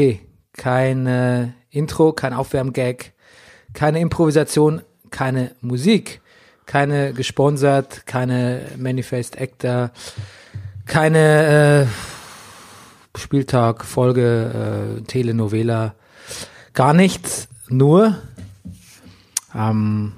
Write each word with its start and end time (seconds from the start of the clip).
okay, 0.00 0.20
kein 0.54 1.06
äh, 1.06 1.48
Intro, 1.68 2.14
kein 2.14 2.32
Aufwärmgag, 2.32 3.12
keine 3.74 4.00
Improvisation, 4.00 4.80
keine 5.10 5.54
Musik, 5.60 6.22
keine 6.64 7.12
gesponsert, 7.12 8.06
keine 8.06 8.62
Manifest 8.78 9.38
Actor, 9.38 9.90
keine 10.86 11.86
äh, 13.14 13.18
Spieltag, 13.18 13.84
Folge, 13.84 14.96
äh, 14.98 15.02
Telenovela, 15.02 15.94
gar 16.72 16.94
nichts, 16.94 17.48
nur 17.68 18.22
ähm, 19.54 20.12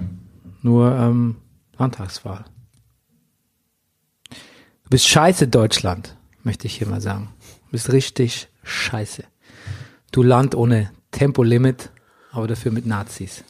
nur 0.61 0.95
ähm, 0.95 1.35
Landtagswahl. 1.77 2.45
Du 4.29 4.89
bist 4.89 5.09
scheiße, 5.09 5.49
Deutschland, 5.49 6.15
möchte 6.43 6.67
ich 6.67 6.77
hier 6.77 6.87
mal 6.87 7.01
sagen. 7.01 7.33
Du 7.65 7.71
bist 7.71 7.91
richtig 7.91 8.47
scheiße. 8.63 9.25
Du 10.13 10.21
Land 10.21 10.53
ohne 10.53 10.91
Tempolimit, 11.09 11.89
aber 12.31 12.47
dafür 12.47 12.71
mit 12.71 12.85
Nazis. 12.85 13.43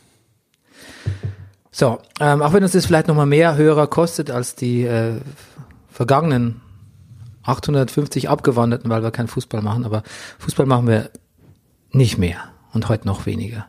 So, 1.71 1.99
ähm, 2.21 2.41
auch 2.41 2.53
wenn 2.53 2.63
uns 2.63 2.71
das 2.71 2.85
vielleicht 2.85 3.09
nochmal 3.09 3.25
mehr 3.25 3.57
Hörer 3.57 3.85
kostet 3.87 4.31
als 4.31 4.55
die 4.55 4.83
äh, 4.83 5.19
vergangenen 5.91 6.61
850 7.43 8.29
Abgewanderten, 8.29 8.89
weil 8.89 9.03
wir 9.03 9.11
keinen 9.11 9.27
Fußball 9.27 9.61
machen, 9.61 9.83
aber 9.83 10.03
Fußball 10.39 10.65
machen 10.65 10.87
wir 10.87 11.09
nicht 11.91 12.17
mehr 12.17 12.37
und 12.71 12.87
heute 12.87 13.07
noch 13.07 13.25
weniger. 13.25 13.67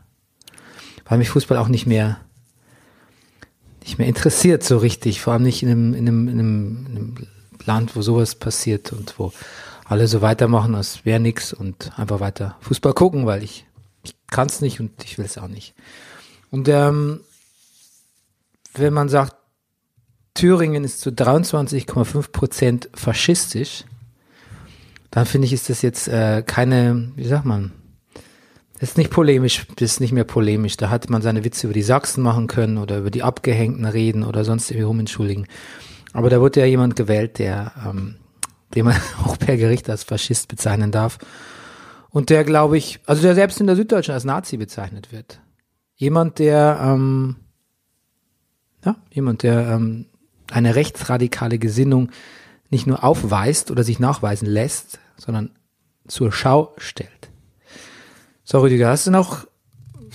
Weil 1.05 1.19
mich 1.19 1.30
Fußball 1.30 1.59
auch 1.59 1.69
nicht 1.69 1.87
mehr 1.87 2.19
nicht 3.83 3.99
mehr 3.99 4.07
interessiert 4.07 4.63
so 4.63 4.79
richtig, 4.79 5.21
vor 5.21 5.33
allem 5.33 5.43
nicht 5.43 5.65
in 5.65 5.69
einem, 5.69 5.95
in 5.95 6.09
einem, 6.09 6.29
in 6.29 6.38
einem, 6.38 6.87
in 6.87 6.97
einem 6.97 7.15
Land, 7.66 7.97
wo 7.97 8.02
sowas 8.02 8.37
passiert 8.37 8.93
und 8.93 9.19
wo 9.19 9.33
alle 9.84 10.09
so 10.09 10.23
weitermachen, 10.23 10.74
als 10.74 11.05
wäre 11.05 11.20
nix 11.20 11.52
und 11.52 11.98
einfach 11.98 12.20
weiter 12.20 12.56
Fußball 12.61 12.95
gucken, 12.95 13.27
weil 13.27 13.43
ich, 13.43 13.66
ich 14.02 14.15
kann 14.29 14.47
es 14.47 14.60
nicht 14.60 14.80
und 14.80 14.93
ich 15.05 15.19
will 15.19 15.27
es 15.27 15.38
auch 15.38 15.48
nicht. 15.48 15.74
Und 16.51 16.68
ähm, 16.68 17.21
wenn 18.74 18.95
man 18.95 19.09
sagt, 19.09 19.37
Thüringen 20.35 20.85
ist 20.85 21.01
zu 21.01 21.10
23,5 21.10 22.32
Prozent 22.32 22.88
faschistisch, 22.95 23.85
dann 25.10 25.27
finde 25.27 25.46
ich, 25.46 25.52
ist 25.52 25.71
das 25.71 25.82
jetzt 25.82 26.09
äh, 26.09 26.43
keine, 26.45 27.12
wie 27.15 27.27
sagt 27.27 27.45
man, 27.45 27.71
das 28.80 28.90
ist 28.90 28.99
nicht 28.99 29.10
polemisch, 29.10 29.66
das 29.77 29.93
ist 29.93 30.01
nicht 30.01 30.12
mehr 30.12 30.24
polemisch. 30.24 30.77
Da 30.77 30.90
hat 30.90 31.09
man 31.09 31.23
seine 31.23 31.45
Witze 31.45 31.68
über 31.68 31.74
die 31.74 31.82
Sachsen 31.82 32.23
machen 32.23 32.49
können 32.49 32.79
oder 32.79 32.99
über 32.99 33.10
die 33.10 33.23
Abgehängten 33.23 33.85
reden 33.85 34.24
oder 34.24 34.45
sonst 34.45 34.71
irgendwie 34.71 34.87
rumentschuldigen. 34.87 35.46
Aber 36.12 36.30
da 36.30 36.40
wurde 36.40 36.60
ja 36.60 36.66
jemand 36.66 36.96
gewählt, 36.96 37.38
der, 37.38 37.73
ähm, 37.88 38.16
den 38.75 38.87
man 38.87 38.97
auch 39.25 39.39
per 39.39 39.57
Gericht 39.57 39.89
als 39.89 40.05
Faschist 40.05 40.49
bezeichnen 40.49 40.91
darf. 40.91 41.19
Und 42.11 42.30
der, 42.30 42.45
glaube 42.45 42.79
ich, 42.79 43.01
also 43.07 43.23
der 43.23 43.35
selbst 43.35 43.61
in 43.61 43.67
der 43.67 43.77
Süddeutschen 43.77 44.15
als 44.15 44.25
Nazi 44.25 44.57
bezeichnet 44.57 45.13
wird. 45.13 45.41
Jemand, 45.97 46.39
der, 46.39 46.79
ähm, 46.80 47.37
ja, 48.85 48.97
jemand, 49.11 49.43
der 49.43 49.69
ähm, 49.69 50.07
eine 50.51 50.75
rechtsradikale 50.75 51.59
Gesinnung 51.59 52.11
nicht 52.71 52.87
nur 52.87 53.05
aufweist 53.05 53.71
oder 53.71 53.85
sich 53.85 53.99
nachweisen 53.99 54.47
lässt, 54.47 54.99
sondern 55.17 55.51
zur 56.07 56.33
Schau 56.33 56.75
stellt. 56.77 57.30
So, 58.45 58.61
Rüdiger, 58.61 58.89
hast 58.89 59.07
du 59.07 59.11
noch, 59.11 59.47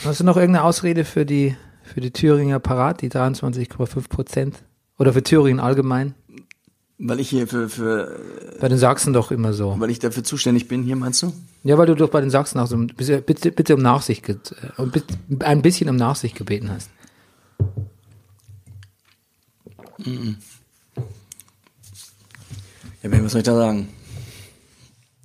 hast 0.05 0.19
du 0.19 0.23
noch 0.23 0.37
irgendeine 0.37 0.65
Ausrede 0.65 1.03
für 1.03 1.25
die, 1.25 1.55
für 1.83 1.99
die 1.99 2.11
Thüringer 2.11 2.59
Parat, 2.59 3.01
die 3.01 3.09
23,5 3.09 4.07
Prozent? 4.07 4.63
Oder 4.97 5.13
für 5.13 5.23
Thüringen 5.23 5.59
allgemein? 5.59 6.13
Weil 7.01 7.21
ich 7.21 7.29
hier 7.29 7.47
für, 7.47 7.69
für 7.69 8.19
Bei 8.59 8.67
den 8.67 8.77
Sachsen 8.77 9.13
doch 9.13 9.31
immer 9.31 9.53
so. 9.53 9.75
weil 9.79 9.89
ich 9.89 9.99
dafür 9.99 10.23
zuständig 10.23 10.67
bin, 10.67 10.83
hier 10.83 10.97
meinst 10.97 11.21
du? 11.21 11.33
Ja, 11.63 11.77
weil 11.77 11.85
du 11.87 11.95
doch 11.95 12.09
bei 12.09 12.19
den 12.19 12.29
Sachsen 12.29 12.59
auch 12.59 12.67
so 12.67 12.75
bitte, 12.77 13.21
bitte, 13.21 13.51
bitte 13.53 13.75
um 13.75 13.81
Nachsicht, 13.81 14.27
äh, 14.27 14.43
bitte, 14.85 15.17
ein 15.39 15.61
bisschen 15.61 15.89
um 15.89 15.95
Nachsicht 15.95 16.35
gebeten 16.35 16.69
hast. 16.69 16.89
Ja, 23.01 23.09
Ben, 23.09 23.23
was 23.23 23.31
soll 23.31 23.39
ich 23.39 23.45
da 23.45 23.55
sagen? 23.55 23.87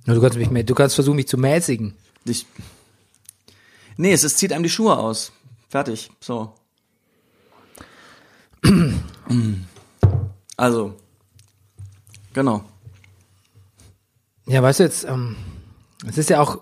Ja, 0.05 0.13
Du 0.13 0.21
kannst 0.21 0.37
mich, 0.37 0.65
du 0.65 0.75
kannst 0.75 0.95
versuchen, 0.95 1.15
mich 1.17 1.27
zu 1.27 1.37
mäßigen. 1.37 1.93
Ich, 2.25 2.45
nee, 3.97 4.13
es, 4.13 4.23
es 4.23 4.37
zieht 4.37 4.53
einem 4.53 4.63
die 4.63 4.69
Schuhe 4.69 4.97
aus. 4.97 5.31
Fertig. 5.69 6.09
So. 6.21 6.53
Also. 10.57 10.95
Genau. 12.35 12.65
Ja, 14.45 14.61
weißt 14.61 14.79
du 14.81 14.83
jetzt, 14.83 15.05
ähm, 15.05 15.37
es 16.05 16.17
ist 16.17 16.29
ja 16.29 16.41
auch, 16.41 16.59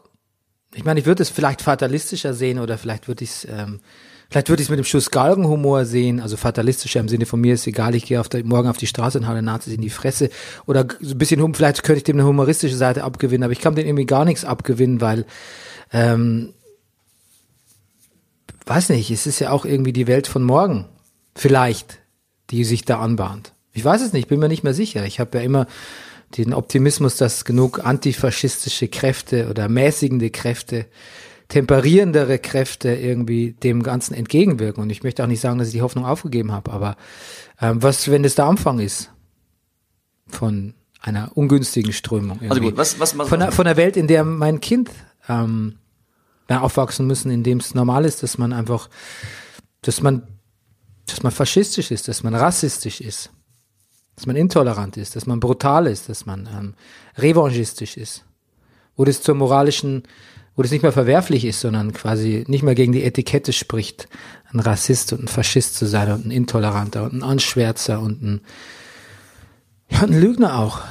ich 0.75 0.85
meine, 0.85 0.99
ich 0.99 1.07
würde 1.07 1.23
es 1.23 1.29
vielleicht 1.31 1.63
fatalistischer 1.63 2.35
sehen 2.35 2.59
oder 2.59 2.77
vielleicht 2.77 3.07
würde 3.07 3.23
ich 3.23 3.31
es, 3.31 3.45
ähm, 3.49 3.79
vielleicht 4.29 4.49
würde 4.49 4.61
ich 4.61 4.67
es 4.67 4.69
mit 4.69 4.77
dem 4.77 4.85
Schuss 4.85 5.09
Galgenhumor 5.09 5.85
sehen, 5.85 6.19
also 6.19 6.37
fatalistischer 6.37 6.99
im 6.99 7.09
Sinne 7.09 7.25
von 7.25 7.41
mir 7.41 7.55
ist 7.55 7.65
egal, 7.65 7.95
ich 7.95 8.05
gehe 8.05 8.19
auf 8.19 8.29
der, 8.29 8.45
morgen 8.45 8.69
auf 8.69 8.77
die 8.77 8.85
Straße 8.85 9.17
und 9.17 9.27
den 9.27 9.45
Nazis 9.45 9.73
in 9.73 9.81
die 9.81 9.89
Fresse 9.89 10.29
oder 10.67 10.85
so 11.01 11.15
ein 11.15 11.17
bisschen, 11.17 11.41
hum- 11.41 11.55
vielleicht 11.55 11.81
könnte 11.81 11.97
ich 11.97 12.03
dem 12.03 12.17
eine 12.17 12.27
humoristische 12.27 12.75
Seite 12.75 13.03
abgewinnen, 13.03 13.43
aber 13.43 13.53
ich 13.53 13.59
kann 13.59 13.73
dem 13.73 13.87
irgendwie 13.87 14.05
gar 14.05 14.25
nichts 14.25 14.45
abgewinnen, 14.45 15.01
weil, 15.01 15.25
ähm, 15.91 16.53
weiß 18.67 18.89
nicht, 18.89 19.09
es 19.09 19.25
ist 19.25 19.39
ja 19.39 19.49
auch 19.49 19.65
irgendwie 19.65 19.91
die 19.93 20.05
Welt 20.07 20.27
von 20.27 20.43
morgen, 20.43 20.85
vielleicht, 21.35 21.97
die 22.51 22.63
sich 22.63 22.85
da 22.85 22.99
anbahnt. 22.99 23.52
Ich 23.73 23.83
weiß 23.83 24.01
es 24.01 24.13
nicht, 24.13 24.27
bin 24.27 24.39
mir 24.39 24.47
nicht 24.47 24.63
mehr 24.63 24.73
sicher. 24.73 25.05
Ich 25.05 25.19
habe 25.19 25.37
ja 25.37 25.43
immer 25.43 25.67
den 26.37 26.53
Optimismus, 26.53 27.17
dass 27.17 27.45
genug 27.45 27.85
antifaschistische 27.85 28.87
Kräfte 28.87 29.49
oder 29.49 29.67
mäßigende 29.67 30.29
Kräfte, 30.29 30.85
temperierendere 31.49 32.39
Kräfte 32.39 32.93
irgendwie 32.93 33.51
dem 33.51 33.83
Ganzen 33.83 34.13
entgegenwirken. 34.13 34.81
Und 34.81 34.89
ich 34.89 35.03
möchte 35.03 35.23
auch 35.23 35.27
nicht 35.27 35.41
sagen, 35.41 35.59
dass 35.59 35.67
ich 35.67 35.73
die 35.73 35.81
Hoffnung 35.81 36.05
aufgegeben 36.05 36.51
habe, 36.51 36.71
aber 36.71 36.95
ähm, 37.61 37.81
was, 37.83 38.09
wenn 38.09 38.23
das 38.23 38.35
der 38.35 38.45
Anfang 38.45 38.79
ist 38.79 39.11
von 40.27 40.73
einer 41.01 41.31
ungünstigen 41.35 41.93
Strömung? 41.93 42.39
Also 42.41 42.45
irgendwie? 42.45 42.69
gut, 42.69 42.77
was, 42.77 42.99
was, 42.99 43.17
was 43.17 43.29
von, 43.29 43.39
der, 43.39 43.51
von 43.51 43.65
der 43.65 43.77
Welt, 43.77 43.97
in 43.97 44.07
der 44.07 44.23
mein 44.23 44.61
Kind 44.61 44.89
ähm, 45.27 45.77
aufwachsen 46.49 47.07
müssen, 47.07 47.31
in 47.31 47.43
dem 47.43 47.57
es 47.57 47.73
normal 47.73 48.05
ist, 48.05 48.21
dass 48.21 48.37
man 48.37 48.53
einfach, 48.53 48.89
dass 49.81 50.01
man, 50.01 50.27
dass 51.07 51.23
man 51.23 51.31
faschistisch 51.31 51.89
ist, 51.89 52.07
dass 52.07 52.23
man 52.23 52.35
rassistisch 52.35 53.01
ist, 53.01 53.31
dass 54.15 54.25
man 54.25 54.35
intolerant 54.35 54.97
ist, 54.97 55.15
dass 55.15 55.25
man 55.25 55.39
brutal 55.39 55.87
ist, 55.87 56.09
dass 56.09 56.25
man 56.25 56.47
ähm, 56.55 56.73
revanchistisch 57.17 57.97
ist, 57.97 58.25
wo 58.95 59.05
das 59.05 59.21
zur 59.21 59.35
moralischen, 59.35 60.03
wo 60.55 60.61
das 60.61 60.71
nicht 60.71 60.83
mehr 60.83 60.91
verwerflich 60.91 61.45
ist, 61.45 61.61
sondern 61.61 61.93
quasi 61.93 62.43
nicht 62.47 62.61
mehr 62.63 62.75
gegen 62.75 62.91
die 62.93 63.03
Etikette 63.03 63.53
spricht, 63.53 64.07
ein 64.51 64.59
Rassist 64.59 65.13
und 65.13 65.23
ein 65.23 65.27
Faschist 65.27 65.75
zu 65.75 65.87
sein 65.87 66.11
und 66.11 66.27
ein 66.27 66.31
Intoleranter 66.31 67.03
und 67.03 67.13
ein 67.13 67.23
Anschwärzer 67.23 67.99
und 67.99 68.21
ein, 68.21 68.41
ja, 69.89 70.01
ein 70.03 70.13
Lügner 70.13 70.59
auch. 70.59 70.81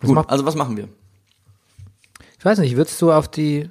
Was 0.00 0.06
gut, 0.08 0.14
macht- 0.16 0.30
also 0.30 0.44
was 0.44 0.54
machen 0.54 0.76
wir? 0.76 0.88
Ich 2.38 2.44
weiß 2.44 2.58
nicht, 2.58 2.76
würdest 2.76 3.00
du 3.02 3.10
auf 3.10 3.26
die, 3.28 3.68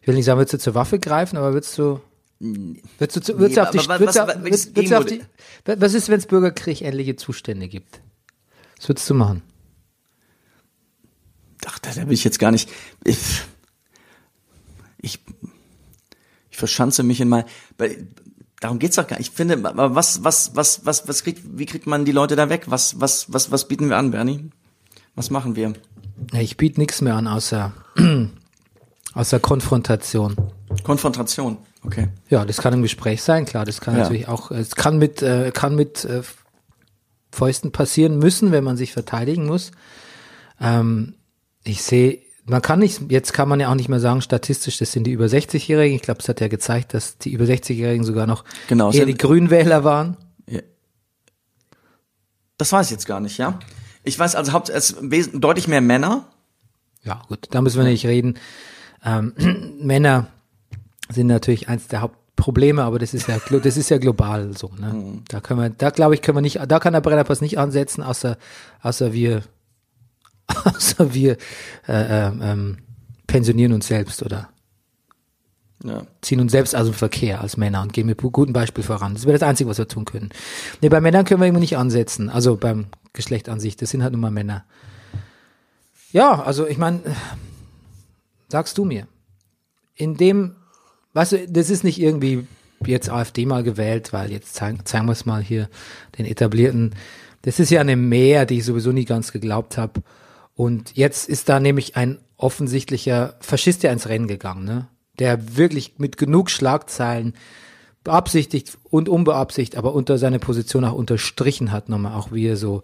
ich 0.00 0.08
will 0.08 0.16
nicht 0.16 0.24
sagen, 0.24 0.38
würdest 0.38 0.54
du 0.54 0.58
zur 0.58 0.74
Waffe 0.74 0.98
greifen, 0.98 1.36
aber 1.36 1.52
würdest 1.52 1.78
du, 1.78 2.00
würdest 2.40 3.16
du, 3.16 3.20
zu- 3.20 3.38
würdest 3.38 3.56
du 3.56 3.62
auf 3.62 3.70
die, 3.70 3.78
aber 3.78 3.88
was- 3.88 4.00
würdest 4.00 4.16
du, 4.16 4.20
was- 4.20 4.36
auf- 4.36 4.42
welches 4.44 4.66
würdest, 4.74 4.76
würdest 4.76 4.92
du 4.92 4.96
auf 4.98 5.04
die, 5.04 5.10
Gegenmodell? 5.18 5.80
was 5.80 5.94
ist, 5.94 6.08
wenn 6.08 6.18
es 6.18 6.26
Bürgerkrieg 6.26 6.82
ähnliche 6.82 7.16
Zustände 7.16 7.68
gibt? 7.68 8.00
Was 8.78 8.88
würdest 8.88 9.08
du 9.08 9.14
machen? 9.14 9.42
Ach, 11.66 11.78
da, 11.78 11.90
da 11.92 12.06
will 12.06 12.12
ich 12.12 12.24
jetzt 12.24 12.38
gar 12.38 12.50
nicht. 12.52 12.68
Ich, 13.04 13.42
ich, 15.00 15.18
ich 16.50 16.56
verschanze 16.56 17.02
mich 17.02 17.20
in 17.20 17.28
mein. 17.28 17.44
Darum 18.60 18.78
geht's 18.78 18.96
doch 18.96 19.06
gar 19.06 19.18
nicht. 19.18 19.30
Ich 19.30 19.34
finde, 19.36 19.62
was, 19.62 20.24
was, 20.24 20.54
was, 20.54 20.86
was, 20.86 21.08
was 21.08 21.22
kriegt, 21.24 21.42
wie 21.58 21.66
kriegt 21.66 21.86
man 21.86 22.04
die 22.04 22.12
Leute 22.12 22.36
da 22.36 22.48
weg? 22.48 22.64
Was, 22.68 23.00
was, 23.00 23.32
was, 23.32 23.50
was 23.50 23.68
bieten 23.68 23.88
wir 23.90 23.96
an, 23.98 24.10
Bernie? 24.12 24.50
Was 25.14 25.30
machen 25.30 25.56
wir? 25.56 25.74
Ich 26.32 26.56
biete 26.56 26.80
nichts 26.80 27.02
mehr 27.02 27.14
an, 27.16 27.26
außer, 27.26 27.72
außer 29.14 29.40
Konfrontation. 29.40 30.36
Konfrontation. 30.84 31.58
Okay. 31.86 32.08
Ja, 32.28 32.44
das 32.44 32.58
kann 32.58 32.74
im 32.74 32.82
Gespräch 32.82 33.22
sein, 33.22 33.44
klar, 33.44 33.64
das 33.64 33.80
kann 33.80 33.94
Ja. 33.96 34.02
natürlich 34.02 34.28
auch, 34.28 34.50
es 34.50 34.74
kann 34.74 34.98
mit, 34.98 35.22
äh, 35.22 35.52
kann 35.52 35.74
mit 35.76 36.04
äh, 36.04 36.22
Fäusten 37.32 37.70
passieren 37.70 38.18
müssen, 38.18 38.50
wenn 38.50 38.64
man 38.64 38.76
sich 38.76 38.92
verteidigen 38.92 39.46
muss. 39.46 39.70
Ähm, 40.60 41.14
ich 41.64 41.82
sehe, 41.82 42.18
man 42.44 42.62
kann 42.62 42.78
nicht, 42.78 43.10
jetzt 43.10 43.32
kann 43.32 43.48
man 43.48 43.60
ja 43.60 43.70
auch 43.70 43.74
nicht 43.74 43.88
mehr 43.88 44.00
sagen, 44.00 44.20
statistisch, 44.22 44.78
das 44.78 44.92
sind 44.92 45.04
die 45.04 45.12
über 45.12 45.26
60-Jährigen. 45.26 45.96
Ich 45.96 46.02
glaube, 46.02 46.20
es 46.20 46.28
hat 46.28 46.40
ja 46.40 46.48
gezeigt, 46.48 46.94
dass 46.94 47.18
die 47.18 47.32
über 47.32 47.44
60-Jährigen 47.44 48.04
sogar 48.04 48.26
noch 48.26 48.44
Genau, 48.68 48.90
eher 48.90 49.06
die 49.06 49.16
Grünwähler 49.16 49.84
waren. 49.84 50.16
Das 52.58 52.72
weiß 52.72 52.86
ich 52.86 52.92
jetzt 52.92 53.06
gar 53.06 53.20
nicht, 53.20 53.36
ja. 53.38 53.58
Ich 54.02 54.18
weiß 54.18 54.34
also 54.34 54.62
es 54.70 54.96
deutlich 55.34 55.68
mehr 55.68 55.80
Männer. 55.80 56.24
Ja, 57.02 57.22
gut, 57.28 57.48
da 57.50 57.60
müssen 57.60 57.78
wir 57.78 57.84
nicht 57.84 58.06
reden. 58.06 58.38
Ähm, 59.04 59.34
Männer 59.80 60.28
sind 61.10 61.26
natürlich 61.28 61.68
eins 61.68 61.88
der 61.88 62.00
Hauptprobleme, 62.02 62.82
aber 62.82 62.98
das 62.98 63.14
ist 63.14 63.28
ja, 63.28 63.38
das 63.62 63.76
ist 63.76 63.88
ja 63.90 63.98
global 63.98 64.56
so. 64.56 64.70
Ne? 64.78 64.92
Mhm. 64.92 65.22
Da 65.28 65.40
können 65.40 65.60
wir, 65.60 65.70
da 65.70 65.90
glaube 65.90 66.14
ich, 66.14 66.22
können 66.22 66.36
wir 66.36 66.42
nicht, 66.42 66.60
da 66.66 66.78
kann 66.78 66.92
der 66.92 67.00
Brennerpass 67.00 67.40
nicht 67.40 67.58
ansetzen, 67.58 68.02
außer, 68.02 68.36
außer 68.82 69.12
wir 69.12 69.42
außer 70.64 71.12
wir 71.12 71.36
äh, 71.88 72.26
äh, 72.28 72.32
ähm, 72.40 72.78
pensionieren 73.26 73.72
uns 73.72 73.88
selbst 73.88 74.22
oder 74.22 74.48
Ja. 75.82 76.06
ziehen 76.22 76.40
uns 76.40 76.52
selbst 76.52 76.76
aus 76.76 76.86
dem 76.86 76.94
Verkehr 76.94 77.40
als 77.40 77.56
Männer 77.56 77.82
und 77.82 77.92
gehen 77.92 78.06
mit 78.06 78.18
gutem 78.18 78.52
Beispiel 78.52 78.84
voran. 78.84 79.14
Das 79.14 79.24
wäre 79.26 79.38
das 79.38 79.48
Einzige, 79.48 79.68
was 79.68 79.78
wir 79.78 79.88
tun 79.88 80.04
können. 80.04 80.30
Nee, 80.80 80.88
bei 80.88 81.00
Männern 81.00 81.24
können 81.24 81.40
wir 81.40 81.46
irgendwie 81.46 81.62
nicht 81.62 81.76
ansetzen. 81.76 82.30
Also 82.30 82.56
beim 82.56 82.86
Geschlecht 83.12 83.48
an 83.48 83.58
sich. 83.60 83.76
Das 83.76 83.90
sind 83.90 84.02
halt 84.04 84.12
nun 84.12 84.20
mal 84.20 84.30
Männer. 84.30 84.64
Ja, 86.12 86.42
also 86.42 86.66
ich 86.66 86.78
meine, 86.78 87.00
sagst 88.48 88.78
du 88.78 88.84
mir, 88.84 89.08
in 89.94 90.16
dem, 90.16 90.54
weißt 91.16 91.32
du, 91.32 91.48
das 91.48 91.70
ist 91.70 91.82
nicht 91.82 91.98
irgendwie 91.98 92.46
jetzt 92.84 93.08
AfD 93.08 93.46
mal 93.46 93.62
gewählt, 93.62 94.12
weil 94.12 94.30
jetzt 94.30 94.54
zeigen, 94.54 94.84
zeigen 94.84 95.06
wir 95.06 95.12
es 95.12 95.24
mal 95.24 95.42
hier 95.42 95.68
den 96.18 96.26
etablierten. 96.26 96.94
Das 97.40 97.58
ist 97.58 97.70
ja 97.70 97.80
eine 97.80 97.96
Mehr, 97.96 98.44
die 98.44 98.58
ich 98.58 98.66
sowieso 98.66 98.92
nie 98.92 99.06
ganz 99.06 99.32
geglaubt 99.32 99.78
habe. 99.78 100.02
Und 100.54 100.94
jetzt 100.94 101.26
ist 101.26 101.48
da 101.48 101.58
nämlich 101.58 101.96
ein 101.96 102.18
offensichtlicher 102.36 103.34
Faschist 103.40 103.82
ja 103.82 103.92
ins 103.92 104.08
Rennen 104.08 104.28
gegangen, 104.28 104.64
ne? 104.64 104.88
Der 105.18 105.56
wirklich 105.56 105.94
mit 105.96 106.18
genug 106.18 106.50
Schlagzeilen 106.50 107.32
beabsichtigt 108.04 108.76
und 108.90 109.08
unbeabsichtigt, 109.08 109.78
aber 109.78 109.94
unter 109.94 110.18
seine 110.18 110.38
Position 110.38 110.84
auch 110.84 110.92
unterstrichen 110.92 111.72
hat, 111.72 111.88
nochmal 111.88 112.14
auch 112.14 112.30
wie 112.30 112.46
er 112.46 112.58
so 112.58 112.82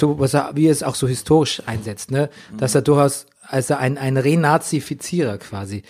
was 0.00 0.32
er, 0.32 0.52
wie 0.54 0.68
er 0.68 0.72
es 0.72 0.82
auch 0.82 0.94
so 0.94 1.06
historisch 1.06 1.62
einsetzt, 1.66 2.10
ne? 2.10 2.30
Dass 2.56 2.74
er 2.74 2.80
durchaus, 2.80 3.26
also 3.42 3.74
ein, 3.74 3.98
ein 3.98 4.16
Renazifizierer 4.16 5.36
quasi. 5.36 5.82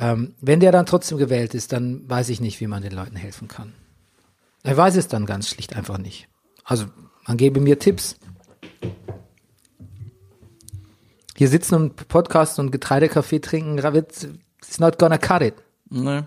Ähm, 0.00 0.34
wenn 0.40 0.60
der 0.60 0.72
dann 0.72 0.86
trotzdem 0.86 1.18
gewählt 1.18 1.54
ist, 1.54 1.72
dann 1.72 2.08
weiß 2.08 2.30
ich 2.30 2.40
nicht, 2.40 2.60
wie 2.60 2.66
man 2.66 2.82
den 2.82 2.92
Leuten 2.92 3.16
helfen 3.16 3.48
kann. 3.48 3.74
Er 4.62 4.76
weiß 4.76 4.96
es 4.96 5.08
dann 5.08 5.26
ganz 5.26 5.48
schlicht 5.48 5.76
einfach 5.76 5.98
nicht. 5.98 6.28
Also, 6.64 6.86
man 7.26 7.36
gebe 7.36 7.60
mir 7.60 7.78
Tipps. 7.78 8.16
Hier 11.36 11.48
sitzen 11.48 11.74
und 11.74 12.08
podcasten 12.08 12.66
und 12.66 12.70
Getreidekaffee 12.70 13.40
trinken, 13.40 13.78
it's 13.94 14.26
it's 14.58 14.78
not 14.78 14.98
gonna 14.98 15.18
cut 15.18 15.42
it. 15.42 15.54
Nee. 15.88 16.22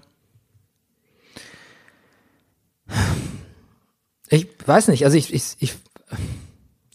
Ich 4.30 4.48
weiß 4.66 4.88
nicht, 4.88 5.06
also 5.06 5.18
ich, 5.18 5.34
ich, 5.34 5.56
ich 5.60 5.76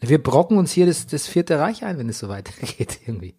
wir 0.01 0.23
brocken 0.23 0.59
uns 0.59 0.73
hier 0.73 0.87
das, 0.87 1.07
das 1.07 1.27
vierte 1.27 1.59
Reich 1.59 1.85
ein, 1.85 1.99
wenn 1.99 2.09
es 2.09 2.19
so 2.19 2.29
weitergeht 2.29 3.01
irgendwie. 3.07 3.35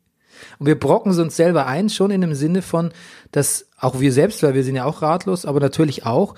Und 0.57 0.65
wir 0.65 0.79
brocken 0.79 1.11
es 1.11 1.19
uns 1.19 1.35
selber 1.35 1.65
ein, 1.65 1.89
schon 1.89 2.11
in 2.11 2.21
dem 2.21 2.33
Sinne 2.33 2.61
von, 2.61 2.91
dass 3.31 3.67
auch 3.79 3.99
wir 3.99 4.13
selbst, 4.13 4.43
weil 4.43 4.53
wir 4.53 4.63
sind 4.63 4.75
ja 4.75 4.85
auch 4.85 5.01
ratlos, 5.01 5.45
aber 5.45 5.59
natürlich 5.59 6.05
auch, 6.05 6.35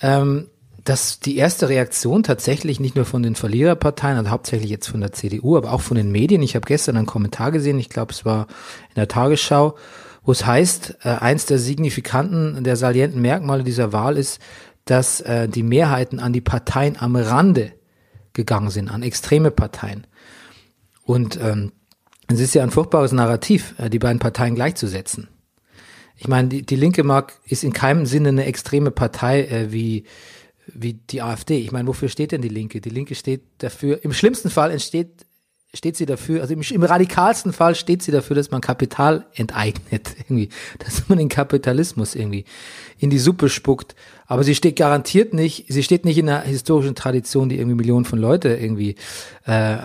ähm, 0.00 0.48
dass 0.84 1.18
die 1.18 1.36
erste 1.36 1.70
Reaktion 1.70 2.22
tatsächlich 2.22 2.78
nicht 2.78 2.94
nur 2.94 3.06
von 3.06 3.22
den 3.22 3.36
Verliererparteien, 3.36 4.18
also 4.18 4.30
hauptsächlich 4.30 4.70
jetzt 4.70 4.88
von 4.88 5.00
der 5.00 5.12
CDU, 5.12 5.56
aber 5.56 5.72
auch 5.72 5.80
von 5.80 5.96
den 5.96 6.12
Medien. 6.12 6.42
Ich 6.42 6.54
habe 6.54 6.66
gestern 6.66 6.96
einen 6.96 7.06
Kommentar 7.06 7.52
gesehen, 7.52 7.78
ich 7.78 7.88
glaube, 7.88 8.12
es 8.12 8.24
war 8.24 8.46
in 8.90 8.96
der 8.96 9.08
Tagesschau, 9.08 9.76
wo 10.22 10.32
es 10.32 10.44
heißt, 10.44 10.98
äh, 11.04 11.08
eins 11.08 11.46
der 11.46 11.58
signifikanten, 11.58 12.62
der 12.64 12.76
salienten 12.76 13.22
Merkmale 13.22 13.64
dieser 13.64 13.92
Wahl 13.92 14.18
ist, 14.18 14.40
dass 14.84 15.22
äh, 15.22 15.48
die 15.48 15.62
Mehrheiten 15.62 16.20
an 16.20 16.34
die 16.34 16.42
Parteien 16.42 16.96
am 16.98 17.16
Rande 17.16 17.72
gegangen 18.34 18.70
sind, 18.70 18.90
an 18.90 19.02
extreme 19.02 19.50
Parteien. 19.50 20.06
Und 21.04 21.38
ähm, 21.40 21.72
es 22.28 22.40
ist 22.40 22.54
ja 22.54 22.62
ein 22.62 22.70
furchtbares 22.70 23.12
Narrativ, 23.12 23.74
äh, 23.78 23.90
die 23.90 23.98
beiden 23.98 24.18
Parteien 24.18 24.54
gleichzusetzen. 24.54 25.28
Ich 26.16 26.28
meine, 26.28 26.48
die, 26.48 26.62
die 26.62 26.76
Linke 26.76 27.02
mag 27.02 27.34
ist 27.46 27.64
in 27.64 27.72
keinem 27.72 28.06
Sinne 28.06 28.30
eine 28.30 28.44
extreme 28.44 28.90
Partei 28.90 29.44
äh, 29.44 29.72
wie 29.72 30.04
wie 30.66 30.94
die 30.94 31.20
AfD. 31.20 31.58
Ich 31.58 31.72
meine, 31.72 31.88
wofür 31.88 32.08
steht 32.08 32.32
denn 32.32 32.40
die 32.40 32.48
Linke? 32.48 32.80
Die 32.80 32.88
Linke 32.88 33.14
steht 33.14 33.42
dafür. 33.58 34.02
Im 34.02 34.14
schlimmsten 34.14 34.48
Fall 34.48 34.70
entsteht 34.70 35.26
steht 35.74 35.96
sie 35.96 36.06
dafür, 36.06 36.40
also 36.40 36.54
im, 36.54 36.62
im 36.62 36.82
radikalsten 36.82 37.52
Fall 37.52 37.74
steht 37.74 38.02
sie 38.02 38.12
dafür, 38.12 38.36
dass 38.36 38.50
man 38.50 38.60
Kapital 38.60 39.26
enteignet, 39.34 40.14
irgendwie, 40.18 40.48
dass 40.78 41.08
man 41.08 41.18
den 41.18 41.28
Kapitalismus 41.28 42.14
irgendwie 42.14 42.44
in 42.98 43.10
die 43.10 43.18
Suppe 43.18 43.48
spuckt. 43.48 43.94
Aber 44.26 44.44
sie 44.44 44.54
steht 44.54 44.76
garantiert 44.76 45.34
nicht, 45.34 45.66
sie 45.68 45.82
steht 45.82 46.04
nicht 46.04 46.16
in 46.16 46.28
einer 46.28 46.42
historischen 46.42 46.94
Tradition, 46.94 47.48
die 47.48 47.58
irgendwie 47.58 47.76
Millionen 47.76 48.04
von 48.04 48.18
Leute 48.18 48.50
irgendwie 48.50 48.94
äh, 49.46 49.76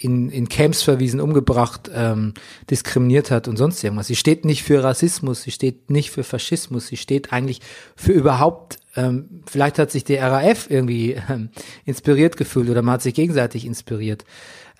in, 0.00 0.30
in 0.30 0.48
Camps 0.48 0.82
verwiesen, 0.82 1.20
umgebracht, 1.20 1.90
ähm, 1.92 2.34
diskriminiert 2.70 3.30
hat 3.30 3.48
und 3.48 3.56
sonst 3.56 3.82
irgendwas. 3.82 4.06
Sie 4.06 4.16
steht 4.16 4.44
nicht 4.44 4.62
für 4.62 4.82
Rassismus, 4.84 5.42
sie 5.42 5.50
steht 5.50 5.90
nicht 5.90 6.10
für 6.10 6.22
Faschismus, 6.22 6.86
sie 6.86 6.96
steht 6.96 7.32
eigentlich 7.32 7.60
für 7.96 8.12
überhaupt, 8.12 8.78
ähm, 8.94 9.42
vielleicht 9.46 9.78
hat 9.78 9.90
sich 9.90 10.04
der 10.04 10.30
RAF 10.30 10.70
irgendwie 10.70 11.16
ähm, 11.28 11.50
inspiriert 11.84 12.36
gefühlt 12.36 12.70
oder 12.70 12.82
man 12.82 12.94
hat 12.94 13.02
sich 13.02 13.14
gegenseitig 13.14 13.66
inspiriert. 13.66 14.24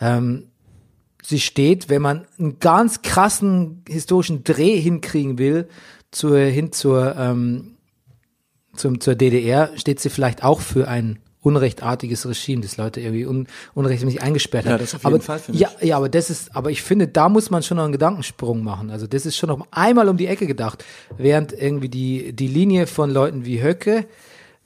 Ähm, 0.00 0.46
sie 1.22 1.40
steht, 1.40 1.88
wenn 1.88 2.02
man 2.02 2.26
einen 2.38 2.60
ganz 2.60 3.02
krassen 3.02 3.82
historischen 3.88 4.44
Dreh 4.44 4.80
hinkriegen 4.80 5.38
will, 5.38 5.68
zur, 6.12 6.38
hin 6.38 6.72
zur, 6.72 7.16
ähm, 7.16 7.76
zum, 8.74 9.00
zur 9.00 9.16
DDR, 9.16 9.76
steht 9.76 10.00
sie 10.00 10.10
vielleicht 10.10 10.44
auch 10.44 10.60
für 10.60 10.88
ein 10.88 11.18
unrechtartiges 11.48 12.26
Regime, 12.26 12.62
das 12.62 12.76
Leute 12.76 13.00
irgendwie 13.00 13.26
un, 13.26 13.46
unrechtmäßig 13.74 14.22
eingesperrt 14.22 14.66
hat. 14.66 14.72
Ja, 14.72 14.78
das 14.78 14.94
auf 14.94 15.02
jeden 15.02 15.14
aber, 15.14 15.22
Fall, 15.22 15.40
ja, 15.52 15.70
ja, 15.80 15.96
aber 15.96 16.08
das 16.08 16.30
ist, 16.30 16.54
aber 16.54 16.70
ich 16.70 16.82
finde, 16.82 17.08
da 17.08 17.28
muss 17.28 17.50
man 17.50 17.62
schon 17.62 17.78
noch 17.78 17.84
einen 17.84 17.92
Gedankensprung 17.92 18.62
machen. 18.62 18.90
Also 18.90 19.06
das 19.06 19.26
ist 19.26 19.36
schon 19.36 19.48
noch 19.48 19.66
einmal 19.70 20.08
um 20.08 20.16
die 20.16 20.26
Ecke 20.26 20.46
gedacht, 20.46 20.84
während 21.16 21.52
irgendwie 21.52 21.88
die, 21.88 22.32
die 22.32 22.48
Linie 22.48 22.86
von 22.86 23.10
Leuten 23.10 23.44
wie 23.44 23.62
Höcke 23.62 24.06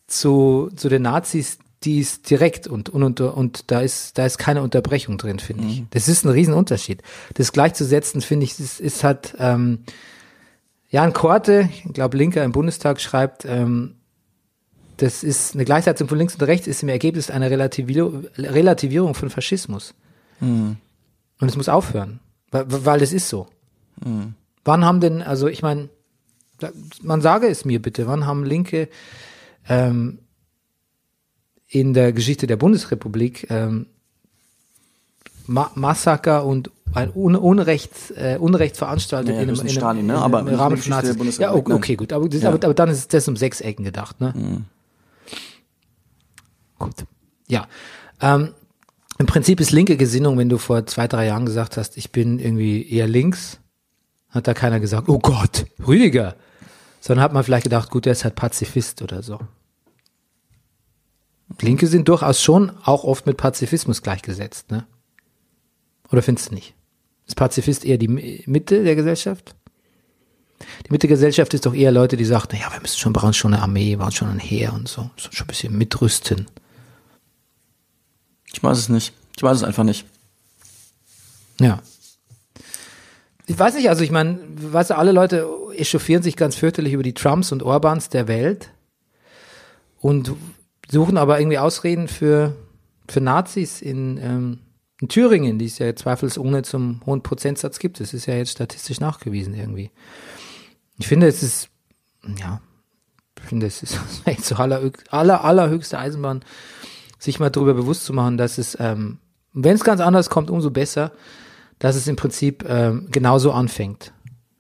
zu, 0.07 0.71
zu 0.77 0.89
den 0.89 1.03
Nazis, 1.03 1.59
die 1.85 2.01
ist 2.01 2.29
direkt 2.31 2.67
und, 2.67 2.89
und, 2.91 3.21
und, 3.21 3.71
da 3.71 3.81
ist, 3.81 4.19
da 4.19 4.27
ist 4.27 4.39
keine 4.39 4.63
Unterbrechung 4.63 5.19
drin, 5.19 5.39
finde 5.39 5.65
ich. 5.67 5.85
Das 5.91 6.07
ist 6.07 6.25
ein 6.25 6.29
Riesenunterschied. 6.31 7.03
Das 7.35 7.53
gleichzusetzen, 7.53 8.21
finde 8.21 8.45
ich, 8.45 8.59
ist, 8.61 8.81
ist 8.81 9.03
halt, 9.03 9.35
ähm, 9.39 9.81
Jan 10.93 11.15
Korte, 11.15 11.71
ich 11.73 11.93
glaube 11.95 12.19
Linker 12.19 12.45
im 12.45 12.53
Bundestag 12.53 13.01
schreibt, 13.01 13.47
ähm, 13.47 13.95
das 14.99 15.25
ist 15.25 15.55
eine 15.55 15.65
Gleichsetzung 15.65 16.09
von 16.09 16.19
links 16.19 16.35
und 16.35 16.43
rechts, 16.43 16.67
ist 16.67 16.83
im 16.83 16.89
Ergebnis 16.89 17.31
eine 17.31 17.51
Relativierung, 17.51 18.27
Relativierung 18.37 19.15
von 19.15 19.31
Faschismus. 19.31 19.95
Und 20.41 20.79
es 21.41 21.57
muss 21.57 21.69
aufhören, 21.69 22.21
weil, 22.51 22.65
weil 22.69 23.01
das 23.01 23.13
ist 23.13 23.29
so. 23.29 23.47
Wann 24.65 24.85
haben 24.85 25.01
denn, 25.01 25.23
also 25.23 25.49
ich 25.49 25.63
meine, 25.63 25.89
man 27.03 27.21
sage 27.21 27.49
es 27.49 27.65
mir 27.65 27.81
bitte, 27.81 28.07
wann 28.07 28.27
haben 28.27 28.45
Linke 28.45 28.89
ähm, 29.69 30.19
in 31.69 31.95
der 31.95 32.13
Geschichte 32.13 32.47
der 32.47 32.57
Bundesrepublik 32.57 33.47
ähm, 33.51 33.87
Ma 35.47 35.71
Massaker 35.75 36.45
und 36.45 36.71
ein 36.95 37.11
Un 37.15 37.35
Unrecht, 37.37 37.93
äh, 38.17 38.37
Unrecht 38.39 38.77
veranstaltet 38.77 39.31
Ja, 39.31 39.35
ja, 39.37 39.43
in 39.43 39.49
einem, 39.49 39.57
höchstens 39.57 39.73
in 39.73 39.79
einem, 39.79 39.81
Stalin, 39.81 40.07
ne? 40.07 40.13
in 40.15 40.19
Aber 40.19 40.39
einem 40.41 40.55
Rahmen 40.55 40.77
von 40.77 40.91
Nazis. 40.91 41.39
Ja, 41.39 41.55
okay, 41.55 41.93
ne? 41.93 41.97
gut, 41.97 42.13
aber, 42.13 42.29
das, 42.29 42.43
Ja. 42.43 42.49
aber, 42.51 42.65
aber 42.65 42.75
dann 42.75 42.91
ist 42.91 43.13
das 43.15 43.27
um 43.29 43.37
sechs 43.37 43.61
Ecken 43.61 43.85
gedacht, 43.85 44.21
ne? 44.21 44.63
Gut. 46.83 47.07
Ja. 47.49 47.67
Ähm, 48.21 48.55
Im 49.19 49.27
Prinzip 49.27 49.61
ist 49.61 49.73
linke 49.73 49.97
Gesinnung, 49.97 50.39
wenn 50.39 50.49
du 50.49 50.59
vor 50.59 50.87
zwei, 50.87 51.09
drei 51.09 51.27
Jahren 51.27 51.47
gesagt 51.47 51.77
hast, 51.77 51.97
ich 51.97 52.13
bin 52.13 52.39
irgendwie 52.39 52.89
eher 52.91 53.09
links, 53.09 53.61
hat 54.31 54.47
da 54.47 54.55
keiner 54.55 54.81
gesagt, 54.81 55.09
oh 55.09 55.19
Gott, 55.19 55.67
Rüdiger. 55.87 56.37
Sondern 57.01 57.25
hat 57.25 57.33
man 57.33 57.43
vielleicht 57.45 57.65
gedacht, 57.65 57.91
gut, 57.91 58.05
der 58.07 58.13
ist 58.13 58.25
halt 58.25 58.37
Pazifist 58.37 59.03
oder 59.03 59.23
so. 59.23 59.41
Linke 61.61 61.87
sind 61.87 62.09
durchaus 62.09 62.41
schon 62.41 62.73
auch 62.85 63.05
oft 63.05 63.27
mit 63.27 63.37
Pazifismus 63.37 64.03
gleichgesetzt, 64.03 64.71
ne? 64.71 64.87
Oder 66.11 66.23
findest 66.23 66.51
du 66.51 66.55
nicht? 66.55 66.75
Ist 67.27 67.37
Pazifist 67.37 67.85
eher 67.85 67.99
die 67.99 68.09
Mi- 68.09 68.43
Mitte 68.47 68.83
der 68.85 68.97
Gesellschaft? 68.97 69.55
Die 70.87 70.91
Mitte 70.91 71.07
der 71.09 71.17
Gesellschaft 71.17 71.53
ist 71.55 71.67
doch 71.67 71.75
eher 71.75 71.93
Leute, 71.93 72.17
die 72.17 72.25
sagen, 72.25 72.57
ja, 72.57 72.73
wir 72.73 72.81
müssen 72.81 72.99
schon, 72.99 73.13
brauchen 73.13 73.35
schon 73.35 73.53
eine 73.53 73.63
Armee, 73.63 73.97
brauchen 73.97 74.13
schon 74.13 74.29
ein 74.29 74.39
Heer 74.39 74.73
und 74.73 74.89
so 74.89 75.11
schon 75.17 75.45
ein 75.45 75.49
bisschen 75.49 75.77
mitrüsten. 75.77 76.47
Ich 78.53 78.63
weiß 78.63 78.79
es 78.79 78.89
nicht. 78.89 79.13
Ich 79.37 79.43
weiß 79.43 79.59
es 79.59 79.65
einfach 79.65 79.85
nicht. 79.85 80.07
Ja. 81.61 81.81
Ich 83.47 83.59
weiß 83.59 83.75
nicht, 83.75 83.89
also 83.89 84.03
ich 84.05 84.11
meine, 84.11 84.39
weißt 84.47 84.91
du, 84.91 84.97
alle 84.97 85.13
Leute 85.13 85.47
echauffieren 85.77 86.23
sich 86.23 86.37
ganz 86.37 86.57
fürchterlich 86.57 86.93
über 86.93 87.03
die 87.03 87.15
Trumps 87.15 87.53
und 87.53 87.63
Orbans 87.63 88.09
der 88.09 88.29
Welt 88.29 88.71
und 90.01 90.33
suchen 90.91 91.17
aber 91.17 91.39
irgendwie 91.39 91.59
Ausreden 91.59 92.09
für, 92.09 92.55
für 93.09 93.21
Nazis 93.21 93.83
in, 93.83 94.19
ähm, 94.19 94.59
in 95.01 95.09
Thüringen, 95.09 95.59
die 95.59 95.67
es 95.67 95.79
ja 95.79 95.95
zweifelsohne 95.95 96.63
zum 96.63 97.01
hohen 97.07 97.23
Prozentsatz 97.23 97.79
gibt. 97.79 98.01
Das 98.01 98.15
ist 98.15 98.27
ja 98.27 98.35
jetzt 98.35 98.53
statistisch 98.53 99.01
nachgewiesen 99.01 99.55
irgendwie. 99.55 99.91
Ich 100.99 101.09
finde, 101.09 101.27
es 101.27 101.43
ist, 101.43 101.69
ja, 102.39 102.61
ich 103.41 103.49
finde, 103.49 103.67
es 103.67 103.83
ist 103.83 103.99
echt 104.25 104.45
so 104.45 104.57
aller, 104.57 104.93
aller, 105.11 105.45
allerhöchste 105.45 105.99
Eisenbahn, 105.99 106.45
sich 107.23 107.39
mal 107.39 107.51
darüber 107.51 107.75
bewusst 107.75 108.05
zu 108.05 108.13
machen, 108.13 108.37
dass 108.37 108.59
es, 108.59 108.77
ähm, 108.81 109.19
wenn 109.53 109.77
es 109.77 109.85
ganz 109.85 110.01
anders 110.01 110.29
kommt, 110.29 110.51
umso 110.51 110.71
besser, 110.71 111.13
dass 111.79 111.95
es 111.95 112.09
im 112.09 112.17
Prinzip 112.17 112.65
ähm, 112.69 113.09
genauso 113.11 113.53
anfängt, 113.53 114.13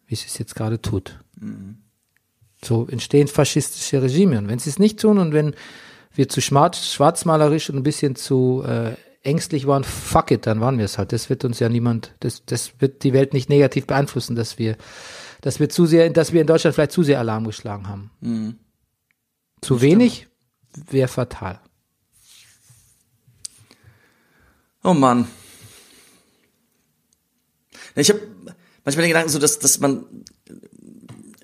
wie 0.06 0.14
es 0.14 0.24
es 0.24 0.38
jetzt 0.38 0.54
gerade 0.54 0.80
tut. 0.80 1.18
So 2.64 2.86
entstehen 2.86 3.26
faschistische 3.26 4.00
Regime. 4.00 4.38
Und 4.38 4.48
wenn 4.48 4.60
sie 4.60 4.70
es 4.70 4.78
nicht 4.78 5.00
tun 5.00 5.18
und 5.18 5.32
wenn 5.32 5.54
wir 6.14 6.28
zu 6.28 6.40
schwarz, 6.40 6.86
schwarzmalerisch 6.92 7.68
und 7.68 7.76
ein 7.76 7.82
bisschen 7.82 8.14
zu 8.14 8.62
äh, 8.64 8.92
ängstlich 9.22 9.66
waren, 9.66 9.82
fuck 9.82 10.30
it, 10.30 10.46
dann 10.46 10.60
waren 10.60 10.78
wir 10.78 10.84
es 10.84 10.98
halt. 10.98 11.12
Das 11.12 11.30
wird 11.30 11.44
uns 11.44 11.58
ja 11.58 11.68
niemand, 11.68 12.14
das, 12.20 12.44
das 12.44 12.80
wird 12.80 13.02
die 13.02 13.12
Welt 13.12 13.32
nicht 13.32 13.48
negativ 13.48 13.88
beeinflussen, 13.88 14.36
dass 14.36 14.58
wir, 14.58 14.76
dass 15.40 15.58
wir 15.58 15.68
zu 15.68 15.86
sehr, 15.86 16.10
dass 16.10 16.32
wir 16.32 16.40
in 16.40 16.46
Deutschland 16.46 16.74
vielleicht 16.74 16.92
zu 16.92 17.02
sehr 17.02 17.18
Alarm 17.18 17.44
geschlagen 17.44 17.88
haben. 17.88 18.10
Mhm. 18.20 18.56
Zu 19.60 19.80
wenig 19.80 20.28
wäre 20.90 21.08
fatal. 21.08 21.60
Oh 24.84 24.94
Mann. 24.94 25.28
Ich 27.94 28.08
habe 28.08 28.20
manchmal 28.84 29.04
den 29.04 29.10
Gedanken 29.10 29.30
so, 29.30 29.38
dass, 29.38 29.58
dass 29.58 29.78
man, 29.78 30.04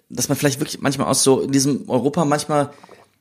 dass 0.09 0.28
man 0.28 0.37
vielleicht 0.37 0.61
wirklich 0.61 0.80
manchmal 0.80 1.07
aus 1.09 1.23
so 1.23 1.40
in 1.40 1.52
diesem 1.52 1.88
Europa 1.88 2.25
manchmal, 2.25 2.73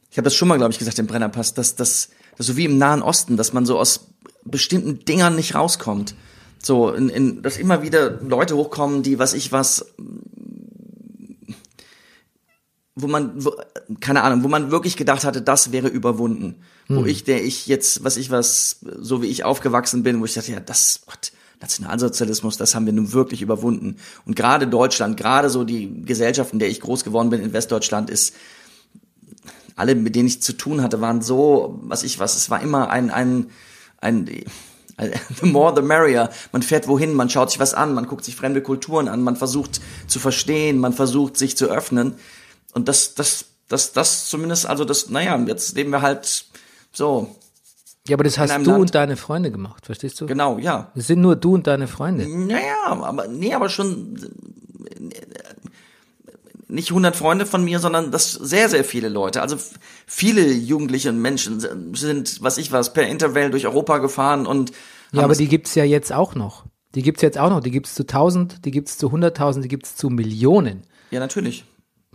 ich 0.09 0.17
habe 0.17 0.23
das 0.23 0.35
schon 0.35 0.47
mal, 0.47 0.57
glaube 0.57 0.71
ich, 0.71 0.79
gesagt 0.79 0.97
im 0.99 1.07
Brennerpass, 1.07 1.53
dass, 1.53 1.75
dass, 1.75 2.09
dass 2.37 2.47
so 2.47 2.57
wie 2.57 2.65
im 2.65 2.77
Nahen 2.77 3.01
Osten, 3.01 3.37
dass 3.37 3.53
man 3.53 3.65
so 3.65 3.77
aus 3.77 4.07
bestimmten 4.43 5.05
Dingern 5.05 5.35
nicht 5.35 5.55
rauskommt. 5.55 6.15
So, 6.63 6.91
in, 6.91 7.09
in, 7.09 7.41
dass 7.43 7.57
immer 7.57 7.83
wieder 7.83 8.19
Leute 8.21 8.55
hochkommen, 8.55 9.03
die, 9.03 9.19
was 9.19 9.33
ich 9.33 9.51
was, 9.51 9.93
wo 12.99 13.07
man, 13.07 13.31
wo, 13.45 13.53
keine 13.99 14.23
Ahnung, 14.23 14.43
wo 14.43 14.47
man 14.47 14.71
wirklich 14.71 14.97
gedacht 14.97 15.23
hatte, 15.23 15.41
das 15.41 15.71
wäre 15.71 15.87
überwunden. 15.87 16.55
Wo 16.89 17.05
ich, 17.05 17.25
der 17.25 17.43
ich 17.43 17.67
jetzt, 17.67 18.03
was 18.03 18.15
ich 18.15 18.31
was, 18.31 18.79
so 18.81 19.21
wie 19.21 19.27
ich 19.27 19.43
aufgewachsen 19.43 20.03
bin, 20.03 20.21
wo 20.21 20.25
ich 20.25 20.33
dachte, 20.33 20.53
ja, 20.53 20.59
das, 20.61 21.01
Gott, 21.05 21.33
Nationalsozialismus, 21.59 22.57
das 22.57 22.75
haben 22.75 22.85
wir 22.85 22.93
nun 22.93 23.13
wirklich 23.13 23.41
überwunden. 23.41 23.97
Und 24.25 24.35
gerade 24.35 24.67
Deutschland, 24.67 25.17
gerade 25.17 25.49
so 25.49 25.63
die 25.63 26.05
Gesellschaft, 26.05 26.53
in 26.53 26.59
der 26.59 26.69
ich 26.69 26.79
groß 26.79 27.03
geworden 27.03 27.29
bin 27.29 27.41
in 27.41 27.53
Westdeutschland, 27.53 28.09
ist, 28.09 28.33
alle, 29.75 29.95
mit 29.95 30.15
denen 30.15 30.27
ich 30.27 30.41
zu 30.41 30.53
tun 30.53 30.81
hatte, 30.81 31.01
waren 31.01 31.21
so, 31.21 31.79
was 31.83 32.03
ich 32.03 32.19
was, 32.19 32.35
es 32.35 32.49
war 32.49 32.61
immer 32.61 32.89
ein, 32.89 33.11
ein, 33.11 33.47
ein, 33.99 34.25
the 35.41 35.45
more 35.45 35.73
the 35.75 35.81
merrier. 35.81 36.29
Man 36.51 36.63
fährt 36.63 36.87
wohin, 36.87 37.13
man 37.13 37.29
schaut 37.29 37.51
sich 37.51 37.59
was 37.59 37.73
an, 37.73 37.93
man 37.93 38.07
guckt 38.07 38.25
sich 38.25 38.35
fremde 38.35 38.61
Kulturen 38.61 39.07
an, 39.07 39.21
man 39.21 39.35
versucht 39.35 39.81
zu 40.07 40.19
verstehen, 40.19 40.79
man 40.79 40.93
versucht 40.93 41.37
sich 41.37 41.55
zu 41.57 41.67
öffnen. 41.67 42.15
Und 42.73 42.87
das, 42.87 43.15
das, 43.15 43.45
das, 43.67 43.93
das 43.93 44.29
zumindest, 44.29 44.65
also 44.65 44.85
das, 44.85 45.09
naja, 45.09 45.37
jetzt 45.47 45.75
leben 45.75 45.91
wir 45.91 46.01
halt 46.01 46.45
so. 46.91 47.35
Ja, 48.07 48.15
aber 48.15 48.23
das 48.23 48.37
hast 48.37 48.57
du 48.57 48.71
Land. 48.71 48.81
und 48.81 48.95
deine 48.95 49.17
Freunde 49.17 49.51
gemacht, 49.51 49.85
verstehst 49.85 50.21
du? 50.21 50.27
Genau, 50.27 50.57
ja. 50.57 50.91
Das 50.95 51.07
sind 51.07 51.21
nur 51.21 51.35
du 51.35 51.55
und 51.55 51.67
deine 51.67 51.87
Freunde. 51.87 52.27
Naja, 52.27 52.85
aber, 52.85 53.27
nee, 53.27 53.53
aber 53.53 53.67
schon 53.67 54.17
nicht 56.69 56.89
100 56.89 57.15
Freunde 57.15 57.45
von 57.45 57.63
mir, 57.63 57.79
sondern 57.79 58.11
das 58.11 58.33
sehr, 58.33 58.69
sehr 58.69 58.83
viele 58.83 59.09
Leute. 59.09 59.41
Also 59.41 59.57
viele 60.05 60.51
Jugendliche 60.51 61.11
Menschen 61.11 61.93
sind, 61.95 62.41
was 62.41 62.57
ich 62.57 62.71
was, 62.71 62.93
per 62.93 63.07
Interrail 63.07 63.51
durch 63.51 63.65
Europa 63.65 63.99
gefahren 63.99 64.45
und 64.45 64.71
Ja, 65.11 65.23
aber 65.23 65.35
die 65.35 65.47
gibt's 65.47 65.75
ja 65.75 65.83
jetzt 65.83 66.11
auch 66.11 66.35
noch. 66.35 66.65
Die 66.95 67.01
gibt's 67.03 67.21
jetzt 67.21 67.37
auch 67.37 67.49
noch. 67.49 67.61
Die 67.61 67.71
gibt's 67.71 67.95
zu 67.95 68.03
1000, 68.03 68.65
die 68.65 68.71
gibt's 68.71 68.97
zu 68.97 69.07
100.000, 69.07 69.61
die 69.61 69.67
gibt's 69.67 69.95
zu 69.95 70.09
Millionen. 70.09 70.83
ja, 71.11 71.19
natürlich. 71.19 71.65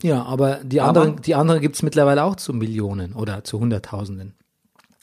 Ja, 0.00 0.22
aber 0.24 0.56
die 0.64 0.80
Aber- 0.80 1.00
anderen, 1.02 1.22
die 1.22 1.34
anderen 1.34 1.60
gibt's 1.60 1.82
mittlerweile 1.82 2.24
auch 2.24 2.36
zu 2.36 2.52
Millionen 2.52 3.12
oder 3.14 3.44
zu 3.44 3.60
Hunderttausenden. 3.60 4.34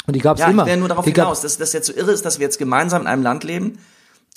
Und 0.08 0.16
die 0.16 0.20
gab's 0.20 0.40
Ja, 0.42 0.48
immer. 0.48 0.68
ich 0.68 0.76
nur 0.78 0.88
darauf 0.88 1.06
die 1.06 1.14
gab- 1.14 1.26
hinaus, 1.28 1.42
dass 1.42 1.58
das 1.58 1.72
jetzt 1.74 1.88
so 1.88 1.94
irre 1.94 2.12
ist, 2.12 2.26
dass 2.26 2.40
wir 2.40 2.46
jetzt 2.46 2.58
gemeinsam 2.58 3.02
in 3.04 3.08
einem 3.08 3.22
Land 3.24 3.44
leben, 3.44 3.78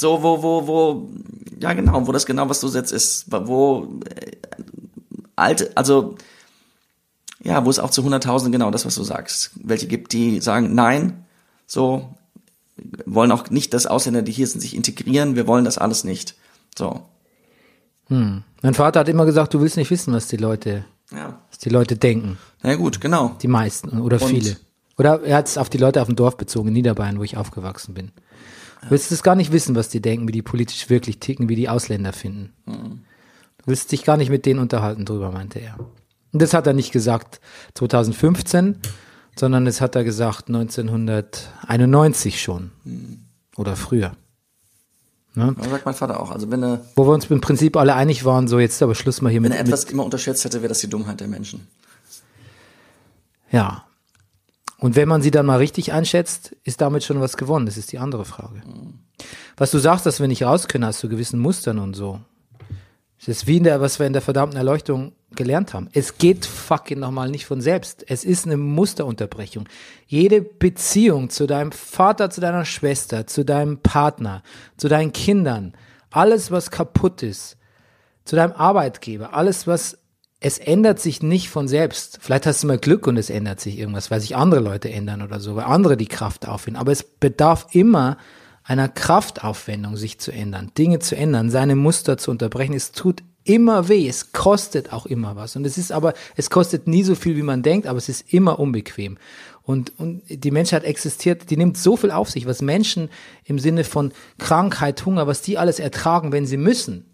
so 0.01 0.23
wo, 0.23 0.43
wo, 0.43 0.67
wo, 0.67 1.09
ja 1.61 1.73
genau, 1.73 2.07
wo 2.07 2.13
das 2.13 2.27
genau, 2.27 2.49
was 2.49 2.61
du 2.61 2.69
jetzt 2.69 2.93
ist, 2.93 3.27
wo 3.31 3.89
äh, 4.15 4.33
alte, 5.37 5.71
also 5.75 6.17
ja, 7.43 7.65
wo 7.65 7.71
es 7.71 7.79
auch 7.79 7.91
zu 7.91 8.03
Hunderttausenden 8.05 8.53
genau 8.53 8.71
das, 8.71 8.85
was 8.87 8.95
du 8.95 9.03
sagst, 9.03 9.51
welche 9.57 9.87
gibt, 9.87 10.13
die 10.13 10.41
sagen, 10.41 10.75
nein, 10.75 11.25
so 11.67 12.15
wollen 13.07 13.33
auch 13.33 13.51
nicht, 13.51 13.75
dass 13.75 13.87
Ausländer, 13.87 14.23
die 14.23 14.33
hier 14.33 14.47
sind, 14.47 14.61
sich 14.61 14.77
integrieren, 14.77 15.35
wir 15.37 15.47
wollen 15.47 15.65
das 15.65 15.79
alles 15.79 16.05
nicht. 16.05 16.35
So, 16.77 17.01
Mein 18.63 18.75
Vater 18.75 19.01
hat 19.01 19.09
immer 19.09 19.25
gesagt, 19.27 19.55
du 19.55 19.61
willst 19.61 19.77
nicht 19.77 19.91
wissen, 19.91 20.13
was 20.13 20.29
die 20.29 20.37
Leute, 20.37 20.85
ja, 21.11 21.41
was 21.49 21.59
die 21.59 21.69
Leute 21.71 21.97
denken. 21.97 22.39
na 22.63 22.75
gut, 22.77 23.01
genau. 23.01 23.37
Die 23.43 23.49
meisten 23.49 24.01
oder 24.01 24.21
Und- 24.23 24.29
viele. 24.29 24.57
Oder 24.99 25.23
er 25.23 25.39
hat 25.39 25.49
es 25.49 25.57
auf 25.59 25.71
die 25.71 25.79
Leute 25.79 26.01
auf 26.03 26.07
dem 26.09 26.17
Dorf 26.17 26.37
bezogen, 26.37 26.69
in 26.69 26.75
Niederbayern, 26.75 27.19
wo 27.19 27.25
ich 27.25 27.37
aufgewachsen 27.37 27.95
bin. 27.95 28.13
Du 28.83 28.91
willst 28.91 29.11
es 29.11 29.23
gar 29.23 29.35
nicht 29.37 29.51
wissen, 29.53 29.75
was 29.75 29.89
die 29.89 30.03
denken, 30.03 30.29
wie 30.29 30.33
die 30.33 30.43
politisch 30.43 30.91
wirklich 30.91 31.19
ticken, 31.19 31.49
wie 31.49 31.57
die 31.57 31.69
Ausländer 31.69 32.13
finden. 32.13 32.53
Du 32.67 33.65
willst 33.67 33.91
dich 33.93 34.05
gar 34.05 34.17
nicht 34.17 34.29
mit 34.31 34.45
denen 34.45 34.61
unterhalten 34.61 35.05
drüber, 35.05 35.31
meinte 35.33 35.61
er. 35.61 35.79
Und 36.33 36.43
das 36.43 36.53
hat 36.53 36.67
er 36.67 36.73
nicht 36.75 36.93
gesagt 36.93 37.41
2015, 37.75 38.79
sondern 39.37 39.65
das 39.65 39.81
hat 39.81 39.95
er 39.97 40.05
gesagt 40.05 40.49
1991 40.49 42.43
schon. 42.43 42.71
Oder 43.57 43.77
früher. 43.77 44.13
Ne? 45.35 45.55
Das 45.59 45.71
sagt 45.71 45.87
mein 45.87 45.95
Vater 45.95 46.21
auch. 46.21 46.31
Also 46.31 46.51
wenn 46.51 46.63
er, 46.63 46.85
Wo 46.95 47.07
wir 47.07 47.13
uns 47.13 47.27
im 47.27 47.41
Prinzip 47.41 47.77
alle 47.77 47.95
einig 47.95 48.25
waren, 48.25 48.49
so 48.49 48.59
jetzt 48.59 48.83
aber 48.83 48.95
Schluss 48.95 49.23
mal 49.23 49.31
hier 49.31 49.43
wenn 49.43 49.51
mit, 49.51 49.59
er 49.59 49.65
mit 49.65 49.73
etwas 49.73 49.85
immer 49.85 50.05
unterschätzt 50.05 50.45
hätte, 50.45 50.59
wäre 50.61 50.69
das 50.69 50.81
die 50.81 50.91
Dummheit 50.91 51.21
der 51.21 51.29
Menschen. 51.29 51.67
Ja. 53.51 53.85
Und 54.79 54.97
wenn 54.97 55.09
man 55.09 55.23
sie 55.23 55.31
dann 55.31 55.47
mal 55.47 55.59
richtig 55.59 55.93
einschätzt, 55.93 56.57
ist 56.65 56.81
damit 56.81 57.05
schon 57.05 57.21
was 57.21 57.37
gewonnen. 57.37 57.67
Das 57.67 57.77
ist 57.77 57.93
die 57.93 57.99
andere 57.99 58.25
Frage. 58.25 58.63
Was 59.57 59.71
du 59.71 59.79
sagst, 59.79 60.07
dass 60.07 60.21
wir 60.21 60.29
nicht 60.29 60.43
raus 60.43 60.69
können 60.69 60.85
aus 60.85 60.99
so 60.99 61.09
gewissen 61.09 61.39
Mustern 61.39 61.79
und 61.79 61.95
so. 61.95 62.21
Das 63.25 63.37
ist 63.37 63.47
wie 63.47 63.59
in 63.59 63.65
der, 63.65 63.81
was 63.81 64.01
wir 64.01 64.07
in 64.07 64.13
der 64.13 64.21
verdammten 64.21 64.59
Erleuchtung 64.59 65.13
gelernt 65.37 65.75
haben. 65.75 65.89
Es 65.93 66.19
geht 66.19 66.45
fucking 66.45 66.99
nochmal 66.99 67.31
nicht 67.31 67.47
von 67.47 67.61
selbst. 67.61 68.05
Es 68.09 68.25
ist 68.25 68.47
eine 68.47 68.57
Musterunterbrechung. 68.57 69.69
Jede 70.09 70.43
Beziehung 70.43 71.31
zu 71.31 71.47
deinem 71.47 71.71
Vater, 71.71 72.31
zu 72.31 72.41
deiner 72.41 72.65
Schwester, 72.65 73.29
zu 73.29 73.45
deinem 73.45 73.79
Partner, 73.79 74.43
zu 74.77 74.89
deinen 74.89 75.13
Kindern, 75.13 75.75
alles 76.11 76.51
was 76.51 76.73
kaputt 76.73 77.23
ist, 77.23 77.57
zu 78.25 78.35
deinem 78.35 78.53
Arbeitgeber, 78.53 79.35
alles 79.35 79.69
was 79.69 79.99
es 80.45 80.59
ändert 80.59 80.99
sich 80.99 81.23
nicht 81.23 81.49
von 81.49 81.69
selbst. 81.69 82.19
Vielleicht 82.21 82.47
hast 82.47 82.65
du 82.65 82.67
mal 82.67 82.77
Glück 82.77 83.07
und 83.07 83.17
es 83.17 83.31
ändert 83.31 83.61
sich 83.61 83.79
irgendwas, 83.79 84.11
weil 84.11 84.21
sich 84.21 84.35
andere 84.35 84.61
Leute 84.61 84.91
ändern 84.91 85.23
oder 85.23 85.39
so, 85.39 85.55
weil 85.55 85.67
andere 85.67 85.97
die 85.97 86.09
Kraft 86.09 86.49
aufwenden. 86.49 86.81
Aber 86.81 86.91
es 86.91 87.05
bedarf 87.05 87.69
immer 87.71 88.17
einer 88.65 88.89
Kraftaufwendung, 88.89 89.97
sich 89.97 90.19
zu 90.19 90.33
ändern, 90.33 90.71
Dinge 90.79 90.99
zu 90.99 91.17
ändern, 91.17 91.51
seine 91.51 91.77
Muster 91.77 92.19
zu 92.19 92.31
unterbrechen. 92.31 92.75
Es 92.75 92.93
tut 92.93 93.23
immer 93.45 93.89
weh. 93.89 94.09
Es 94.09 94.33
kostet 94.33 94.93
auch 94.93 95.07
immer 95.07 95.37
was. 95.37 95.57
Und 95.57 95.65
es 95.67 95.79
ist 95.79 95.93
aber, 95.93 96.15
es 96.37 96.51
kostet 96.51 96.87
nie 96.87 97.03
so 97.03 97.15
viel, 97.15 97.37
wie 97.37 97.43
man 97.43 97.63
denkt, 97.63 97.87
aber 97.87 97.99
es 97.99 98.09
ist 98.09 98.33
immer 98.33 98.59
unbequem. 98.59 99.19
Und, 99.63 99.99
und 99.99 100.23
die 100.29 100.51
Menschheit 100.51 100.85
existiert, 100.85 101.51
die 101.51 101.57
nimmt 101.57 101.77
so 101.77 101.97
viel 101.97 102.11
auf 102.11 102.31
sich, 102.31 102.47
was 102.47 102.63
Menschen 102.63 103.09
im 103.45 103.59
Sinne 103.59 103.85
von 103.85 104.13
Krankheit, 104.39 105.05
Hunger, 105.07 105.27
was 105.27 105.43
die 105.43 105.59
alles 105.59 105.79
ertragen, 105.79 106.33
wenn 106.33 106.47
sie 106.47 106.57
müssen. 106.57 107.07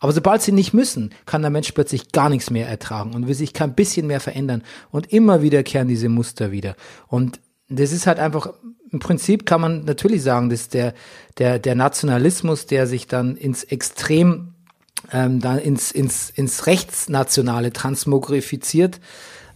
Aber 0.00 0.12
sobald 0.12 0.42
sie 0.42 0.52
nicht 0.52 0.74
müssen, 0.74 1.14
kann 1.24 1.42
der 1.42 1.50
Mensch 1.50 1.72
plötzlich 1.72 2.12
gar 2.12 2.28
nichts 2.28 2.50
mehr 2.50 2.68
ertragen 2.68 3.14
und 3.14 3.26
will 3.26 3.34
sich 3.34 3.52
kein 3.52 3.74
bisschen 3.74 4.06
mehr 4.06 4.20
verändern. 4.20 4.62
Und 4.90 5.12
immer 5.12 5.40
wieder 5.40 5.62
kehren 5.62 5.88
diese 5.88 6.08
Muster 6.08 6.52
wieder. 6.52 6.74
Und 7.06 7.40
das 7.68 7.92
ist 7.92 8.06
halt 8.06 8.18
einfach, 8.18 8.52
im 8.94 9.00
Prinzip 9.00 9.44
kann 9.44 9.60
man 9.60 9.84
natürlich 9.84 10.22
sagen, 10.22 10.50
dass 10.50 10.68
der, 10.68 10.94
der, 11.38 11.58
der 11.58 11.74
Nationalismus, 11.74 12.66
der 12.66 12.86
sich 12.86 13.08
dann 13.08 13.36
ins 13.36 13.64
Extrem, 13.64 14.54
ähm, 15.12 15.40
dann 15.40 15.58
ins, 15.58 15.90
ins, 15.90 16.30
ins 16.30 16.66
Rechtsnationale 16.66 17.72
transmogrifiziert, 17.72 19.00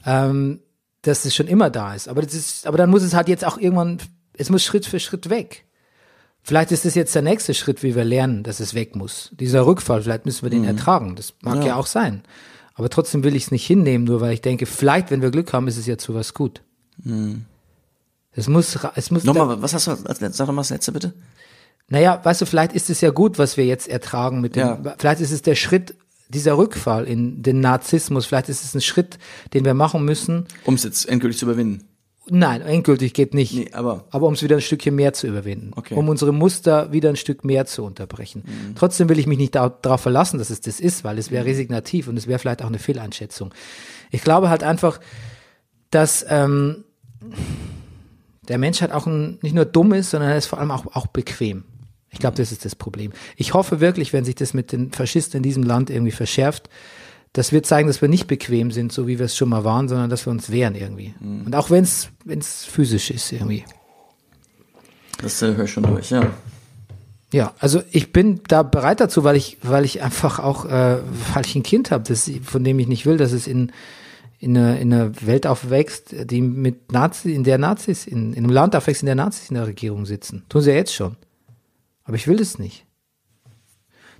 ähm, 0.04 0.58
dass 1.02 1.24
es 1.24 1.36
schon 1.36 1.46
immer 1.46 1.70
da 1.70 1.94
ist. 1.94 2.08
Aber 2.08 2.20
das 2.20 2.34
ist, 2.34 2.66
aber 2.66 2.78
dann 2.78 2.90
muss 2.90 3.04
es 3.04 3.14
halt 3.14 3.28
jetzt 3.28 3.46
auch 3.46 3.58
irgendwann, 3.58 3.98
es 4.36 4.50
muss 4.50 4.64
Schritt 4.64 4.86
für 4.86 4.98
Schritt 4.98 5.30
weg. 5.30 5.66
Vielleicht 6.42 6.72
ist 6.72 6.84
es 6.84 6.96
jetzt 6.96 7.14
der 7.14 7.22
nächste 7.22 7.54
Schritt, 7.54 7.84
wie 7.84 7.94
wir 7.94 8.04
lernen, 8.04 8.42
dass 8.42 8.58
es 8.58 8.74
weg 8.74 8.96
muss. 8.96 9.30
Dieser 9.38 9.66
Rückfall, 9.66 10.02
vielleicht 10.02 10.26
müssen 10.26 10.42
wir 10.42 10.50
den 10.50 10.64
ertragen. 10.64 11.14
Das 11.14 11.34
mag 11.42 11.64
ja. 11.64 11.76
auch 11.76 11.86
sein. 11.86 12.24
Aber 12.74 12.90
trotzdem 12.90 13.22
will 13.22 13.36
ich 13.36 13.44
es 13.44 13.50
nicht 13.52 13.66
hinnehmen, 13.66 14.04
nur 14.04 14.20
weil 14.20 14.32
ich 14.32 14.40
denke, 14.40 14.66
vielleicht, 14.66 15.12
wenn 15.12 15.22
wir 15.22 15.30
Glück 15.30 15.52
haben, 15.52 15.68
ist 15.68 15.76
es 15.76 15.86
ja 15.86 15.96
zu 15.96 16.14
was 16.14 16.34
gut. 16.34 16.62
Es 18.38 18.48
muss, 18.48 18.78
es 18.94 19.10
muss. 19.10 19.24
Nochmal, 19.24 19.60
was 19.60 19.74
hast 19.74 19.86
du, 19.88 19.90
als 19.90 20.20
letztes- 20.20 20.36
sag 20.36 20.46
doch 20.46 20.54
mal 20.54 20.62
das 20.62 20.70
letzte 20.70 20.92
bitte. 20.92 21.12
Naja, 21.88 22.20
weißt 22.22 22.40
du, 22.42 22.46
vielleicht 22.46 22.72
ist 22.74 22.90
es 22.90 23.00
ja 23.00 23.10
gut, 23.10 23.38
was 23.38 23.56
wir 23.56 23.64
jetzt 23.64 23.88
ertragen 23.88 24.40
mit 24.40 24.56
dem, 24.56 24.66
Ja. 24.84 24.94
vielleicht 24.98 25.20
ist 25.20 25.30
es 25.32 25.42
der 25.42 25.54
Schritt, 25.54 25.94
dieser 26.28 26.56
Rückfall 26.58 27.06
in 27.06 27.42
den 27.42 27.60
Narzissmus, 27.60 28.26
vielleicht 28.26 28.48
ist 28.50 28.62
es 28.62 28.74
ein 28.74 28.82
Schritt, 28.82 29.18
den 29.54 29.64
wir 29.64 29.72
machen 29.74 30.04
müssen. 30.04 30.46
Um 30.64 30.74
es 30.74 30.84
jetzt 30.84 31.08
endgültig 31.08 31.38
zu 31.38 31.46
überwinden. 31.46 31.84
Nein, 32.30 32.60
endgültig 32.60 33.14
geht 33.14 33.32
nicht. 33.32 33.54
Nee, 33.54 33.70
aber 33.72 34.04
aber 34.10 34.26
um 34.26 34.34
es 34.34 34.42
wieder 34.42 34.56
ein 34.56 34.60
Stückchen 34.60 34.94
mehr 34.94 35.14
zu 35.14 35.26
überwinden, 35.26 35.70
Okay. 35.74 35.94
um 35.94 36.10
unsere 36.10 36.32
Muster 36.32 36.92
wieder 36.92 37.08
ein 37.08 37.16
Stück 37.16 37.42
mehr 37.42 37.64
zu 37.64 37.82
unterbrechen. 37.84 38.44
Trotzdem 38.74 39.08
will 39.08 39.18
ich 39.18 39.26
mich 39.26 39.38
nicht 39.38 39.54
da- 39.54 39.70
darauf 39.70 40.02
verlassen, 40.02 40.36
dass 40.38 40.50
es 40.50 40.60
das 40.60 40.78
ist, 40.78 41.04
weil 41.04 41.16
es 41.18 41.30
wäre 41.30 41.46
resignativ 41.46 42.06
und 42.06 42.18
es 42.18 42.26
wäre 42.26 42.38
vielleicht 42.38 42.60
auch 42.62 42.66
eine 42.66 42.78
Fehleinschätzung. 42.78 43.54
Ich 44.10 44.20
glaube 44.20 44.50
halt 44.50 44.62
einfach, 44.62 45.00
dass 45.90 46.26
ähm, 46.28 46.84
der 48.48 48.58
Mensch 48.58 48.80
halt 48.80 48.92
auch 48.92 49.06
ein, 49.06 49.38
nicht 49.42 49.54
nur 49.54 49.64
dumm 49.64 49.92
ist, 49.92 50.10
sondern 50.10 50.30
er 50.30 50.38
ist 50.38 50.46
vor 50.46 50.58
allem 50.58 50.70
auch, 50.70 50.86
auch 50.94 51.06
bequem. 51.06 51.64
Ich 52.10 52.18
glaube, 52.18 52.36
das 52.36 52.52
ist 52.52 52.64
das 52.64 52.74
Problem. 52.74 53.12
Ich 53.36 53.54
hoffe 53.54 53.80
wirklich, 53.80 54.12
wenn 54.12 54.24
sich 54.24 54.34
das 54.34 54.54
mit 54.54 54.72
den 54.72 54.92
Faschisten 54.92 55.38
in 55.38 55.42
diesem 55.42 55.62
Land 55.62 55.90
irgendwie 55.90 56.10
verschärft, 56.10 56.70
das 57.34 57.52
wird 57.52 57.66
zeigen, 57.66 57.86
dass 57.86 58.00
wir 58.00 58.08
nicht 58.08 58.26
bequem 58.26 58.70
sind, 58.70 58.90
so 58.90 59.06
wie 59.06 59.18
wir 59.18 59.26
es 59.26 59.36
schon 59.36 59.50
mal 59.50 59.62
waren, 59.62 59.88
sondern 59.88 60.08
dass 60.08 60.26
wir 60.26 60.30
uns 60.30 60.50
wehren 60.50 60.74
irgendwie. 60.74 61.14
Und 61.20 61.54
auch 61.54 61.70
wenn 61.70 61.84
es 61.84 62.08
wenn 62.24 62.38
es 62.38 62.64
physisch 62.64 63.10
ist 63.10 63.32
irgendwie. 63.32 63.64
Das 65.20 65.42
äh, 65.42 65.54
höre 65.54 65.64
ich 65.64 65.72
schon 65.72 65.82
durch, 65.82 66.10
ja. 66.10 66.30
Ja, 67.30 67.52
also 67.58 67.82
ich 67.90 68.12
bin 68.12 68.40
da 68.48 68.62
bereit 68.62 69.00
dazu, 69.00 69.22
weil 69.22 69.36
ich, 69.36 69.58
weil 69.62 69.84
ich 69.84 70.02
einfach 70.02 70.38
auch, 70.38 70.64
äh, 70.64 70.98
weil 71.34 71.44
ich 71.44 71.54
ein 71.54 71.62
Kind 71.62 71.90
habe, 71.90 72.16
von 72.16 72.64
dem 72.64 72.78
ich 72.78 72.88
nicht 72.88 73.04
will, 73.04 73.18
dass 73.18 73.32
es 73.32 73.46
in, 73.46 73.72
in 74.38 74.56
einer, 74.56 74.78
in 74.78 74.92
einer 74.92 75.26
Welt 75.26 75.46
aufwächst, 75.46 76.14
die 76.30 76.40
mit 76.40 76.92
Nazis, 76.92 77.34
in 77.34 77.44
der 77.44 77.58
Nazis, 77.58 78.06
in, 78.06 78.32
in 78.32 78.44
einem 78.44 78.52
Land 78.52 78.76
aufwächst, 78.76 79.02
in 79.02 79.06
der 79.06 79.14
Nazis 79.14 79.50
in 79.50 79.56
der 79.56 79.66
Regierung 79.66 80.06
sitzen. 80.06 80.44
Tun 80.48 80.62
sie 80.62 80.70
ja 80.70 80.76
jetzt 80.76 80.94
schon. 80.94 81.16
Aber 82.04 82.16
ich 82.16 82.28
will 82.28 82.36
das 82.36 82.58
nicht. 82.58 82.86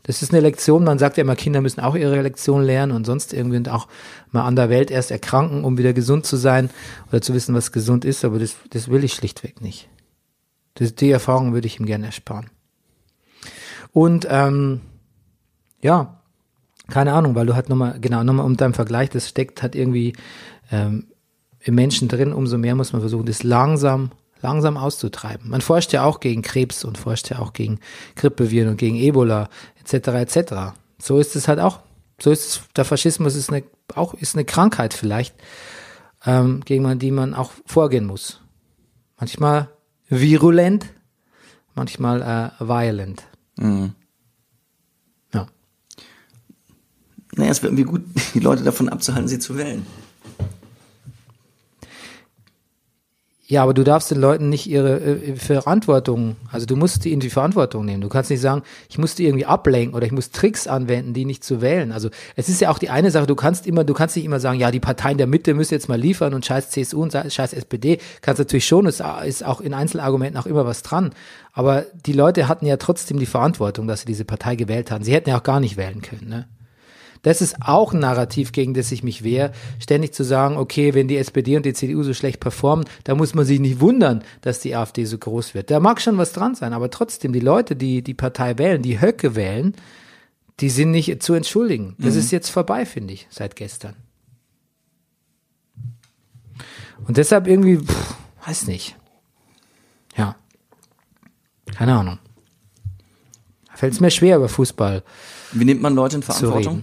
Das 0.02 0.22
ist 0.22 0.32
eine 0.32 0.40
Lektion, 0.40 0.84
man 0.84 0.98
sagt 0.98 1.18
ja 1.18 1.22
immer, 1.22 1.36
Kinder 1.36 1.60
müssen 1.60 1.80
auch 1.80 1.94
ihre 1.94 2.22
Lektion 2.22 2.62
lernen 2.62 2.92
und 2.92 3.04
sonst 3.04 3.34
irgendwie 3.34 3.68
auch 3.70 3.88
mal 4.30 4.46
an 4.46 4.56
der 4.56 4.70
Welt 4.70 4.90
erst 4.90 5.10
erkranken, 5.10 5.64
um 5.64 5.76
wieder 5.76 5.92
gesund 5.92 6.24
zu 6.24 6.36
sein 6.36 6.70
oder 7.08 7.20
zu 7.20 7.34
wissen, 7.34 7.54
was 7.54 7.72
gesund 7.72 8.04
ist, 8.04 8.24
aber 8.24 8.38
das, 8.38 8.56
das 8.70 8.88
will 8.88 9.04
ich 9.04 9.12
schlichtweg 9.12 9.60
nicht. 9.60 9.88
Das, 10.74 10.94
die 10.94 11.10
Erfahrung 11.10 11.52
würde 11.52 11.66
ich 11.66 11.78
ihm 11.78 11.86
gerne 11.86 12.06
ersparen. 12.06 12.48
Und 13.92 14.26
ähm, 14.30 14.80
ja, 15.82 16.17
keine 16.90 17.12
Ahnung, 17.12 17.34
weil 17.34 17.46
du 17.46 17.54
halt 17.54 17.68
nochmal, 17.68 18.00
genau, 18.00 18.22
nochmal 18.24 18.46
um 18.46 18.56
deinen 18.56 18.74
Vergleich, 18.74 19.10
das 19.10 19.28
steckt 19.28 19.62
halt 19.62 19.74
irgendwie 19.74 20.14
ähm, 20.70 21.08
im 21.60 21.74
Menschen 21.74 22.08
drin, 22.08 22.32
umso 22.32 22.58
mehr 22.58 22.74
muss 22.74 22.92
man 22.92 23.02
versuchen, 23.02 23.26
das 23.26 23.42
langsam, 23.42 24.10
langsam 24.40 24.76
auszutreiben. 24.76 25.50
Man 25.50 25.60
forscht 25.60 25.92
ja 25.92 26.04
auch 26.04 26.20
gegen 26.20 26.42
Krebs 26.42 26.84
und 26.84 26.96
forscht 26.96 27.30
ja 27.30 27.40
auch 27.40 27.52
gegen 27.52 27.80
Grippeviren 28.16 28.70
und 28.70 28.76
gegen 28.76 28.96
Ebola 28.96 29.48
etc. 29.80 30.08
etc. 30.08 30.54
So 30.98 31.18
ist 31.18 31.36
es 31.36 31.46
halt 31.46 31.60
auch. 31.60 31.80
So 32.20 32.30
ist 32.30 32.46
es, 32.46 32.60
der 32.74 32.84
Faschismus 32.84 33.36
ist 33.36 33.50
eine, 33.50 33.64
auch 33.94 34.14
ist 34.14 34.34
eine 34.34 34.44
Krankheit 34.44 34.94
vielleicht, 34.94 35.34
ähm, 36.24 36.62
gegen 36.64 36.98
die 36.98 37.10
man 37.10 37.34
auch 37.34 37.52
vorgehen 37.66 38.06
muss. 38.06 38.40
Manchmal 39.18 39.68
virulent, 40.08 40.86
manchmal 41.74 42.22
äh, 42.22 42.64
violent. 42.64 43.24
Mhm. 43.56 43.94
Naja, 47.38 47.52
es 47.52 47.62
wäre 47.62 47.72
irgendwie 47.72 47.84
gut, 47.84 48.02
die 48.34 48.40
Leute 48.40 48.64
davon 48.64 48.88
abzuhalten, 48.88 49.28
sie 49.28 49.38
zu 49.38 49.56
wählen. 49.56 49.86
Ja, 53.50 53.62
aber 53.62 53.72
du 53.72 53.82
darfst 53.82 54.10
den 54.10 54.20
Leuten 54.20 54.50
nicht 54.50 54.66
ihre 54.66 55.00
äh, 55.00 55.36
Verantwortung, 55.36 56.36
also 56.52 56.66
du 56.66 56.76
musst 56.76 57.06
in 57.06 57.18
die 57.18 57.30
Verantwortung 57.30 57.86
nehmen. 57.86 58.02
Du 58.02 58.10
kannst 58.10 58.28
nicht 58.28 58.42
sagen, 58.42 58.60
ich 58.90 58.98
muss 58.98 59.14
die 59.14 59.24
irgendwie 59.24 59.46
ablenken 59.46 59.94
oder 59.94 60.04
ich 60.04 60.12
muss 60.12 60.32
Tricks 60.32 60.66
anwenden, 60.66 61.14
die 61.14 61.24
nicht 61.24 61.42
zu 61.42 61.62
wählen. 61.62 61.90
Also 61.90 62.10
es 62.36 62.50
ist 62.50 62.60
ja 62.60 62.68
auch 62.68 62.78
die 62.78 62.90
eine 62.90 63.10
Sache, 63.10 63.26
du 63.26 63.36
kannst 63.36 63.66
immer, 63.66 63.84
du 63.84 63.94
kannst 63.94 64.16
nicht 64.16 64.26
immer 64.26 64.38
sagen, 64.38 64.58
ja, 64.58 64.70
die 64.70 64.80
Parteien 64.80 65.16
der 65.16 65.26
Mitte 65.26 65.54
müssen 65.54 65.72
jetzt 65.72 65.88
mal 65.88 65.98
liefern 65.98 66.34
und 66.34 66.44
scheiß 66.44 66.68
CSU 66.68 67.00
und 67.00 67.12
scheiß 67.12 67.54
SPD. 67.54 67.98
Kannst 68.20 68.38
natürlich 68.38 68.66
schon, 68.66 68.84
es 68.84 69.00
ist 69.24 69.46
auch 69.46 69.62
in 69.62 69.72
Einzelargumenten 69.72 70.38
auch 70.38 70.46
immer 70.46 70.66
was 70.66 70.82
dran. 70.82 71.12
Aber 71.54 71.86
die 72.04 72.12
Leute 72.12 72.48
hatten 72.48 72.66
ja 72.66 72.76
trotzdem 72.76 73.18
die 73.18 73.24
Verantwortung, 73.24 73.86
dass 73.86 74.00
sie 74.00 74.06
diese 74.06 74.26
Partei 74.26 74.56
gewählt 74.56 74.90
haben. 74.90 75.04
Sie 75.04 75.14
hätten 75.14 75.30
ja 75.30 75.38
auch 75.38 75.42
gar 75.42 75.60
nicht 75.60 75.78
wählen 75.78 76.02
können, 76.02 76.28
ne? 76.28 76.48
Das 77.22 77.40
ist 77.40 77.56
auch 77.60 77.92
ein 77.92 78.00
Narrativ, 78.00 78.52
gegen 78.52 78.74
das 78.74 78.92
ich 78.92 79.02
mich 79.02 79.24
wehre, 79.24 79.52
ständig 79.80 80.14
zu 80.14 80.24
sagen, 80.24 80.56
okay, 80.56 80.94
wenn 80.94 81.08
die 81.08 81.16
SPD 81.16 81.56
und 81.56 81.66
die 81.66 81.74
CDU 81.74 82.02
so 82.02 82.14
schlecht 82.14 82.40
performen, 82.40 82.86
da 83.04 83.14
muss 83.14 83.34
man 83.34 83.44
sich 83.44 83.60
nicht 83.60 83.80
wundern, 83.80 84.22
dass 84.40 84.60
die 84.60 84.74
AfD 84.74 85.04
so 85.04 85.18
groß 85.18 85.54
wird. 85.54 85.70
Da 85.70 85.80
mag 85.80 86.00
schon 86.00 86.18
was 86.18 86.32
dran 86.32 86.54
sein, 86.54 86.72
aber 86.72 86.90
trotzdem, 86.90 87.32
die 87.32 87.40
Leute, 87.40 87.76
die 87.76 88.02
die 88.02 88.14
Partei 88.14 88.58
wählen, 88.58 88.82
die 88.82 89.00
Höcke 89.00 89.34
wählen, 89.34 89.74
die 90.60 90.70
sind 90.70 90.90
nicht 90.90 91.22
zu 91.22 91.34
entschuldigen. 91.34 91.94
Das 91.98 92.14
mhm. 92.14 92.20
ist 92.20 92.30
jetzt 92.30 92.48
vorbei, 92.48 92.84
finde 92.84 93.14
ich, 93.14 93.26
seit 93.30 93.56
gestern. 93.56 93.94
Und 97.06 97.16
deshalb 97.16 97.46
irgendwie, 97.46 97.78
pff, 97.78 98.14
weiß 98.46 98.66
nicht. 98.66 98.96
Ja. 100.16 100.36
Keine 101.74 101.94
Ahnung. 101.94 102.18
Fällt 103.74 103.92
es 103.92 104.00
mir 104.00 104.10
schwer 104.10 104.38
über 104.38 104.48
Fußball. 104.48 105.04
Wie 105.52 105.64
nimmt 105.64 105.80
man 105.80 105.94
Leute 105.94 106.16
in 106.16 106.22
Verantwortung? 106.22 106.82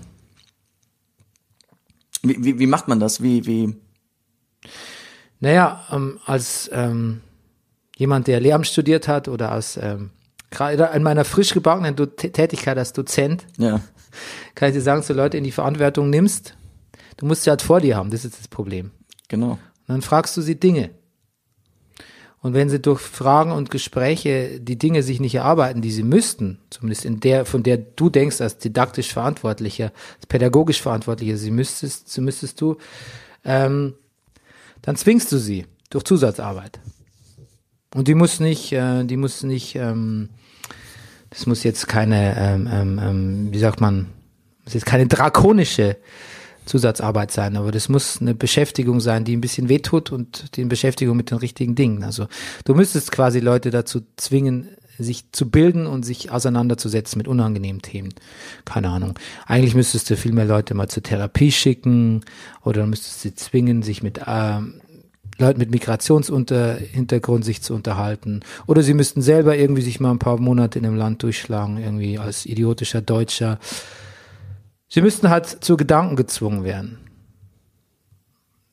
Wie, 2.28 2.44
wie, 2.44 2.60
wie 2.60 2.68
macht 2.68 2.88
man 2.88 3.00
das? 3.00 3.22
Wie, 3.22 3.46
wie? 3.46 3.76
Naja, 5.40 5.84
ähm, 5.92 6.20
als 6.26 6.70
ähm, 6.74 7.22
jemand, 7.98 8.28
der 8.28 8.40
Lehramt 8.40 8.68
studiert 8.68 9.08
hat 9.08 9.28
oder 9.28 9.52
als 9.52 9.78
ähm, 9.78 10.12
gerade 10.50 10.90
in 10.96 11.04
meiner 11.04 11.26
frisch 11.26 11.54
gebackenen 11.54 11.96
Tätigkeit 11.96 12.78
als 12.78 12.94
Dozent, 12.94 13.46
ja. 13.58 13.82
kann 14.56 14.70
ich 14.70 14.76
dir 14.76 14.82
sagen, 14.82 15.00
dass 15.00 15.08
du 15.08 15.14
Leute 15.14 15.38
in 15.38 15.44
die 15.44 15.52
Verantwortung 15.52 16.10
nimmst, 16.10 16.56
du 17.18 17.26
musst 17.26 17.44
sie 17.44 17.50
halt 17.50 17.62
vor 17.62 17.82
dir 17.82 17.98
haben, 17.98 18.12
das 18.12 18.26
ist 18.26 18.40
das 18.40 18.48
Problem. 18.48 18.92
Genau. 19.28 19.52
Und 19.52 19.60
dann 19.88 20.02
fragst 20.02 20.36
du 20.38 20.42
sie 20.42 20.60
Dinge. 20.60 20.92
Und 22.46 22.54
wenn 22.54 22.70
sie 22.70 22.80
durch 22.80 23.02
Fragen 23.02 23.52
und 23.52 23.72
Gespräche 23.72 24.60
die 24.62 24.78
Dinge 24.78 25.02
sich 25.02 25.20
nicht 25.20 25.34
erarbeiten, 25.34 25.82
die 25.82 25.90
sie 25.90 26.04
müssten, 26.04 26.60
zumindest 26.70 27.04
in 27.04 27.20
der, 27.20 27.44
von 27.44 27.64
der 27.64 27.78
du 27.78 28.12
denkst 28.12 28.40
als 28.40 28.60
didaktisch 28.60 29.12
Verantwortlicher, 29.12 29.92
als 30.18 30.28
pädagogisch 30.28 30.80
Verantwortlicher, 30.80 31.38
sie 31.38 31.50
müsstest, 31.50 32.08
sie 32.08 32.22
müsstest 32.22 32.62
du, 32.62 32.78
ähm, 33.46 33.96
dann 34.84 34.96
zwingst 34.96 35.32
du 35.32 35.40
sie 35.40 35.66
durch 35.90 36.04
Zusatzarbeit. 36.04 36.80
Und 37.96 38.08
die 38.08 38.14
muss 38.14 38.40
nicht, 38.40 38.72
äh, 38.74 39.04
die 39.06 39.18
muss 39.18 39.42
nicht, 39.42 39.76
ähm, 39.76 40.30
das 41.32 41.48
muss 41.48 41.64
jetzt 41.64 41.88
keine, 41.88 42.38
ähm, 42.38 42.70
ähm, 42.72 43.00
ähm 43.02 43.48
wie 43.54 43.58
sagt 43.58 43.82
man, 43.82 44.06
das 44.66 44.76
ist 44.76 44.82
jetzt 44.82 44.86
keine 44.86 45.08
drakonische 45.08 45.98
Zusatzarbeit 46.66 47.32
sein, 47.32 47.56
aber 47.58 47.72
das 47.72 47.90
muss 47.90 48.22
eine 48.22 48.36
Beschäftigung 48.36 49.00
sein, 49.00 49.24
die 49.24 49.36
ein 49.36 49.42
bisschen 49.42 49.70
wehtut 49.70 50.12
und 50.12 50.56
die 50.58 50.66
Beschäftigung 50.66 51.16
mit 51.18 51.32
den 51.32 51.38
richtigen 51.38 51.76
Dingen. 51.76 52.04
Also 52.04 52.28
du 52.66 52.76
müsstest 52.76 53.12
quasi 53.12 53.40
Leute 53.40 53.70
dazu 53.70 54.02
zwingen, 54.16 54.70
sich 54.98 55.32
zu 55.32 55.50
bilden 55.50 55.88
und 55.88 56.04
sich 56.04 56.32
auseinanderzusetzen 56.32 57.18
mit 57.18 57.28
unangenehmen 57.28 57.82
Themen. 57.82 58.14
Keine 58.64 58.90
Ahnung. 58.90 59.20
Eigentlich 59.46 59.76
müsstest 59.76 60.10
du 60.10 60.16
viel 60.16 60.32
mehr 60.32 60.46
Leute 60.46 60.74
mal 60.74 60.88
zur 60.88 61.04
Therapie 61.04 61.52
schicken 61.52 62.24
oder 62.64 62.86
müsstest 62.88 63.22
sie 63.22 63.36
zwingen, 63.36 63.84
sich 63.84 64.04
mit 64.04 64.20
äh, 64.26 64.60
Leuten 65.38 65.60
mit 65.60 65.70
Migrationshintergrund 65.72 67.44
sich 67.44 67.62
zu 67.62 67.74
unterhalten. 67.74 68.42
Oder 68.68 68.84
sie 68.84 68.94
müssten 68.94 69.22
selber 69.22 69.58
irgendwie 69.58 69.82
sich 69.82 70.00
mal 70.00 70.12
ein 70.12 70.20
paar 70.20 70.40
Monate 70.40 70.80
in 70.80 70.86
einem 70.86 70.96
Land 70.96 71.24
durchschlagen, 71.24 71.78
irgendwie 71.78 72.18
als 72.18 72.46
idiotischer 72.46 73.02
Deutscher 73.02 73.60
Sie 74.88 75.02
müssten 75.02 75.30
halt 75.30 75.64
zu 75.64 75.78
Gedanken 75.78 76.16
gezwungen 76.16 76.64
werden. 76.64 77.00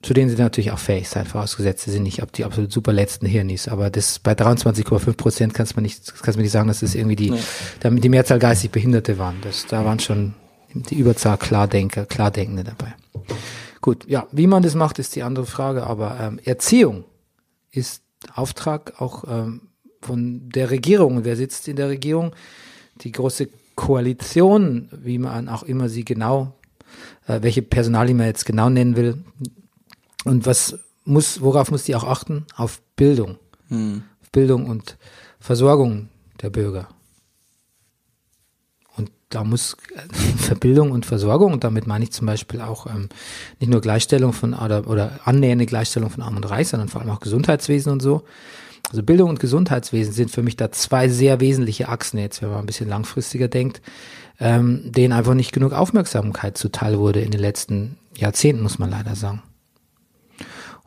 Zu 0.03 0.14
denen 0.14 0.29
sie 0.29 0.37
natürlich 0.37 0.72
auch 0.72 0.81
fähig 0.81 1.09
sein, 1.09 1.27
vorausgesetzt 1.27 1.85
sie 1.85 1.92
sind 1.92 2.03
nicht 2.03 2.25
ob 2.25 2.33
die 2.33 2.44
absolut 2.44 2.72
super 2.72 2.92
letzten 2.92 3.25
Hirnis. 3.25 3.68
Aber 3.68 3.88
das 3.88 4.18
bei 4.18 4.33
23,5 4.33 5.12
Prozent 5.14 5.55
kannst 5.55 5.77
man 5.77 5.85
nicht, 5.85 6.12
kannst 6.22 6.37
du 6.37 6.42
nicht 6.42 6.51
sagen, 6.51 6.66
dass 6.66 6.81
das 6.81 6.96
irgendwie 6.96 7.14
die, 7.14 7.31
nee. 7.31 8.01
die 8.01 8.09
Mehrzahl 8.09 8.40
geistig 8.40 8.72
Behinderte 8.72 9.18
waren. 9.18 9.37
Das, 9.42 9.66
da 9.66 9.85
waren 9.85 10.01
schon 10.01 10.35
die 10.75 10.96
Überzahl 10.96 11.38
Klardenker, 11.38 12.05
Klardenkende 12.05 12.64
dabei. 12.64 12.94
Gut, 13.81 14.05
ja, 14.09 14.27
wie 14.33 14.48
man 14.48 14.62
das 14.64 14.75
macht, 14.75 14.98
ist 14.98 15.14
die 15.14 15.22
andere 15.22 15.46
Frage. 15.46 15.85
Aber 15.85 16.18
ähm, 16.20 16.40
Erziehung 16.44 17.05
ist 17.70 18.03
Auftrag 18.35 19.01
auch 19.01 19.25
ähm, 19.29 19.68
von 20.01 20.48
der 20.51 20.70
Regierung. 20.70 21.25
Wer 21.25 21.37
sitzt 21.37 21.68
in 21.68 21.77
der 21.77 21.88
Regierung? 21.88 22.35
Die 23.03 23.12
große 23.12 23.48
Koalition, 23.83 24.88
wie 24.92 25.18
man 25.18 25.49
auch 25.49 25.64
immer 25.64 25.88
sie 25.88 26.05
genau, 26.05 26.55
äh, 27.27 27.42
welche 27.42 27.62
Personalie 27.62 28.14
man 28.14 28.27
jetzt 28.27 28.47
genau 28.47 28.71
nennen 28.71 28.95
will. 28.95 29.25
Und 30.25 30.47
was 30.47 30.79
muss, 31.05 31.40
worauf 31.40 31.73
muss 31.73 31.83
die 31.83 31.97
auch 31.97 32.05
achten? 32.05 32.47
Auf 32.55 32.81
Bildung. 32.95 33.38
Hm. 33.71 34.05
Auf 34.23 34.31
Bildung 34.31 34.66
und 34.66 34.97
Versorgung 35.40 36.11
der 36.40 36.51
Bürger. 36.51 36.90
Und 38.97 39.11
da 39.31 39.42
muss 39.42 39.77
Verbildung 40.37 40.92
und 40.92 41.05
Versorgung, 41.05 41.53
und 41.53 41.64
damit 41.64 41.88
meine 41.88 42.05
ich 42.05 42.12
zum 42.12 42.29
Beispiel 42.29 42.61
auch 42.61 42.87
ähm, 42.87 43.09
nicht 43.59 43.68
nur 43.68 43.81
Gleichstellung 43.81 44.33
von 44.33 44.55
oder, 44.55 44.87
oder 44.87 45.18
annähernde 45.25 45.66
Gleichstellung 45.66 46.11
von 46.11 46.23
Arm 46.23 46.37
und 46.37 46.49
Reich, 46.49 46.68
sondern 46.68 46.88
vor 46.88 47.01
allem 47.01 47.11
auch 47.11 47.18
Gesundheitswesen 47.18 47.90
und 47.90 48.01
so, 48.01 48.23
also 48.92 49.02
Bildung 49.02 49.31
und 49.31 49.40
Gesundheitswesen 49.40 50.12
sind 50.12 50.31
für 50.31 50.42
mich 50.42 50.57
da 50.57 50.70
zwei 50.70 51.09
sehr 51.09 51.40
wesentliche 51.40 51.88
Achsen 51.88 52.18
jetzt, 52.18 52.42
wenn 52.42 52.50
man 52.50 52.59
ein 52.59 52.66
bisschen 52.66 52.90
langfristiger 52.90 53.48
denkt, 53.48 53.81
ähm, 54.38 54.92
denen 54.92 55.14
einfach 55.14 55.33
nicht 55.33 55.52
genug 55.52 55.72
Aufmerksamkeit 55.72 56.59
zuteil 56.59 56.98
wurde 56.98 57.22
in 57.22 57.31
den 57.31 57.40
letzten 57.40 57.96
Jahrzehnten, 58.14 58.62
muss 58.62 58.78
man 58.78 58.90
leider 58.90 59.16
sagen. 59.16 59.42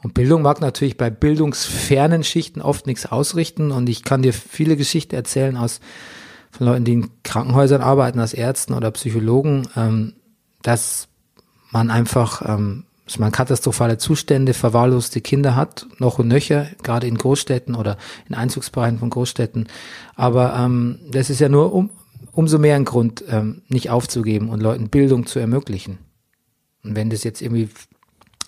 Und 0.04 0.13
Bildung 0.13 0.44
mag 0.44 0.62
natürlich 0.62 0.98
bei 0.98 1.10
bildungsfernen 1.10 2.24
Schichten 2.24 2.62
oft 2.62 2.86
nichts 2.86 3.08
ausrichten 3.08 3.72
und 3.72 3.89
ich 3.89 4.04
kann 4.04 4.22
dir 4.22 4.34
viele 4.34 4.78
Geschichten 4.78 5.15
erzählen 5.15 5.58
aus 5.58 5.80
von 6.52 6.68
Leuten, 6.68 6.86
die 6.86 6.94
in 6.94 7.10
Krankenhäusern 7.24 7.82
arbeiten, 7.82 8.20
als 8.20 8.36
Ärzten 8.36 8.74
oder 8.74 8.91
Psychologen, 8.91 9.68
ähm, 9.76 10.13
dass 10.62 11.08
man 11.72 11.89
einfach 11.89 12.44
ähm, 12.48 12.84
dass 13.06 13.20
man 13.20 13.32
katastrophale 13.32 13.98
Zustände, 13.98 14.54
verwahrloste 14.54 15.22
Kinder 15.22 15.56
hat, 15.56 15.86
noch 16.00 16.18
und 16.18 16.28
nöcher, 16.28 16.68
gerade 16.82 17.08
in 17.08 17.18
Großstädten 17.18 17.76
oder 17.76 17.98
in 18.28 18.36
Einzugsbereichen 18.36 18.98
von 18.98 19.12
Großstädten. 19.12 19.68
Aber 20.15 20.56
ähm, 20.56 21.00
das 21.12 21.30
ist 21.30 21.39
ja 21.39 21.50
nur 21.50 21.72
um, 21.74 21.91
umso 22.32 22.58
mehr 22.58 22.76
ein 22.76 22.86
Grund, 22.86 23.24
ähm, 23.30 23.62
nicht 23.68 23.91
aufzugeben 23.91 24.50
und 24.50 24.62
Leuten 24.62 24.89
Bildung 24.89 25.28
zu 25.28 25.39
ermöglichen. 25.39 26.00
Und 26.84 26.96
wenn 26.96 27.10
das 27.10 27.24
jetzt 27.24 27.41
irgendwie 27.41 27.70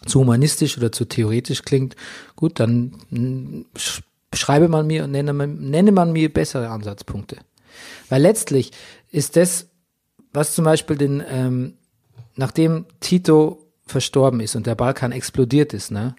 zu 0.05 0.21
humanistisch 0.21 0.77
oder 0.77 0.91
zu 0.91 1.05
theoretisch 1.05 1.61
klingt, 1.63 1.95
gut, 2.35 2.59
dann 2.59 2.93
schreibe 4.33 4.69
man 4.69 4.87
mir 4.87 5.03
und 5.03 5.11
nenne 5.11 5.33
man, 5.33 5.69
nenne 5.69 5.91
man 5.91 6.11
mir 6.11 6.33
bessere 6.33 6.69
Ansatzpunkte. 6.69 7.37
Weil 8.09 8.21
letztlich 8.21 8.71
ist 9.11 9.35
das, 9.35 9.67
was 10.33 10.55
zum 10.55 10.65
Beispiel 10.65 10.97
den, 10.97 11.23
ähm, 11.29 11.73
nachdem 12.35 12.85
Tito 12.99 13.66
verstorben 13.87 14.39
ist 14.39 14.55
und 14.55 14.67
der 14.67 14.75
Balkan 14.75 15.11
explodiert 15.11 15.73
ist, 15.73 15.91
ne, 15.91 16.15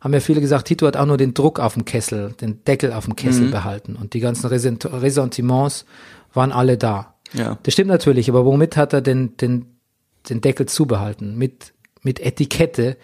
haben 0.00 0.14
ja 0.14 0.20
viele 0.20 0.40
gesagt, 0.40 0.68
Tito 0.68 0.86
hat 0.86 0.96
auch 0.96 1.06
nur 1.06 1.16
den 1.16 1.34
Druck 1.34 1.60
auf 1.60 1.74
dem 1.74 1.84
Kessel, 1.84 2.34
den 2.40 2.64
Deckel 2.64 2.92
auf 2.92 3.04
dem 3.04 3.16
Kessel 3.16 3.46
mhm. 3.46 3.50
behalten 3.50 3.96
und 3.96 4.14
die 4.14 4.20
ganzen 4.20 4.46
Ressentiments 4.48 5.84
waren 6.32 6.52
alle 6.52 6.76
da. 6.76 7.14
Ja. 7.32 7.58
Das 7.62 7.74
stimmt 7.74 7.88
natürlich, 7.88 8.28
aber 8.28 8.44
womit 8.44 8.76
hat 8.76 8.92
er 8.92 9.00
den, 9.00 9.36
den, 9.36 9.66
den 10.28 10.40
Deckel 10.40 10.66
zubehalten? 10.66 11.36
Mit, 11.36 11.72
mit 12.02 12.20
Etikette 12.20 12.96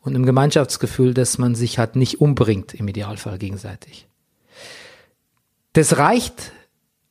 und 0.00 0.14
einem 0.14 0.24
Gemeinschaftsgefühl, 0.26 1.14
dass 1.14 1.38
man 1.38 1.54
sich 1.54 1.78
halt 1.78 1.96
nicht 1.96 2.20
umbringt 2.20 2.74
im 2.74 2.88
Idealfall 2.88 3.38
gegenseitig. 3.38 4.08
Das 5.72 5.98
reicht 5.98 6.52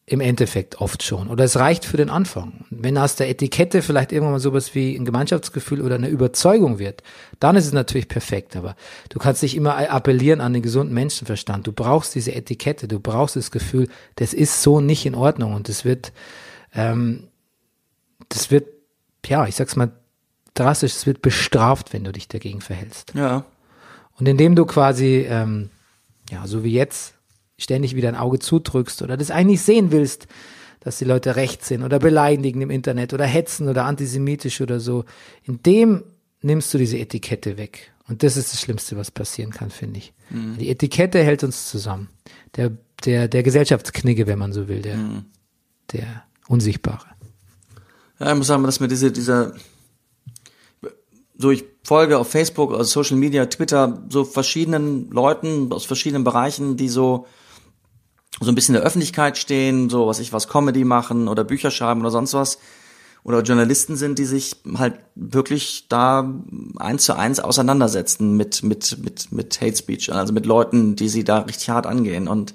im 0.08 0.22
Endeffekt 0.22 0.82
oft 0.82 1.02
schon. 1.02 1.30
Oder 1.30 1.46
es 1.46 1.58
reicht 1.58 1.84
für 1.84 1.98
den 1.98 2.12
Anfang. 2.12 2.65
Wenn 2.70 2.98
aus 2.98 3.15
der 3.15 3.28
Etikette 3.28 3.82
vielleicht 3.82 4.12
irgendwann 4.12 4.34
mal 4.34 4.39
sowas 4.39 4.76
wie 4.76 4.96
ein 4.96 5.04
Gemeinschaftsgefühl 5.04 5.82
oder 5.82 5.96
eine 5.96 6.10
Überzeugung 6.10 6.78
wird, 6.78 7.02
dann 7.39 7.56
ist 7.56 7.65
es 7.65 7.74
natürlich 7.74 8.08
perfekt. 8.08 8.56
Aber 8.56 8.76
du 9.10 9.18
kannst 9.18 9.41
dich 9.41 9.56
immer 9.56 9.78
appellieren 9.91 10.41
an 10.41 10.54
den 10.54 10.62
gesunden 10.62 10.94
Menschenverstand. 10.94 11.65
Du 11.65 11.72
brauchst 11.72 12.13
diese 12.13 12.36
Etikette, 12.36 12.88
du 12.88 13.00
brauchst 13.00 13.36
das 13.36 13.50
Gefühl, 13.50 13.89
das 14.15 14.36
ist 14.36 14.62
so 14.62 14.80
nicht 14.80 15.08
in 15.08 15.15
Ordnung 15.15 15.56
und 15.56 15.70
das 15.70 15.86
wird, 15.86 16.13
ähm, 16.76 17.28
das 18.30 18.52
wird, 18.52 18.68
ja, 19.26 19.48
ich 19.48 19.56
sag's 19.56 19.76
mal 19.76 19.91
drastisch, 20.54 20.94
es 20.94 21.08
wird 21.08 21.24
bestraft, 21.24 21.94
wenn 21.94 22.04
du 22.04 22.12
dich 22.12 22.28
dagegen 22.28 22.62
verhältst. 22.62 23.13
Ja. 23.15 23.46
Und 24.20 24.28
indem 24.28 24.56
du 24.56 24.65
quasi, 24.65 25.26
ähm, 25.28 25.72
ja, 26.30 26.46
so 26.46 26.63
wie 26.63 26.72
jetzt, 26.72 27.14
ständig 27.58 27.96
wieder 27.96 28.10
ein 28.10 28.15
Auge 28.15 28.39
zudrückst 28.39 29.02
oder 29.02 29.18
das 29.18 29.32
eigentlich 29.32 29.62
sehen 29.62 29.91
willst, 29.91 30.28
dass 30.80 30.98
die 31.00 31.06
Leute 31.06 31.36
rechts 31.36 31.68
sind 31.68 31.84
oder 31.84 32.00
beleidigen 32.00 32.62
im 32.62 32.70
Internet 32.70 33.13
oder 33.13 33.26
hetzen 33.26 33.68
oder 33.68 33.86
antisemitisch 33.86 34.62
oder 34.62 34.80
so, 34.80 35.06
in 35.44 35.63
dem 35.63 36.04
nimmst 36.41 36.74
du 36.74 36.78
diese 36.78 36.98
Etikette 36.98 37.58
weg. 37.58 37.91
Und 38.08 38.22
das 38.22 38.38
ist 38.38 38.54
das 38.54 38.62
Schlimmste, 38.62 38.96
was 38.98 39.10
passieren 39.10 39.52
kann, 39.52 39.72
finde 39.72 39.98
ich. 39.98 40.13
Mhm. 40.30 40.58
Die 40.60 40.70
Etikette 40.70 41.24
hält 41.24 41.44
uns 41.44 41.70
zusammen. 41.70 42.10
Der, 42.56 42.72
der, 43.04 43.28
der 43.28 43.41
Gesellschaftsknigge, 43.41 44.28
wenn 44.28 44.38
man 44.38 44.54
so 44.54 44.68
will, 44.68 44.82
der, 44.82 44.98
mhm. 44.98 45.26
der 45.91 46.24
Unsichtbare. 46.48 47.08
Ja, 48.20 48.32
ich 48.32 48.38
muss 48.38 48.48
sagen, 48.48 48.63
dass 48.63 48.80
mir 48.80 48.88
diese, 48.88 49.12
dieser, 49.12 49.56
so 51.36 51.50
ich 51.50 51.65
folge 51.84 52.18
auf 52.18 52.30
Facebook, 52.30 52.74
also 52.74 52.84
Social 52.84 53.18
Media, 53.18 53.48
Twitter, 53.48 54.04
so 54.10 54.24
verschiedenen 54.24 55.10
Leuten 55.10 55.72
aus 55.72 55.86
verschiedenen 55.86 56.24
Bereichen, 56.24 56.78
die 56.78 56.89
so 56.89 57.26
so 58.39 58.52
ein 58.52 58.56
bisschen 58.56 58.76
in 58.76 58.82
der 58.82 58.88
Öffentlichkeit 58.88 59.38
stehen, 59.38 59.89
so 59.89 60.08
was 60.08 60.19
ich 60.19 60.34
was 60.34 60.48
Comedy 60.48 60.84
machen 60.84 61.28
oder 61.28 61.43
Bücher 61.43 61.71
schreiben 61.71 62.02
oder 62.02 62.12
sonst 62.12 62.34
was 62.34 62.60
oder 63.24 63.41
Journalisten 63.41 63.95
sind, 63.95 64.19
die 64.19 64.26
sich 64.26 64.58
halt 64.78 65.00
wirklich 65.15 65.88
da 65.89 66.32
eins 66.78 67.06
zu 67.06 67.15
eins 67.15 67.39
auseinandersetzen 67.39 68.36
mit 68.38 68.62
mit 68.63 68.98
mit 69.04 69.32
mit 69.32 69.62
Hate 69.62 69.76
Speech, 69.76 70.12
also 70.12 70.34
mit 70.34 70.45
Leuten, 70.45 70.95
die 70.95 71.10
sie 71.10 71.24
da 71.24 71.39
richtig 71.39 71.69
hart 71.69 71.88
angehen 71.88 72.28
und 72.28 72.54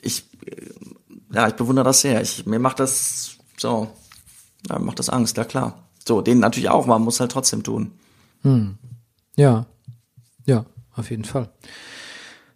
ich 0.00 0.24
ja, 1.32 1.48
ich 1.48 1.54
bewundere 1.54 1.84
das 1.84 2.00
sehr. 2.00 2.22
Ich 2.22 2.46
mir 2.46 2.58
macht 2.58 2.80
das 2.80 3.36
so, 3.56 3.88
ja, 4.68 4.78
macht 4.78 4.98
das 4.98 5.10
Angst, 5.10 5.36
ja 5.36 5.44
klar. 5.44 5.84
So, 6.06 6.22
denen 6.22 6.40
natürlich 6.40 6.70
auch, 6.70 6.86
man 6.86 7.02
muss 7.02 7.20
halt 7.20 7.32
trotzdem 7.32 7.62
tun. 7.62 7.92
Hm. 8.42 8.78
Ja. 9.36 9.66
Ja, 10.46 10.64
auf 10.94 11.10
jeden 11.10 11.24
Fall. 11.24 11.50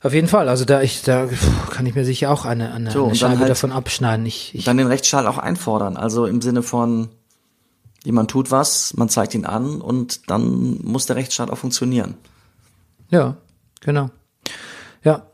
Auf 0.03 0.13
jeden 0.13 0.29
Fall, 0.29 0.49
also 0.49 0.65
da 0.65 0.83
ich, 0.83 1.03
da 1.03 1.29
kann 1.71 1.87
ich 1.87 1.95
mir 1.95 2.05
sicher 2.05 2.31
auch 2.31 2.45
eine, 2.45 2.73
eine, 2.73 2.91
so, 2.91 3.07
eine 3.07 3.15
Scheibe 3.15 3.39
halt 3.39 3.51
davon 3.51 3.71
abschneiden. 3.71 4.27
Ich, 4.27 4.55
ich 4.55 4.65
dann 4.65 4.77
den 4.77 4.89
Rechtsstaat 4.89 5.27
auch 5.27 5.39
einfordern, 5.39 5.97
also 5.97 6.27
im 6.27 6.43
Sinne 6.43 6.63
von, 6.63 7.09
jemand 8.05 8.31
tut 8.31 8.51
was, 8.51 8.95
man 8.95 9.09
zeigt 9.09 9.35
ihn 9.35 9.45
an 9.45 9.81
und 9.81 10.29
dann 10.31 10.79
muss 10.83 11.07
der 11.07 11.17
Rechtsstaat 11.17 11.51
auch 11.51 11.59
funktionieren. 11.59 12.15
Ja, 13.11 13.37
genau. 13.81 14.11
Ja, 15.05 15.27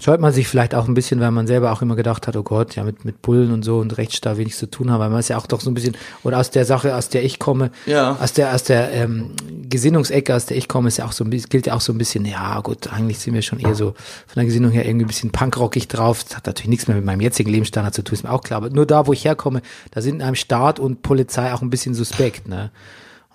scheut 0.00 0.20
man 0.20 0.32
sich 0.32 0.48
vielleicht 0.48 0.74
auch 0.74 0.88
ein 0.88 0.94
bisschen, 0.94 1.20
weil 1.20 1.30
man 1.30 1.46
selber 1.46 1.72
auch 1.72 1.82
immer 1.82 1.96
gedacht 1.96 2.26
hat, 2.26 2.36
oh 2.36 2.42
Gott, 2.42 2.76
ja, 2.76 2.84
mit, 2.84 3.04
mit 3.04 3.22
Bullen 3.22 3.52
und 3.52 3.62
so 3.64 3.78
und 3.78 3.96
Rechtsstaat 3.96 4.36
wenig 4.36 4.56
zu 4.56 4.70
tun 4.70 4.90
haben, 4.90 5.00
weil 5.00 5.10
man 5.10 5.20
ist 5.20 5.28
ja 5.28 5.36
auch 5.36 5.46
doch 5.46 5.60
so 5.60 5.70
ein 5.70 5.74
bisschen, 5.74 5.96
oder 6.22 6.38
aus 6.38 6.50
der 6.50 6.64
Sache, 6.64 6.94
aus 6.94 7.08
der 7.08 7.24
ich 7.24 7.38
komme, 7.38 7.70
ja. 7.86 8.16
aus 8.20 8.32
der, 8.32 8.54
aus 8.54 8.64
der 8.64 8.92
ähm, 8.92 9.30
Gesinnungsecke, 9.68 10.34
aus 10.34 10.46
der 10.46 10.56
ich 10.56 10.68
komme, 10.68 10.88
ist 10.88 10.98
ja 10.98 11.04
auch 11.04 11.12
so 11.12 11.24
ein 11.24 11.30
bisschen, 11.30 11.48
gilt 11.48 11.66
ja 11.66 11.74
auch 11.74 11.80
so 11.80 11.92
ein 11.92 11.98
bisschen, 11.98 12.24
ja 12.24 12.60
gut, 12.60 12.92
eigentlich 12.92 13.18
sind 13.18 13.34
wir 13.34 13.42
schon 13.42 13.60
eher 13.60 13.74
so 13.74 13.94
von 14.26 14.34
der 14.36 14.44
Gesinnung 14.44 14.70
her 14.70 14.86
irgendwie 14.86 15.04
ein 15.04 15.08
bisschen 15.08 15.30
punkrockig 15.30 15.88
drauf. 15.88 16.24
Das 16.24 16.36
hat 16.36 16.46
natürlich 16.46 16.70
nichts 16.70 16.88
mehr 16.88 16.96
mit 16.96 17.04
meinem 17.04 17.20
jetzigen 17.20 17.50
Lebensstandard 17.50 17.94
zu 17.94 18.02
tun, 18.02 18.14
ist 18.14 18.24
mir 18.24 18.30
auch 18.30 18.42
klar. 18.42 18.58
Aber 18.58 18.70
nur 18.70 18.86
da, 18.86 19.06
wo 19.06 19.12
ich 19.12 19.24
herkomme, 19.24 19.62
da 19.90 20.00
sind 20.00 20.22
einem 20.22 20.34
Staat 20.34 20.78
und 20.78 21.02
Polizei 21.02 21.52
auch 21.52 21.62
ein 21.62 21.70
bisschen 21.70 21.94
suspekt, 21.94 22.48
ne? 22.48 22.70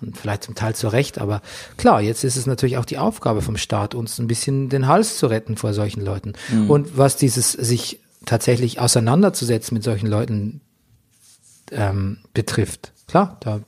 Und 0.01 0.17
vielleicht 0.17 0.43
zum 0.43 0.55
Teil 0.55 0.75
zu 0.75 0.88
Recht, 0.88 1.19
aber 1.19 1.41
klar, 1.77 2.01
jetzt 2.01 2.23
ist 2.23 2.35
es 2.35 2.45
natürlich 2.45 2.77
auch 2.77 2.85
die 2.85 2.97
Aufgabe 2.97 3.41
vom 3.41 3.57
Staat, 3.57 3.95
uns 3.95 4.19
ein 4.19 4.27
bisschen 4.27 4.69
den 4.69 4.88
Hals 4.88 5.17
zu 5.17 5.27
retten 5.27 5.57
vor 5.57 5.73
solchen 5.73 6.01
Leuten. 6.01 6.33
Mhm. 6.49 6.69
Und 6.69 6.97
was 6.97 7.17
dieses 7.17 7.51
sich 7.51 7.99
tatsächlich 8.25 8.79
auseinanderzusetzen 8.79 9.75
mit 9.75 9.83
solchen 9.83 10.07
Leuten 10.07 10.62
ähm, 11.71 12.19
betrifft, 12.33 12.93
klar, 13.07 13.38
da 13.41 13.62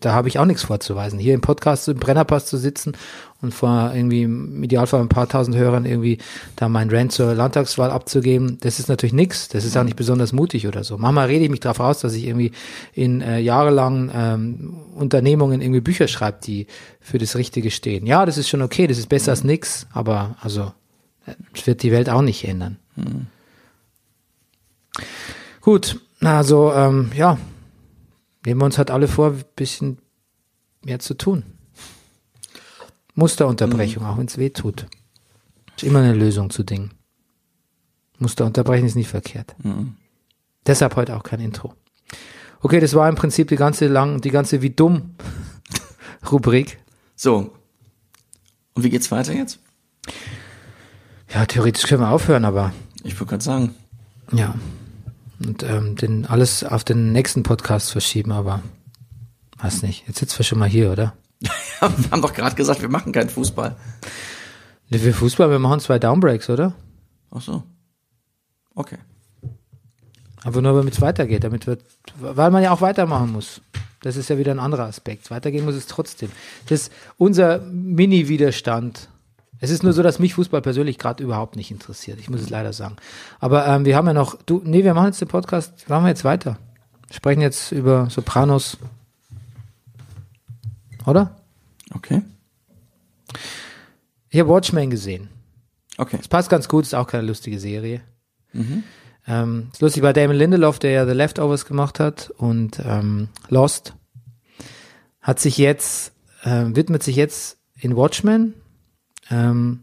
da 0.00 0.12
habe 0.12 0.28
ich 0.28 0.38
auch 0.38 0.44
nichts 0.44 0.64
vorzuweisen. 0.64 1.18
Hier 1.18 1.34
im 1.34 1.40
Podcast 1.40 1.88
im 1.88 1.98
Brennerpass 1.98 2.46
zu 2.46 2.56
sitzen 2.56 2.96
und 3.42 3.52
vor 3.52 3.92
irgendwie 3.94 4.22
im 4.22 4.62
Idealfall 4.62 5.00
ein 5.00 5.08
paar 5.08 5.28
tausend 5.28 5.56
Hörern 5.56 5.84
irgendwie 5.84 6.18
da 6.56 6.68
mein 6.68 6.90
Rant 6.90 7.12
zur 7.12 7.34
Landtagswahl 7.34 7.90
abzugeben, 7.90 8.58
das 8.60 8.78
ist 8.78 8.88
natürlich 8.88 9.12
nichts. 9.12 9.48
Das 9.48 9.64
ist 9.64 9.76
auch 9.76 9.84
nicht 9.84 9.96
besonders 9.96 10.32
mutig 10.32 10.66
oder 10.66 10.84
so. 10.84 10.96
Manchmal 10.96 11.26
rede 11.26 11.44
ich 11.44 11.50
mich 11.50 11.60
darauf 11.60 11.80
aus, 11.80 12.00
dass 12.00 12.14
ich 12.14 12.26
irgendwie 12.26 12.52
in 12.92 13.20
äh, 13.20 13.38
jahrelangen 13.38 14.10
ähm, 14.14 14.74
Unternehmungen 14.94 15.60
irgendwie 15.60 15.80
Bücher 15.80 16.08
schreibe, 16.08 16.38
die 16.42 16.66
für 17.00 17.18
das 17.18 17.36
Richtige 17.36 17.70
stehen. 17.70 18.06
Ja, 18.06 18.24
das 18.24 18.38
ist 18.38 18.48
schon 18.48 18.62
okay, 18.62 18.86
das 18.86 18.98
ist 18.98 19.08
besser 19.08 19.30
mhm. 19.30 19.32
als 19.32 19.44
nichts, 19.44 19.86
aber 19.92 20.36
also 20.40 20.72
das 21.52 21.66
wird 21.66 21.82
die 21.82 21.92
Welt 21.92 22.08
auch 22.08 22.22
nicht 22.22 22.46
ändern. 22.46 22.78
Mhm. 22.96 23.26
Gut, 25.60 26.00
also 26.20 26.72
ähm, 26.72 27.10
ja, 27.14 27.38
nehmen 28.44 28.60
wir 28.60 28.64
uns 28.66 28.78
halt 28.78 28.90
alle 28.90 29.08
vor, 29.08 29.32
ein 29.32 29.44
bisschen 29.56 29.98
mehr 30.84 31.00
zu 31.00 31.14
tun. 31.14 31.42
Musterunterbrechung, 33.16 34.04
mhm. 34.04 34.08
auch 34.08 34.18
wenn 34.18 34.26
es 34.26 34.38
weh 34.38 34.50
tut. 34.50 34.86
Ist 35.76 35.82
immer 35.82 35.98
eine 35.98 36.14
Lösung 36.14 36.50
zu 36.50 36.62
Dingen. 36.62 36.92
Musterunterbrechen 38.18 38.86
ist 38.86 38.94
nicht 38.94 39.08
verkehrt. 39.08 39.56
Mhm. 39.62 39.96
Deshalb 40.66 40.94
heute 40.94 41.16
auch 41.16 41.24
kein 41.24 41.40
Intro. 41.40 41.74
Okay, 42.60 42.80
das 42.80 42.94
war 42.94 43.08
im 43.08 43.16
Prinzip 43.16 43.48
die 43.48 43.56
ganze 43.56 43.88
lang, 43.88 44.20
die 44.20 44.30
ganze 44.30 44.62
wie 44.62 44.70
dumm 44.70 45.16
Rubrik. 46.30 46.78
So. 47.16 47.52
Und 48.74 48.84
wie 48.84 48.90
geht's 48.90 49.10
weiter 49.10 49.32
jetzt? 49.32 49.58
Ja, 51.34 51.44
theoretisch 51.44 51.86
können 51.86 52.02
wir 52.02 52.10
aufhören, 52.10 52.44
aber. 52.44 52.72
Ich 53.02 53.14
würde 53.16 53.30
gerade 53.30 53.44
sagen. 53.44 53.74
Ja 54.32 54.54
und 55.44 55.62
ähm, 55.62 55.96
den 55.96 56.26
alles 56.26 56.64
auf 56.64 56.84
den 56.84 57.12
nächsten 57.12 57.42
Podcast 57.42 57.92
verschieben, 57.92 58.32
aber 58.32 58.62
weiß 59.58 59.82
nicht. 59.82 60.06
Jetzt 60.06 60.18
sitzen 60.18 60.38
wir 60.38 60.44
schon 60.44 60.58
mal 60.58 60.68
hier, 60.68 60.90
oder? 60.90 61.14
Wir 61.80 62.10
haben 62.10 62.22
doch 62.22 62.32
gerade 62.32 62.56
gesagt, 62.56 62.80
wir 62.80 62.88
machen 62.88 63.12
keinen 63.12 63.28
Fußball. 63.28 63.76
Wir 64.88 65.14
Fußball, 65.14 65.50
wir 65.50 65.58
machen 65.58 65.80
zwei 65.80 65.98
Downbreaks, 65.98 66.48
oder? 66.48 66.74
Ach 67.30 67.40
so. 67.40 67.62
Okay. 68.74 68.98
Aber 70.44 70.62
nur 70.62 70.74
damit 70.74 70.94
es 70.94 71.00
weitergeht, 71.00 71.44
damit 71.44 71.66
wird, 71.66 71.84
weil 72.20 72.50
man 72.50 72.62
ja 72.62 72.70
auch 72.70 72.80
weitermachen 72.80 73.32
muss. 73.32 73.60
Das 74.02 74.16
ist 74.16 74.30
ja 74.30 74.38
wieder 74.38 74.52
ein 74.52 74.60
anderer 74.60 74.84
Aspekt. 74.84 75.30
Weitergehen 75.30 75.64
muss 75.64 75.74
es 75.74 75.86
trotzdem. 75.86 76.30
Das 76.68 76.82
ist 76.82 76.92
unser 77.18 77.58
Mini-Widerstand 77.58 79.08
es 79.58 79.70
ist 79.70 79.82
nur 79.82 79.92
so, 79.92 80.02
dass 80.02 80.18
mich 80.18 80.34
Fußball 80.34 80.60
persönlich 80.60 80.98
gerade 80.98 81.22
überhaupt 81.22 81.56
nicht 81.56 81.70
interessiert. 81.70 82.18
Ich 82.20 82.28
muss 82.28 82.42
es 82.42 82.50
leider 82.50 82.72
sagen. 82.72 82.96
Aber 83.40 83.66
ähm, 83.66 83.84
wir 83.84 83.96
haben 83.96 84.06
ja 84.06 84.12
noch, 84.12 84.36
du, 84.44 84.60
nee, 84.64 84.84
wir 84.84 84.92
machen 84.94 85.06
jetzt 85.06 85.20
den 85.20 85.28
Podcast, 85.28 85.88
machen 85.88 86.04
wir 86.04 86.10
jetzt 86.10 86.24
weiter. 86.24 86.58
sprechen 87.10 87.40
jetzt 87.40 87.72
über 87.72 88.10
Sopranos. 88.10 88.76
Oder? 91.06 91.36
Okay. 91.94 92.22
Ich 94.28 94.40
habe 94.40 94.50
Watchmen 94.50 94.90
gesehen. 94.90 95.28
Okay. 95.98 96.18
Es 96.20 96.28
passt 96.28 96.50
ganz 96.50 96.68
gut, 96.68 96.84
ist 96.84 96.94
auch 96.94 97.06
keine 97.06 97.26
lustige 97.26 97.58
Serie. 97.58 98.02
Mhm. 98.52 98.82
Ähm, 99.26 99.68
ist 99.72 99.82
lustig 99.82 100.02
bei 100.02 100.12
Damon 100.12 100.36
Lindelof, 100.36 100.78
der 100.78 100.90
ja 100.90 101.06
The 101.06 101.12
Leftovers 101.12 101.64
gemacht 101.64 101.98
hat 101.98 102.30
und 102.36 102.80
ähm, 102.84 103.28
Lost, 103.48 103.94
hat 105.20 105.40
sich 105.40 105.58
jetzt, 105.58 106.12
äh, 106.42 106.64
widmet 106.68 107.02
sich 107.02 107.16
jetzt 107.16 107.58
in 107.74 107.96
Watchmen 107.96 108.54
ähm, 109.30 109.80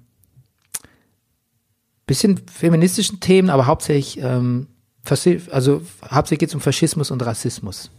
bisschen 2.06 2.38
feministischen 2.48 3.20
Themen, 3.20 3.50
aber 3.50 3.66
hauptsächlich, 3.66 4.24
ähm, 4.24 4.68
also 5.52 5.82
hauptsächlich 6.10 6.40
geht 6.40 6.50
es 6.50 6.56
um 6.56 6.62
Faschismus 6.62 7.12
und 7.12 7.26
Rassismus. 7.26 7.90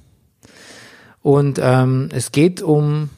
Und 1.23 1.59
ähm, 1.61 2.11
es 2.13 2.33
geht 2.33 2.63
um, 2.63 3.09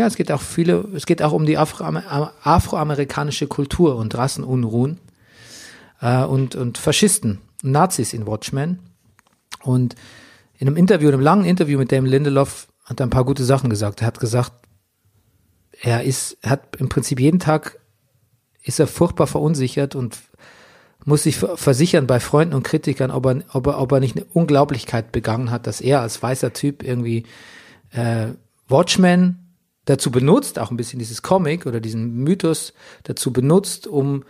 ja, 0.00 0.06
es 0.06 0.16
geht 0.16 0.32
auch 0.32 0.40
viele, 0.40 0.88
es 0.94 1.04
geht 1.04 1.22
auch 1.22 1.32
um 1.32 1.44
die 1.44 1.58
Afro 1.58 1.84
afroamerikanische 1.84 3.46
Kultur 3.46 3.96
und 3.96 4.16
Rassenunruhen 4.16 4.98
äh, 6.00 6.24
und, 6.24 6.56
und 6.56 6.78
Faschisten, 6.78 7.40
Nazis 7.62 8.14
in 8.14 8.26
Watchmen. 8.26 8.78
Und 9.62 9.94
in 10.58 10.66
einem 10.66 10.78
Interview, 10.78 11.08
in 11.08 11.14
einem 11.14 11.22
langen 11.22 11.44
Interview 11.44 11.78
mit 11.78 11.92
Damon 11.92 12.08
Lindelof 12.08 12.68
hat 12.86 12.98
er 12.98 13.06
ein 13.06 13.10
paar 13.10 13.26
gute 13.26 13.44
Sachen 13.44 13.68
gesagt. 13.68 14.00
Er 14.00 14.06
hat 14.06 14.20
gesagt, 14.20 14.52
er 15.82 16.02
ist, 16.02 16.38
hat 16.44 16.76
im 16.76 16.88
Prinzip 16.88 17.20
jeden 17.20 17.38
Tag 17.38 17.78
ist 18.62 18.80
er 18.80 18.86
furchtbar 18.86 19.26
verunsichert 19.26 19.94
und 19.94 20.18
muss 21.04 21.24
sich 21.24 21.36
versichern 21.36 22.06
bei 22.06 22.20
Freunden 22.20 22.54
und 22.54 22.62
Kritikern, 22.62 23.10
ob 23.10 23.26
er, 23.26 23.42
ob 23.52 23.66
er, 23.66 23.78
ob 23.78 23.92
er 23.92 24.00
nicht 24.00 24.16
eine 24.16 24.24
Unglaublichkeit 24.32 25.12
begangen 25.12 25.50
hat, 25.50 25.66
dass 25.66 25.82
er 25.82 26.00
als 26.00 26.22
weißer 26.22 26.54
Typ 26.54 26.82
irgendwie 26.82 27.24
äh, 27.90 28.28
Watchmen 28.68 29.49
dazu 29.84 30.10
benutzt, 30.10 30.58
auch 30.58 30.70
ein 30.70 30.76
bisschen 30.76 30.98
dieses 30.98 31.22
Comic 31.22 31.66
oder 31.66 31.80
diesen 31.80 32.14
Mythos 32.16 32.72
dazu 33.04 33.32
benutzt, 33.32 33.86
um 33.86 34.24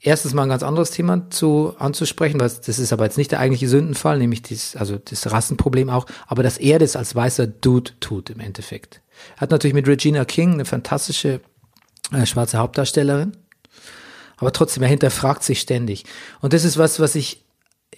erstens 0.00 0.34
mal 0.34 0.42
ein 0.42 0.48
ganz 0.48 0.62
anderes 0.62 0.90
Thema 0.90 1.30
zu 1.30 1.74
anzusprechen, 1.78 2.40
was 2.40 2.60
das 2.60 2.78
ist 2.78 2.92
aber 2.92 3.04
jetzt 3.04 3.18
nicht 3.18 3.30
der 3.30 3.38
eigentliche 3.38 3.68
Sündenfall, 3.68 4.18
nämlich 4.18 4.42
dieses, 4.42 4.76
also 4.76 4.98
das 4.98 5.30
Rassenproblem 5.30 5.88
auch, 5.90 6.06
aber 6.26 6.42
dass 6.42 6.58
er 6.58 6.78
das 6.78 6.96
als 6.96 7.14
weißer 7.14 7.46
Dude 7.46 7.92
tut 8.00 8.30
im 8.30 8.40
Endeffekt. 8.40 9.00
Hat 9.36 9.50
natürlich 9.50 9.74
mit 9.74 9.86
Regina 9.86 10.24
King 10.24 10.54
eine 10.54 10.64
fantastische 10.64 11.40
äh, 12.12 12.26
schwarze 12.26 12.58
Hauptdarstellerin, 12.58 13.32
aber 14.36 14.52
trotzdem, 14.52 14.82
er 14.82 14.88
hinterfragt 14.88 15.44
sich 15.44 15.60
ständig. 15.60 16.04
Und 16.40 16.52
das 16.52 16.64
ist 16.64 16.76
was, 16.76 16.98
was 16.98 17.14
ich 17.14 17.41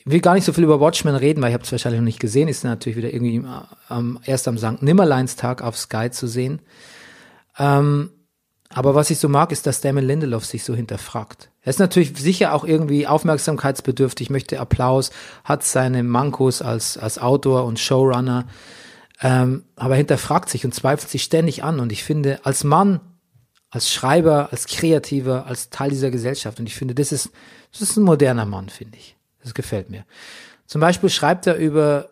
will 0.05 0.21
gar 0.21 0.35
nicht 0.35 0.45
so 0.45 0.53
viel 0.53 0.65
über 0.65 0.81
Watchmen 0.81 1.15
reden, 1.15 1.43
weil 1.43 1.51
ich 1.51 1.55
habe 1.55 1.65
es 1.65 1.73
wahrscheinlich 1.73 2.01
noch 2.01 2.07
nicht 2.07 2.21
gesehen. 2.21 2.49
Ist 2.49 2.65
natürlich 2.65 2.99
wieder 2.99 3.13
irgendwie 3.13 3.43
am, 3.89 4.21
erst 4.25 4.49
am 4.49 4.59
St. 4.59 4.83
Nimmerleinstag 4.83 5.63
auf 5.63 5.77
Sky 5.77 6.11
zu 6.11 6.27
sehen. 6.27 6.61
Ähm, 7.59 8.11
aber 8.69 8.95
was 8.95 9.11
ich 9.11 9.19
so 9.19 9.29
mag, 9.29 9.53
ist, 9.53 9.67
dass 9.67 9.81
Damon 9.81 10.05
Lindelof 10.05 10.45
sich 10.45 10.65
so 10.65 10.75
hinterfragt. 10.75 11.51
Er 11.63 11.71
ist 11.71 11.79
natürlich 11.79 12.17
sicher 12.19 12.53
auch 12.53 12.65
irgendwie 12.65 13.07
aufmerksamkeitsbedürftig, 13.07 14.31
möchte 14.31 14.59
Applaus, 14.59 15.11
hat 15.45 15.63
seine 15.63 16.03
Mankos 16.03 16.61
als, 16.61 16.99
als 16.99 17.19
Autor 17.19 17.65
und 17.65 17.79
Showrunner, 17.79 18.47
ähm, 19.23 19.65
aber 19.77 19.95
hinterfragt 19.95 20.51
sich 20.51 20.65
und 20.65 20.75
zweifelt 20.75 21.09
sich 21.09 21.23
ständig 21.23 21.63
an. 21.63 21.79
Und 21.79 21.93
ich 21.93 22.03
finde, 22.03 22.45
als 22.45 22.65
Mann, 22.65 23.01
als 23.71 23.93
Schreiber, 23.93 24.49
als 24.51 24.67
Kreativer, 24.67 25.47
als 25.47 25.71
Teil 25.71 25.91
dieser 25.91 26.11
Gesellschaft, 26.11 26.59
und 26.59 26.67
ich 26.67 26.75
finde, 26.75 26.95
das 26.95 27.13
ist, 27.13 27.31
das 27.73 27.81
ist 27.81 27.97
ein 27.97 28.05
moderner 28.05 28.45
Mann, 28.45 28.69
finde 28.69 28.99
ich. 28.99 29.17
Das 29.45 29.55
gefällt 29.55 29.91
mir. 29.91 30.05
Zum 30.67 30.81
Beispiel 30.81 31.11
schreibt 31.11 31.47
er 31.47 31.57
über 31.57 32.11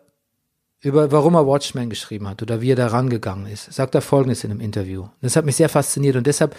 über 0.83 1.11
warum 1.11 1.33
er 1.35 1.47
Watchmen 1.47 1.89
geschrieben 1.89 2.27
hat 2.27 2.41
oder 2.41 2.59
wie 2.61 2.71
er 2.71 2.75
da 2.75 2.87
rangegangen 2.87 3.47
ist, 3.47 3.71
sagt 3.73 3.95
er 3.95 4.01
folgendes 4.01 4.43
in 4.43 4.51
einem 4.51 4.59
Interview. 4.59 5.07
Das 5.21 5.37
hat 5.37 5.45
mich 5.45 5.55
sehr 5.55 5.69
fasziniert 5.69 6.17
und 6.17 6.27
deshalb, 6.27 6.57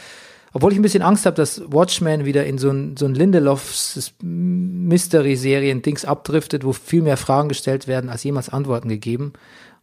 obwohl 0.54 0.72
ich 0.72 0.78
ein 0.78 0.82
bisschen 0.82 1.02
Angst 1.02 1.26
habe, 1.26 1.36
dass 1.36 1.60
Watchmen 1.70 2.24
wieder 2.24 2.46
in 2.46 2.56
so 2.56 2.70
ein, 2.70 2.96
so 2.96 3.04
ein 3.04 3.14
Lindelofs 3.14 4.14
Mystery-Serien-Dings 4.22 6.06
abdriftet, 6.06 6.64
wo 6.64 6.72
viel 6.72 7.02
mehr 7.02 7.18
Fragen 7.18 7.50
gestellt 7.50 7.86
werden, 7.86 8.08
als 8.08 8.24
jemals 8.24 8.48
Antworten 8.48 8.88
gegeben. 8.88 9.34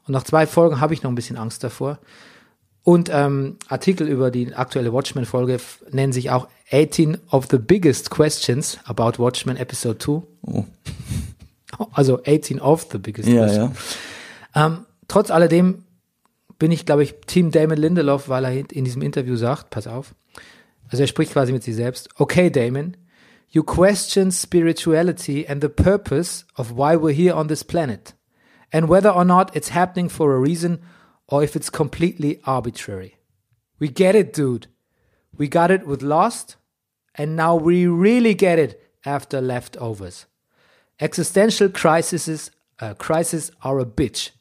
Und 0.08 0.14
nach 0.14 0.24
zwei 0.24 0.48
Folgen 0.48 0.82
habe 0.82 0.96
ich 0.96 1.04
noch 1.04 1.12
ein 1.12 1.16
bisschen 1.16 1.38
Angst 1.38 1.64
davor. 1.64 2.00
Und 2.84 3.10
ähm, 3.14 3.58
Artikel 3.68 4.08
über 4.08 4.32
die 4.32 4.54
aktuelle 4.54 4.92
Watchmen-Folge 4.92 5.60
nennen 5.92 6.14
sich 6.14 6.32
auch 6.32 6.48
18 6.72 7.18
of 7.30 7.48
the 7.52 7.60
biggest 7.60 8.10
questions 8.10 8.80
about 8.86 9.22
Watchmen 9.22 9.58
Episode 9.58 10.00
2. 10.00 10.22
Oh. 10.48 10.66
Also 11.94 12.22
18 12.26 12.60
of 12.60 12.88
the 12.92 12.98
biggest 12.98 13.30
ja, 13.30 13.46
questions. 13.46 13.98
Ja. 14.56 14.66
Ähm, 14.66 14.86
trotz 15.08 15.32
alledem 15.32 15.84
bin 16.58 16.72
ich, 16.72 16.86
glaube 16.86 17.04
ich, 17.04 17.16
Team 17.28 17.52
Damon 17.52 17.78
Lindelof, 17.78 18.30
weil 18.30 18.46
er 18.46 18.72
in 18.72 18.86
diesem 18.86 19.02
Interview 19.02 19.36
sagt, 19.36 19.70
pass 19.70 19.88
auf, 19.88 20.14
also 20.90 21.04
er 21.04 21.08
spricht 21.08 21.34
quasi 21.34 21.52
mit 21.52 21.64
sich 21.64 21.76
selbst, 21.76 22.10
okay 22.18 22.50
Damon, 22.50 22.98
you 23.50 23.64
question 23.64 24.32
spirituality 24.32 25.46
and 25.48 25.62
the 25.62 25.70
purpose 25.70 26.46
of 26.56 26.72
why 26.72 26.96
we're 26.96 27.14
here 27.14 27.36
on 27.36 27.48
this 27.48 27.64
planet 27.64 28.16
and 28.72 28.90
whether 28.90 29.16
or 29.16 29.26
not 29.26 29.56
it's 29.56 29.74
happening 29.74 30.10
for 30.10 30.34
a 30.34 30.40
reason 30.40 30.80
or 31.32 31.44
if 31.44 31.56
it's 31.56 31.70
completely 31.70 32.40
arbitrary. 32.46 33.16
We 33.80 33.88
get 33.88 34.14
it, 34.14 34.34
dude. 34.34 34.68
We 35.36 35.48
got 35.48 35.72
it 35.72 35.88
with 35.88 36.04
Lost 36.04 36.58
and 37.16 37.36
now 37.36 37.56
we 37.56 37.88
really 37.88 38.34
get 38.34 38.60
it 38.60 38.82
after 39.06 39.42
Leftovers. 39.42 40.26
Existential 41.00 41.70
crises, 41.70 42.52
uh, 42.80 42.94
crises 42.94 43.52
are 43.64 43.80
a 43.80 43.86
bitch. 43.86 44.32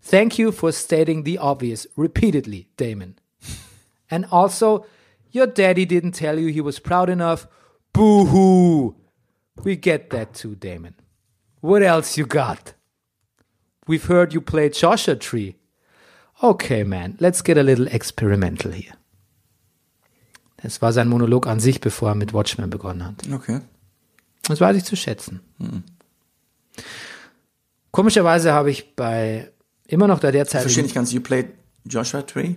Thank 0.00 0.38
you 0.38 0.52
for 0.52 0.72
stating 0.72 1.24
the 1.24 1.38
obvious 1.38 1.86
repeatedly, 1.96 2.68
Damon. 2.76 3.18
and 4.10 4.24
also, 4.30 4.86
your 5.30 5.46
daddy 5.46 5.84
didn't 5.84 6.12
tell 6.12 6.38
you 6.38 6.48
he 6.48 6.60
was 6.60 6.78
proud 6.78 7.10
enough. 7.10 7.46
Boo 7.92 8.24
hoo! 8.24 8.96
We 9.62 9.76
get 9.76 10.10
that 10.10 10.34
too, 10.34 10.54
Damon. 10.54 10.94
What 11.60 11.82
else 11.82 12.16
you 12.16 12.24
got? 12.24 12.74
We've 13.86 14.04
heard 14.04 14.32
you 14.32 14.40
play 14.40 14.68
Joshua 14.68 15.16
Tree. 15.16 15.56
Okay, 16.40 16.84
man, 16.84 17.14
let's 17.18 17.42
get 17.42 17.56
a 17.56 17.62
little 17.62 17.86
experimental 17.86 18.72
here. 18.72 18.94
Das 20.58 20.82
war 20.82 20.92
sein 20.92 21.08
Monolog 21.08 21.46
an 21.46 21.60
sich, 21.60 21.80
bevor 21.80 22.10
er 22.10 22.14
mit 22.14 22.32
Watchmen 22.32 22.70
begonnen 22.70 23.04
hat. 23.04 23.14
Okay. 23.32 23.60
Das 24.42 24.60
weiß 24.60 24.76
ich 24.76 24.84
zu 24.84 24.96
schätzen. 24.96 25.40
Mhm. 25.58 25.82
Komischerweise 27.90 28.52
habe 28.52 28.70
ich 28.70 28.94
bei 28.94 29.50
immer 29.86 30.06
noch 30.06 30.20
da 30.20 30.30
derzeit. 30.30 30.62
Verstehe 30.62 30.82
nicht 30.82 30.94
ganz. 30.94 31.12
You 31.12 31.20
played 31.20 31.48
Joshua 31.84 32.22
Tree? 32.22 32.56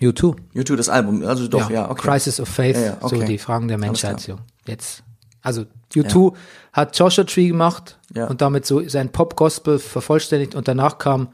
U2. 0.00 0.36
U2, 0.54 0.76
das 0.76 0.88
Album, 0.88 1.24
also 1.24 1.48
doch, 1.48 1.70
ja, 1.70 1.82
ja 1.82 1.90
okay. 1.90 2.08
Crisis 2.08 2.38
of 2.38 2.48
Faith, 2.48 2.76
ja, 2.76 2.82
ja, 2.82 2.96
okay. 3.00 3.18
so 3.18 3.24
die 3.24 3.38
Fragen 3.38 3.66
der 3.66 3.78
Menschheit, 3.78 4.20
so. 4.20 4.38
Jetzt. 4.64 5.02
Also, 5.42 5.66
U2 5.92 6.34
hat 6.72 6.96
Joshua 6.96 7.24
Tree 7.24 7.48
gemacht 7.48 7.98
und 8.14 8.40
damit 8.40 8.64
so 8.64 8.86
sein 8.88 9.10
Pop-Gospel 9.10 9.78
vervollständigt 9.78 10.54
und 10.54 10.68
danach 10.68 10.98
kam 10.98 11.32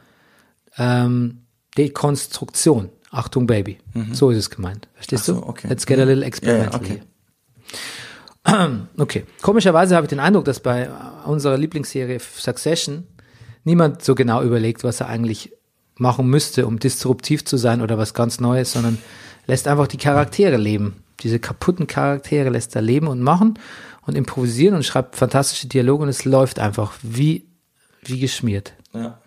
ähm, 0.78 1.43
Dekonstruktion. 1.76 2.90
Achtung, 3.10 3.46
Baby. 3.46 3.78
Mhm. 3.94 4.14
So 4.14 4.30
ist 4.30 4.38
es 4.38 4.50
gemeint. 4.50 4.88
Verstehst 4.94 5.24
so, 5.24 5.34
du? 5.34 5.46
Okay. 5.46 5.68
Let's 5.68 5.87
get 5.87 5.98
a 5.98 6.04
little 6.04 6.24
experimental 6.24 6.80
okay. 6.80 6.92
here. 6.94 7.02
Okay. 8.98 9.24
Komischerweise 9.40 9.96
habe 9.96 10.04
ich 10.04 10.10
den 10.10 10.20
Eindruck, 10.20 10.44
dass 10.44 10.60
bei 10.60 10.90
unserer 11.24 11.56
Lieblingsserie 11.56 12.18
Succession 12.20 13.04
niemand 13.64 14.04
so 14.04 14.14
genau 14.14 14.42
überlegt, 14.42 14.84
was 14.84 15.00
er 15.00 15.08
eigentlich 15.08 15.52
machen 15.96 16.26
müsste, 16.26 16.66
um 16.66 16.78
disruptiv 16.78 17.44
zu 17.44 17.56
sein 17.56 17.80
oder 17.80 17.96
was 17.96 18.14
ganz 18.14 18.40
Neues, 18.40 18.72
sondern 18.72 18.98
lässt 19.46 19.66
einfach 19.68 19.87
die 19.87 19.96
Charaktere 19.96 20.56
leben. 20.56 21.02
Diese 21.20 21.38
kaputten 21.38 21.87
Charaktere 21.87 22.50
lässt 22.50 22.76
er 22.76 22.82
leben 22.82 23.06
und 23.06 23.20
machen 23.20 23.58
und 24.02 24.16
improvisieren 24.16 24.74
und 24.74 24.84
schreibt 24.84 25.16
fantastische 25.16 25.68
Dialoge 25.68 26.02
und 26.02 26.08
es 26.08 26.24
läuft 26.24 26.58
einfach 26.58 26.92
wie, 27.02 27.46
wie 28.02 28.18
geschmiert. 28.18 28.74
Ja. 28.92 29.18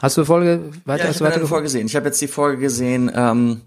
Hast 0.00 0.16
du 0.16 0.24
Folge 0.24 0.70
weiter? 0.84 1.04
Ja, 1.04 1.10
ich 1.10 1.20
habe 1.20 1.40
die 1.40 1.46
Folge 1.46 1.64
gesehen. 1.64 1.86
Ich 1.86 1.96
habe 1.96 2.06
jetzt 2.06 2.20
die 2.20 2.28
Folge 2.28 2.62
gesehen, 2.62 3.10
ähm, 3.14 3.62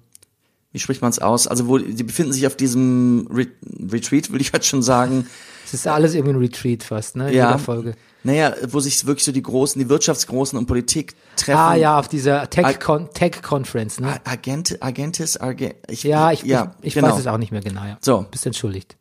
wie 0.72 0.80
spricht 0.80 1.02
man 1.02 1.12
es 1.12 1.20
aus? 1.20 1.48
Also 1.48 1.68
wo 1.68 1.78
die 1.78 2.04
befinden 2.04 2.32
sich 2.32 2.48
auf 2.48 2.56
diesem 2.56 3.28
Re 3.32 3.48
Retreat, 3.92 4.32
würde 4.32 4.42
ich 4.42 4.54
jetzt 4.54 4.68
schon 4.68 4.82
sagen. 4.82 5.28
Es 5.66 5.74
ist 5.74 5.88
alles 5.88 6.14
irgendwie 6.14 6.34
ein 6.34 6.40
Retreat 6.40 6.84
fast, 6.84 7.16
ne? 7.16 7.30
In 7.30 7.38
ja. 7.38 7.48
jeder 7.48 7.60
Folge. 7.60 7.96
Naja, 8.24 8.54
wo 8.70 8.80
sich 8.80 9.06
wirklich 9.06 9.24
so 9.24 9.32
die 9.32 9.42
Großen, 9.42 9.82
die 9.82 9.90
Wirtschaftsgroßen 9.90 10.58
und 10.58 10.68
Politik 10.68 11.16
treffen. 11.36 11.58
Ah 11.58 11.76
ja, 11.76 12.00
auf 12.00 12.08
dieser 12.08 12.50
Tech-Conference, 12.50 13.96
Tech 13.96 14.06
ne? 14.06 14.22
Agent, 14.26 14.78
Agentis, 14.82 15.38
Arge, 15.38 15.76
ich, 15.88 16.04
ja, 16.04 16.32
ich, 16.32 16.44
ja, 16.44 16.76
ich, 16.82 16.88
ich 16.88 16.94
genau. 16.94 17.10
weiß 17.10 17.20
es 17.20 17.28
auch 17.28 17.38
nicht 17.38 17.52
mehr 17.52 17.62
genau, 17.62 17.84
ja. 17.84 17.98
So. 18.02 18.26
Bist 18.30 18.46
entschuldigt. 18.46 18.96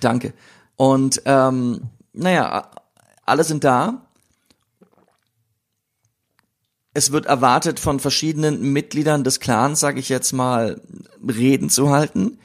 Danke. 0.00 0.32
Und 0.76 1.22
ähm, 1.24 1.82
naja, 2.12 2.70
alle 3.24 3.44
sind 3.44 3.64
da. 3.64 4.03
Es 6.94 7.12
wird 7.12 7.26
erwartet 7.26 7.80
von 7.80 8.00
verschiedenen 8.00 8.72
Mitgliedern 8.72 9.24
des 9.24 9.40
Clans, 9.40 9.80
sage 9.80 10.00
ich 10.00 10.08
jetzt 10.08 10.32
mal, 10.32 10.80
Reden 11.26 11.68
zu 11.68 11.90
halten, 11.90 12.38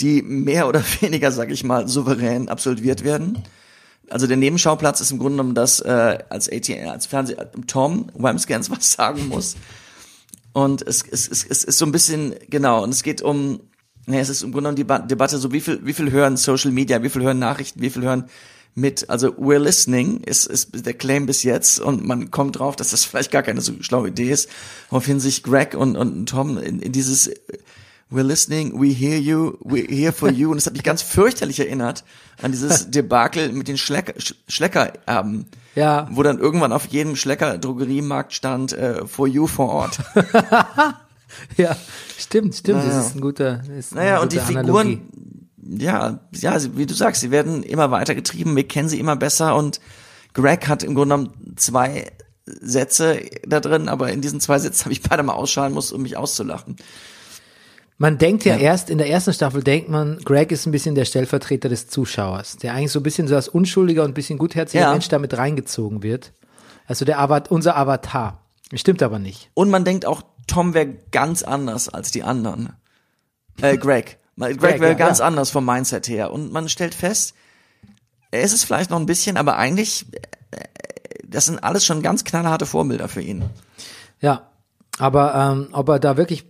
die 0.00 0.22
mehr 0.22 0.68
oder 0.68 0.82
weniger, 1.00 1.32
sage 1.32 1.52
ich 1.52 1.64
mal, 1.64 1.88
souverän 1.88 2.48
absolviert 2.48 3.04
werden 3.04 3.42
also 4.10 4.26
der 4.26 4.36
Nebenschauplatz 4.36 5.00
ist 5.00 5.10
im 5.10 5.18
Grunde 5.18 5.36
genommen, 5.36 5.54
dass 5.54 5.80
äh, 5.80 6.18
als 6.28 6.50
ATN, 6.50 6.88
als 6.88 7.06
Fernseh 7.06 7.36
Tom 7.66 8.10
Wamscans 8.14 8.70
was 8.70 8.92
sagen 8.92 9.28
muss. 9.28 9.56
Und 10.52 10.82
es, 10.86 11.02
es, 11.10 11.28
es, 11.28 11.44
es 11.44 11.64
ist 11.64 11.78
so 11.78 11.86
ein 11.86 11.92
bisschen, 11.92 12.34
genau, 12.48 12.82
und 12.82 12.90
es 12.90 13.02
geht 13.02 13.22
um, 13.22 13.60
ja, 14.06 14.20
es 14.20 14.28
ist 14.28 14.42
im 14.42 14.52
Grunde 14.52 14.74
genommen 14.74 15.02
die 15.02 15.08
Debatte, 15.08 15.38
so 15.38 15.52
wie 15.52 15.60
viel, 15.60 15.84
wie 15.84 15.94
viel 15.94 16.12
hören 16.12 16.36
Social 16.36 16.70
Media, 16.70 17.02
wie 17.02 17.08
viel 17.08 17.22
hören 17.22 17.38
Nachrichten, 17.38 17.80
wie 17.80 17.90
viel 17.90 18.02
hören 18.02 18.28
mit, 18.74 19.08
also 19.08 19.28
we're 19.28 19.58
listening 19.58 20.20
ist, 20.20 20.46
ist 20.46 20.86
der 20.86 20.94
Claim 20.94 21.26
bis 21.26 21.42
jetzt 21.44 21.78
und 21.78 22.04
man 22.04 22.30
kommt 22.30 22.58
drauf, 22.58 22.74
dass 22.76 22.90
das 22.90 23.04
vielleicht 23.04 23.30
gar 23.30 23.42
keine 23.42 23.60
so 23.60 23.72
schlaue 23.80 24.08
Idee 24.08 24.30
ist, 24.30 24.48
woraufhin 24.90 25.20
sich 25.20 25.42
Greg 25.42 25.74
und, 25.74 25.96
und 25.96 26.26
Tom 26.26 26.58
in, 26.58 26.80
in 26.80 26.92
dieses 26.92 27.30
we're 28.10 28.22
listening, 28.22 28.80
we 28.80 28.92
hear 28.92 29.18
you, 29.18 29.56
we're 29.64 29.88
here 29.88 30.12
for 30.12 30.30
you. 30.30 30.50
Und 30.50 30.58
es 30.58 30.66
hat 30.66 30.74
mich 30.74 30.82
ganz 30.82 31.02
fürchterlich 31.02 31.60
erinnert 31.60 32.04
an 32.40 32.52
dieses 32.52 32.90
Debakel 32.90 33.52
mit 33.52 33.68
den 33.68 33.76
Schlecker, 33.76 34.14
Schleckererben. 34.48 35.46
Ja. 35.74 36.08
Wo 36.10 36.22
dann 36.22 36.38
irgendwann 36.38 36.72
auf 36.72 36.86
jedem 36.86 37.16
Schlecker-Drogeriemarkt 37.16 38.32
stand, 38.32 38.72
äh, 38.72 39.06
for 39.06 39.26
you 39.26 39.46
vor 39.46 39.70
Ort. 39.70 39.98
ja, 41.56 41.76
stimmt, 42.16 42.54
stimmt. 42.54 42.78
Naja. 42.78 42.96
Das 42.96 43.06
ist 43.06 43.16
ein 43.16 43.20
guter, 43.20 43.62
ist 43.76 43.94
Naja, 43.94 44.20
und 44.20 44.32
die 44.32 44.38
Figuren, 44.38 45.00
ja, 45.66 46.20
ja, 46.32 46.58
wie 46.76 46.86
du 46.86 46.94
sagst, 46.94 47.20
sie 47.20 47.30
werden 47.30 47.62
immer 47.62 47.90
weiter 47.90 48.14
getrieben, 48.14 48.56
wir 48.56 48.68
kennen 48.68 48.88
sie 48.88 49.00
immer 49.00 49.16
besser 49.16 49.56
und 49.56 49.80
Greg 50.34 50.68
hat 50.68 50.82
im 50.82 50.94
Grunde 50.94 51.14
genommen 51.16 51.54
zwei 51.56 52.10
Sätze 52.46 53.20
da 53.46 53.60
drin, 53.60 53.88
aber 53.88 54.12
in 54.12 54.20
diesen 54.20 54.40
zwei 54.40 54.58
Sätzen 54.58 54.84
habe 54.84 54.92
ich 54.92 55.02
beide 55.02 55.22
mal 55.22 55.34
ausschalen 55.34 55.72
muss, 55.72 55.92
um 55.92 56.02
mich 56.02 56.16
auszulachen. 56.16 56.76
Man 57.96 58.18
denkt 58.18 58.44
ja, 58.44 58.56
Ja. 58.56 58.60
erst 58.60 58.90
in 58.90 58.98
der 58.98 59.08
ersten 59.08 59.32
Staffel 59.32 59.62
denkt 59.62 59.88
man, 59.88 60.18
Greg 60.24 60.50
ist 60.50 60.66
ein 60.66 60.72
bisschen 60.72 60.96
der 60.96 61.04
Stellvertreter 61.04 61.68
des 61.68 61.86
Zuschauers, 61.86 62.56
der 62.56 62.74
eigentlich 62.74 62.90
so 62.92 62.98
ein 63.00 63.04
bisschen 63.04 63.28
so 63.28 63.36
als 63.36 63.48
unschuldiger 63.48 64.02
und 64.02 64.10
ein 64.10 64.14
bisschen 64.14 64.36
gutherziger 64.38 64.82
Ja. 64.84 64.92
Mensch 64.92 65.08
damit 65.08 65.36
reingezogen 65.38 66.02
wird. 66.02 66.32
Also 66.86 67.04
der 67.04 67.20
Avat 67.20 67.50
unser 67.50 67.76
Avatar. 67.76 68.42
Stimmt 68.74 69.02
aber 69.02 69.20
nicht. 69.20 69.50
Und 69.54 69.70
man 69.70 69.84
denkt 69.84 70.06
auch, 70.06 70.22
Tom 70.48 70.74
wäre 70.74 70.96
ganz 71.12 71.42
anders 71.44 71.88
als 71.88 72.10
die 72.10 72.24
anderen. 72.24 72.72
Äh, 73.62 73.78
Greg. 73.78 74.18
Greg, 74.36 74.58
Greg, 74.58 74.80
wäre 74.80 74.92
ja, 74.92 74.98
ganz 74.98 75.18
ja. 75.18 75.26
anders 75.26 75.50
vom 75.50 75.64
Mindset 75.64 76.08
her. 76.08 76.32
Und 76.32 76.52
man 76.52 76.68
stellt 76.68 76.94
fest, 76.94 77.34
er 78.30 78.42
ist 78.42 78.52
es 78.52 78.64
vielleicht 78.64 78.90
noch 78.90 78.98
ein 78.98 79.06
bisschen, 79.06 79.36
aber 79.36 79.56
eigentlich, 79.56 80.06
äh, 80.50 80.58
das 81.26 81.46
sind 81.46 81.62
alles 81.62 81.84
schon 81.84 82.02
ganz 82.02 82.24
knallharte 82.24 82.66
Vorbilder 82.66 83.08
für 83.08 83.22
ihn. 83.22 83.44
Ja, 84.20 84.48
aber 84.98 85.34
ähm, 85.34 85.68
ob 85.72 85.88
er 85.88 85.98
da 85.98 86.16
wirklich 86.16 86.44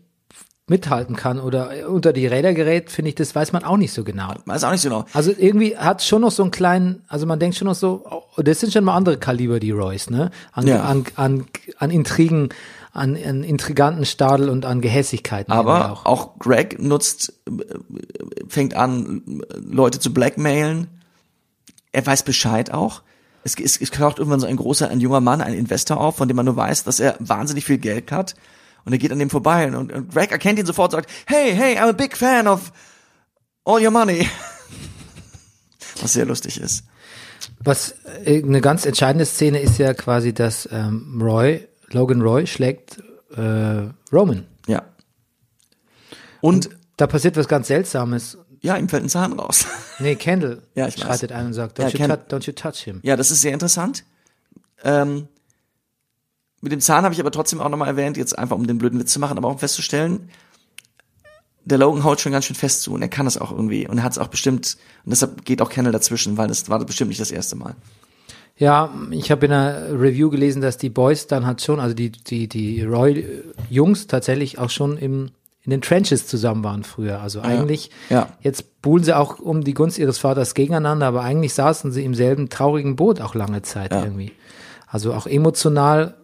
mithalten 0.66 1.14
kann 1.14 1.40
oder 1.40 1.88
unter 1.88 2.14
die 2.14 2.26
Räder 2.26 2.54
gerät, 2.54 2.90
finde 2.90 3.10
ich, 3.10 3.14
das 3.14 3.34
weiß 3.34 3.52
man 3.52 3.64
auch 3.64 3.76
nicht 3.76 3.92
so 3.92 4.02
genau. 4.02 4.32
Weiß 4.46 4.64
auch 4.64 4.70
nicht 4.70 4.80
so 4.80 4.88
genau. 4.88 5.04
Also 5.12 5.30
irgendwie 5.36 5.76
hat 5.76 6.02
schon 6.02 6.22
noch 6.22 6.30
so 6.30 6.42
einen 6.42 6.52
kleinen, 6.52 7.04
also 7.06 7.26
man 7.26 7.38
denkt 7.38 7.56
schon 7.56 7.66
noch 7.66 7.74
so, 7.74 8.02
oh, 8.08 8.40
das 8.42 8.60
sind 8.60 8.72
schon 8.72 8.84
mal 8.84 8.96
andere 8.96 9.18
Kaliber, 9.18 9.60
die 9.60 9.72
Royce, 9.72 10.08
ne? 10.08 10.30
An, 10.52 10.66
Ja. 10.66 10.82
an, 10.84 11.04
an, 11.16 11.44
an 11.76 11.90
Intrigen, 11.90 12.48
an, 12.94 13.16
an 13.16 13.42
intriganten 13.42 14.07
Stadel 14.07 14.48
und 14.48 14.64
an 14.64 14.80
Gehässigkeiten. 14.80 15.52
Aber 15.52 15.92
auch. 15.92 16.07
auch 16.07 16.38
Greg 16.38 16.80
nutzt, 16.80 17.35
fängt 18.48 18.74
an, 18.74 19.42
Leute 19.57 19.98
zu 19.98 20.14
blackmailen. 20.14 20.87
Er 21.90 22.07
weiß 22.07 22.22
Bescheid 22.22 22.72
auch. 22.72 23.02
Es, 23.42 23.59
es, 23.59 23.80
es 23.80 23.90
taucht 23.90 24.18
irgendwann 24.18 24.40
so 24.40 24.46
ein 24.46 24.57
großer, 24.57 24.88
ein 24.88 25.00
junger 25.00 25.20
Mann, 25.20 25.40
ein 25.40 25.54
Investor 25.54 26.00
auf, 26.00 26.16
von 26.16 26.28
dem 26.28 26.37
man 26.37 26.46
nur 26.46 26.57
weiß, 26.57 26.85
dass 26.85 27.00
er 27.00 27.16
wahnsinnig 27.18 27.64
viel 27.64 27.78
Geld 27.78 28.12
hat. 28.12 28.35
Und 28.85 28.92
er 28.92 28.98
geht 28.98 29.11
an 29.11 29.18
dem 29.18 29.30
vorbei 29.30 29.66
und, 29.66 29.92
und 29.92 30.12
Greg 30.12 30.30
erkennt 30.30 30.59
ihn 30.59 30.66
sofort 30.66 30.94
und 30.94 30.98
sagt, 30.98 31.11
hey, 31.26 31.52
hey, 31.52 31.76
I'm 31.76 31.88
a 31.88 31.92
big 31.92 32.16
fan 32.16 32.46
of 32.46 32.72
all 33.64 33.83
your 33.83 33.90
money. 33.90 34.28
Was 36.00 36.12
sehr 36.12 36.26
lustig 36.26 36.61
ist. 36.61 36.85
Was 37.59 37.96
äh, 38.24 38.42
eine 38.42 38.61
ganz 38.61 38.87
entscheidende 38.87 39.26
Szene 39.26 39.61
ist 39.61 39.78
ja 39.78 39.94
quasi, 39.94 40.33
dass 40.33 40.68
ähm, 40.70 41.20
Roy, 41.20 41.66
Logan 41.94 42.20
Roy 42.22 42.46
schlägt 42.46 42.98
äh, 43.37 43.88
Roman. 44.12 44.46
Ja. 44.66 44.83
Und, 46.40 46.68
Da 46.96 47.07
passiert 47.07 47.37
was 47.37 47.48
ganz 47.48 47.68
Seltsames. 47.68 48.38
ja, 48.61 48.76
ihm 48.76 48.88
fällt 48.88 49.04
ein 49.04 49.09
Zahn 49.09 49.33
raus. 49.33 49.66
Nee, 50.00 50.16
Kendall 50.16 50.62
Ja, 50.74 50.88
ich 50.88 50.96
weiß. 50.96 51.04
schreitet 51.04 51.33
ein 51.33 51.46
und 51.46 51.52
sagt, 51.54 51.78
Ja, 51.78 51.87
don't, 51.87 51.92
you, 51.92 51.98
Ken- 51.98 52.11
tou- 52.11 52.37
don't 52.37 52.46
you 52.46 52.52
touch 52.52 52.78
him. 52.85 53.00
Ja, 53.02 53.16
das 53.16 53.30
ist 53.30 53.40
sehr 53.40 53.52
interessant. 53.52 54.04
Ähm, 54.83 55.28
mit 56.61 56.72
dem 56.72 56.80
Zahn 56.80 57.04
habe 57.04 57.14
ich 57.14 57.20
aber 57.20 57.30
trotzdem 57.30 57.61
auch 57.61 57.68
nochmal 57.68 57.88
erwähnt, 57.88 58.16
jetzt 58.16 58.37
einfach 58.38 58.57
um 58.57 58.66
den 58.66 58.78
blöden 58.78 58.98
Witz 58.98 59.12
zu 59.12 59.20
machen, 59.20 59.38
aber 59.38 59.48
auch 59.48 59.52
um 59.52 59.59
festzustellen, 59.59 60.30
der 61.64 61.78
Logan 61.78 62.04
haut 62.04 62.20
schon 62.20 62.33
ganz 62.33 62.44
schön 62.46 62.57
fest 62.57 62.83
zu 62.83 62.92
und 62.92 63.02
er 63.02 63.09
kann 63.09 63.26
es 63.26 63.38
auch 63.38 63.50
irgendwie 63.52 63.87
und 63.88 63.98
er 63.98 64.04
hat 64.04 64.12
es 64.12 64.18
auch 64.18 64.28
bestimmt 64.28 64.76
und 65.04 65.11
deshalb 65.11 65.44
geht 65.44 65.62
auch 65.62 65.70
Kendall 65.70 65.92
dazwischen, 65.92 66.37
weil 66.37 66.48
das 66.48 66.68
war 66.68 66.78
bestimmt 66.85 67.09
nicht 67.09 67.20
das 67.20 67.30
erste 67.30 67.57
Mal. 67.57 67.74
Ja, 68.56 68.94
ich 69.10 69.30
habe 69.30 69.46
in 69.46 69.52
einer 69.52 69.90
Review 70.00 70.30
gelesen, 70.30 70.62
dass 70.62 70.76
die 70.78 70.88
Boys 70.90 71.26
dann 71.26 71.44
halt 71.46 71.60
schon, 71.60 71.80
also 71.80 71.94
die, 71.94 72.10
die, 72.10 72.46
die 72.48 72.82
Roy-Jungs 72.82 74.06
tatsächlich 74.06 74.58
auch 74.58 74.70
schon 74.70 74.96
im, 74.96 75.30
in 75.62 75.70
den 75.70 75.82
Trenches 75.82 76.26
zusammen 76.28 76.62
waren 76.62 76.84
früher. 76.84 77.20
Also 77.20 77.40
eigentlich, 77.40 77.90
Ja. 78.10 78.28
jetzt 78.42 78.80
buhlen 78.80 79.02
sie 79.02 79.16
auch 79.16 79.40
um 79.40 79.64
die 79.64 79.74
Gunst 79.74 79.98
ihres 79.98 80.18
Vaters 80.18 80.54
gegeneinander, 80.54 81.06
aber 81.06 81.22
eigentlich 81.22 81.52
saßen 81.54 81.90
sie 81.90 82.04
im 82.04 82.14
selben 82.14 82.48
traurigen 82.48 82.94
Boot 82.94 83.20
auch 83.20 83.34
lange 83.34 83.62
Zeit 83.62 83.92
Ja. 83.92 84.04
irgendwie. 84.04 84.30
Also 84.86 85.12
auch 85.14 85.26
emotional 85.26 86.14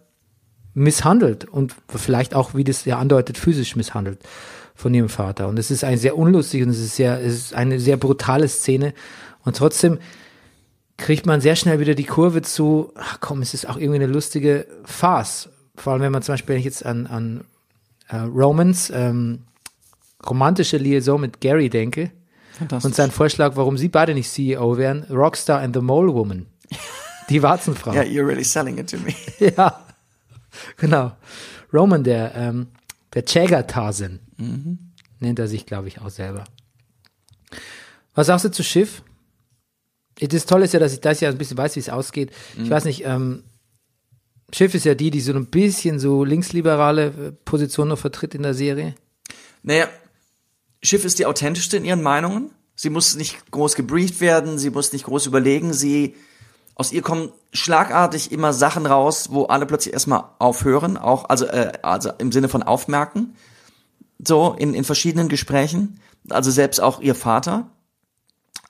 misshandelt 0.73 1.45
und 1.49 1.75
vielleicht 1.93 2.33
auch, 2.33 2.53
wie 2.53 2.63
das 2.63 2.85
ja 2.85 2.97
andeutet, 2.97 3.37
physisch 3.37 3.75
misshandelt 3.75 4.19
von 4.73 4.93
ihrem 4.93 5.09
Vater. 5.09 5.49
Und 5.49 5.59
es 5.59 5.69
ist 5.69 5.83
ein 5.83 5.97
sehr 5.97 6.17
unlustig 6.17 6.63
und 6.63 6.69
es 6.69 6.79
ist 6.79 6.95
sehr, 6.95 7.19
es 7.19 7.33
ist 7.33 7.53
eine 7.53 7.77
sehr 7.79 7.97
brutale 7.97 8.47
Szene. 8.47 8.93
Und 9.43 9.57
trotzdem 9.57 9.99
kriegt 11.01 11.25
man 11.25 11.41
sehr 11.41 11.55
schnell 11.55 11.79
wieder 11.79 11.95
die 11.95 12.05
Kurve 12.05 12.41
zu, 12.41 12.93
ach 12.95 13.19
komm, 13.19 13.41
es 13.41 13.53
ist 13.53 13.67
auch 13.67 13.75
irgendwie 13.75 14.03
eine 14.03 14.11
lustige 14.11 14.67
Farce. 14.85 15.49
Vor 15.75 15.93
allem, 15.93 16.01
wenn 16.03 16.11
man 16.11 16.21
zum 16.21 16.33
Beispiel 16.33 16.53
wenn 16.53 16.59
ich 16.59 16.65
jetzt 16.65 16.85
an, 16.85 17.07
an 17.07 17.43
äh, 18.07 18.17
Romans 18.17 18.91
ähm, 18.93 19.39
romantische 20.27 20.77
Liaison 20.77 21.19
mit 21.19 21.41
Gary 21.41 21.69
denke 21.69 22.11
und 22.69 22.93
sein 22.93 23.09
Vorschlag, 23.09 23.55
warum 23.55 23.77
sie 23.77 23.89
beide 23.89 24.13
nicht 24.13 24.29
CEO 24.29 24.77
wären, 24.77 25.03
Rockstar 25.09 25.61
and 25.61 25.75
the 25.75 25.81
Mole 25.81 26.13
Woman. 26.13 26.45
Die 27.29 27.41
Warzenfrau. 27.41 27.93
ja, 27.93 28.01
you're 28.01 28.27
really 28.27 28.43
selling 28.43 28.77
it 28.77 28.89
to 28.89 28.97
me. 28.97 29.15
Ja, 29.57 29.85
genau. 30.77 31.13
Roman, 31.73 32.03
der, 32.03 32.35
ähm, 32.35 32.67
der 33.13 33.23
Jäger 33.25 33.65
Tarzan, 33.65 34.19
nennt 35.19 35.39
er 35.39 35.47
sich, 35.47 35.65
glaube 35.65 35.87
ich, 35.87 36.01
auch 36.01 36.09
selber. 36.09 36.43
Was 38.13 38.27
sagst 38.27 38.45
du 38.45 38.51
zu 38.51 38.63
Schiff? 38.63 39.01
Das 40.27 40.45
Tolle 40.45 40.65
ist 40.65 40.73
ja, 40.73 40.79
dass 40.79 40.93
ich 40.93 41.01
das 41.01 41.19
ja 41.19 41.29
ein 41.29 41.37
bisschen 41.37 41.57
weiß, 41.57 41.75
wie 41.75 41.79
es 41.79 41.89
ausgeht. 41.89 42.31
Ich 42.61 42.69
weiß 42.69 42.85
nicht, 42.85 43.05
ähm, 43.05 43.43
Schiff 44.53 44.75
ist 44.75 44.85
ja 44.85 44.95
die, 44.95 45.11
die 45.11 45.21
so 45.21 45.33
ein 45.33 45.47
bisschen 45.47 45.99
so 45.99 46.23
linksliberale 46.23 47.05
äh, 47.05 47.31
Position 47.45 47.87
noch 47.87 47.97
vertritt 47.97 48.35
in 48.35 48.43
der 48.43 48.53
Serie. 48.53 48.95
Naja, 49.63 49.87
Schiff 50.83 51.05
ist 51.05 51.19
die 51.19 51.25
authentischste 51.25 51.77
in 51.77 51.85
ihren 51.85 52.01
Meinungen. 52.01 52.51
Sie 52.75 52.89
muss 52.89 53.15
nicht 53.15 53.51
groß 53.51 53.75
gebrieft 53.75 54.21
werden, 54.21 54.57
sie 54.57 54.71
muss 54.71 54.91
nicht 54.91 55.05
groß 55.05 55.27
überlegen, 55.27 55.73
sie 55.73 56.15
aus 56.75 56.91
ihr 56.91 57.01
kommen 57.01 57.31
schlagartig 57.53 58.31
immer 58.31 58.53
Sachen 58.53 58.85
raus, 58.85 59.29
wo 59.31 59.45
alle 59.45 59.65
plötzlich 59.65 59.93
erstmal 59.93 60.23
aufhören, 60.39 60.97
auch 60.97 61.29
also 61.29 61.45
äh, 61.45 61.73
also 61.83 62.11
im 62.17 62.31
Sinne 62.31 62.49
von 62.49 62.63
aufmerken. 62.63 63.35
So 64.25 64.55
in 64.57 64.73
in 64.73 64.83
verschiedenen 64.83 65.29
Gesprächen, 65.29 65.99
also 66.29 66.49
selbst 66.49 66.79
auch 66.81 67.01
ihr 67.01 67.15
Vater. 67.15 67.69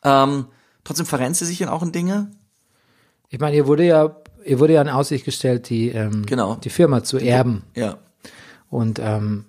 Ähm, 0.03 0.47
trotzdem 0.83 1.05
verrennt 1.05 1.35
sie 1.35 1.45
sich 1.45 1.59
dann 1.59 1.69
auch 1.69 1.83
in 1.83 1.91
Dinge. 1.91 2.31
Ich 3.29 3.39
meine, 3.39 3.55
ihr 3.55 3.67
wurde 3.67 3.85
ja, 3.85 4.15
ihr 4.45 4.59
wurde 4.59 4.73
ja 4.73 4.81
in 4.81 4.89
Aussicht 4.89 5.25
gestellt, 5.25 5.69
die, 5.69 5.89
ähm, 5.89 6.25
Genau. 6.25 6.55
die 6.55 6.69
Firma 6.69 7.03
zu 7.03 7.17
erben. 7.17 7.63
Ja. 7.75 7.97
Und 8.69 8.99
ähm, 8.99 9.45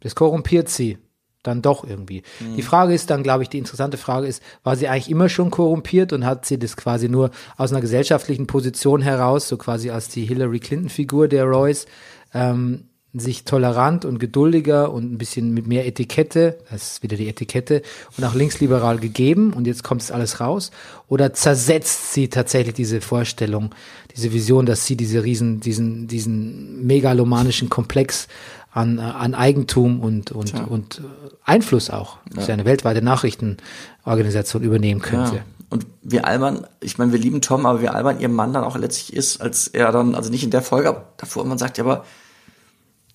das 0.00 0.14
korrumpiert 0.14 0.68
sie 0.68 0.98
dann 1.42 1.62
doch 1.62 1.84
irgendwie. 1.84 2.22
Mhm. 2.40 2.56
Die 2.56 2.62
Frage 2.62 2.92
ist 2.92 3.10
dann, 3.10 3.22
glaube 3.22 3.44
ich, 3.44 3.48
die 3.48 3.58
interessante 3.58 3.96
Frage 3.96 4.26
ist, 4.26 4.42
war 4.64 4.76
sie 4.76 4.88
eigentlich 4.88 5.10
immer 5.10 5.28
schon 5.28 5.50
korrumpiert 5.50 6.12
und 6.12 6.24
hat 6.26 6.44
sie 6.44 6.58
das 6.58 6.76
quasi 6.76 7.08
nur 7.08 7.30
aus 7.56 7.70
einer 7.72 7.80
gesellschaftlichen 7.80 8.46
Position 8.46 9.00
heraus, 9.00 9.46
so 9.48 9.56
quasi 9.56 9.90
als 9.90 10.08
die 10.08 10.24
Hillary 10.24 10.58
Clinton-Figur 10.58 11.28
der 11.28 11.44
Royce, 11.44 11.86
ähm, 12.34 12.88
sich 13.20 13.44
tolerant 13.44 14.04
und 14.04 14.18
geduldiger 14.18 14.92
und 14.92 15.12
ein 15.12 15.18
bisschen 15.18 15.52
mit 15.54 15.66
mehr 15.66 15.86
Etikette, 15.86 16.58
das 16.70 16.92
ist 16.92 17.02
wieder 17.02 17.16
die 17.16 17.28
Etikette, 17.28 17.82
und 18.16 18.24
auch 18.24 18.34
linksliberal 18.34 18.98
gegeben 18.98 19.52
und 19.52 19.66
jetzt 19.66 19.84
kommt 19.84 20.02
es 20.02 20.10
alles 20.10 20.40
raus? 20.40 20.70
Oder 21.08 21.32
zersetzt 21.32 22.12
sie 22.12 22.28
tatsächlich 22.28 22.74
diese 22.74 23.00
Vorstellung, 23.00 23.74
diese 24.14 24.32
Vision, 24.32 24.66
dass 24.66 24.86
sie 24.86 24.96
diese 24.96 25.24
riesen, 25.24 25.60
diesen, 25.60 26.08
diesen 26.08 26.86
megalomanischen 26.86 27.68
Komplex 27.68 28.28
an, 28.72 28.98
äh, 28.98 29.02
an 29.02 29.34
Eigentum 29.34 30.00
und, 30.00 30.32
und, 30.32 30.54
und 30.68 30.98
äh, 30.98 31.30
Einfluss 31.44 31.90
auch, 31.90 32.18
das 32.30 32.42
ist 32.42 32.48
ja 32.48 32.54
eine 32.54 32.64
weltweite 32.64 33.02
Nachrichtenorganisation 33.02 34.62
übernehmen 34.62 35.00
könnte. 35.00 35.36
Ja. 35.36 35.42
Und 35.68 35.86
wir 36.02 36.26
albern, 36.26 36.66
ich 36.80 36.98
meine, 36.98 37.12
wir 37.12 37.18
lieben 37.18 37.40
Tom, 37.40 37.66
aber 37.66 37.80
wir 37.80 37.94
albern 37.94 38.20
ihrem 38.20 38.34
Mann 38.34 38.52
dann 38.52 38.62
auch 38.62 38.76
letztlich 38.76 39.16
ist, 39.16 39.40
als 39.40 39.66
er 39.66 39.90
dann, 39.90 40.14
also 40.14 40.30
nicht 40.30 40.44
in 40.44 40.50
der 40.50 40.62
Folge, 40.62 40.88
aber 40.88 41.06
davor, 41.16 41.44
man 41.44 41.58
sagt 41.58 41.78
ja, 41.78 41.84
aber 41.84 42.04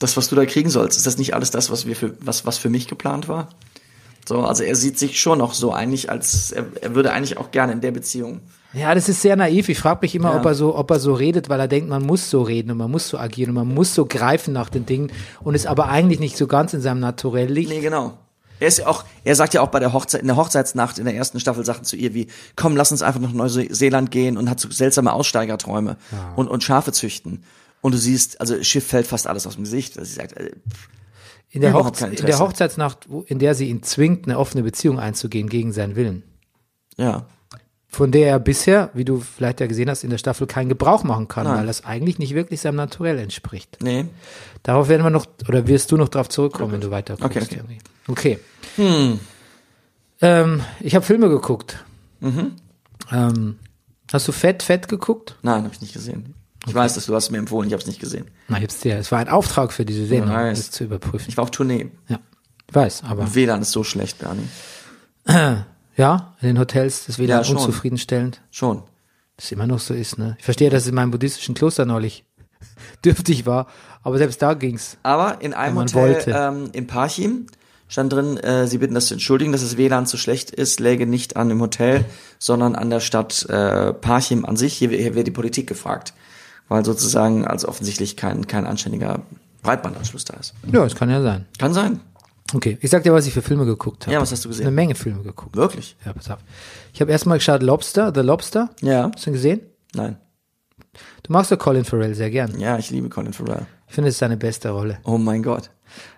das, 0.01 0.17
was 0.17 0.27
du 0.29 0.35
da 0.35 0.45
kriegen 0.45 0.69
sollst, 0.69 0.97
ist 0.97 1.07
das 1.07 1.17
nicht 1.17 1.33
alles 1.33 1.51
das, 1.51 1.71
was 1.71 1.85
wir 1.85 1.95
für, 1.95 2.13
was, 2.19 2.45
was 2.45 2.57
für 2.57 2.69
mich 2.69 2.87
geplant 2.87 3.27
war? 3.27 3.47
So, 4.27 4.39
also 4.41 4.63
er 4.63 4.75
sieht 4.75 4.99
sich 4.99 5.19
schon 5.19 5.39
noch 5.39 5.53
so 5.53 5.73
eigentlich, 5.73 6.09
als 6.11 6.51
er, 6.51 6.65
er 6.81 6.93
würde 6.95 7.11
eigentlich 7.11 7.37
auch 7.37 7.51
gerne 7.51 7.71
in 7.73 7.81
der 7.81 7.91
Beziehung. 7.91 8.41
Ja, 8.73 8.93
das 8.95 9.09
ist 9.09 9.21
sehr 9.21 9.35
naiv. 9.35 9.67
Ich 9.67 9.79
frage 9.79 9.99
mich 10.03 10.13
immer, 10.15 10.31
Ja. 10.33 10.39
ob 10.39 10.45
er 10.45 10.53
so, 10.55 10.75
ob 10.75 10.91
er 10.91 10.99
so 10.99 11.13
redet, 11.13 11.49
weil 11.49 11.59
er 11.59 11.67
denkt, 11.67 11.89
man 11.89 12.03
muss 12.03 12.29
so 12.29 12.41
reden 12.41 12.71
und 12.71 12.77
man 12.77 12.89
muss 12.91 13.09
so 13.09 13.17
agieren 13.17 13.49
und 13.49 13.55
man 13.55 13.73
muss 13.73 13.95
so 13.95 14.05
greifen 14.05 14.53
nach 14.53 14.69
den 14.69 14.85
Dingen 14.85 15.11
und 15.41 15.55
es 15.55 15.65
aber 15.65 15.89
eigentlich 15.89 16.19
nicht 16.19 16.37
so 16.37 16.47
ganz 16.47 16.73
in 16.73 16.81
seinem 16.81 16.99
Naturell 16.99 17.51
liegt. 17.51 17.69
Nee, 17.69 17.81
genau. 17.81 18.17
Er 18.59 18.67
ist 18.67 18.77
ja 18.77 18.87
auch, 18.87 19.03
er 19.23 19.35
sagt 19.35 19.55
ja 19.55 19.61
auch 19.61 19.69
bei 19.69 19.79
der 19.79 19.91
Hochzeit, 19.91 20.21
in 20.21 20.27
der 20.27 20.35
Hochzeitsnacht 20.37 20.99
in 20.99 21.05
der 21.05 21.15
ersten 21.15 21.39
Staffel 21.39 21.65
Sachen 21.65 21.83
zu 21.83 21.95
ihr 21.95 22.13
wie, 22.13 22.27
komm, 22.55 22.77
lass 22.77 22.91
uns 22.91 23.01
einfach 23.01 23.19
nach 23.19 23.33
Neuseeland 23.33 24.11
gehen 24.11 24.37
und 24.37 24.49
hat 24.51 24.59
so 24.59 24.69
seltsame 24.69 25.11
Aussteigerträume 25.11 25.97
und, 26.35 26.47
und 26.47 26.63
Schafe 26.63 26.91
züchten. 26.91 27.43
Und 27.81 27.93
du 27.93 27.97
siehst, 27.97 28.39
also 28.39 28.61
Schiff 28.63 28.85
fällt 28.87 29.07
fast 29.07 29.27
alles 29.27 29.47
aus 29.47 29.55
dem 29.55 29.63
Gesicht. 29.63 29.97
Also 29.97 30.07
sie 30.09 30.15
sagt, 30.15 30.37
äh, 30.37 30.51
In 31.49 31.61
der, 31.61 31.73
Hochze 31.73 32.07
in 32.07 32.15
der. 32.25 32.39
Hochzeitsnacht, 32.39 33.07
in 33.25 33.39
der 33.39 33.55
sie 33.55 33.67
ihn 33.69 33.83
zwingt, 33.83 34.25
eine 34.25 34.37
offene 34.39 34.63
Beziehung 34.63 34.99
einzugehen 34.99 35.49
gegen 35.49 35.71
seinen 35.73 35.95
Willen. 35.95 36.23
ja, 36.97 37.25
Von 37.87 38.11
der 38.11 38.27
er 38.29 38.39
bisher, 38.39 38.89
wie 38.93 39.03
du 39.03 39.19
vielleicht 39.19 39.59
ja 39.59 39.67
gesehen 39.67 39.89
hast, 39.89 40.03
in 40.03 40.11
der 40.11 40.17
Staffel 40.19 40.47
keinen 40.47 40.69
Gebrauch 40.69 41.03
machen 41.03 41.27
kann, 41.27 41.45
Nein. 41.45 41.57
weil 41.57 41.65
das 41.65 41.83
eigentlich 41.83 42.19
nicht 42.19 42.33
wirklich 42.35 42.61
seinem 42.61 42.75
Naturell 42.77 43.17
entspricht. 43.19 43.77
nee. 43.81 44.05
Darauf 44.63 44.87
werden 44.89 45.01
wir 45.03 45.09
noch, 45.09 45.25
oder 45.49 45.65
wirst 45.67 45.91
du 45.91 45.97
noch 45.97 46.07
darauf 46.09 46.29
zurückkommen, 46.29 46.71
wenn 46.73 46.81
du 46.81 46.91
weiter 46.91 47.15
Okay, 47.19 47.41
okay. 48.07 48.37
Okay. 48.77 49.19
Ähm, 50.21 50.61
ich 50.79 50.95
habe 50.95 51.05
Filme 51.05 51.29
geguckt. 51.29 51.83
Mhm. 52.19 52.51
Ähm, 53.11 53.59
hast 54.13 54.27
du 54.27 54.31
Fett, 54.31 54.61
Fett 54.63 54.87
geguckt? 54.87 55.35
Nein, 55.41 55.63
habe 55.63 55.73
ich 55.73 55.81
nicht 55.81 55.93
gesehen. 55.93 56.35
Ich 56.67 56.73
weiß, 56.75 56.93
dass 56.93 57.07
du 57.07 57.15
hast 57.15 57.25
es 57.25 57.31
mir 57.31 57.39
empfohlen, 57.39 57.67
ich 57.67 57.73
habe 57.73 57.81
es 57.81 57.87
nicht 57.87 57.99
gesehen. 57.99 58.29
Na, 58.47 58.57
ich 58.57 58.63
hab's 58.63 58.79
dir. 58.79 58.97
Es 58.97 59.11
war 59.11 59.19
ein 59.19 59.29
Auftrag 59.29 59.73
für 59.73 59.83
diese 59.85 60.05
Sendung, 60.05 60.29
das 60.31 60.69
zu 60.71 60.83
überprüfen. 60.83 61.25
Ich 61.29 61.37
war 61.37 61.43
auf 61.43 61.51
Tournee. 61.51 61.89
Ja, 62.07 62.19
ich 62.69 62.75
weiß, 62.75 63.03
aber 63.07 63.33
WLAN 63.33 63.61
ist 63.61 63.71
so 63.71 63.83
schlecht, 63.83 64.19
Bernie. 64.19 64.47
ja, 65.97 66.35
in 66.41 66.47
den 66.47 66.59
Hotels 66.59 67.05
das 67.07 67.17
WLAN 67.19 67.39
Ja, 67.39 67.43
schon. 67.43 67.57
unzufriedenstellend. 67.57 68.41
Schon. 68.51 68.83
Das 69.37 69.51
immer 69.51 69.65
noch 69.67 69.79
so 69.79 69.93
ist, 69.93 70.17
ne? 70.19 70.35
Ich 70.39 70.45
verstehe, 70.45 70.69
dass 70.69 70.83
es 70.83 70.89
in 70.89 70.95
meinem 70.95 71.11
buddhistischen 71.11 71.55
Kloster 71.55 71.85
neulich 71.85 72.25
dürftig 73.05 73.45
war, 73.45 73.67
aber 74.03 74.17
selbst 74.19 74.41
da 74.41 74.53
ging's. 74.53 74.97
Aber 75.03 75.41
in 75.41 75.53
einem 75.53 75.77
Hotel 75.77 75.95
wollte. 76.15 76.31
ähm, 76.31 76.69
in 76.73 76.85
Parchim 76.85 77.47
stand 77.87 78.13
drin, 78.13 78.37
äh, 78.37 78.67
sie 78.67 78.77
bitten 78.77 78.93
das 78.93 79.07
zu 79.07 79.15
entschuldigen, 79.15 79.51
dass 79.51 79.61
das 79.61 79.77
WLAN 79.77 80.05
zu 80.05 80.17
schlecht 80.17 80.51
ist, 80.51 80.79
läge 80.79 81.07
nicht 81.07 81.35
an 81.37 81.49
dem 81.49 81.59
Hotel, 81.59 82.05
sondern 82.39 82.75
an 82.75 82.89
der 82.91 82.99
Stadt 82.99 83.45
äh, 83.49 83.93
Parchim 83.93 84.45
an 84.45 84.57
sich. 84.57 84.75
Hier, 84.75 84.89
hier 84.89 85.15
wird 85.15 85.25
die 85.27 85.31
Politik 85.31 85.67
gefragt, 85.67 86.13
weil 86.71 86.85
sozusagen 86.85 87.45
also 87.45 87.67
offensichtlich 87.67 88.15
kein, 88.15 88.47
kein 88.47 88.65
anständiger 88.65 89.23
Breitbandanschluss 89.61 90.23
da 90.23 90.37
ist. 90.37 90.53
Ja, 90.71 90.85
es 90.85 90.95
kann 90.95 91.09
ja 91.09 91.21
sein. 91.21 91.45
Kann 91.59 91.73
sein. 91.73 91.99
Okay, 92.53 92.77
ich 92.79 92.89
sag 92.89 93.03
dir, 93.03 93.11
was 93.11 93.27
ich 93.27 93.33
für 93.33 93.41
Filme 93.41 93.65
geguckt 93.65 94.05
habe. 94.05 94.13
Ja, 94.13 94.21
was 94.21 94.31
hast 94.31 94.45
du 94.45 94.49
gesehen? 94.49 94.67
Eine 94.67 94.75
Menge 94.75 94.95
Filme 94.95 95.21
geguckt. 95.21 95.57
Wirklich? 95.57 95.97
Ja, 96.05 96.13
pass 96.13 96.31
auf. 96.31 96.39
Ich 96.93 97.01
habe 97.01 97.11
erstmal 97.11 97.39
geschaut 97.39 97.61
Lobster, 97.61 98.13
The 98.15 98.21
Lobster. 98.21 98.69
Ja. 98.79 99.11
Hast 99.13 99.25
du 99.25 99.31
ihn 99.31 99.33
gesehen? 99.33 99.59
Nein. 99.93 100.15
Du 101.23 101.33
magst 101.33 101.51
doch 101.51 101.59
Colin 101.59 101.83
Farrell 101.83 102.15
sehr 102.15 102.31
gern. 102.31 102.57
Ja, 102.57 102.77
ich 102.77 102.89
liebe 102.89 103.09
Colin 103.09 103.33
Farrell. 103.33 103.65
Ich 103.89 103.93
finde, 103.93 104.07
es 104.07 104.15
ist 104.15 104.19
seine 104.19 104.37
beste 104.37 104.69
Rolle. 104.69 104.99
Oh 105.03 105.17
mein 105.17 105.43
Gott. 105.43 105.71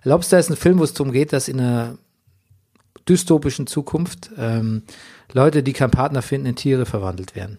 Lobster 0.03 0.37
ist 0.37 0.51
ein 0.51 0.55
Film, 0.55 0.77
wo 0.77 0.83
es 0.83 0.93
darum 0.93 1.13
geht, 1.13 1.33
dass 1.33 1.47
in 1.47 1.59
einer 1.59 1.97
dystopischen 3.09 3.65
Zukunft 3.65 4.29
ähm, 4.37 4.83
Leute, 5.31 5.63
die 5.63 5.73
keinen 5.73 5.89
Partner 5.89 6.21
finden, 6.21 6.45
in 6.45 6.55
Tiere 6.55 6.85
verwandelt 6.85 7.35
werden. 7.35 7.57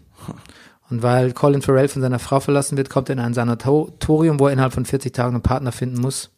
Und 0.90 1.02
weil 1.02 1.32
Colin 1.32 1.62
Farrell 1.62 1.88
von 1.88 2.02
seiner 2.02 2.18
Frau 2.18 2.40
verlassen 2.40 2.76
wird, 2.76 2.90
kommt 2.90 3.08
er 3.08 3.14
in 3.14 3.20
ein 3.20 3.34
Sanatorium, 3.34 4.38
wo 4.38 4.46
er 4.46 4.52
innerhalb 4.52 4.74
von 4.74 4.84
40 4.84 5.12
Tagen 5.12 5.34
einen 5.34 5.42
Partner 5.42 5.72
finden 5.72 6.00
muss. 6.00 6.30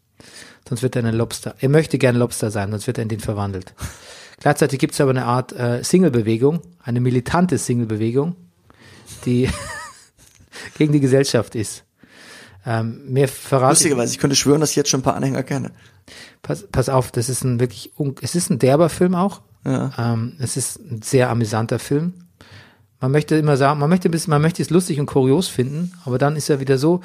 Sonst 0.68 0.82
wird 0.82 0.97
er 0.97 1.05
ein 1.05 1.14
Lobster. 1.14 1.55
Er 1.61 1.68
möchte 1.68 1.99
gerne 1.99 2.18
Lobster 2.18 2.51
sein, 2.51 2.70
sonst 2.70 2.86
wird 2.86 2.99
er 2.99 3.03
in 3.03 3.09
den 3.09 3.20
verwandelt. 3.20 3.74
Gleichzeitig 4.40 4.78
gibt 4.78 4.94
es 4.94 5.01
aber 5.01 5.11
eine 5.11 5.24
Art 5.24 5.53
äh, 5.53 5.82
Single-Bewegung, 5.82 6.61
eine 6.82 7.01
militante 7.01 7.59
Single-Bewegung, 7.59 8.36
die 9.24 9.49
gegen 10.78 10.92
die 10.92 11.01
Gesellschaft 11.01 11.55
ist. 11.55 11.84
Ähm, 12.64 13.03
mehr 13.07 13.28
verrate 13.28 13.74
ich 13.74 13.78
Lustigerweise, 13.78 14.12
ich 14.12 14.18
könnte 14.18 14.36
schwören, 14.36 14.61
dass 14.61 14.70
ich 14.70 14.76
jetzt 14.76 14.90
schon 14.90 15.01
ein 15.01 15.05
paar 15.05 15.14
Anhänger 15.14 15.42
kenne. 15.42 15.70
Pass, 16.42 16.66
pass 16.70 16.88
auf, 16.88 17.12
das 17.12 17.28
ist 17.28 17.44
ein 17.44 17.61
wirklich, 17.61 17.92
es 18.20 18.34
ist 18.34 18.51
ein 18.51 18.59
derber 18.59 18.88
Film 18.88 19.14
auch. 19.14 19.40
Ja. 19.64 19.92
Ähm, 19.97 20.36
es 20.38 20.57
ist 20.57 20.78
ein 20.78 21.03
sehr 21.03 21.30
amüsanter 21.30 21.78
Film. 21.78 22.26
Man 23.01 23.12
möchte 23.12 23.36
immer 23.36 23.57
sagen, 23.57 23.78
man 23.80 23.90
möchte 23.90 24.09
bisschen, 24.09 24.30
man 24.30 24.42
möchte 24.42 24.62
es 24.62 24.70
lustig 24.70 24.99
und 25.01 25.07
kurios 25.07 25.49
finden, 25.49 25.92
aber 26.05 26.18
dann 26.18 26.36
ist 26.36 26.49
er 26.49 26.61
wieder 26.61 26.78
so, 26.78 27.03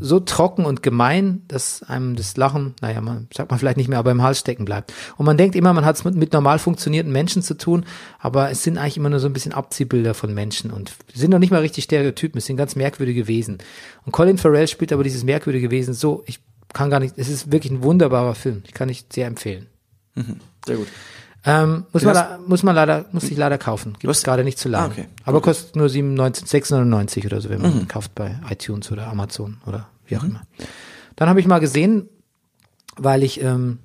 so 0.00 0.20
trocken 0.20 0.64
und 0.64 0.82
gemein, 0.82 1.42
dass 1.48 1.82
einem 1.82 2.16
das 2.16 2.36
Lachen, 2.36 2.74
naja, 2.80 3.00
man 3.00 3.28
sagt 3.32 3.50
man 3.50 3.58
vielleicht 3.58 3.76
nicht 3.76 3.88
mehr, 3.88 3.98
aber 3.98 4.10
im 4.10 4.22
Hals 4.22 4.38
stecken 4.38 4.64
bleibt. 4.64 4.92
Und 5.16 5.26
man 5.26 5.36
denkt 5.36 5.54
immer, 5.54 5.72
man 5.72 5.84
hat 5.84 5.96
es 5.96 6.04
mit, 6.04 6.14
mit 6.14 6.32
normal 6.32 6.58
funktionierenden 6.58 7.12
Menschen 7.12 7.42
zu 7.42 7.54
tun, 7.54 7.84
aber 8.18 8.50
es 8.50 8.62
sind 8.62 8.78
eigentlich 8.78 8.96
immer 8.96 9.10
nur 9.10 9.20
so 9.20 9.26
ein 9.26 9.32
bisschen 9.32 9.52
Abziehbilder 9.52 10.14
von 10.14 10.32
Menschen 10.32 10.70
und 10.70 10.92
sind 11.12 11.30
noch 11.30 11.38
nicht 11.38 11.50
mal 11.50 11.60
richtig 11.60 11.84
Stereotypen, 11.84 12.38
es 12.38 12.46
sind 12.46 12.56
ganz 12.56 12.74
merkwürdige 12.74 13.26
Wesen. 13.26 13.58
Und 14.06 14.12
Colin 14.12 14.38
Farrell 14.38 14.68
spielt 14.68 14.92
aber 14.92 15.04
dieses 15.04 15.24
merkwürdige 15.24 15.70
Wesen 15.70 15.94
so, 15.94 16.24
ich 16.26 16.40
kann 16.72 16.90
gar 16.90 17.00
nicht, 17.00 17.18
es 17.18 17.28
ist 17.28 17.52
wirklich 17.52 17.72
ein 17.72 17.82
wunderbarer 17.82 18.34
Film, 18.34 18.62
ich 18.66 18.72
kann 18.72 18.88
nicht 18.88 19.12
sehr 19.12 19.26
empfehlen. 19.26 19.66
Sehr 20.66 20.76
gut. 20.76 20.88
Ähm, 21.44 21.86
muss, 21.92 22.02
man, 22.04 22.14
la- 22.14 22.38
muss 22.46 22.62
man 22.62 22.74
leider, 22.76 23.04
muss 23.10 23.24
ich 23.24 23.36
leider 23.36 23.58
kaufen. 23.58 23.94
Gibt 23.98 24.12
es 24.12 24.22
gerade 24.22 24.44
nicht 24.44 24.58
zu 24.58 24.68
leihen. 24.68 24.84
Ah, 24.84 24.86
okay. 24.86 25.08
Aber 25.24 25.40
kostet 25.40 25.74
nur 25.74 25.88
97, 25.88 26.46
6,99 26.46 27.26
oder 27.26 27.40
so, 27.40 27.48
wenn 27.50 27.60
man 27.60 27.76
Mhm. 27.80 27.88
kauft 27.88 28.14
bei 28.14 28.38
iTunes 28.48 28.92
oder 28.92 29.08
Amazon 29.08 29.56
oder 29.66 29.88
wie 30.06 30.16
auch 30.16 30.22
immer. 30.24 30.42
Dann 31.16 31.28
habe 31.28 31.40
ich 31.40 31.46
mal 31.46 31.58
gesehen, 31.58 32.08
weil 32.96 33.22
ich, 33.24 33.42
ähm, 33.42 33.78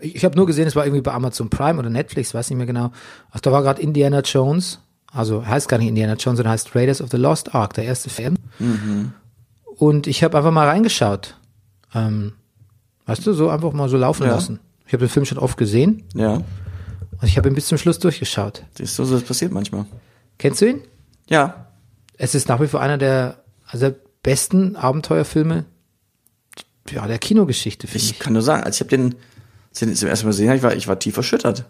ich, 0.00 0.16
ich 0.16 0.24
habe 0.24 0.36
nur 0.36 0.46
gesehen, 0.46 0.66
es 0.66 0.74
war 0.74 0.84
irgendwie 0.84 1.02
bei 1.02 1.12
Amazon 1.12 1.50
Prime 1.50 1.78
oder 1.78 1.88
Netflix, 1.90 2.34
weiß 2.34 2.50
nicht 2.50 2.56
mehr 2.56 2.66
genau. 2.66 2.90
Also 3.30 3.42
da 3.42 3.52
war 3.52 3.62
gerade 3.62 3.80
Indiana 3.80 4.20
Jones, 4.20 4.80
also 5.12 5.46
heißt 5.46 5.68
gar 5.68 5.78
nicht 5.78 5.88
Indiana 5.88 6.14
Jones, 6.14 6.38
sondern 6.38 6.48
heißt 6.52 6.74
Raiders 6.74 7.00
of 7.00 7.10
the 7.10 7.16
Lost 7.16 7.54
Ark, 7.54 7.74
der 7.74 7.84
erste 7.84 8.10
Film. 8.10 8.34
Mhm. 8.58 9.12
Und 9.76 10.06
ich 10.08 10.24
habe 10.24 10.36
einfach 10.36 10.50
mal 10.50 10.66
reingeschaut. 10.66 11.36
Ähm, 11.94 12.32
weißt 13.06 13.24
du, 13.26 13.32
so 13.34 13.50
einfach 13.50 13.72
mal 13.72 13.88
so 13.88 13.96
laufen 13.96 14.24
Ja. 14.26 14.32
lassen. 14.32 14.58
Ich 14.90 14.92
habe 14.92 15.06
den 15.06 15.08
Film 15.08 15.24
schon 15.24 15.38
oft 15.38 15.56
gesehen. 15.56 16.02
Ja. 16.14 16.32
Und 16.32 17.22
ich 17.22 17.38
habe 17.38 17.48
ihn 17.48 17.54
bis 17.54 17.68
zum 17.68 17.78
Schluss 17.78 18.00
durchgeschaut. 18.00 18.64
Siehst 18.76 18.98
du, 18.98 19.04
so 19.04 19.14
das 19.14 19.22
passiert 19.22 19.52
manchmal. 19.52 19.86
Kennst 20.36 20.60
du 20.60 20.68
ihn? 20.68 20.80
Ja. 21.28 21.68
Es 22.18 22.34
ist 22.34 22.48
nach 22.48 22.60
wie 22.60 22.66
vor 22.66 22.80
einer 22.80 22.98
der, 22.98 23.44
also 23.66 23.90
der 23.90 23.96
besten 24.24 24.74
Abenteuerfilme 24.74 25.66
ja, 26.90 27.06
der 27.06 27.20
Kinogeschichte, 27.20 27.86
finde 27.86 28.04
ich. 28.04 28.10
Ich 28.10 28.18
kann 28.18 28.32
nur 28.32 28.42
sagen, 28.42 28.64
als 28.64 28.78
ich 28.78 28.80
habe 28.80 28.90
den, 28.90 29.14
den 29.80 29.94
zum 29.94 30.08
ersten 30.08 30.26
Mal 30.26 30.30
gesehen 30.30 30.48
habe, 30.48 30.56
ich 30.56 30.62
war, 30.64 30.74
ich 30.74 30.88
war 30.88 30.98
tief 30.98 31.16
erschüttert. 31.16 31.66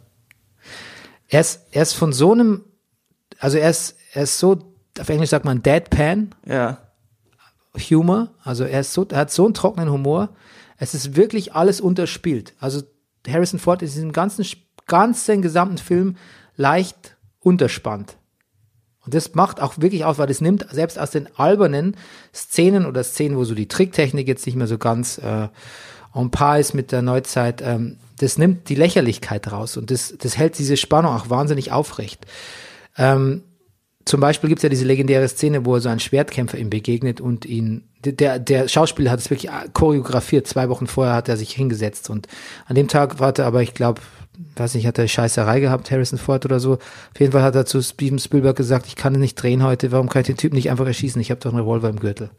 Er 1.28 1.42
ist, 1.42 1.66
er 1.72 1.82
ist 1.82 1.92
von 1.92 2.14
so 2.14 2.32
einem, 2.32 2.64
also 3.38 3.58
er 3.58 3.68
ist, 3.68 3.96
er 4.14 4.22
ist 4.22 4.38
so, 4.38 4.72
auf 4.98 5.08
Englisch 5.10 5.28
sagt 5.28 5.44
man 5.44 5.62
Deadpan 5.62 6.34
Ja. 6.46 6.78
Humor, 7.90 8.30
also 8.42 8.64
er 8.64 8.80
ist 8.80 8.94
so, 8.94 9.06
er 9.10 9.18
hat 9.18 9.30
so 9.30 9.44
einen 9.44 9.52
trockenen 9.52 9.90
Humor. 9.90 10.30
Es 10.78 10.94
ist 10.94 11.16
wirklich 11.16 11.54
alles 11.54 11.82
unterspielt. 11.82 12.54
Also 12.58 12.82
Harrison 13.28 13.58
Ford 13.58 13.82
ist 13.82 13.90
in 13.90 14.02
diesem 14.02 14.12
ganzen, 14.12 14.44
ganzen 14.86 15.42
gesamten 15.42 15.78
Film 15.78 16.16
leicht 16.56 17.16
unterspannt. 17.40 18.16
Und 19.04 19.14
das 19.14 19.34
macht 19.34 19.60
auch 19.60 19.78
wirklich 19.78 20.04
aus, 20.04 20.18
weil 20.18 20.26
das 20.26 20.40
nimmt 20.40 20.66
selbst 20.70 20.98
aus 20.98 21.10
den 21.10 21.28
albernen 21.36 21.96
Szenen 22.34 22.86
oder 22.86 23.02
Szenen, 23.02 23.36
wo 23.36 23.44
so 23.44 23.54
die 23.54 23.68
Tricktechnik 23.68 24.28
jetzt 24.28 24.44
nicht 24.46 24.56
mehr 24.56 24.66
so 24.66 24.78
ganz 24.78 25.18
äh, 25.18 25.48
en 26.14 26.30
par 26.30 26.58
ist 26.58 26.74
mit 26.74 26.92
der 26.92 27.02
Neuzeit, 27.02 27.62
ähm, 27.62 27.96
das 28.18 28.36
nimmt 28.36 28.68
die 28.68 28.74
Lächerlichkeit 28.74 29.50
raus 29.50 29.76
und 29.76 29.90
das, 29.90 30.14
das 30.18 30.36
hält 30.36 30.58
diese 30.58 30.76
Spannung 30.76 31.14
auch 31.14 31.30
wahnsinnig 31.30 31.72
aufrecht. 31.72 32.26
Ähm, 32.98 33.42
zum 34.04 34.20
Beispiel 34.20 34.48
gibt 34.48 34.58
es 34.58 34.62
ja 34.64 34.68
diese 34.68 34.84
legendäre 34.84 35.28
Szene, 35.28 35.64
wo 35.64 35.74
er 35.74 35.80
so 35.80 35.88
einen 35.88 36.00
Schwertkämpfer 36.00 36.58
ihm 36.58 36.70
begegnet 36.70 37.20
und 37.20 37.46
ihn, 37.46 37.88
der, 38.05 38.38
der 38.38 38.68
Schauspieler 38.68 39.11
hat 39.11 39.20
es 39.20 39.30
wirklich 39.30 39.51
choreografiert. 39.72 40.46
Zwei 40.46 40.68
Wochen 40.68 40.86
vorher 40.86 41.14
hat 41.14 41.28
er 41.28 41.36
sich 41.36 41.53
hingesetzt 41.53 42.11
und 42.11 42.26
an 42.66 42.76
dem 42.76 42.88
Tag 42.88 43.20
war 43.20 43.36
er 43.38 43.46
aber, 43.46 43.62
ich 43.62 43.74
glaube, 43.74 44.01
weiß 44.57 44.74
nicht, 44.74 44.86
hat 44.86 44.98
er 44.98 45.07
Scheißerei 45.07 45.61
gehabt, 45.61 45.90
Harrison 45.90 46.18
Ford 46.18 46.44
oder 46.44 46.61
so. 46.61 46.74
Auf 46.74 47.20
jeden 47.20 47.32
Fall 47.32 47.42
hat 47.42 47.55
er 47.55 47.66
zu 47.66 47.82
Steven 47.82 48.18
Spielberg 48.18 48.57
gesagt, 48.57 48.86
ich 48.86 48.96
kann 48.96 49.12
nicht 49.12 49.34
drehen 49.34 49.62
heute, 49.62 49.92
warum 49.92 50.09
kann 50.09 50.22
ich 50.22 50.26
den 50.26 50.36
Typen 50.36 50.57
nicht 50.57 50.70
einfach 50.70 50.86
erschießen? 50.86 51.20
Ich 51.20 51.30
habe 51.30 51.40
doch 51.40 51.53
einen 51.53 51.61
Revolver 51.61 51.88
im 51.90 52.01
Gürtel. 52.01 52.30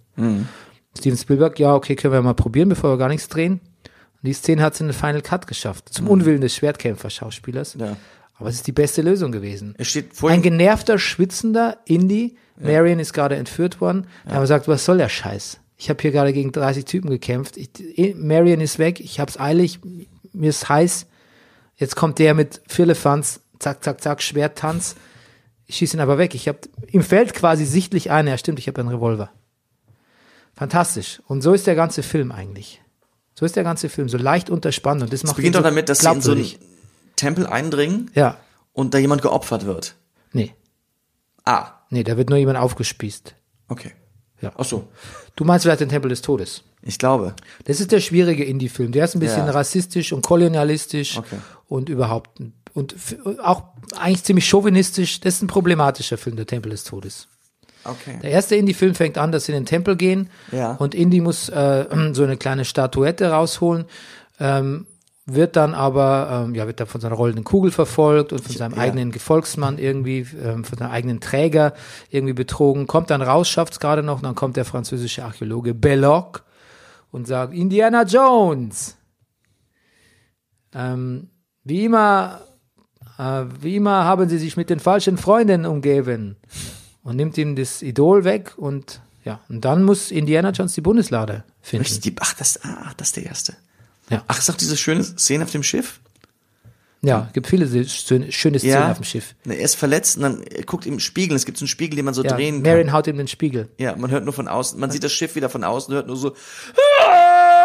Steven 0.98 1.18
Spielberg, 1.18 1.60
ja, 1.60 1.74
okay, 1.76 1.96
können 1.96 2.14
wir 2.14 2.22
mal 2.22 2.34
probieren, 2.34 2.70
bevor 2.70 2.92
wir 2.92 2.98
gar 2.98 3.10
nichts 3.10 3.28
drehen. 3.28 3.54
Und 3.54 4.28
die 4.28 4.34
Szene 4.34 4.62
hat 4.62 4.74
es 4.74 4.82
in 4.82 4.88
den 4.88 4.94
Final 4.94 5.22
Cut 5.22 5.48
geschafft, 5.48 5.90
zum 5.90 6.08
Unwillen 6.08 6.42
des 6.42 6.56
Schwertkämpfer-Schauspielers. 6.56 7.78
Ja. 7.80 7.98
Aber 8.42 8.50
es 8.50 8.56
ist 8.56 8.68
die 8.68 8.72
beste 8.72 9.02
Lösung 9.02 9.32
gewesen. 9.32 9.76
Es 9.78 9.88
steht 9.90 10.12
Ein 10.24 10.40
ihm. 10.40 10.42
genervter, 10.42 10.98
schwitzender 10.98 11.78
Indie. 11.86 12.36
Marion 12.58 13.00
ist 13.00 13.14
gerade 13.14 13.36
entführt 13.36 13.82
worden. 13.82 14.08
Da 14.26 14.32
haben 14.32 14.38
wir 14.38 14.42
gesagt, 14.42 14.68
was 14.68 14.84
soll 14.84 14.98
der 14.98 15.10
Scheiß? 15.10 15.60
Ich 15.78 15.90
habe 15.90 16.02
hier 16.02 16.12
gerade 16.12 16.34
gegen 16.34 16.52
30 16.52 16.86
Typen 16.86 17.10
gekämpft. 17.10 17.58
Ich, 17.58 18.16
Marion 18.16 18.62
ist 18.62 18.78
weg. 18.80 19.00
Ich 19.00 19.20
hab's 19.20 19.40
eilig. 19.40 19.80
Mir 20.34 20.50
ist 20.50 20.70
heiß. 20.70 21.08
Jetzt 21.76 21.96
kommt 21.96 22.20
der 22.20 22.34
mit 22.34 22.62
Firlefanz. 22.68 23.42
Zack, 23.60 23.84
zack, 23.84 24.02
zack, 24.02 24.22
Schwerttanz. 24.22 24.96
Ich 25.66 25.78
schieße 25.78 25.98
ihn 25.98 26.02
aber 26.02 26.18
weg. 26.18 26.36
Ich 26.36 26.48
habe 26.48 26.60
im 26.88 27.02
Feld 27.04 27.34
quasi 27.34 27.66
sichtlich 27.66 28.12
ein. 28.12 28.28
Ja, 28.28 28.38
stimmt, 28.38 28.60
ich 28.60 28.68
habe 28.68 28.82
einen 28.82 28.90
Revolver. 28.90 29.32
Fantastisch. 30.54 31.22
Und 31.28 31.42
so 31.42 31.54
ist 31.54 31.66
der 31.68 31.76
ganze 31.76 32.04
Film 32.04 32.32
eigentlich. 32.32 32.82
So 33.34 33.46
ist 33.46 33.56
der 33.56 33.64
ganze 33.64 33.90
Film. 33.90 34.10
So 34.10 34.18
leicht 34.18 34.50
unterspannt. 34.50 35.02
Und 35.02 35.14
das 35.14 35.24
macht 35.24 35.34
Es 35.34 35.38
beginnt 35.38 35.56
doch 35.56 35.62
so 35.62 35.64
damit, 35.64 35.90
dass 35.90 36.00
sie 36.00 36.08
in 36.08 36.22
so 36.22 36.34
glaubwürdig. 36.34 36.60
Tempel 37.22 37.48
eindringen 37.48 38.10
Ja. 38.14 38.38
und 38.74 38.94
da 38.94 38.98
jemand 38.98 39.22
geopfert 39.22 39.66
wird. 39.66 39.96
Nee. 40.34 40.54
Ah, 41.46 41.72
Nee, 41.94 42.04
da 42.04 42.16
wird 42.18 42.30
nur 42.30 42.38
jemand 42.40 42.58
aufgespießt. 42.58 43.36
okay. 43.68 43.92
Ja. 44.42 44.52
Ach 44.58 44.66
so. 44.66 44.88
Du 45.36 45.44
meinst 45.44 45.64
vielleicht 45.66 45.82
den 45.82 45.90
Tempel 45.90 46.10
des 46.10 46.24
Todes. 46.24 46.64
Ich 46.82 46.98
glaube. 46.98 47.36
Das 47.66 47.80
ist 47.80 47.92
der 47.92 48.00
schwierige 48.00 48.44
Indie-Film. 48.44 48.92
Der 48.92 49.06
ist 49.06 49.14
ein 49.14 49.20
bisschen 49.20 49.46
Ja. 49.46 49.52
rassistisch 49.52 50.12
und 50.14 50.24
kolonialistisch 50.26 51.18
Okay. 51.20 51.38
und 51.68 51.90
überhaupt 51.90 52.40
und 52.74 52.96
auch 53.44 53.66
eigentlich 54.00 54.24
ziemlich 54.24 54.48
chauvinistisch. 54.50 55.20
Das 55.20 55.36
ist 55.36 55.44
ein 55.44 55.48
problematischer 55.48 56.18
Film, 56.18 56.38
der 56.38 56.48
Tempel 56.48 56.72
des 56.72 56.86
Todes. 56.86 57.28
Okay. 57.84 58.18
Der 58.24 58.32
erste 58.32 58.56
Indie-Film 58.56 58.96
fängt 58.96 59.20
an, 59.20 59.32
dass 59.32 59.46
sie 59.46 59.52
in 59.52 59.60
den 59.60 59.66
Tempel 59.68 59.96
gehen 59.96 60.30
Ja. 60.52 60.72
und 60.74 60.96
Indie 60.96 61.22
muss 61.22 61.50
äh, 61.50 61.86
so 62.14 62.24
eine 62.24 62.38
kleine 62.38 62.66
Statuette 62.66 63.30
rausholen, 63.30 63.86
ähm, 64.40 64.88
wird 65.26 65.56
dann 65.56 65.76
aber, 65.76 66.46
ähm, 66.46 66.56
ja, 66.56 66.68
wird 66.68 66.80
dann 66.80 66.88
von 66.88 67.00
seiner 67.00 67.16
rollenden 67.16 67.44
Kugel 67.44 67.72
verfolgt 67.72 68.34
und 68.34 68.42
von 68.42 68.56
seinem 68.56 68.76
ja. 68.76 68.82
eigenen 68.82 69.12
Gefolgsmann 69.12 69.78
irgendwie, 69.78 70.26
ähm, 70.44 70.64
von 70.64 70.78
seinem 70.78 70.92
eigenen 70.92 71.20
Träger 71.20 71.74
irgendwie 72.10 72.34
betrogen, 72.34 72.88
kommt 72.88 73.10
dann 73.10 73.22
raus, 73.22 73.48
schafft 73.48 73.74
es 73.74 73.80
gerade 73.80 74.04
noch, 74.04 74.18
und 74.18 74.24
dann 74.24 74.36
kommt 74.36 74.58
der 74.58 74.66
französische 74.66 75.24
Archäologe 75.24 75.74
Belloc 75.74 76.44
und 77.12 77.28
sagt, 77.28 77.54
Indiana 77.54 78.04
Jones. 78.04 78.98
Ähm, 80.74 81.30
wie 81.64 81.86
immer 81.86 82.42
äh, 83.22 83.46
wie 83.62 83.76
immer 83.76 84.06
haben 84.06 84.28
sie 84.30 84.38
sich 84.38 84.58
mit 84.58 84.70
den 84.70 84.80
falschen 84.80 85.18
Freunden 85.18 85.66
umgeben. 85.66 86.38
Und 87.04 87.16
nimmt 87.16 87.38
ihm 87.38 87.56
das 87.56 87.82
Idol 87.82 88.24
weg 88.24 88.54
und 88.58 89.02
ja, 89.24 89.40
und 89.50 89.66
dann 89.66 89.84
muss 89.84 90.12
Indiana 90.12 90.52
Jones 90.52 90.74
die 90.74 90.82
Bundeslade 90.82 91.44
finden. 91.62 92.16
Ach, 92.20 92.34
das, 92.34 92.64
ah, 92.64 92.92
das 92.98 93.10
ist 93.10 93.18
der 93.18 93.26
erste. 93.26 93.56
Ja. 94.12 94.24
Ach, 94.28 94.38
ist 94.38 94.50
doch 94.50 94.56
diese 94.56 94.78
schöne 94.78 95.04
Szene 95.04 95.44
auf 95.46 95.52
dem 95.52 95.64
Schiff? 95.64 96.00
Ja, 97.04 97.30
gibt 97.34 97.48
viele 97.48 97.66
schöne 97.88 98.32
schöne 98.32 98.60
Szenen 98.60 98.74
Ja. 98.74 98.92
auf 98.92 98.98
dem 99.00 99.04
Schiff. 99.06 99.34
Er 99.46 99.58
ist 99.60 99.74
verletzt 99.76 100.18
und 100.18 100.24
dann 100.24 100.44
er 100.44 100.64
guckt 100.64 100.86
im 100.86 101.00
Spiegel. 101.00 101.36
Es 101.36 101.46
gibt 101.46 101.58
so 101.58 101.64
einen 101.64 101.68
Spiegel, 101.70 101.96
den 101.96 102.06
man 102.06 102.14
so 102.14 102.24
Ja, 102.24 102.36
drehen 102.36 102.62
kann. 102.62 102.72
Marion 102.74 102.92
haut 102.92 103.08
ihm 103.08 103.18
den 103.18 103.28
Spiegel. 103.28 103.70
Ja, 103.80 103.96
man 103.96 104.12
hört 104.12 104.24
nur 104.24 104.34
von 104.34 104.48
außen. 104.48 104.80
Man 104.80 104.92
sieht 104.92 105.04
das 105.04 105.12
Schiff 105.12 105.34
wieder 105.36 105.50
von 105.50 105.64
außen, 105.64 105.92
hört 105.96 106.06
nur 106.06 106.16
so. 106.16 106.36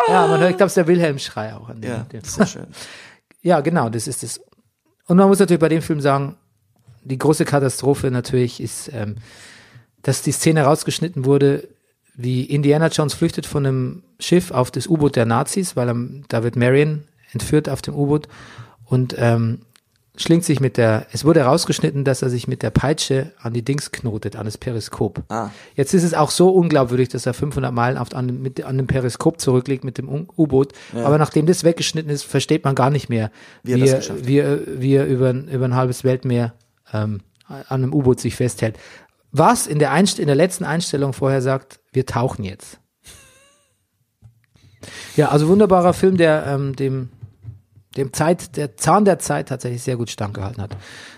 Ja, 0.09 0.27
man 0.29 0.41
hört, 0.41 0.51
ich 0.53 0.57
glaube, 0.57 0.67
es 0.69 0.73
ist 0.73 0.77
der 0.77 0.87
Wilhelm-Schrei 0.87 1.55
auch 1.55 1.69
an 1.69 1.81
dem. 1.81 1.91
Ja, 1.91 1.99
dem. 2.05 2.21
das 2.21 2.31
ist 2.31 2.35
sehr 2.37 2.47
schön. 2.47 2.67
Ja, 3.43 3.61
genau, 3.61 3.89
das 3.91 4.09
ist 4.09 4.25
es. 4.25 4.41
Und 5.07 5.19
man 5.19 5.29
muss 5.29 5.39
natürlich 5.39 5.61
bei 5.61 5.69
dem 5.69 5.83
Film 5.83 6.01
sagen, 6.01 6.35
die 7.05 7.17
große 7.19 7.45
Katastrophe 7.45 8.11
natürlich 8.11 8.61
ist, 8.61 8.91
ähm, 8.93 9.17
dass 10.03 10.23
die 10.23 10.33
Szene 10.33 10.65
rausgeschnitten 10.65 11.25
wurde, 11.25 11.69
wie 12.17 12.45
Indiana 12.45 12.89
Jones 12.89 13.15
flüchtet 13.15 13.47
von 13.47 13.67
einem 13.67 14.03
Schiff 14.21 14.51
auf 14.51 14.71
das 14.71 14.87
U-Boot 14.87 15.17
der 15.17 15.27
Nazis, 15.27 15.77
weil 15.77 15.89
am, 15.89 16.23
da 16.29 16.43
wird 16.43 16.57
Marion 16.57 17.05
entführt 17.33 17.69
auf 17.69 17.83
dem 17.83 17.95
U-Boot 17.95 18.29
und 18.85 19.15
ähm, 19.19 19.61
schlingt 20.19 20.45
sich 20.45 20.61
mit 20.61 20.79
der, 20.79 21.07
es 21.13 21.27
wurde 21.27 21.43
rausgeschnitten, 21.43 22.03
dass 22.05 22.23
er 22.23 22.31
sich 22.31 22.49
mit 22.49 22.63
der 22.63 22.71
Peitsche 22.71 23.33
an 23.39 23.53
die 23.53 23.63
Dings 23.63 23.93
knotet, 23.93 24.35
an 24.37 24.47
das 24.47 24.57
Periskop. 24.57 25.25
Ah. 25.29 25.51
Jetzt 25.75 25.93
ist 25.93 26.05
es 26.05 26.15
auch 26.15 26.31
so 26.31 26.49
unglaubwürdig, 26.49 27.11
dass 27.11 27.27
er 27.27 27.35
500 27.35 27.71
Meilen 27.71 27.99
auf, 27.99 28.15
an, 28.15 28.41
mit, 28.41 28.65
an 28.65 28.79
dem 28.79 28.87
Periskop 28.87 29.39
zurückliegt 29.39 29.85
mit 29.85 29.99
dem 29.99 30.09
U-Boot. 30.09 30.73
Aber 30.95 31.19
nachdem 31.19 31.45
das 31.45 31.65
weggeschnitten 31.65 32.11
ist, 32.11 32.23
versteht 32.23 32.65
man 32.65 32.75
gar 32.75 32.89
nicht 32.89 33.11
mehr, 33.11 33.31
Wie 33.63 33.75
wie, 33.75 33.81
er 33.83 33.97
das 33.97 34.09
er, 34.09 34.27
wie, 34.27 34.39
er, 34.39 34.59
wie 34.81 34.95
er 34.95 35.07
über, 35.07 35.29
ein- 35.29 35.49
über 35.49 35.67
ein 35.67 35.75
halbes 35.75 36.03
Weltmeer 36.03 36.55
ähm, 36.95 37.21
an 37.49 37.65
einem 37.69 37.93
U-Boot 37.93 38.19
sich 38.19 38.37
festhält. 38.37 38.79
Was 39.39 39.67
in 39.67 39.79
der, 39.79 39.93
Einst 39.93 40.19
in 40.19 40.27
der 40.27 40.37
letzten 40.37 40.65
Einstellung 40.65 41.13
vorher 41.13 41.43
sagt, 41.43 41.81
wir 41.93 42.07
tauchen 42.07 42.45
jetzt. 42.45 42.79
Ja, 45.17 45.29
also 45.29 45.49
wunderbarer 45.49 45.93
Film, 45.93 46.17
der 46.17 46.47
ähm, 46.47 46.77
dem, 46.77 47.09
dem 47.97 48.13
Zeit, 48.13 48.57
der 48.57 48.77
Zahn 48.77 49.05
der 49.05 49.19
Zeit 49.19 49.49
tatsächlich 49.49 49.83
sehr 49.83 49.97
gut 49.97 50.11
standgehalten 50.11 50.63
hat. 50.63 50.77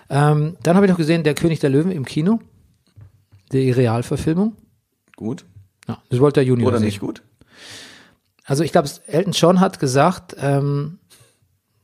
Ähm, 0.09 0.57
dann 0.63 0.77
habe 0.77 0.87
ich 0.87 0.91
noch 0.91 0.97
gesehen, 0.99 1.25
Der 1.25 1.35
König 1.35 1.61
der 1.61 1.71
Löwen 1.71 1.91
im 1.93 2.05
Kino. 2.05 2.41
Die 3.53 3.71
Realverfilmung. 3.71 4.57
Gut. 5.17 5.45
Ja, 5.89 6.01
das 6.11 6.21
wollte 6.21 6.41
der 6.41 6.45
Junior 6.45 6.69
Oder 6.69 6.79
sehen. 6.79 6.87
nicht 6.87 7.01
gut? 7.01 7.23
Also 8.45 8.63
ich 8.63 8.73
glaube, 8.73 8.89
Elton 9.07 9.33
John 9.33 9.61
hat 9.61 9.79
gesagt, 9.79 10.37
ähm, 10.39 10.99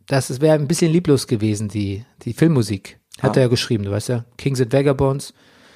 dass 0.07 0.31
es 0.31 0.41
wäre 0.41 0.55
ein 0.55 0.69
bisschen 0.69 0.93
lieblos 0.93 1.27
gewesen, 1.27 1.69
die, 1.69 2.05
die 2.23 2.33
Filmmusik. 2.33 2.99
Hat 3.21 3.33
Ah. 3.33 3.41
er 3.41 3.43
ja 3.43 3.49
geschrieben, 3.49 3.85
du 3.85 3.91
weißt 3.91 4.09
ja. 4.09 4.25
Kings 4.39 4.61
and 4.61 4.73
Vagabonds. 4.73 5.35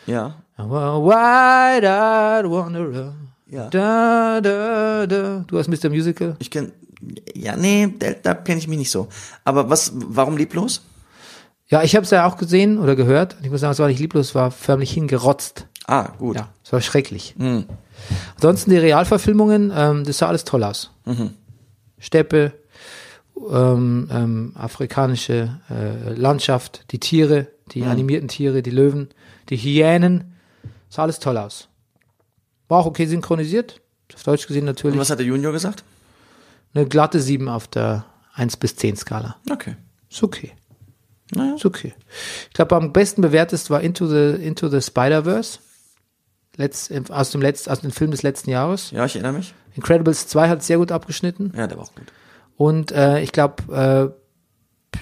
Ja. 0.09 0.35
Wide-eyed 0.57 2.51
wanderer. 2.51 3.15
Ja. 3.51 3.69
Da, 3.71 4.41
da, 4.41 5.07
da. 5.07 5.45
Du 5.47 5.59
hast 5.59 5.69
Mr. 5.69 5.89
Musical? 5.89 6.37
Ich 6.39 6.51
kenn, 6.51 6.73
ja, 7.35 7.57
nee, 7.57 7.95
da, 7.99 8.13
da 8.23 8.35
kenne 8.35 8.59
ich 8.59 8.69
mich 8.69 8.79
nicht 8.79 8.91
so. 8.91 9.09
Aber 9.45 9.71
was, 9.71 9.93
warum 9.95 10.37
lieblos? 10.37 10.83
Ja, 11.69 11.83
ich 11.83 11.95
habe 11.95 12.05
es 12.05 12.11
ja 12.11 12.27
auch 12.27 12.37
gesehen 12.37 12.79
oder 12.79 12.97
gehört. 12.97 13.37
Ich 13.43 13.51
muss 13.51 13.61
sagen, 13.61 13.73
es 13.73 13.79
war 13.79 13.89
nicht 13.89 14.01
lieblos, 14.01 14.29
es 14.29 14.35
war 14.35 14.51
förmlich 14.51 14.91
hingerotzt. 14.93 15.67
Ah, 15.87 16.11
gut. 16.19 16.37
Ja, 16.37 16.49
es 16.65 16.73
war 16.73 16.81
schrecklich. 16.81 17.35
Hm. 17.39 17.65
Ansonsten 18.37 18.71
die 18.71 18.77
Realverfilmungen, 18.79 19.73
ähm, 19.75 20.05
das 20.05 20.19
sah 20.19 20.29
alles 20.29 20.45
toll 20.45 20.65
aus. 20.65 20.91
Mhm. 21.05 21.31
Steppe, 21.99 22.53
ähm, 23.51 24.09
ähm, 24.13 24.53
afrikanische 24.57 25.61
äh, 25.71 26.13
Landschaft, 26.15 26.85
die 26.93 27.01
Tiere, 27.01 27.47
die 27.73 27.83
Mhm. 27.83 27.89
animierten 27.91 28.29
Tiere, 28.29 28.63
die 28.63 28.71
Löwen, 28.71 29.09
die 29.49 29.57
Hyänen, 29.57 30.35
sah 30.89 31.03
alles 31.03 31.19
toll 31.19 31.37
aus. 31.37 31.69
War 32.69 32.81
auch 32.81 32.87
okay 32.87 33.07
synchronisiert, 33.07 33.81
auf 34.15 34.23
Deutsch 34.23 34.47
gesehen 34.47 34.63
Und 34.63 34.67
natürlich. 34.67 34.99
was 34.99 35.11
hat 35.11 35.19
der 35.19 35.27
Junior 35.27 35.53
gesagt? 35.53 35.85
Eine 36.75 36.87
glatte 36.87 37.21
7 37.21 37.49
auf 37.49 37.67
der 37.69 38.05
1 38.35 38.57
bis 38.59 38.77
10 38.77 38.97
Skala. 38.97 39.37
Okay. 39.51 39.77
Ist 40.11 40.23
okay. 40.23 40.53
Naja. 41.35 41.57
Ist 41.57 41.67
okay. 41.67 41.95
Ich 42.49 42.55
glaube, 42.55 42.77
am 42.77 42.93
besten 42.93 43.23
bewertet 43.23 43.69
war 43.71 43.81
Into 43.81 44.07
the, 44.07 44.43
Into 44.43 44.69
the 44.69 44.81
Spider-Verse. 44.81 45.59
Letzt, 46.57 46.93
aus 47.11 47.31
dem 47.31 47.41
letzt, 47.41 47.71
aus 47.71 47.81
dem 47.81 47.91
Film 47.91 48.11
des 48.11 48.23
letzten 48.23 48.51
Jahres. 48.51 48.91
Ja, 48.91 49.05
ich 49.05 49.15
erinnere 49.15 49.35
mich. 49.35 49.55
Incredibles 49.77 50.27
2 50.27 50.49
hat 50.49 50.63
sehr 50.63 50.79
gut 50.79 50.91
abgeschnitten. 50.91 51.53
Ja, 51.57 51.67
der 51.67 51.77
war 51.79 51.85
auch 51.85 51.95
gut. 51.95 52.13
Und 52.57 52.91
äh, 52.91 53.21
ich 53.21 53.31
glaube, 53.33 54.15
äh, 54.15 54.28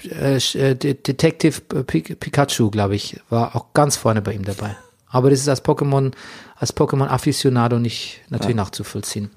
äh, 0.09 0.37
äh, 0.37 0.75
De- 0.75 0.93
Detective 0.95 1.61
Pi- 1.83 2.15
Pikachu, 2.15 2.69
glaube 2.69 2.95
ich, 2.95 3.19
war 3.29 3.55
auch 3.55 3.73
ganz 3.73 3.95
vorne 3.97 4.21
bei 4.21 4.33
ihm 4.33 4.43
dabei. 4.45 4.75
Aber 5.09 5.29
das 5.29 5.39
ist 5.39 5.47
als 5.49 5.63
Pokémon, 5.63 6.11
als 6.55 6.75
Pokémon 6.75 7.07
Aficionado 7.07 7.79
nicht 7.79 8.21
natürlich 8.29 8.55
nachzuvollziehen. 8.57 9.29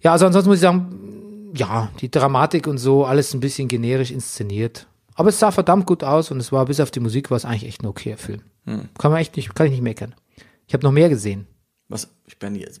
Ja, 0.00 0.12
also 0.12 0.26
ansonsten 0.26 0.50
muss 0.50 0.58
ich 0.58 0.62
sagen, 0.62 1.52
ja, 1.54 1.90
die 2.00 2.10
Dramatik 2.10 2.66
und 2.66 2.78
so, 2.78 3.04
alles 3.04 3.32
ein 3.34 3.40
bisschen 3.40 3.68
generisch 3.68 4.10
inszeniert. 4.10 4.86
Aber 5.14 5.28
es 5.28 5.38
sah 5.38 5.52
verdammt 5.52 5.86
gut 5.86 6.02
aus 6.02 6.32
und 6.32 6.40
es 6.40 6.50
war 6.50 6.64
bis 6.66 6.80
auf 6.80 6.90
die 6.90 6.98
Musik 7.00 7.30
war 7.30 7.36
es 7.36 7.44
eigentlich 7.44 7.66
echt 7.66 7.82
ein 7.82 7.86
okayer 7.86 8.16
Film. 8.18 8.40
Kann 8.98 9.10
man 9.12 9.20
echt 9.20 9.36
nicht, 9.36 9.54
kann 9.54 9.66
ich 9.66 9.72
nicht 9.72 9.82
meckern. 9.82 10.14
Ich 10.66 10.74
habe 10.74 10.82
noch 10.84 10.90
mehr 10.92 11.08
gesehen. 11.08 11.46
Was? 11.88 12.08
Ich 12.26 12.38
bin 12.38 12.56
jetzt. 12.56 12.80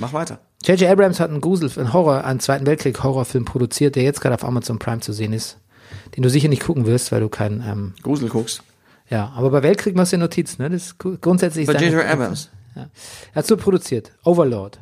Mach 0.00 0.12
weiter. 0.12 0.38
J.J. 0.64 0.88
Abrams 0.88 1.18
hat 1.18 1.30
einen 1.30 1.40
Grusel, 1.40 1.68
einen 1.76 1.92
Horror, 1.92 2.24
einen 2.24 2.38
Zweiten 2.38 2.66
Weltkrieg 2.66 3.02
Horrorfilm 3.02 3.44
produziert, 3.44 3.96
der 3.96 4.04
jetzt 4.04 4.20
gerade 4.20 4.36
auf 4.36 4.44
Amazon 4.44 4.78
Prime 4.78 5.00
zu 5.00 5.12
sehen 5.12 5.32
ist, 5.32 5.58
den 6.16 6.22
du 6.22 6.30
sicher 6.30 6.48
nicht 6.48 6.62
gucken 6.62 6.86
wirst, 6.86 7.12
weil 7.12 7.20
du 7.20 7.28
kein, 7.28 7.62
ähm, 7.66 7.94
Grusel 8.02 8.28
guckst. 8.28 8.62
ja, 9.08 9.28
aber 9.34 9.50
bei 9.50 9.62
Weltkrieg 9.62 9.94
machst 9.96 10.12
du 10.12 10.16
ja 10.16 10.20
Notiz, 10.20 10.58
ne? 10.58 10.68
Das 10.70 10.96
grundsätzlich. 10.98 11.66
Bei 11.66 11.74
J.J. 11.74 12.04
Abrams. 12.04 12.50
Ja. 12.74 12.88
Er 13.32 13.34
hat 13.36 13.46
so 13.46 13.56
produziert. 13.56 14.12
Overlord. 14.24 14.80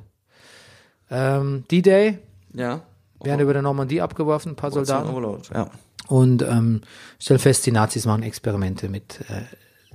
Ähm, 1.11 1.65
D-Day 1.71 2.19
Ja. 2.55 2.83
werden 3.23 3.41
über 3.41 3.53
der 3.53 3.63
Normandie 3.63 4.01
abgeworfen, 4.01 4.53
ein 4.53 4.57
paar 4.57 4.71
Soldaten. 4.71 5.09
Overload. 5.11 5.49
Ja. 5.53 5.71
Und 6.09 6.43
ähm, 6.43 6.81
stellen 7.19 7.41
fest, 7.41 7.67
die 7.67 7.73
Nazis 7.73 8.05
machen 8.07 8.23
Experimente 8.23 8.89
mit 8.89 9.21
äh, 9.29 9.43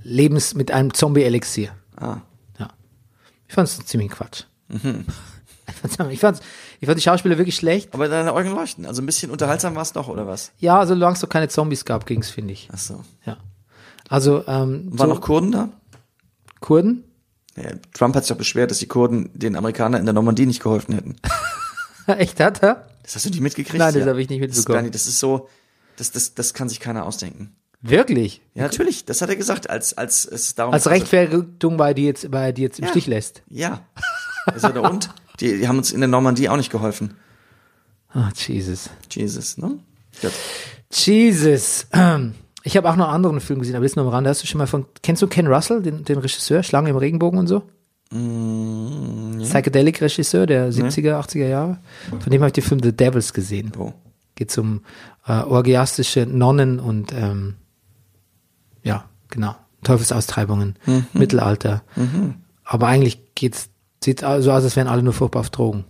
Lebens, 0.02 0.54
mit 0.54 0.70
einem 0.70 0.92
Zombie-Elixier. 0.94 1.70
Ah. 1.96 2.18
Ja. 2.58 2.70
Ich 3.48 3.54
fand's 3.54 3.78
ziemlich 3.86 4.10
Quatsch. 4.10 4.44
Ich 5.68 5.74
fand's, 5.74 5.98
ich 6.12 6.20
fand's, 6.20 6.40
ich 6.80 6.86
fand 6.86 6.98
die 6.98 7.02
Schauspieler 7.02 7.38
wirklich 7.38 7.56
schlecht. 7.56 7.94
Aber 7.94 8.08
deine 8.08 8.32
Augen 8.32 8.50
leuchten. 8.50 8.86
Also 8.86 9.02
ein 9.02 9.06
bisschen 9.06 9.30
unterhaltsam 9.30 9.74
war 9.74 9.82
es 9.82 9.92
doch, 9.92 10.08
oder 10.08 10.26
was? 10.26 10.52
Ja, 10.58 10.84
solange 10.86 11.14
es 11.14 11.20
doch 11.20 11.28
keine 11.28 11.48
Zombies 11.48 11.84
gab, 11.84 12.06
ging's, 12.06 12.30
finde 12.30 12.52
ich. 12.52 12.68
Ach 12.72 12.78
so. 12.78 13.02
Ja. 13.24 13.38
Also, 14.08 14.44
ähm, 14.46 14.86
Waren 14.90 15.08
so 15.08 15.14
noch 15.14 15.20
Kurden 15.20 15.52
da? 15.52 15.68
Kurden? 16.60 17.04
Ja, 17.56 17.70
Trump 17.94 18.14
hat 18.14 18.24
sich 18.24 18.28
doch 18.28 18.36
beschwert, 18.38 18.70
dass 18.70 18.78
die 18.78 18.86
Kurden 18.86 19.30
den 19.34 19.56
Amerikanern 19.56 20.00
in 20.00 20.06
der 20.06 20.12
Normandie 20.12 20.46
nicht 20.46 20.62
geholfen 20.62 20.94
hätten. 20.94 21.16
Echt, 22.06 22.38
hat 22.40 22.62
er? 22.62 22.86
Das 23.02 23.14
hast 23.14 23.24
du 23.24 23.30
nicht 23.30 23.40
mitgekriegt? 23.40 23.78
Nein, 23.78 23.94
das 23.94 24.06
habe 24.06 24.20
ich 24.20 24.28
nicht 24.28 24.42
Das 24.42 24.50
ist, 24.50 24.56
mitbekommen. 24.58 24.76
gar 24.76 24.82
nicht, 24.82 24.94
das 24.94 25.06
ist 25.06 25.18
so, 25.18 25.48
das, 25.96 26.10
das, 26.12 26.34
das 26.34 26.54
kann 26.54 26.68
sich 26.68 26.80
keiner 26.80 27.06
ausdenken. 27.06 27.56
Wirklich? 27.82 28.42
Ja, 28.54 28.62
natürlich, 28.64 29.04
das 29.04 29.22
hat 29.22 29.28
er 29.28 29.36
gesagt, 29.36 29.70
als, 29.70 29.96
als 29.96 30.24
es 30.24 30.54
darum 30.54 30.74
Als 30.74 30.88
Rechtfertigung, 30.88 31.78
weil 31.78 31.94
die 31.94 32.04
jetzt, 32.04 32.30
weil 32.32 32.46
er 32.46 32.52
die 32.52 32.62
jetzt 32.62 32.78
im 32.78 32.84
Ja. 32.86 32.90
Stich 32.90 33.06
lässt. 33.06 33.42
Ja. 33.48 33.80
Also, 34.46 34.68
und? 34.82 35.10
Die, 35.40 35.58
die 35.58 35.68
haben 35.68 35.78
uns 35.78 35.92
in 35.92 36.00
der 36.00 36.08
Normandie 36.08 36.48
auch 36.48 36.56
nicht 36.56 36.70
geholfen. 36.70 37.14
Ah, 38.10 38.30
Jesus. 38.34 38.90
Jesus, 39.10 39.58
ne? 39.58 39.78
Gut. 40.22 40.32
Jesus. 40.90 41.86
Ich 42.62 42.76
habe 42.76 42.90
auch 42.90 42.96
noch 42.96 43.06
einen 43.06 43.14
anderen 43.14 43.40
Film 43.40 43.60
gesehen, 43.60 43.76
aber 43.76 43.84
ist 43.84 43.96
nur 43.96 44.06
am 44.06 44.10
Rande. 44.10 44.30
Hast 44.30 44.42
du 44.42 44.46
schon 44.46 44.58
mal 44.58 44.66
von, 44.66 44.86
kennst 45.02 45.22
du 45.22 45.26
Ken 45.26 45.46
Russell, 45.46 45.82
den, 45.82 46.04
den 46.04 46.18
Regisseur, 46.18 46.62
Schlange 46.62 46.90
im 46.90 46.96
Regenbogen 46.96 47.38
und 47.38 47.46
so? 47.46 47.62
Mm, 48.10 49.40
Psychedelic-Regisseur 49.42 50.46
der 50.46 50.72
70er, 50.72 51.20
80er 51.20 51.46
Jahre. 51.46 51.78
Von 52.08 52.30
dem 52.32 52.40
habe 52.40 52.48
ich 52.48 52.54
den 52.54 52.64
Film 52.64 52.80
The 52.82 52.92
Devils 52.92 53.32
gesehen. 53.32 53.72
Wo? 53.76 53.92
Geht 54.34 54.56
um 54.58 54.82
äh, 55.26 55.32
orgiastische 55.32 56.26
Nonnen 56.26 56.78
und 56.78 57.12
ähm, 57.12 57.54
ja, 58.82 59.04
genau, 59.28 59.56
Teufelsaustreibungen, 59.82 60.76
Mittelalter. 61.12 61.82
Aber 62.64 62.86
eigentlich 62.86 63.34
geht's, 63.34 63.68
sieht 64.02 64.20
so 64.20 64.26
aus, 64.26 64.46
als 64.64 64.76
wären 64.76 64.88
alle 64.88 65.02
nur 65.02 65.12
furchtbar 65.12 65.40
auf 65.40 65.50
Drogen. 65.50 65.84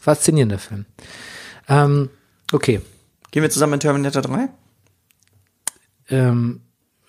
Faszinierender 0.00 0.58
Film. 0.58 0.86
Ähm, 1.68 2.10
okay. 2.52 2.80
Gehen 3.30 3.42
wir 3.42 3.50
zusammen 3.50 3.74
in 3.74 3.80
Terminator 3.80 4.22
3? 4.22 4.48
Ähm, 6.08 6.60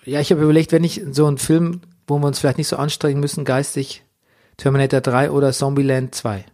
ja, 0.04 0.20
ich 0.20 0.30
habe 0.32 0.42
überlegt, 0.42 0.72
wenn 0.72 0.84
ich 0.84 1.02
so 1.12 1.26
einen 1.26 1.38
Film, 1.38 1.80
wo 2.06 2.18
wir 2.18 2.26
uns 2.26 2.38
vielleicht 2.38 2.58
nicht 2.58 2.68
so 2.68 2.76
anstrengen 2.76 3.20
müssen, 3.20 3.44
geistig, 3.44 4.02
Terminator 4.56 5.00
3 5.00 5.30
oder 5.30 5.52
Zombieland 5.52 6.14
2. 6.14 6.44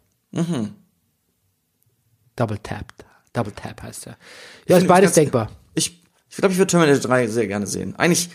Double 2.36 2.58
Tap. 2.58 2.92
Double 3.32 3.52
Tap 3.52 3.82
heißt 3.82 4.06
er. 4.08 4.16
Ja, 4.66 4.76
ist 4.76 4.82
finde 4.82 4.88
beides 4.88 5.08
ganz- 5.10 5.14
denkbar. 5.16 5.50
Ich, 5.74 6.02
ich 6.28 6.36
glaube, 6.36 6.52
ich 6.52 6.58
würde 6.58 6.70
Terminator 6.70 7.00
3 7.00 7.26
sehr 7.28 7.46
gerne 7.46 7.66
sehen. 7.66 7.96
Eigentlich, 7.96 8.30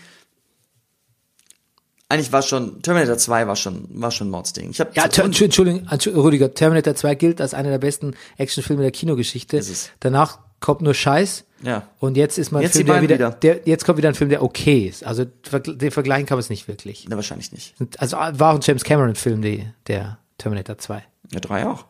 eigentlich 2.10 2.32
war 2.32 2.42
schon, 2.42 2.82
Terminator 2.82 3.16
2 3.16 3.46
war 3.46 3.56
schon, 3.56 3.86
war 3.90 4.10
schon 4.10 4.26
ein 4.28 4.30
Mordsding. 4.30 4.70
Ich 4.70 4.80
habe 4.80 4.90
Ja, 4.94 5.08
Ter- 5.08 5.24
Entschuldigung, 5.24 5.86
Rüdiger, 5.88 6.52
Terminator 6.52 6.94
2 6.94 7.14
gilt 7.14 7.40
als 7.40 7.54
einer 7.54 7.70
der 7.70 7.78
besten 7.78 8.14
Actionfilme 8.36 8.82
der 8.82 8.90
Kinogeschichte. 8.90 9.62
Danach 10.00 10.40
kommt 10.58 10.82
nur 10.82 10.92
Scheiß. 10.92 11.44
Ja. 11.62 11.86
Und 11.98 12.16
jetzt 12.16 12.38
ist 12.38 12.52
mal 12.52 12.58
ein 12.60 12.62
Jetzt 12.64 12.76
Film, 12.76 12.86
der 12.88 13.02
wieder, 13.02 13.14
wieder. 13.14 13.30
Der, 13.30 13.60
jetzt 13.64 13.84
kommt 13.84 13.98
wieder 13.98 14.08
ein 14.08 14.14
Film, 14.14 14.28
der 14.30 14.42
okay 14.42 14.86
ist. 14.88 15.04
Also 15.04 15.24
den 15.24 15.90
vergleichen 15.90 16.26
kann 16.26 16.36
man 16.36 16.40
es 16.40 16.50
nicht 16.50 16.68
wirklich. 16.68 17.08
Ne, 17.08 17.16
wahrscheinlich 17.16 17.52
nicht. 17.52 17.74
Also 17.98 18.16
war 18.16 18.50
auch 18.52 18.56
ein 18.56 18.60
James 18.62 18.82
Cameron-Film, 18.84 19.42
der 19.86 20.18
Terminator 20.38 20.78
2. 20.78 21.04
Ja, 21.32 21.40
drei 21.40 21.66
auch. 21.66 21.84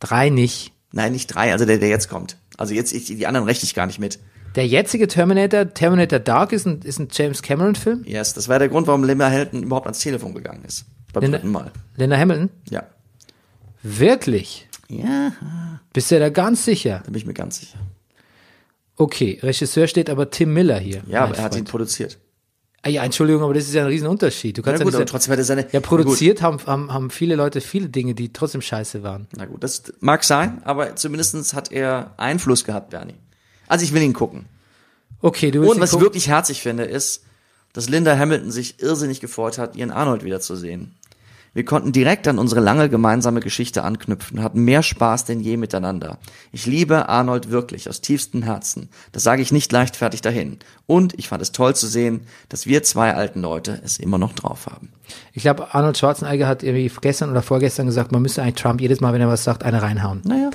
Drei 0.00 0.28
nicht. 0.30 0.72
Nein, 0.92 1.12
nicht 1.12 1.26
drei, 1.28 1.52
also 1.52 1.64
der, 1.64 1.78
der 1.78 1.88
jetzt 1.88 2.08
kommt. 2.10 2.36
Also 2.58 2.74
jetzt, 2.74 2.92
ich, 2.92 3.06
die 3.06 3.26
anderen 3.26 3.46
rechne 3.46 3.64
ich 3.64 3.74
gar 3.74 3.86
nicht 3.86 3.98
mit. 3.98 4.18
Der 4.54 4.66
jetzige 4.66 5.08
Terminator, 5.08 5.72
Terminator 5.72 6.18
Dark, 6.18 6.52
ist 6.52 6.66
ein, 6.66 6.80
ist 6.82 6.98
ein 6.98 7.08
James 7.10 7.40
Cameron-Film. 7.42 8.04
Yes, 8.04 8.34
das 8.34 8.48
war 8.48 8.58
der 8.58 8.68
Grund, 8.68 8.86
warum 8.86 9.02
Linda 9.04 9.28
Helton 9.28 9.62
überhaupt 9.62 9.86
ans 9.86 10.00
Telefon 10.00 10.34
gegangen 10.34 10.64
ist. 10.66 10.84
Beim 11.12 11.22
Linda- 11.22 11.38
dritten 11.38 11.52
Mal. 11.52 11.70
Linda 11.96 12.16
Hamilton. 12.18 12.50
Ja. 12.70 12.84
Wirklich? 13.82 14.68
Ja, 14.88 15.32
Bist 15.92 16.10
du 16.10 16.18
da 16.18 16.28
ganz 16.28 16.64
sicher? 16.64 17.00
da 17.04 17.10
bin 17.10 17.18
ich 17.18 17.26
mir 17.26 17.34
ganz 17.34 17.58
sicher. 17.60 17.78
Okay, 18.96 19.38
Regisseur 19.42 19.86
steht 19.86 20.10
aber 20.10 20.30
Tim 20.30 20.52
Miller 20.52 20.78
hier. 20.78 21.02
Ja, 21.08 21.24
aber 21.24 21.36
er 21.36 21.44
hat 21.44 21.56
ihn 21.56 21.64
produziert. 21.64 22.18
Ah, 22.82 22.88
ja, 22.88 23.02
Entschuldigung, 23.04 23.42
aber 23.42 23.54
das 23.54 23.64
ist 23.64 23.74
ja 23.74 23.82
ein 23.82 23.88
Riesenunterschied. 23.88 24.58
Du 24.58 24.60
Na 24.60 24.64
kannst 24.66 24.80
ja, 24.80 24.84
gut, 24.84 24.92
nicht 24.92 24.96
aber 24.96 25.00
sagen- 25.02 25.10
trotzdem 25.10 25.32
hat 25.32 25.38
er 25.38 25.44
seine. 25.44 25.66
ja, 25.72 25.80
produziert 25.80 26.42
haben, 26.42 26.58
haben, 26.66 26.92
haben 26.92 27.10
viele 27.10 27.36
Leute 27.36 27.60
viele 27.60 27.88
Dinge, 27.88 28.14
die 28.14 28.32
trotzdem 28.32 28.60
scheiße 28.60 29.02
waren. 29.02 29.28
Na 29.36 29.46
gut, 29.46 29.62
das 29.64 29.84
mag 30.00 30.24
sein, 30.24 30.60
aber 30.64 30.94
zumindestens 30.96 31.54
hat 31.54 31.72
er 31.72 32.12
Einfluss 32.18 32.64
gehabt, 32.64 32.90
Bernie. 32.90 33.14
Also 33.72 33.86
ich 33.86 33.94
will 33.94 34.02
ihn 34.02 34.12
gucken. 34.12 34.44
Okay, 35.22 35.50
du 35.50 35.60
willst 35.62 35.74
Und 35.76 35.80
was 35.80 35.88
ich 35.88 35.92
gucken? 35.92 36.04
wirklich 36.04 36.28
herzig 36.28 36.60
finde, 36.60 36.84
ist, 36.84 37.22
dass 37.72 37.88
Linda 37.88 38.18
Hamilton 38.18 38.50
sich 38.50 38.82
irrsinnig 38.82 39.20
gefreut 39.20 39.56
hat, 39.56 39.76
ihren 39.76 39.90
Arnold 39.90 40.24
wiederzusehen. 40.24 40.94
Wir 41.54 41.64
konnten 41.64 41.90
direkt 41.90 42.28
an 42.28 42.38
unsere 42.38 42.60
lange 42.60 42.90
gemeinsame 42.90 43.40
Geschichte 43.40 43.82
anknüpfen, 43.82 44.42
hatten 44.42 44.60
mehr 44.62 44.82
Spaß 44.82 45.24
denn 45.24 45.40
je 45.40 45.56
miteinander. 45.56 46.18
Ich 46.50 46.66
liebe 46.66 47.08
Arnold 47.08 47.50
wirklich 47.50 47.88
aus 47.88 48.02
tiefstem 48.02 48.42
Herzen. 48.42 48.90
Das 49.12 49.22
sage 49.22 49.40
ich 49.40 49.52
nicht 49.52 49.72
leichtfertig 49.72 50.20
dahin. 50.20 50.58
Und 50.86 51.14
ich 51.18 51.28
fand 51.28 51.40
es 51.40 51.52
toll 51.52 51.74
zu 51.74 51.86
sehen, 51.86 52.26
dass 52.50 52.66
wir 52.66 52.82
zwei 52.82 53.14
alten 53.14 53.40
Leute 53.40 53.80
es 53.82 53.98
immer 53.98 54.18
noch 54.18 54.34
drauf 54.34 54.66
haben. 54.66 54.90
Ich 55.32 55.44
glaube, 55.44 55.72
Arnold 55.72 55.96
Schwarzenegger 55.96 56.46
hat 56.46 56.62
irgendwie 56.62 56.92
gestern 57.00 57.30
oder 57.30 57.40
vorgestern 57.40 57.86
gesagt, 57.86 58.12
man 58.12 58.20
müsste 58.20 58.42
eigentlich 58.42 58.56
Trump 58.56 58.82
jedes 58.82 59.00
Mal, 59.00 59.14
wenn 59.14 59.22
er 59.22 59.28
was 59.28 59.44
sagt, 59.44 59.62
eine 59.62 59.80
reinhauen. 59.80 60.20
Naja. 60.24 60.50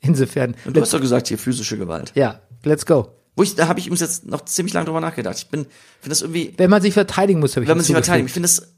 Insofern, 0.00 0.56
Und 0.64 0.76
du 0.76 0.80
hast 0.80 0.92
doch 0.92 1.00
gesagt, 1.00 1.28
hier 1.28 1.38
physische 1.38 1.76
Gewalt. 1.76 2.12
ja, 2.14 2.40
let's 2.64 2.86
go. 2.86 3.12
Wo 3.36 3.42
ich, 3.42 3.54
da 3.54 3.68
habe 3.68 3.78
ich 3.78 3.86
übrigens 3.86 4.00
jetzt 4.00 4.26
noch 4.26 4.44
ziemlich 4.44 4.74
lange 4.74 4.86
drüber 4.86 5.00
nachgedacht. 5.00 5.38
Ich 5.38 5.48
bin, 5.48 5.64
finde 6.00 6.08
das 6.08 6.22
irgendwie, 6.22 6.52
Wenn 6.56 6.68
man 6.70 6.82
sich 6.82 6.94
verteidigen 6.94 7.40
muss, 7.40 7.54
habe 7.56 7.64
ich 7.64 7.68
wenn 7.68 7.76
man 7.76 7.84
sich 7.84 7.94
verteidigt. 7.94 8.26
Ich 8.26 8.32
finde 8.32 8.48
das, 8.48 8.72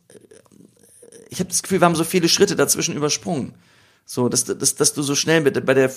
ich 1.31 1.39
habe 1.41 1.49
das 1.49 1.63
Gefühl, 1.63 1.81
wir 1.81 1.87
haben 1.87 1.95
so 1.95 2.05
viele 2.05 2.29
Schritte 2.29 2.55
dazwischen 2.55 2.95
übersprungen. 2.95 3.55
So, 4.05 4.29
dass, 4.29 4.45
dass, 4.45 4.75
dass 4.75 4.93
du 4.95 5.03
so 5.03 5.15
schnell 5.15 5.41
mit, 5.41 5.65
bei 5.65 5.75
der, 5.75 5.91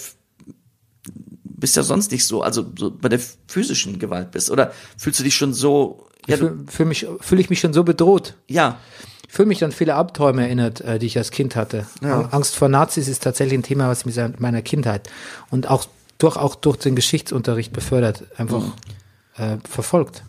bist 1.43 1.75
ja 1.75 1.83
sonst 1.83 2.11
nicht 2.11 2.25
so, 2.25 2.41
also 2.41 2.71
so 2.77 2.91
bei 2.91 3.09
der 3.09 3.19
physischen 3.47 3.99
Gewalt 3.99 4.31
bist. 4.31 4.49
Oder 4.49 4.71
fühlst 4.97 5.19
du 5.19 5.23
dich 5.23 5.35
schon 5.35 5.53
so, 5.53 6.07
ja, 6.27 6.37
Fühle 6.37 6.57
fühl 6.67 6.85
mich, 6.85 7.07
fühl 7.21 7.39
ich 7.39 7.49
mich 7.49 7.59
schon 7.59 7.73
so 7.73 7.83
bedroht. 7.83 8.35
ja, 8.47 8.77
Ich 9.27 9.33
fühle 9.33 9.47
mich 9.47 9.63
an 9.63 9.71
viele 9.71 9.95
Albträume 9.95 10.43
erinnert, 10.43 10.81
äh, 10.81 10.99
die 10.99 11.07
ich 11.07 11.17
als 11.17 11.31
Kind 11.31 11.55
hatte. 11.55 11.85
Ja. 12.01 12.29
Angst 12.31 12.55
vor 12.55 12.69
Nazis 12.69 13.07
ist 13.07 13.23
tatsächlich 13.23 13.59
ein 13.59 13.63
Thema, 13.63 13.89
was 13.89 14.05
mich 14.05 14.15
seit 14.15 14.39
meiner 14.39 14.61
Kindheit 14.61 15.09
und 15.51 15.69
auch 15.69 15.85
durch, 16.17 16.37
auch 16.37 16.55
durch 16.55 16.77
den 16.77 16.95
Geschichtsunterricht 16.95 17.73
befördert, 17.73 18.23
einfach 18.37 18.63
äh, 19.37 19.57
verfolgt. 19.69 20.23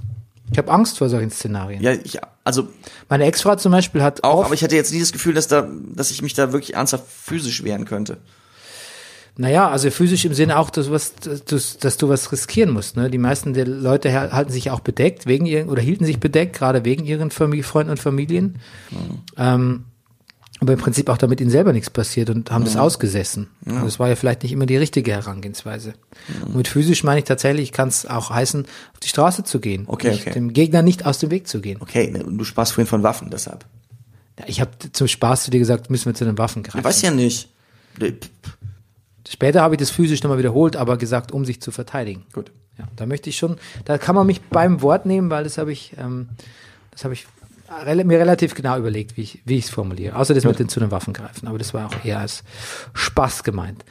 Ich 0.51 0.59
habe 0.59 0.71
Angst 0.71 0.99
vor 0.99 1.09
solchen 1.09 1.31
Szenarien. 1.31 1.83
ja, 1.83 1.93
ich, 1.93 2.19
also 2.45 2.69
Meine 3.09 3.25
Ex-Frau 3.25 3.57
zum 3.57 3.73
Beispiel 3.73 4.03
hat 4.03 4.23
auch, 4.23 4.45
aber 4.45 4.55
ich 4.55 4.63
hatte 4.63 4.77
jetzt 4.77 4.93
nie 4.93 5.01
das 5.01 5.13
Gefühl, 5.13 5.35
dass 5.35 5.49
da, 5.49 5.69
dass 5.95 6.11
ich 6.11 6.23
mich 6.23 6.35
da 6.35 6.53
wirklich 6.53 6.75
ernsthaft 6.75 7.05
physisch 7.09 7.65
wehren 7.65 7.85
könnte. 7.85 8.19
Naja, 9.39 9.69
also 9.69 9.91
physisch 9.91 10.25
im 10.25 10.33
Sinne 10.33 10.59
auch, 10.59 10.71
dass, 10.71 10.87
du 10.87 10.93
was, 10.93 11.15
dass, 11.47 11.77
dass 11.77 11.97
du 11.99 12.09
was 12.09 12.33
riskieren 12.33 12.71
musst. 12.71 12.97
Ne? 12.97 13.11
Die 13.11 13.19
meisten 13.19 13.53
der 13.53 13.67
Leute 13.67 14.13
halten 14.33 14.51
sich 14.51 14.71
auch 14.71 14.81
bedeckt 14.81 15.27
wegen 15.27 15.45
ihren 15.45 15.69
oder 15.69 15.83
hielten 15.83 16.07
sich 16.07 16.19
bedeckt, 16.19 16.57
gerade 16.57 16.85
wegen 16.85 17.05
ihren 17.05 17.31
Famili 17.31 17.63
Freunden 17.63 17.91
und 17.91 18.01
Familien. 18.01 18.59
Ähm, 19.37 19.85
aber 20.59 20.73
im 20.73 20.79
Prinzip 20.79 21.11
auch 21.11 21.19
damit 21.19 21.43
ihnen 21.43 21.51
selber 21.51 21.75
nichts 21.75 21.91
passiert 21.91 22.31
und 22.31 22.51
haben 22.51 22.65
das 22.65 22.77
ausgesessen. 22.77 23.49
Und 23.67 23.85
das 23.85 23.99
war 23.99 24.09
ja 24.09 24.17
vielleicht 24.17 24.43
nicht 24.43 24.53
immer 24.53 24.65
die 24.65 24.79
richtige 24.79 25.13
Herangehensweise. 25.13 25.93
Und 26.47 26.57
mit 26.57 26.69
physisch 26.69 27.05
meine 27.05 27.19
ich 27.19 27.25
tatsächlich, 27.25 27.73
kann 27.73 27.89
es 27.89 28.07
auch 28.07 28.31
heißen, 28.31 28.65
auf 28.65 29.01
die 29.01 29.09
Straße 29.09 29.45
zu 29.45 29.61
gehen. 29.61 29.85
Okay, 29.87 30.15
okay. 30.15 30.33
Dem 30.33 30.55
Gegner 30.55 30.81
nicht 30.81 31.05
aus 31.05 31.19
dem 31.19 31.31
Weg 31.31 31.47
zu 31.47 31.61
gehen. 31.61 31.79
Okay, 31.83 32.11
ne, 32.11 32.25
und 32.25 32.39
du 32.39 32.45
sprachst 32.45 32.73
vorhin 32.73 32.89
von 32.89 33.03
Waffen, 33.03 33.29
deshalb. 33.31 33.67
Ja, 34.39 34.47
Ich 34.49 34.63
habe 34.63 34.71
zum 34.93 35.09
Spaß 35.09 35.45
zu 35.45 35.51
dir 35.51 35.59
gesagt, 35.59 35.91
müssen 35.91 36.07
wir 36.07 36.15
zu 36.15 36.25
den 36.25 36.39
Waffen 36.39 36.63
greifen. 36.63 36.79
Ich 36.79 36.85
weiß 36.85 37.03
ja 37.03 37.11
nicht. 37.11 37.51
Später 39.29 39.63
habe 39.63 39.75
ich 39.75 39.79
das 39.79 39.91
physisch 39.91 40.23
nochmal 40.23 40.39
wiederholt, 40.39 40.77
aber 40.77 40.97
gesagt, 40.97 41.33
um 41.33 41.45
sich 41.45 41.61
zu 41.61 41.71
verteidigen. 41.71 42.25
Gut. 42.33 42.53
Ja, 42.79 42.85
da 42.97 43.07
möchte 43.07 43.31
ich 43.31 43.39
schon, 43.39 43.57
da 43.85 43.97
kann 43.99 44.15
man 44.15 44.27
mich 44.27 44.43
beim 44.43 44.83
Wort 44.83 45.07
nehmen, 45.07 45.31
weil 45.31 45.45
das 45.45 45.57
habe 45.57 45.73
ich, 45.73 45.93
ähm, 45.99 46.29
das 46.91 47.05
habe 47.05 47.15
ich 47.15 47.27
mir 48.05 48.19
relativ 48.19 48.55
genau 48.55 48.79
überlegt, 48.79 49.17
wie 49.17 49.23
ich 49.23 49.43
wie 49.45 49.57
ich 49.57 49.65
es 49.65 49.71
formuliere. 49.71 50.17
Außer 50.17 50.35
das 50.35 50.45
mit 50.45 50.59
den 50.59 50.69
zu 50.69 50.79
den 50.81 50.91
Waffen 50.91 51.13
greifen, 51.13 51.49
aber 51.49 51.59
das 51.59 51.75
war 51.75 51.87
auch 51.87 52.05
eher 52.05 52.21
als 52.21 52.45
Spaß 52.95 53.43
gemeint. 53.43 53.85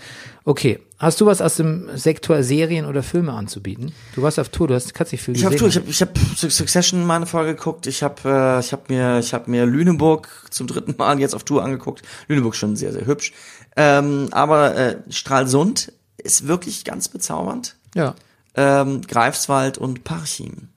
Okay, 0.45 0.79
hast 0.99 1.19
du 1.19 1.25
was 1.25 1.41
aus 1.41 1.55
dem 1.55 1.89
Sektor 1.95 2.43
Serien 2.43 2.85
oder 2.85 3.03
Filme 3.03 3.33
anzubieten? 3.33 3.91
Du 4.13 4.21
warst 4.21 4.39
auf 4.39 4.49
Tour, 4.49 4.67
du 4.67 4.75
hast 4.75 4.93
kannst 4.93 5.11
nicht 5.11 5.23
viel 5.23 5.35
Ich 5.35 5.43
habe 5.43 5.55
gesehen. 5.55 5.83
ich 5.87 6.01
hab, 6.01 6.15
ich 6.15 6.43
hab 6.43 6.51
Succession 6.51 7.05
mal 7.05 7.17
eine 7.17 7.25
Folge 7.25 7.55
geguckt. 7.55 7.87
Ich 7.87 8.03
habe 8.03 8.29
äh, 8.29 8.59
ich 8.59 8.71
hab 8.71 8.89
mir 8.89 9.19
ich 9.19 9.33
habe 9.33 9.49
mir 9.49 9.65
Lüneburg 9.65 10.29
zum 10.51 10.67
dritten 10.67 10.95
Mal 10.97 11.19
jetzt 11.19 11.35
auf 11.35 11.43
Tour 11.43 11.63
angeguckt. 11.63 12.03
Lüneburg 12.27 12.53
ist 12.53 12.59
schon 12.59 12.75
sehr 12.75 12.93
sehr 12.93 13.05
hübsch. 13.05 13.33
Ähm, 13.75 14.29
aber 14.31 14.75
äh, 14.75 14.97
Stralsund 15.09 15.91
ist 16.17 16.47
wirklich 16.47 16.83
ganz 16.83 17.09
bezaubernd. 17.09 17.75
ja. 17.95 18.15
Ähm, 18.57 19.01
Greifswald 19.01 19.77
und 19.77 20.05
Parchim. 20.05 20.69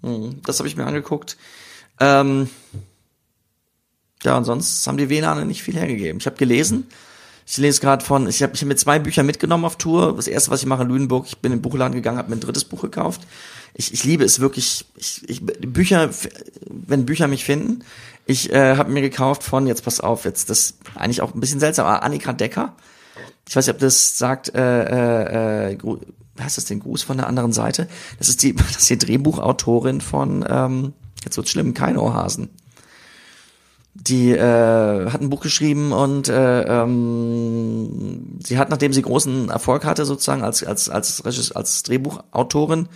Mhm, 0.00 0.40
das 0.46 0.58
habe 0.60 0.68
ich 0.68 0.76
mir 0.76 0.86
angeguckt. 0.86 1.36
Ähm, 2.00 2.48
ja, 4.22 4.36
und 4.36 4.44
sonst 4.44 4.86
haben 4.86 4.96
die 4.96 5.10
WLAN 5.10 5.46
nicht 5.46 5.62
viel 5.62 5.74
hergegeben. 5.74 6.20
Ich 6.20 6.26
habe 6.26 6.36
gelesen. 6.36 6.88
Ich 7.46 7.56
lese 7.56 7.80
gerade 7.80 8.04
von, 8.04 8.28
ich 8.28 8.42
habe 8.42 8.54
ich 8.54 8.60
hab 8.60 8.68
mir 8.68 8.76
zwei 8.76 8.98
Bücher 8.98 9.22
mitgenommen 9.22 9.64
auf 9.64 9.76
Tour. 9.76 10.16
Das 10.16 10.26
erste, 10.26 10.50
was 10.50 10.60
ich 10.60 10.66
mache 10.66 10.82
in 10.82 10.88
Lüneburg, 10.88 11.26
ich 11.26 11.38
bin 11.38 11.52
in 11.52 11.58
den 11.58 11.62
Buchladen 11.62 11.94
gegangen, 11.94 12.18
habe 12.18 12.30
mir 12.30 12.36
ein 12.36 12.40
drittes 12.40 12.64
Buch 12.64 12.82
gekauft. 12.82 13.22
Ich, 13.74 13.92
ich 13.92 14.04
liebe 14.04 14.24
es 14.24 14.40
wirklich. 14.40 14.84
Ich, 14.96 15.28
ich, 15.28 15.44
Bücher, 15.44 16.10
wenn 16.66 17.06
Bücher 17.06 17.26
mich 17.26 17.44
finden. 17.44 17.84
Ich 18.30 18.52
äh, 18.52 18.76
habe 18.76 18.90
mir 18.90 19.00
gekauft 19.00 19.42
von, 19.42 19.66
jetzt 19.66 19.84
pass 19.84 20.00
auf, 20.00 20.26
jetzt 20.26 20.50
das 20.50 20.74
eigentlich 20.94 21.22
auch 21.22 21.32
ein 21.34 21.40
bisschen 21.40 21.60
seltsam, 21.60 21.86
aber 21.86 22.02
Annika 22.02 22.34
Decker. 22.34 22.74
Ich 23.48 23.56
weiß 23.56 23.66
nicht, 23.66 23.74
ob 23.74 23.80
das 23.80 24.18
sagt, 24.18 24.54
äh, 24.54 25.70
äh, 25.70 25.70
äh, 25.72 25.76
Gru- 25.76 26.00
heißt 26.38 26.58
das 26.58 26.66
den 26.66 26.80
Gruß 26.80 27.02
von 27.04 27.16
der 27.16 27.26
anderen 27.26 27.54
Seite? 27.54 27.88
Das 28.18 28.28
ist 28.28 28.42
die, 28.42 28.52
das 28.54 28.76
ist 28.76 28.90
die 28.90 28.98
Drehbuchautorin 28.98 30.02
von, 30.02 30.44
ähm, 30.46 30.92
jetzt 31.24 31.38
wird's 31.38 31.50
schlimm, 31.50 31.72
kein 31.72 31.96
Ohrhasen. 31.96 32.50
Die 33.94 34.30
äh, 34.32 35.10
hat 35.10 35.22
ein 35.22 35.30
Buch 35.30 35.40
geschrieben 35.40 35.92
und 35.92 36.28
äh, 36.28 36.82
ähm, 36.82 38.38
sie 38.44 38.58
hat, 38.58 38.68
nachdem 38.68 38.92
sie 38.92 39.00
großen 39.00 39.48
Erfolg 39.48 39.86
hatte, 39.86 40.04
sozusagen 40.04 40.42
als 40.44 40.62
als 40.62 40.90
als 40.90 41.24
Regis, 41.24 41.50
als 41.52 41.82
Drehbuchautorin, 41.82 42.88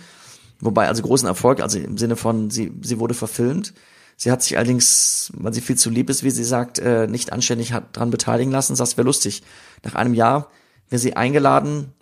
wobei 0.61 0.87
also 0.87 1.01
großen 1.01 1.27
Erfolg, 1.27 1.59
also 1.59 1.79
im 1.79 1.97
Sinne 1.97 2.15
von 2.15 2.51
sie 2.51 2.71
sie 2.83 2.99
wurde 2.99 3.15
verfilmt. 3.15 3.73
Sie 4.17 4.31
hat 4.31 4.41
sich 4.41 4.57
allerdings, 4.57 5.31
weil 5.35 5.53
sie 5.53 5.61
viel 5.61 5.77
zu 5.77 5.89
lieb 5.89 6.09
ist, 6.09 6.23
wie 6.23 6.29
sie 6.29 6.43
sagt, 6.43 6.79
äh, 6.79 7.07
nicht 7.07 7.33
anständig 7.33 7.73
hat 7.73 7.95
dran 7.97 8.11
beteiligen 8.11 8.51
lassen. 8.51 8.75
Das 8.75 8.97
wäre 8.97 9.05
lustig. 9.05 9.43
Nach 9.83 9.95
einem 9.95 10.13
Jahr 10.13 10.49
wäre 10.89 10.99
sie 10.99 11.15
eingeladen 11.15 11.93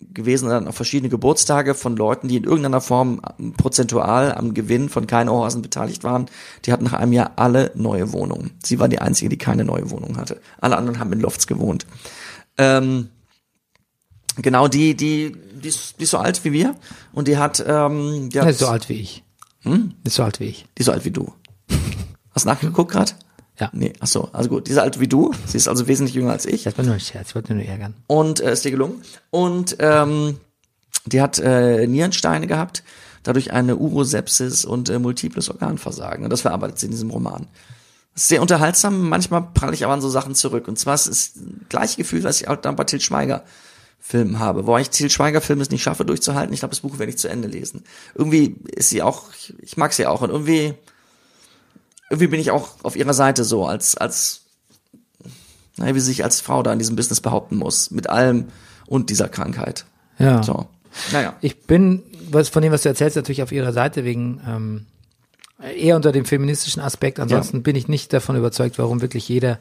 gewesen 0.00 0.48
dann 0.48 0.68
auf 0.68 0.76
verschiedene 0.76 1.08
Geburtstage 1.08 1.74
von 1.74 1.96
Leuten, 1.96 2.28
die 2.28 2.36
in 2.36 2.44
irgendeiner 2.44 2.80
Form 2.80 3.20
prozentual 3.56 4.34
am 4.34 4.54
Gewinn 4.54 4.88
von 4.88 5.06
kein 5.06 5.28
Ohrhasen 5.28 5.62
beteiligt 5.62 6.04
waren. 6.04 6.26
Die 6.64 6.72
hatten 6.72 6.84
nach 6.84 6.92
einem 6.92 7.12
Jahr 7.12 7.32
alle 7.36 7.70
neue 7.74 8.12
Wohnungen. 8.12 8.52
Sie 8.62 8.78
war 8.78 8.88
die 8.88 8.98
einzige, 8.98 9.28
die 9.28 9.38
keine 9.38 9.64
neue 9.64 9.90
Wohnung 9.90 10.16
hatte. 10.16 10.40
Alle 10.60 10.76
anderen 10.76 10.98
haben 10.98 11.12
in 11.12 11.20
Lofts 11.20 11.46
gewohnt. 11.46 11.86
Ähm, 12.58 13.08
genau, 14.36 14.68
die, 14.68 14.94
die, 14.94 15.34
die 15.62 15.68
ist, 15.68 15.98
die 15.98 16.04
ist 16.04 16.10
so 16.10 16.18
alt 16.18 16.44
wie 16.44 16.52
wir 16.52 16.76
und 17.12 17.28
die 17.28 17.38
hat, 17.38 17.64
ähm, 17.66 18.28
die, 18.30 18.40
hat, 18.40 18.48
ist 18.48 18.58
so 18.58 18.68
alt 18.68 18.88
wie 18.88 19.00
ich. 19.00 19.24
Hm? 19.62 19.94
Ist 20.04 20.16
so 20.16 20.22
alt 20.22 20.40
wie 20.40 20.44
ich. 20.44 20.66
die 20.76 20.80
ist 20.80 20.86
so 20.86 20.92
alt 20.92 21.04
wie 21.04 21.10
du. 21.10 21.32
Hast 22.36 22.44
du 22.44 22.50
nachgeguckt 22.50 22.92
gerade? 22.92 23.12
Ja. 23.58 23.70
Nee, 23.72 23.94
ach 24.00 24.06
so, 24.06 24.28
also 24.34 24.50
gut, 24.50 24.66
die 24.66 24.72
ist 24.72 24.78
alt 24.78 25.00
wie 25.00 25.08
du. 25.08 25.32
Sie 25.46 25.56
ist 25.56 25.68
also 25.68 25.88
wesentlich 25.88 26.14
jünger 26.14 26.32
als 26.32 26.44
ich. 26.44 26.64
Das 26.64 26.76
war 26.76 26.84
nur 26.84 26.92
ein 26.92 27.00
Scherz, 27.00 27.30
ich 27.30 27.34
wollte 27.34 27.54
nur 27.54 27.64
ärgern. 27.64 27.94
und 28.06 28.40
äh, 28.40 28.52
ist 28.52 28.66
dir 28.66 28.70
gelungen. 28.70 29.00
Und 29.30 29.76
ähm, 29.80 30.38
die 31.06 31.22
hat 31.22 31.38
äh, 31.38 31.86
Nierensteine 31.86 32.46
gehabt, 32.46 32.82
dadurch 33.22 33.52
eine 33.52 33.76
Urosepsis 33.76 34.66
und 34.66 34.90
äh, 34.90 34.98
multiples 34.98 35.48
Organversagen. 35.48 36.24
Und 36.24 36.30
das 36.30 36.42
verarbeitet 36.42 36.78
sie 36.78 36.86
in 36.86 36.92
diesem 36.92 37.10
Roman. 37.10 37.46
Das 38.12 38.24
ist 38.24 38.28
sehr 38.28 38.42
unterhaltsam, 38.42 39.08
manchmal 39.08 39.48
pralle 39.54 39.72
ich 39.72 39.84
aber 39.84 39.94
an 39.94 40.02
so 40.02 40.10
Sachen 40.10 40.34
zurück. 40.34 40.68
Und 40.68 40.78
zwar 40.78 40.94
es 40.94 41.06
ist 41.06 41.36
das 41.36 41.44
gleiche 41.70 41.96
Gefühl, 41.96 42.22
was 42.22 42.40
ich 42.42 42.48
auch 42.48 42.56
dann 42.56 42.76
bei 42.76 42.84
Til 42.84 43.00
Schweiger 43.00 43.44
Filmen 43.98 44.38
habe, 44.38 44.66
wo 44.66 44.76
ich 44.76 44.90
Til 44.90 45.08
Schweiger 45.08 45.40
Filme 45.40 45.62
es 45.62 45.70
nicht 45.70 45.82
schaffe 45.82 46.04
durchzuhalten. 46.04 46.52
Ich 46.52 46.60
glaube, 46.60 46.74
das 46.74 46.80
Buch 46.80 46.98
werde 46.98 47.10
ich 47.10 47.18
zu 47.18 47.28
Ende 47.28 47.48
lesen. 47.48 47.84
Irgendwie 48.14 48.56
ist 48.66 48.90
sie 48.90 49.00
auch, 49.00 49.24
ich, 49.32 49.54
ich 49.62 49.76
mag 49.78 49.94
sie 49.94 50.06
auch 50.06 50.20
und 50.20 50.28
irgendwie, 50.28 50.74
irgendwie 52.10 52.28
bin 52.28 52.40
ich 52.40 52.50
auch 52.50 52.70
auf 52.82 52.96
ihrer 52.96 53.14
Seite 53.14 53.44
so, 53.44 53.66
als, 53.66 53.96
als, 53.96 54.42
naja, 55.76 55.94
wie 55.94 56.00
sie 56.00 56.06
sich 56.06 56.24
als 56.24 56.40
Frau 56.40 56.62
da 56.62 56.72
in 56.72 56.78
diesem 56.78 56.96
Business 56.96 57.20
behaupten 57.20 57.56
muss, 57.56 57.90
mit 57.90 58.08
allem 58.08 58.48
und 58.86 59.10
dieser 59.10 59.28
Krankheit. 59.28 59.84
Ja. 60.18 60.42
So. 60.42 60.66
Naja. 61.12 61.34
Ich 61.40 61.62
bin, 61.62 62.02
was 62.30 62.48
von 62.48 62.62
dem, 62.62 62.72
was 62.72 62.82
du 62.82 62.88
erzählst, 62.88 63.16
natürlich 63.16 63.42
auf 63.42 63.52
ihrer 63.52 63.72
Seite 63.72 64.04
wegen 64.04 64.40
ähm, 64.46 64.86
eher 65.76 65.96
unter 65.96 66.12
dem 66.12 66.24
feministischen 66.24 66.82
Aspekt. 66.82 67.18
Ansonsten 67.20 67.58
Ja. 67.58 67.62
bin 67.62 67.76
ich 67.76 67.88
nicht 67.88 68.12
davon 68.12 68.36
überzeugt, 68.36 68.78
warum 68.78 69.00
wirklich 69.02 69.28
jeder, 69.28 69.58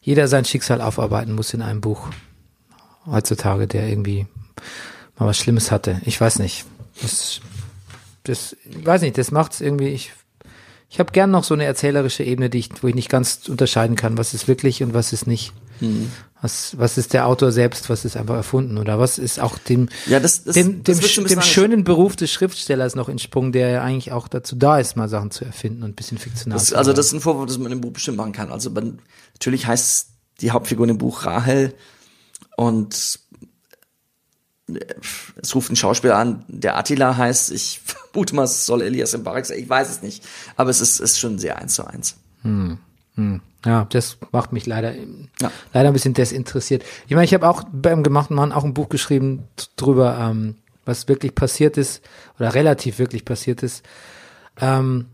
jeder 0.00 0.28
sein 0.28 0.44
Schicksal 0.44 0.80
aufarbeiten 0.80 1.32
muss 1.34 1.52
in 1.52 1.62
einem 1.62 1.80
Buch 1.80 2.08
heutzutage, 3.06 3.66
der 3.66 3.88
irgendwie 3.88 4.26
mal 5.18 5.26
was 5.26 5.36
Schlimmes 5.38 5.70
hatte. 5.70 6.00
Ich 6.04 6.20
weiß 6.20 6.38
nicht. 6.38 6.64
Das, 7.02 7.40
das 8.24 8.56
ich 8.64 8.86
weiß 8.86 9.02
nicht, 9.02 9.18
das 9.18 9.30
macht's 9.30 9.60
irgendwie. 9.60 9.88
Ich, 9.88 10.12
ich 10.90 10.98
habe 10.98 11.12
gern 11.12 11.30
noch 11.30 11.44
so 11.44 11.54
eine 11.54 11.64
erzählerische 11.64 12.24
Ebene, 12.24 12.50
die 12.50 12.58
ich, 12.58 12.70
wo 12.82 12.88
ich 12.88 12.96
nicht 12.96 13.08
ganz 13.08 13.48
unterscheiden 13.48 13.94
kann, 13.94 14.18
was 14.18 14.34
ist 14.34 14.48
wirklich 14.48 14.82
und 14.82 14.92
was 14.92 15.12
ist 15.12 15.26
nicht. 15.26 15.52
Mhm. 15.78 16.10
Was, 16.42 16.76
was 16.78 16.98
ist 16.98 17.12
der 17.12 17.26
Autor 17.26 17.52
selbst, 17.52 17.88
was 17.90 18.04
ist 18.04 18.16
einfach 18.16 18.34
erfunden 18.34 18.76
oder 18.76 18.98
was 18.98 19.18
ist 19.18 19.40
auch 19.40 19.56
dem, 19.56 19.88
Ja, 20.06 20.20
das, 20.20 20.42
das, 20.42 20.54
dem, 20.54 20.82
das 20.82 20.98
dem, 20.98 21.24
ein 21.24 21.28
dem 21.28 21.42
schönen 21.42 21.84
Beruf 21.84 22.16
des 22.16 22.32
Schriftstellers 22.32 22.96
noch 22.96 23.08
entsprungen, 23.08 23.52
der 23.52 23.68
ja 23.68 23.82
eigentlich 23.82 24.10
auch 24.10 24.26
dazu 24.26 24.56
da 24.56 24.78
ist, 24.78 24.96
mal 24.96 25.08
Sachen 25.08 25.30
zu 25.30 25.44
erfinden 25.44 25.82
und 25.82 25.90
ein 25.90 25.94
bisschen 25.94 26.18
fiktional 26.18 26.58
Das, 26.58 26.68
zu 26.68 26.76
also 26.76 26.92
das 26.92 27.06
ist 27.06 27.12
ein 27.12 27.20
Vorwurf, 27.20 27.46
das 27.46 27.58
man 27.58 27.70
im 27.70 27.80
Buch 27.80 27.92
bestimmt 27.92 28.16
machen 28.16 28.32
kann. 28.32 28.50
Also 28.50 28.70
man, 28.70 29.00
natürlich 29.34 29.66
heißt 29.66 30.08
die 30.40 30.50
Hauptfigur 30.50 30.84
in 30.84 30.94
dem 30.94 30.98
Buch 30.98 31.24
Rahel 31.24 31.74
und 32.56 33.19
es 35.40 35.54
ruft 35.54 35.70
ein 35.70 35.76
Schauspieler 35.76 36.16
an, 36.16 36.44
der 36.48 36.76
Attila 36.76 37.16
heißt. 37.16 37.50
Ich 37.52 37.80
vermute 37.84 38.34
mal, 38.34 38.44
es 38.44 38.66
soll 38.66 38.82
Elias 38.82 39.16
Mbarek 39.16 39.46
sein. 39.46 39.58
Ich 39.58 39.68
weiß 39.68 39.90
es 39.90 40.02
nicht. 40.02 40.24
Aber 40.56 40.70
es 40.70 40.80
ist, 40.80 41.00
ist 41.00 41.18
schon 41.18 41.38
sehr 41.38 41.58
eins 41.58 41.74
zu 41.74 41.86
eins. 41.86 42.16
Ja, 43.66 43.86
das 43.90 44.16
macht 44.32 44.52
mich 44.52 44.66
leider, 44.66 44.94
Ja. 45.40 45.50
leider 45.74 45.88
ein 45.90 45.92
bisschen 45.92 46.14
desinteressiert. 46.14 46.82
Ich 47.06 47.10
meine, 47.14 47.24
ich 47.24 47.34
habe 47.34 47.48
auch 47.48 47.64
beim 47.70 48.02
gemachten 48.02 48.34
Mann 48.34 48.52
auch 48.52 48.64
ein 48.64 48.72
Buch 48.72 48.88
geschrieben 48.88 49.44
drüber, 49.76 50.18
ähm, 50.18 50.56
was 50.86 51.08
wirklich 51.08 51.34
passiert 51.34 51.76
ist 51.76 52.00
oder 52.38 52.54
relativ 52.54 52.98
wirklich 52.98 53.26
passiert 53.26 53.62
ist. 53.62 53.84
Ähm, 54.60 55.06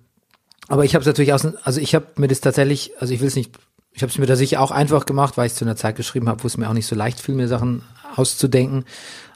aber 0.68 0.84
ich 0.84 0.94
habe 0.94 1.00
es 1.02 1.06
natürlich 1.06 1.32
aus, 1.32 1.44
also 1.64 1.80
ich 1.80 1.94
habe 1.96 2.06
mir 2.16 2.28
das 2.28 2.40
tatsächlich, 2.40 2.92
also 3.00 3.12
ich 3.12 3.20
will 3.20 3.28
es 3.28 3.36
nicht, 3.36 3.52
ich 3.92 4.02
habe 4.02 4.10
es 4.12 4.18
mir 4.18 4.26
da 4.26 4.36
sicher 4.36 4.60
auch 4.60 4.70
einfach 4.70 5.06
gemacht, 5.06 5.36
weil 5.36 5.46
ich 5.46 5.52
es 5.52 5.58
zu 5.58 5.64
einer 5.64 5.76
Zeit 5.76 5.96
geschrieben 5.96 6.28
habe, 6.28 6.42
wo 6.42 6.46
es 6.46 6.56
mir 6.56 6.68
auch 6.68 6.72
nicht 6.74 6.86
so 6.86 6.94
leicht 6.94 7.18
fiel, 7.20 7.34
mir 7.34 7.48
Sachen 7.48 7.82
auszudenken. 8.14 8.84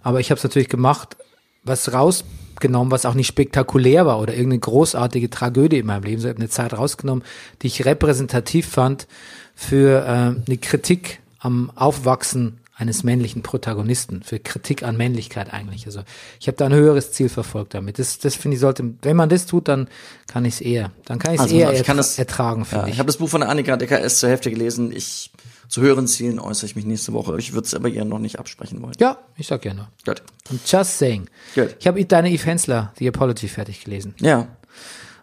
Aber 0.03 0.21
ich 0.21 0.31
habe 0.31 0.39
es 0.39 0.45
natürlich 0.45 0.69
gemacht, 0.69 1.17
was 1.63 1.93
rausgenommen, 1.93 2.91
was 2.91 3.05
auch 3.07 3.15
nicht 3.15 3.27
spektakulär 3.27 4.07
war 4.07 4.19
oder 4.21 4.33
irgendeine 4.35 4.61
großartige 4.61 5.29
Tragödie 5.31 5.79
in 5.79 5.87
meinem 5.87 6.05
Leben. 6.05 6.21
So, 6.21 6.29
ich 6.29 6.33
habe 6.35 6.41
eine 6.41 6.49
Zeit 6.49 6.73
rausgenommen, 6.73 7.25
die 7.63 7.67
ich 7.67 7.85
repräsentativ 7.85 8.67
fand 8.69 9.07
für 9.55 10.01
äh, 10.05 10.09
eine 10.47 10.57
Kritik 10.61 11.21
am 11.39 11.71
Aufwachsen 11.75 12.57
eines 12.75 13.05
männlichen 13.05 13.43
Protagonisten, 13.43 14.23
für 14.23 14.39
Kritik 14.39 14.83
an 14.85 14.97
Männlichkeit 14.97 15.53
eigentlich. 15.53 15.85
Also 15.85 16.01
ich 16.41 16.47
habe 16.47 16.57
da 16.57 16.65
ein 16.65 16.73
höheres 16.73 17.13
Ziel 17.13 17.29
verfolgt 17.29 17.75
damit. 17.75 17.99
Das, 17.99 18.19
das 18.19 18.37
finde 18.37 18.55
ich 18.55 18.61
sollte, 18.63 18.95
wenn 19.03 19.17
man 19.19 19.29
das 19.29 19.45
tut, 19.45 19.69
dann 19.69 19.87
kann 20.27 20.47
ich 20.47 20.55
es 20.55 20.61
eher, 20.63 20.91
dann 21.05 21.19
kann 21.19 21.33
ich 21.35 21.41
es 21.41 21.43
Also, 21.43 21.57
eher 21.57 21.73
ich 21.73 21.79
kann 21.85 21.99
ertra 21.99 22.09
das- 22.09 22.19
ertragen, 22.19 22.67
Ja, 22.73 22.87
ich 22.87 22.95
ich. 22.95 22.99
habe 22.99 23.09
das 23.09 23.19
Buch 23.19 23.29
von 23.29 23.43
der 23.43 23.51
Annika 23.51 23.77
Decker 23.77 24.01
erst 24.01 24.21
zur 24.21 24.31
Hälfte 24.31 24.49
gelesen. 24.51 24.93
Ich 24.97 25.31
zu 25.71 25.83
höheren 25.83 26.09
Zielen 26.09 26.41
äußere 26.41 26.67
ich 26.67 26.75
mich 26.75 26.85
nächste 26.85 27.13
Woche. 27.13 27.39
Ich 27.39 27.53
würde 27.53 27.65
es 27.65 27.75
aber 27.75 27.89
ihr 27.89 28.05
noch 28.05 28.19
nicht 28.19 28.41
absprechen 28.41 28.83
wollen. 28.83 28.95
Ja, 28.99 29.19
ich 29.37 29.47
sag 29.47 29.65
nur. 29.65 29.89
Gut. 30.05 30.21
Just 30.67 30.99
saying. 30.99 31.31
Gut. 31.55 31.77
Ich 31.79 31.87
habe 31.87 32.05
deine 32.05 32.31
Eve 32.31 32.45
Hensler, 32.45 32.93
The 32.99 33.07
Apology, 33.07 33.47
fertig 33.47 33.85
gelesen. 33.85 34.15
Ja. 34.19 34.49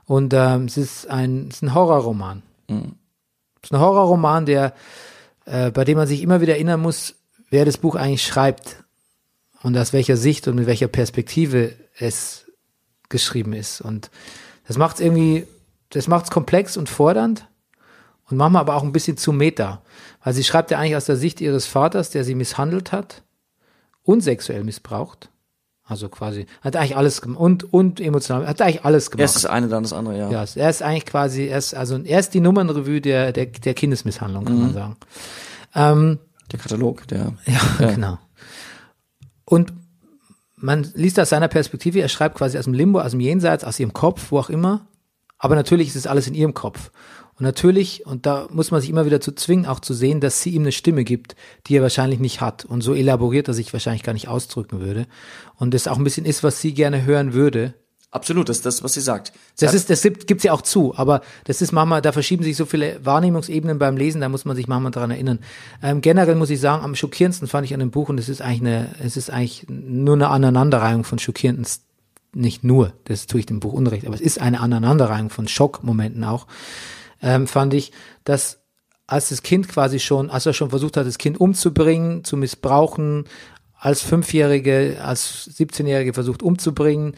Und 0.05 0.33
ähm, 0.33 0.65
es 0.65 0.77
ist 0.77 1.09
ein, 1.09 1.49
es 1.49 1.57
ist 1.57 1.63
ein 1.63 1.73
Horrorroman. 1.73 2.43
Es 2.69 2.75
ist 3.63 3.73
ein 3.73 3.79
Horrorroman, 3.81 4.45
der, 4.45 4.73
äh, 5.45 5.69
bei 5.71 5.83
dem 5.83 5.97
man 5.97 6.07
sich 6.07 6.21
immer 6.21 6.39
wieder 6.39 6.53
erinnern 6.53 6.79
muss, 6.79 7.15
wer 7.49 7.65
das 7.65 7.77
Buch 7.77 7.95
eigentlich 7.95 8.25
schreibt 8.25 8.85
und 9.63 9.77
aus 9.77 9.91
welcher 9.91 10.15
Sicht 10.15 10.47
und 10.47 10.55
mit 10.55 10.65
welcher 10.65 10.87
Perspektive 10.87 11.73
es 11.99 12.45
geschrieben 13.09 13.51
ist. 13.51 13.81
Und 13.81 14.11
das 14.65 14.77
macht 14.77 14.95
es 14.95 15.01
irgendwie, 15.01 15.45
das 15.89 16.07
macht 16.07 16.25
es 16.25 16.31
komplex 16.31 16.77
und 16.77 16.87
fordernd 16.87 17.47
und 18.29 18.37
manchmal 18.37 18.61
aber 18.61 18.75
auch 18.75 18.83
ein 18.83 18.91
bisschen 18.93 19.17
zu 19.17 19.33
meta. 19.33 19.81
Weil 20.27 20.33
sie 20.33 20.43
schreibt 20.43 20.71
ja 20.71 20.77
eigentlich 20.77 20.97
aus 20.97 21.05
der 21.05 21.15
Sicht 21.15 21.39
ihres 21.39 21.67
Vaters, 21.67 22.09
der 22.09 22.25
sie 22.25 22.35
misshandelt 22.35 22.91
hat 22.91 23.23
und 24.03 24.19
sexuell 24.19 24.65
missbraucht. 24.65 25.29
Also 25.85 26.09
quasi, 26.09 26.47
hat 26.59 26.75
eigentlich 26.75 26.97
alles 26.97 27.21
gemacht 27.21 27.39
und, 27.39 27.73
und 27.73 28.01
emotional, 28.01 28.45
hat 28.45 28.61
eigentlich 28.61 28.83
alles 28.83 29.09
gemacht. 29.09 29.21
Erst 29.21 29.37
das 29.37 29.45
eine, 29.45 29.69
dann 29.69 29.83
das 29.83 29.93
andere, 29.93 30.17
ja. 30.17 30.29
Ja, 30.29 30.45
er 30.55 30.69
ist 30.69 30.81
eigentlich 30.81 31.05
quasi, 31.05 31.45
er 31.45 31.59
ist, 31.59 31.73
also 31.75 31.97
er 32.03 32.19
ist 32.19 32.33
die 32.33 32.41
Nummernrevue 32.41 32.99
der, 32.99 33.31
der, 33.31 33.45
der 33.45 33.73
Kindesmisshandlung, 33.73 34.43
kann 34.43 34.59
man 34.59 34.73
sagen. 34.73 34.97
Ähm, 35.73 36.19
Der 36.51 36.59
Katalog, 36.59 37.07
der. 37.07 37.31
ja, 37.45 37.61
Ja. 37.79 37.91
genau. 37.93 38.17
Und 39.45 39.71
man 40.57 40.91
liest 40.93 41.21
aus 41.21 41.29
seiner 41.29 41.47
Perspektive, 41.47 42.01
er 42.01 42.09
schreibt 42.09 42.35
quasi 42.35 42.57
aus 42.57 42.65
dem 42.65 42.73
Limbo, 42.73 42.99
aus 42.99 43.11
dem 43.11 43.21
Jenseits, 43.21 43.63
aus 43.63 43.79
ihrem 43.79 43.93
Kopf, 43.93 44.29
wo 44.31 44.39
auch 44.39 44.49
immer. 44.49 44.87
Aber 45.37 45.55
natürlich 45.55 45.87
ist 45.87 45.95
es 45.95 46.05
alles 46.05 46.27
in 46.27 46.33
ihrem 46.33 46.53
Kopf. 46.53 46.91
Und 47.37 47.43
natürlich, 47.43 48.05
und 48.07 48.25
da 48.25 48.47
muss 48.51 48.71
man 48.71 48.81
sich 48.81 48.89
immer 48.89 49.05
wieder 49.05 49.21
zu 49.21 49.31
zwingen, 49.31 49.67
auch 49.67 49.79
zu 49.79 49.93
sehen, 49.93 50.21
dass 50.21 50.41
sie 50.41 50.49
ihm 50.49 50.63
eine 50.63 50.71
Stimme 50.71 51.03
gibt, 51.03 51.35
die 51.67 51.77
er 51.77 51.83
wahrscheinlich 51.83 52.19
nicht 52.19 52.41
hat. 52.41 52.65
Und 52.65 52.81
so 52.81 52.95
elaboriert 52.95 53.47
er 53.47 53.53
sich 53.53 53.71
wahrscheinlich 53.73 54.01
gar 54.01 54.13
nicht 54.13 54.27
ausdrücken 54.27 54.79
würde. 54.79 55.05
Und 55.55 55.75
das 55.75 55.87
auch 55.87 55.97
ein 55.97 56.03
bisschen 56.03 56.25
ist, 56.25 56.43
was 56.43 56.61
sie 56.61 56.73
gerne 56.73 57.05
hören 57.05 57.33
würde. 57.33 57.75
Absolut, 58.09 58.49
das 58.49 58.57
ist 58.57 58.65
das, 58.65 58.83
was 58.83 58.93
sie 58.93 59.01
sagt. 59.01 59.33
Sie 59.53 59.65
Das 59.65 59.75
ist, 59.75 59.89
das 59.89 60.01
gibt, 60.01 60.25
gibt's 60.27 60.45
ja 60.45 60.53
auch 60.53 60.61
zu, 60.61 60.95
aber 60.95 61.21
das 61.43 61.61
ist 61.61 61.73
manchmal, 61.73 62.01
da 62.01 62.13
verschieben 62.13 62.43
sich 62.43 62.55
so 62.55 62.65
viele 62.65 63.05
Wahrnehmungsebenen 63.05 63.77
beim 63.77 63.97
Lesen, 63.97 64.21
da 64.21 64.29
muss 64.29 64.45
man 64.45 64.55
sich 64.55 64.67
manchmal 64.67 64.91
dran 64.91 65.11
erinnern. 65.11 65.39
Ähm, 65.83 65.99
generell 65.99 66.35
muss 66.35 66.49
ich 66.49 66.61
sagen, 66.61 66.83
am 66.83 66.95
schockierendsten 66.95 67.49
fand 67.49 67.65
ich 67.65 67.73
an 67.73 67.81
dem 67.81 67.91
Buch, 67.91 68.07
und 68.07 68.17
es 68.17 68.29
ist 68.29 68.41
eigentlich 68.41 68.61
eine, 68.61 68.95
es 69.03 69.17
ist 69.17 69.29
eigentlich 69.29 69.65
nur 69.67 70.15
eine 70.15 70.29
Aneinanderreihung 70.29 71.03
von 71.03 71.19
schockierenden, 71.19 71.67
nicht 72.33 72.63
nur, 72.63 72.93
das 73.03 73.27
tue 73.27 73.41
ich 73.41 73.45
dem 73.45 73.59
Buch 73.59 73.73
unrecht, 73.73 74.07
aber 74.07 74.15
es 74.15 74.21
ist 74.21 74.39
eine 74.39 74.61
Aneinanderreihung 74.61 75.29
von 75.29 75.49
Schockmomenten 75.49 76.23
auch, 76.23 76.47
ähm, 77.21 77.47
fand 77.47 77.73
ich, 77.73 77.91
dass 78.23 78.59
als 79.07 79.29
das 79.29 79.41
Kind 79.41 79.69
quasi 79.69 79.99
schon, 79.99 80.29
als 80.29 80.45
er 80.45 80.53
schon 80.53 80.69
versucht 80.69 80.97
hat, 80.97 81.07
das 81.07 81.17
Kind 81.17 81.39
umzubringen, 81.39 82.23
zu 82.25 82.35
missbrauchen, 82.37 83.25
als 83.79 84.01
Fünfjährige, 84.01 84.97
als 85.01 85.49
17-Jährige 85.57 86.13
versucht 86.13 86.43
umzubringen, 86.43 87.15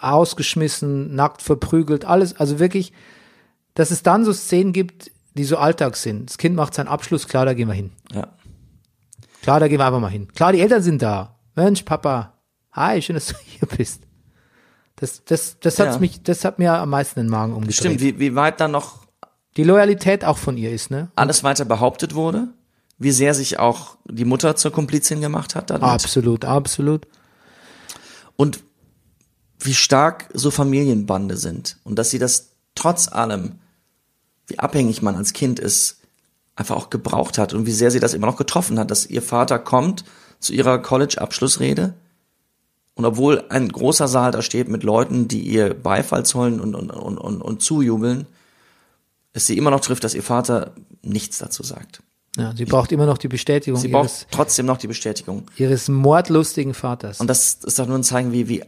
ausgeschmissen, 0.00 1.14
nackt 1.14 1.42
verprügelt, 1.42 2.04
alles, 2.04 2.34
also 2.36 2.58
wirklich, 2.58 2.92
dass 3.74 3.90
es 3.90 4.02
dann 4.02 4.24
so 4.24 4.32
Szenen 4.32 4.72
gibt, 4.72 5.10
die 5.34 5.44
so 5.44 5.58
Alltag 5.58 5.96
sind. 5.96 6.28
Das 6.30 6.38
Kind 6.38 6.56
macht 6.56 6.74
seinen 6.74 6.88
Abschluss, 6.88 7.28
klar, 7.28 7.44
da 7.44 7.54
gehen 7.54 7.68
wir 7.68 7.74
hin. 7.74 7.92
ja. 8.12 8.28
Klar, 9.42 9.60
da 9.60 9.68
gehen 9.68 9.78
wir 9.78 9.86
einfach 9.86 10.00
mal 10.00 10.08
hin. 10.10 10.26
Klar, 10.34 10.52
die 10.52 10.60
Eltern 10.60 10.82
sind 10.82 11.00
da. 11.00 11.36
Mensch, 11.54 11.82
Papa, 11.84 12.34
hi, 12.72 13.00
schön, 13.00 13.14
dass 13.14 13.26
du 13.28 13.34
hier 13.44 13.68
bist. 13.68 14.02
Das, 14.96 15.24
das, 15.24 15.60
das 15.60 15.78
hat's 15.78 15.94
Ja. 15.94 16.00
mich, 16.00 16.22
das 16.24 16.44
hat 16.44 16.58
mir 16.58 16.74
am 16.74 16.90
meisten 16.90 17.20
den 17.20 17.28
Magen 17.28 17.52
umgedreht. 17.54 17.76
Stimmt, 17.76 18.00
wie, 18.00 18.18
wie 18.18 18.34
weit 18.34 18.60
dann 18.60 18.72
noch 18.72 19.06
Die 19.56 19.64
Loyalität 19.64 20.24
auch 20.24 20.38
von 20.38 20.56
ihr 20.56 20.72
ist, 20.72 20.90
ne? 20.90 21.10
alles 21.16 21.42
weiter 21.42 21.64
behauptet 21.64 22.14
wurde, 22.14 22.48
wie 22.98 23.12
sehr 23.12 23.34
sich 23.34 23.58
auch 23.58 23.96
die 24.04 24.24
Mutter 24.24 24.56
zur 24.56 24.72
Komplizin 24.72 25.20
gemacht 25.20 25.54
hat 25.54 25.70
damit. 25.70 25.82
Absolut, 25.82 26.44
absolut. 26.44 27.06
und 28.36 28.60
wie 29.60 29.74
stark 29.74 30.28
so 30.32 30.50
Familienbande 30.50 31.36
sind 31.36 31.78
und 31.84 31.98
dass 31.98 32.10
sie 32.10 32.18
das 32.18 32.50
trotz 32.74 33.08
allem, 33.08 33.58
wie 34.46 34.58
abhängig 34.58 35.02
man 35.02 35.16
als 35.16 35.32
Kind 35.32 35.58
ist, 35.58 36.00
einfach 36.54 36.76
auch 36.76 36.90
gebraucht 36.90 37.38
hat 37.38 37.52
und 37.54 37.66
wie 37.66 37.72
sehr 37.72 37.90
sie 37.90 38.00
das 38.00 38.14
immer 38.14 38.26
noch 38.26 38.36
getroffen 38.36 38.78
hat, 38.78 38.90
dass 38.90 39.06
ihr 39.06 39.22
Vater 39.22 39.58
kommt 39.58 40.04
zu 40.38 40.52
ihrer 40.52 40.78
College-Abschlussrede 40.78 41.94
und 42.94 43.04
obwohl 43.04 43.44
ein 43.48 43.68
großer 43.68 44.08
Saal 44.08 44.32
da 44.32 44.42
steht 44.42 44.68
mit 44.68 44.82
Leuten, 44.82 45.28
die 45.28 45.42
ihr 45.42 45.72
Beifall 45.72 46.24
zollen 46.24 46.60
und, 46.60 46.74
und, 46.74 46.90
und, 46.90 47.18
und, 47.18 47.40
und 47.40 47.62
zujubeln, 47.62 48.26
es 49.32 49.46
sie 49.46 49.56
immer 49.56 49.70
noch 49.70 49.80
trifft, 49.80 50.04
dass 50.04 50.14
ihr 50.14 50.22
Vater 50.22 50.74
nichts 51.02 51.38
dazu 51.38 51.62
sagt. 51.62 52.02
Ja, 52.36 52.54
sie 52.54 52.66
braucht 52.66 52.92
immer 52.92 53.06
noch 53.06 53.18
die 53.18 53.28
Bestätigung 53.28 53.80
Sie 53.80 53.88
ihres, 53.88 54.24
braucht 54.24 54.26
trotzdem 54.30 54.66
noch 54.66 54.76
die 54.76 54.86
Bestätigung. 54.86 55.44
ihres 55.56 55.88
mordlustigen 55.88 56.74
Vaters. 56.74 57.20
Und 57.20 57.26
das 57.28 57.54
ist 57.54 57.78
doch 57.78 57.86
nur 57.86 57.98
ein 57.98 58.04
Zeichen, 58.04 58.32
wie, 58.32 58.48
wie, 58.48 58.62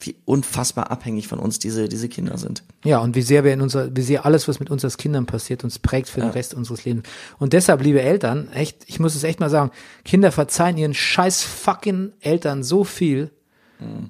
wie 0.00 0.14
unfassbar 0.24 0.90
abhängig 0.92 1.26
von 1.26 1.40
uns 1.40 1.58
diese, 1.58 1.88
diese 1.88 2.08
Kinder 2.08 2.38
sind. 2.38 2.62
Ja, 2.84 2.98
und 2.98 3.16
wie 3.16 3.22
sehr 3.22 3.42
wir 3.42 3.52
in 3.52 3.60
unser, 3.60 3.96
wie 3.96 4.02
sehr 4.02 4.24
alles, 4.24 4.46
was 4.46 4.60
mit 4.60 4.70
uns 4.70 4.84
als 4.84 4.98
Kindern 4.98 5.26
passiert, 5.26 5.64
uns 5.64 5.80
prägt 5.80 6.08
für 6.08 6.20
den 6.20 6.30
Rest 6.30 6.54
unseres 6.54 6.84
Lebens. 6.84 7.08
Und 7.38 7.54
deshalb, 7.54 7.82
liebe 7.82 8.00
Eltern, 8.02 8.52
echt, 8.52 8.84
ich 8.86 9.00
muss 9.00 9.16
es 9.16 9.24
echt 9.24 9.40
mal 9.40 9.50
sagen, 9.50 9.72
Kinder 10.04 10.30
verzeihen 10.30 10.76
ihren 10.76 10.94
scheiß 10.94 11.42
fucking 11.42 12.12
Eltern 12.20 12.62
so 12.62 12.84
viel. 12.84 13.32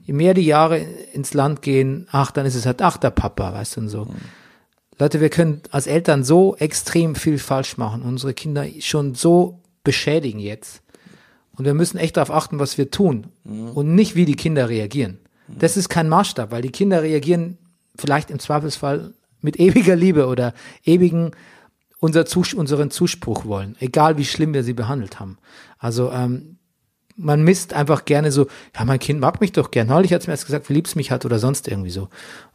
Je 0.04 0.14
mehr 0.14 0.32
die 0.32 0.46
Jahre 0.46 0.78
ins 0.78 1.34
Land 1.34 1.60
gehen, 1.60 2.06
ach, 2.10 2.30
dann 2.30 2.46
ist 2.46 2.54
es 2.54 2.64
halt, 2.64 2.80
ach, 2.80 2.96
der 2.96 3.10
Papa, 3.10 3.52
weißt 3.52 3.76
du, 3.76 3.80
und 3.82 3.88
so. 3.90 4.06
Leute, 4.98 5.20
wir 5.20 5.30
können 5.30 5.62
als 5.70 5.86
Eltern 5.86 6.24
so 6.24 6.56
extrem 6.56 7.14
viel 7.14 7.38
falsch 7.38 7.76
machen, 7.76 8.02
unsere 8.02 8.34
Kinder 8.34 8.66
schon 8.80 9.14
so 9.14 9.60
beschädigen 9.84 10.40
jetzt. 10.40 10.82
Und 11.56 11.64
wir 11.64 11.74
müssen 11.74 11.98
echt 11.98 12.16
darauf 12.16 12.30
achten, 12.30 12.58
was 12.58 12.78
wir 12.78 12.90
tun 12.90 13.28
und 13.44 13.94
nicht, 13.94 14.14
wie 14.14 14.24
die 14.24 14.36
Kinder 14.36 14.68
reagieren. 14.68 15.18
Das 15.48 15.76
ist 15.76 15.88
kein 15.88 16.08
Maßstab, 16.08 16.50
weil 16.50 16.62
die 16.62 16.70
Kinder 16.70 17.02
reagieren 17.02 17.58
vielleicht 17.96 18.30
im 18.30 18.38
Zweifelsfall 18.38 19.14
mit 19.40 19.58
ewiger 19.58 19.96
Liebe 19.96 20.26
oder 20.26 20.52
ewigen 20.84 21.32
unser 22.00 22.26
Zus 22.26 22.54
unseren 22.54 22.90
Zuspruch 22.90 23.44
wollen, 23.44 23.76
egal 23.80 24.18
wie 24.18 24.24
schlimm 24.24 24.54
wir 24.54 24.62
sie 24.62 24.72
behandelt 24.72 25.18
haben. 25.18 25.38
Also 25.78 26.12
ähm, 26.12 26.57
man 27.18 27.42
misst 27.42 27.74
einfach 27.74 28.04
gerne 28.04 28.30
so, 28.30 28.46
ja, 28.76 28.84
mein 28.84 29.00
Kind 29.00 29.20
mag 29.20 29.40
mich 29.40 29.52
doch 29.52 29.70
gern. 29.70 29.88
Neulich 29.88 30.12
hat 30.12 30.22
es 30.22 30.26
mir 30.28 30.32
erst 30.32 30.46
gesagt, 30.46 30.68
wie 30.70 30.72
lieb's 30.72 30.94
mich 30.94 31.10
hat 31.10 31.24
oder 31.24 31.38
sonst 31.38 31.66
irgendwie 31.66 31.90
so. 31.90 32.02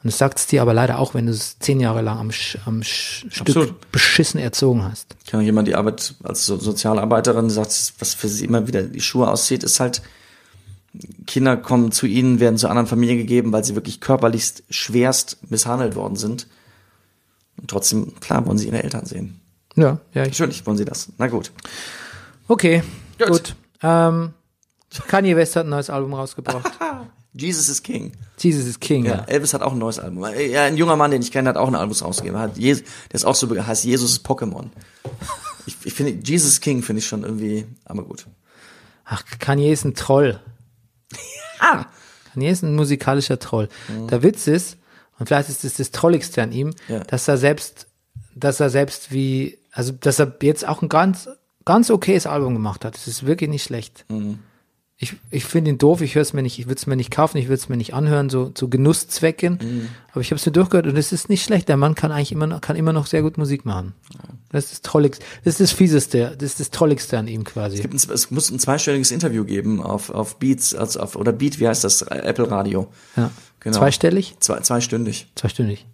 Und 0.01 0.09
es 0.09 0.17
sagt 0.17 0.39
es 0.39 0.47
dir 0.47 0.61
aber 0.61 0.73
leider 0.73 0.99
auch, 0.99 1.13
wenn 1.13 1.25
du 1.25 1.33
es 1.33 1.59
zehn 1.59 1.79
Jahre 1.81 2.01
lang 2.01 2.17
am, 2.17 2.31
am 2.65 2.81
Stück 2.83 3.41
Absolut. 3.41 3.91
beschissen 3.91 4.39
erzogen 4.39 4.83
hast. 4.83 5.15
Kann 5.27 5.41
auch 5.41 5.43
jemand 5.43 5.67
die 5.67 5.75
Arbeit 5.75 6.15
als 6.23 6.45
so 6.45 6.57
Sozialarbeiterin 6.57 7.49
sagt, 7.49 7.93
was 7.99 8.13
für 8.13 8.29
sie 8.29 8.45
immer 8.45 8.65
wieder 8.67 8.83
die 8.83 9.01
Schuhe 9.01 9.27
auszieht, 9.29 9.63
ist 9.63 9.79
halt, 9.79 10.01
Kinder 11.25 11.57
kommen 11.57 11.91
zu 11.91 12.05
ihnen, 12.05 12.39
werden 12.39 12.57
zu 12.57 12.67
anderen 12.69 12.87
Familien 12.87 13.17
gegeben, 13.17 13.51
weil 13.51 13.63
sie 13.63 13.75
wirklich 13.75 13.99
körperlichst 13.99 14.63
schwerst 14.69 15.37
misshandelt 15.49 15.95
worden 15.95 16.15
sind. 16.15 16.47
Und 17.59 17.69
trotzdem, 17.69 18.13
klar, 18.19 18.45
wollen 18.45 18.57
sie 18.57 18.67
ihre 18.67 18.83
Eltern 18.83 19.05
sehen. 19.05 19.41
Ja, 19.75 19.99
ja, 20.13 20.23
ich, 20.23 20.39
Natürlich 20.39 20.65
wollen 20.65 20.77
sie 20.77 20.85
das. 20.85 21.09
Na 21.17 21.27
gut. 21.27 21.51
okay, 22.47 22.83
Gut. 23.17 23.27
gut. 23.27 23.55
Ähm, 23.81 24.33
Kanye 25.07 25.35
West 25.35 25.55
hat 25.55 25.65
ein 25.65 25.69
neues 25.69 25.89
Album 25.89 26.13
rausgebracht. 26.13 26.71
Jesus 27.35 27.67
is 27.67 27.81
King. 27.81 28.11
Jesus 28.37 28.65
is 28.65 28.79
King, 28.79 29.05
Ja, 29.05 29.15
ja. 29.15 29.23
Elvis 29.23 29.53
hat 29.55 29.63
auch 29.63 29.71
ein 29.71 29.79
neues 29.79 29.97
Album. 29.97 30.23
Ja, 30.51 30.65
ein 30.65 30.77
junger 30.77 30.95
Mann, 30.95 31.09
den 31.09 31.21
ich 31.23 31.31
kenne, 31.31 31.49
hat 31.49 31.57
auch 31.57 31.67
ein 31.67 31.73
Album 31.75 31.95
rausgegeben. 31.97 32.39
Hat 32.39 32.57
Jesus, 32.57 32.83
der 33.11 33.15
ist 33.15 33.25
auch 33.25 33.33
so, 33.35 33.49
heißt 33.49 33.85
Jesus 33.85 34.11
ist 34.11 34.25
Pokémon. 34.27 34.65
Ich, 35.65 35.75
ich 35.83 35.93
finde, 35.93 36.11
Jesus 36.23 36.51
is 36.53 36.61
King 36.61 36.83
finde 36.83 36.99
ich 36.99 37.07
schon 37.07 37.23
irgendwie, 37.23 37.65
aber 37.85 38.03
gut. 38.03 38.27
Ach, 39.05 39.23
Kanye 39.39 39.71
ist 39.71 39.83
ein 39.85 39.95
Troll. 39.95 40.39
Ah! 41.59 41.85
Kanye 42.33 42.49
ist 42.49 42.61
ein 42.63 42.75
musikalischer 42.75 43.39
Troll. 43.39 43.69
Der 44.09 44.21
Witz 44.21 44.47
ist, 44.47 44.77
und 45.17 45.27
vielleicht 45.27 45.47
ist 45.49 45.63
es 45.63 45.75
das 45.75 45.91
Trolligste 45.91 46.41
an 46.43 46.51
ihm, 46.51 46.71
Ja. 46.89 46.99
dass 46.99 47.27
er 47.27 47.37
selbst, 47.37 47.87
dass 48.35 48.59
er 48.59 48.69
selbst 48.69 49.11
wie, 49.11 49.57
also 49.71 49.91
dass 49.93 50.19
er 50.19 50.35
jetzt 50.41 50.67
auch 50.67 50.81
ein 50.81 50.89
ganz, 50.89 51.29
ganz 51.63 51.89
okayes 51.89 52.25
Album 52.27 52.53
gemacht 52.53 52.83
hat. 52.83 52.97
Es 52.97 53.07
ist 53.07 53.25
wirklich 53.25 53.49
nicht 53.49 53.63
schlecht. 53.63 54.05
Ich, 55.03 55.15
ich 55.31 55.43
finde 55.43 55.71
ihn 55.71 55.77
doof, 55.77 56.01
ich 56.01 56.15
höre 56.15 56.21
es 56.21 56.31
mir 56.31 56.41
nicht, 56.41 56.57
ich 56.59 56.67
würde 56.67 56.79
es 56.79 56.87
mir 56.87 56.95
nicht 56.95 57.11
kaufen, 57.11 57.37
ich 57.37 57.45
würde 57.45 57.55
es 57.61 57.67
mir 57.67 57.75
nicht 57.75 57.93
anhören, 57.93 58.29
so 58.29 58.49
zu 58.49 58.69
Genusszwecken. 58.69 59.89
Aber 60.13 60.21
ich 60.21 60.31
habe 60.31 60.37
es 60.37 60.45
mir 60.45 60.53
durchgehört 60.53 60.87
und 60.87 60.97
es 60.97 61.11
ist 61.11 61.27
nicht 61.27 61.43
schlecht. 61.43 61.67
Der 61.67 61.75
Mann 61.75 61.93
kann 61.93 62.11
eigentlich 62.11 62.31
immer 62.31 62.47
noch, 62.47 62.61
kann 62.61 62.77
immer 62.77 62.93
noch 62.93 63.05
sehr 63.05 63.21
gut 63.21 63.37
Musik 63.37 63.65
machen. 63.65 63.93
Das 64.49 64.65
ist 64.65 64.71
das 64.71 64.81
Trolligste, 64.81 65.25
das 65.43 65.55
ist 65.55 65.59
das 65.59 65.71
Fieseste, 65.73 66.35
das 66.37 66.51
ist 66.51 66.59
das 66.59 66.69
Trolligste 66.71 67.17
an 67.17 67.27
ihm 67.27 67.43
quasi. 67.43 67.75
Es, 67.75 67.81
gibt 67.81 67.93
ein, 67.93 68.13
es 68.13 68.31
muss 68.31 68.49
ein 68.49 68.59
zweistelliges 68.59 69.11
Interview 69.11 69.43
geben 69.43 69.81
auf, 69.81 70.09
auf 70.09 70.39
Beats, 70.39 70.73
also 70.73 71.01
auf, 71.01 71.15
oder 71.15 71.33
Beat, 71.33 71.59
wie 71.59 71.67
heißt 71.67 71.83
das? 71.83 72.03
Apple 72.03 72.49
Radio. 72.49 72.87
Ja. 73.17 73.31
Genau. 73.59 73.77
Zweistellig? 73.77 74.35
Zwei, 74.39 74.59
zweistündig. 74.59 75.27
Zweistündig. 75.35 75.85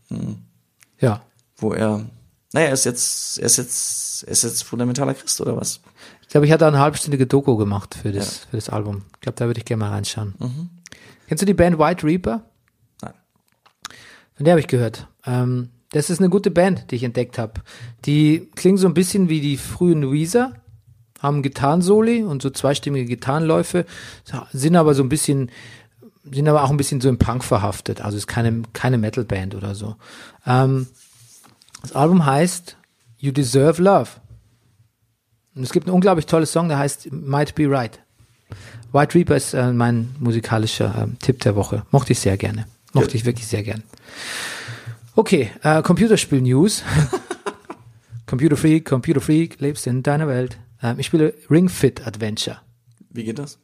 Ja. 1.00 1.24
Wo 1.58 1.74
er, 1.74 2.06
naja, 2.54 2.68
er 2.68 2.74
ist 2.74 2.86
jetzt, 2.86 3.40
er 3.40 3.46
ist 3.46 3.58
jetzt, 3.58 4.24
er 4.24 4.32
ist 4.32 4.44
jetzt 4.44 4.64
fundamentaler 4.64 5.14
Christ 5.14 5.40
oder 5.42 5.56
was? 5.56 5.80
Ich 6.30 6.32
glaube, 6.32 6.46
ich 6.46 6.52
hatte 6.52 6.68
eine 6.68 6.78
halbstündige 6.78 7.26
Doku 7.26 7.58
gemacht 7.58 7.96
für 7.96 8.12
das, 8.12 8.46
für 8.52 8.58
das 8.58 8.70
Album. 8.70 9.02
Ich 9.16 9.22
glaube, 9.22 9.36
da 9.36 9.48
würde 9.48 9.58
ich 9.58 9.66
gerne 9.66 9.84
mal 9.84 9.90
reinschauen. 9.90 10.36
Kennst 11.28 11.42
du 11.42 11.48
die 11.48 11.56
Band 11.56 11.80
White 11.80 12.06
Reaper? 12.06 12.44
Nein. 13.02 13.14
Von 14.36 14.44
der 14.46 14.52
habe 14.52 14.60
ich 14.60 14.68
gehört. 14.68 15.08
Ähm, 15.26 15.70
das 15.90 16.12
ist 16.12 16.20
eine 16.20 16.30
gute 16.30 16.52
Band, 16.52 16.92
die 16.92 16.98
ich 16.98 17.04
entdeckt 17.04 17.40
habe. 17.40 17.62
Die 18.06 18.48
klingen 18.54 18.78
so 18.78 18.86
ein 18.86 18.94
bisschen 18.94 19.28
wie 19.28 19.42
die 19.42 19.58
frühen 19.58 20.12
Weezer, 20.12 20.54
haben 21.20 21.42
Gitarrensoli 21.42 22.22
und 22.22 22.44
so 22.44 22.52
zweistimmige 22.52 23.08
Gitarrenläufe, 23.08 23.88
sind 24.54 24.76
aber 24.76 24.94
so 24.94 25.02
ein 25.02 25.10
bisschen, 25.10 25.50
sind 26.32 26.48
aber 26.48 26.64
auch 26.64 26.70
ein 26.70 26.78
bisschen 26.78 27.02
so 27.02 27.10
im 27.10 27.18
Punk 27.18 27.44
verhaftet. 27.44 28.02
Also 28.02 28.18
ist 28.18 28.28
keine, 28.28 28.62
keine 28.74 29.00
Metalband 29.00 29.56
oder 29.56 29.74
so. 29.74 29.96
Ähm, 30.46 30.90
das 31.82 31.94
Album 31.94 32.24
heißt 32.24 32.78
You 33.18 33.32
Deserve 33.32 33.82
Love. 33.82 34.10
Und 35.56 35.64
es 35.64 35.72
gibt 35.72 35.88
einen 35.88 35.96
unglaublich 35.96 36.26
tolles 36.26 36.52
Song, 36.52 36.68
der 36.70 36.78
heißt 36.78 37.12
Might 37.12 37.56
Be 37.56 37.70
Right. 37.70 38.00
White 38.92 39.16
Reaper 39.16 39.36
ist 39.36 39.54
äh, 39.54 39.72
mein 39.72 40.16
musikalischer 40.20 40.96
ähm, 41.04 41.18
Tipp 41.20 41.42
der 41.42 41.56
Woche. 41.56 41.84
Mochte 41.92 42.14
ich 42.14 42.20
sehr 42.20 42.38
gerne. 42.38 42.66
Mochte 42.94 43.16
ich 43.18 43.26
wirklich 43.26 43.46
sehr 43.46 43.62
gern. 43.62 43.84
Okay, 45.16 45.52
äh, 45.62 45.82
Computerspiel-News. 45.84 46.84
Computer 48.26 48.58
Freak, 48.58 48.86
Computer 48.86 49.22
Freak, 49.22 49.60
lebst 49.60 49.86
in 49.86 50.02
deiner 50.02 50.28
Welt. 50.28 50.58
Ähm, 50.82 50.98
ich 51.00 51.08
spiele 51.08 51.34
Ring 51.50 51.70
Fit 51.70 52.06
Adventure. 52.08 52.58
Wie 53.10 53.24
geht 53.24 53.38
das? 53.38 53.60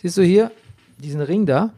Siehst 0.00 0.16
du 0.16 0.22
hier 0.22 0.50
diesen 0.98 1.20
Ring 1.20 1.46
da? 1.46 1.72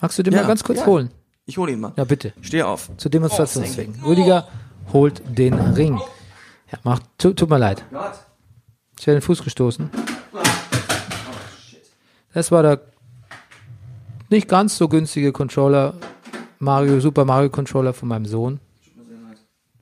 Magst 0.00 0.18
du 0.18 0.22
den 0.22 0.34
mal 0.34 0.46
ganz 0.46 0.62
kurz 0.62 0.80
ja. 0.80 0.86
holen? 0.86 1.10
Ich 1.46 1.58
hole 1.58 1.72
ihn 1.72 1.80
mal. 1.80 1.92
Ja, 1.96 2.04
bitte. 2.04 2.32
Steh 2.42 2.62
auf. 2.62 2.90
Zu 2.96 3.08
Demonstrationszwecken. 3.08 4.02
Rüdiger 4.04 4.46
holt 4.92 5.22
den 5.26 5.54
Ring. 5.54 5.98
Ja, 6.70 6.78
macht, 6.84 7.02
tu, 7.16 7.32
tut 7.32 7.48
mir 7.48 7.58
leid. 7.58 7.84
Gott. 7.90 8.12
Ich 8.98 9.06
habe 9.06 9.16
den 9.16 9.22
Fuß 9.22 9.42
gestoßen. 9.42 9.90
Das 12.34 12.50
war 12.50 12.62
der 12.62 12.80
nicht 14.30 14.48
ganz 14.48 14.76
so 14.76 14.88
günstige 14.88 15.32
Controller, 15.32 15.94
Mario, 16.58 17.00
Super 17.00 17.24
Mario 17.24 17.48
Controller 17.48 17.94
von 17.94 18.08
meinem 18.08 18.26
Sohn. 18.26 18.60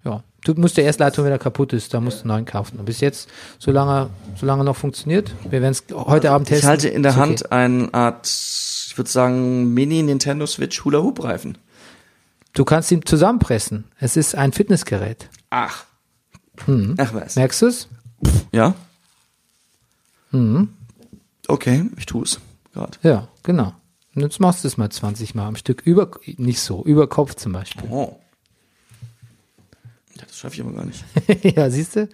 Ja, 0.04 0.22
du 0.44 0.54
musst 0.54 0.76
dir 0.76 0.82
erst 0.82 1.00
leid 1.00 1.16
tun, 1.16 1.24
wenn 1.24 1.32
er 1.32 1.38
kaputt 1.38 1.72
ist, 1.72 1.92
da 1.92 2.00
musst 2.00 2.18
du 2.18 2.22
einen 2.22 2.28
neuen 2.28 2.44
kaufen. 2.44 2.78
Und 2.78 2.84
bis 2.84 3.00
jetzt, 3.00 3.28
solange, 3.58 4.10
solange 4.36 4.62
noch 4.62 4.76
funktioniert, 4.76 5.32
wir 5.42 5.62
werden 5.62 5.72
es 5.72 5.84
heute 5.92 6.30
Abend 6.30 6.48
testen. 6.48 6.64
Ich 6.64 6.68
halte 6.68 6.88
in 6.88 7.02
der 7.02 7.12
okay. 7.12 7.20
Hand 7.20 7.52
eine 7.52 7.92
Art, 7.92 8.26
ich 8.28 8.96
würde 8.96 9.10
sagen, 9.10 9.74
Mini 9.74 10.02
Nintendo 10.02 10.46
Switch 10.46 10.84
Hula 10.84 11.00
Hoop 11.00 11.24
Reifen. 11.24 11.58
Du 12.54 12.64
kannst 12.64 12.92
ihn 12.92 13.04
zusammenpressen. 13.04 13.84
Es 13.98 14.16
ist 14.16 14.34
ein 14.34 14.52
Fitnessgerät. 14.52 15.28
Ach. 15.50 15.84
Mhm. 16.66 16.94
Ach 16.98 17.12
was. 17.12 17.36
Merkst 17.36 17.62
du 17.62 17.66
es? 17.66 17.88
Ja? 18.52 18.74
Mhm. 20.30 20.68
Okay, 21.48 21.84
ich 21.96 22.06
tue 22.06 22.24
es. 22.24 22.40
Gerade. 22.72 22.98
Ja, 23.02 23.28
genau. 23.42 23.72
Und 24.14 24.22
jetzt 24.22 24.40
machst 24.40 24.64
du 24.64 24.68
es 24.68 24.76
mal 24.76 24.90
20 24.90 25.34
Mal 25.34 25.46
am 25.46 25.56
Stück. 25.56 25.82
Über, 25.84 26.10
nicht 26.36 26.60
so, 26.60 26.82
über 26.84 27.06
Kopf 27.06 27.34
zum 27.34 27.52
Beispiel. 27.52 27.88
Oh. 27.90 28.18
Ja, 30.16 30.22
das 30.26 30.38
schaffe 30.38 30.54
ich 30.54 30.62
aber 30.62 30.72
gar 30.72 30.86
nicht. 30.86 31.04
ja, 31.56 31.68
siehst 31.70 31.96
du? 31.96 32.08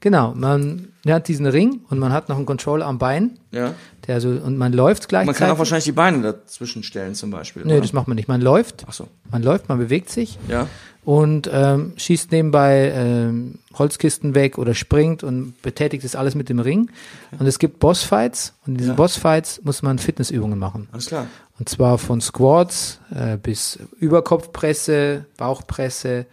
Genau, 0.00 0.34
man 0.34 0.92
hat 1.06 1.28
diesen 1.28 1.46
Ring 1.46 1.80
und 1.88 1.98
man 1.98 2.12
hat 2.12 2.28
noch 2.28 2.36
einen 2.36 2.46
Controller 2.46 2.86
am 2.86 2.98
Bein, 2.98 3.38
Ja. 3.50 3.74
Der 4.06 4.20
so, 4.20 4.28
und 4.28 4.56
man 4.58 4.72
läuft 4.72 5.02
Man 5.04 5.08
gleichzeitig. 5.08 5.38
kann 5.38 5.50
auch 5.50 5.58
wahrscheinlich 5.58 5.84
die 5.84 5.92
Beine 5.92 6.22
dazwischen 6.22 6.82
stellen 6.82 7.14
zum 7.14 7.30
Beispiel. 7.30 7.62
Nee, 7.64 7.72
oder? 7.74 7.80
das 7.82 7.92
macht 7.92 8.08
man 8.08 8.14
nicht. 8.16 8.28
Man 8.28 8.40
läuft, 8.40 8.84
Ach 8.88 8.92
so. 8.92 9.08
man 9.30 9.42
läuft, 9.42 9.68
man 9.68 9.78
bewegt 9.78 10.10
sich 10.10 10.38
Ja. 10.48 10.68
und 11.04 11.48
ähm, 11.52 11.92
schießt 11.96 12.30
nebenbei 12.32 12.92
ähm, 12.94 13.58
Holzkisten 13.74 14.34
weg 14.34 14.58
oder 14.58 14.74
springt 14.74 15.22
und 15.24 15.60
betätigt 15.62 16.04
das 16.04 16.14
alles 16.16 16.34
mit 16.34 16.48
dem 16.48 16.58
Ring. 16.60 16.90
Und 17.38 17.46
es 17.46 17.58
gibt 17.58 17.78
Bossfights 17.80 18.54
und 18.66 18.72
in 18.72 18.78
diesen 18.78 18.90
Ja. 18.90 18.96
Bossfights 18.96 19.60
muss 19.64 19.82
man 19.82 19.98
Fitnessübungen 19.98 20.58
machen. 20.58 20.88
Alles 20.92 21.06
klar. 21.06 21.26
Und 21.58 21.68
zwar 21.68 21.98
von 21.98 22.20
Squats 22.20 23.00
äh, 23.14 23.36
bis 23.38 23.78
Überkopfpresse, 23.98 25.24
Bauchpresse. 25.36 26.26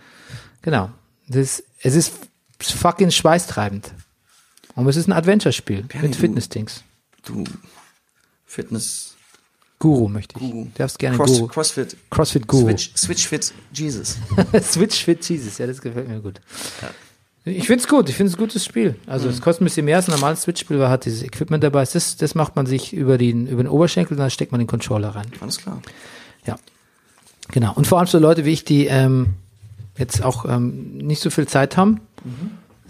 Genau. 0.61 0.89
Das, 1.27 1.63
es 1.81 1.95
ist 1.95 2.13
fucking 2.61 3.11
schweißtreibend. 3.11 3.91
Und 4.75 4.87
es 4.87 4.95
ist 4.95 5.07
ein 5.07 5.13
Adventure-Spiel 5.13 5.85
mit 6.01 6.15
Fitness-Dings. 6.15 6.83
Du 7.25 7.43
Fitness 8.45 9.15
Guru 9.79 10.07
möchte 10.07 10.35
ich. 10.37 10.41
Guru. 10.41 10.67
Darfst 10.75 10.97
gerne 10.97 11.17
Cross, 11.17 11.31
Guru. 11.31 11.47
Crossfit. 11.47 11.97
Crossfit 12.09 12.47
Guru. 12.47 12.77
Switch, 12.77 13.27
Fit 13.27 13.53
Jesus. 13.73 14.17
Switch 14.61 15.03
Fit 15.03 15.27
Jesus. 15.27 15.57
Ja, 15.57 15.67
das 15.67 15.81
gefällt 15.81 16.07
mir 16.07 16.21
gut. 16.21 16.39
Ich 17.45 17.67
find's 17.67 17.87
gut. 17.87 18.07
Ich 18.07 18.15
finde 18.15 18.29
es 18.29 18.37
ein 18.37 18.39
gutes 18.39 18.63
Spiel. 18.63 18.95
Also 19.05 19.27
es 19.27 19.41
kostet 19.41 19.61
ein 19.61 19.65
bisschen 19.65 19.85
mehr 19.85 19.97
als 19.97 20.07
ein 20.07 20.11
normales 20.11 20.43
Switch-Spiel, 20.43 20.79
weil 20.79 20.87
hat 20.87 21.03
dieses 21.03 21.23
Equipment 21.23 21.61
dabei. 21.61 21.83
Das, 21.83 22.15
das 22.15 22.35
macht 22.35 22.55
man 22.55 22.65
sich 22.65 22.93
über 22.93 23.17
den, 23.17 23.47
über 23.47 23.61
den 23.61 23.69
Oberschenkel 23.69 24.13
und 24.13 24.19
dann 24.19 24.29
steckt 24.29 24.53
man 24.53 24.59
den 24.59 24.67
Controller 24.67 25.09
rein. 25.09 25.25
Alles 25.41 25.57
klar. 25.57 25.81
Ja, 26.45 26.55
genau. 27.51 27.73
Und 27.73 27.85
vor 27.85 27.97
allem 27.97 28.07
so 28.07 28.19
Leute 28.19 28.45
wie 28.45 28.51
ich, 28.51 28.63
die 28.63 28.85
ähm, 28.85 29.33
jetzt 29.97 30.23
auch 30.23 30.45
ähm, 30.45 30.97
nicht 30.97 31.21
so 31.21 31.29
viel 31.29 31.45
Zeit 31.45 31.75
haben, 31.75 31.99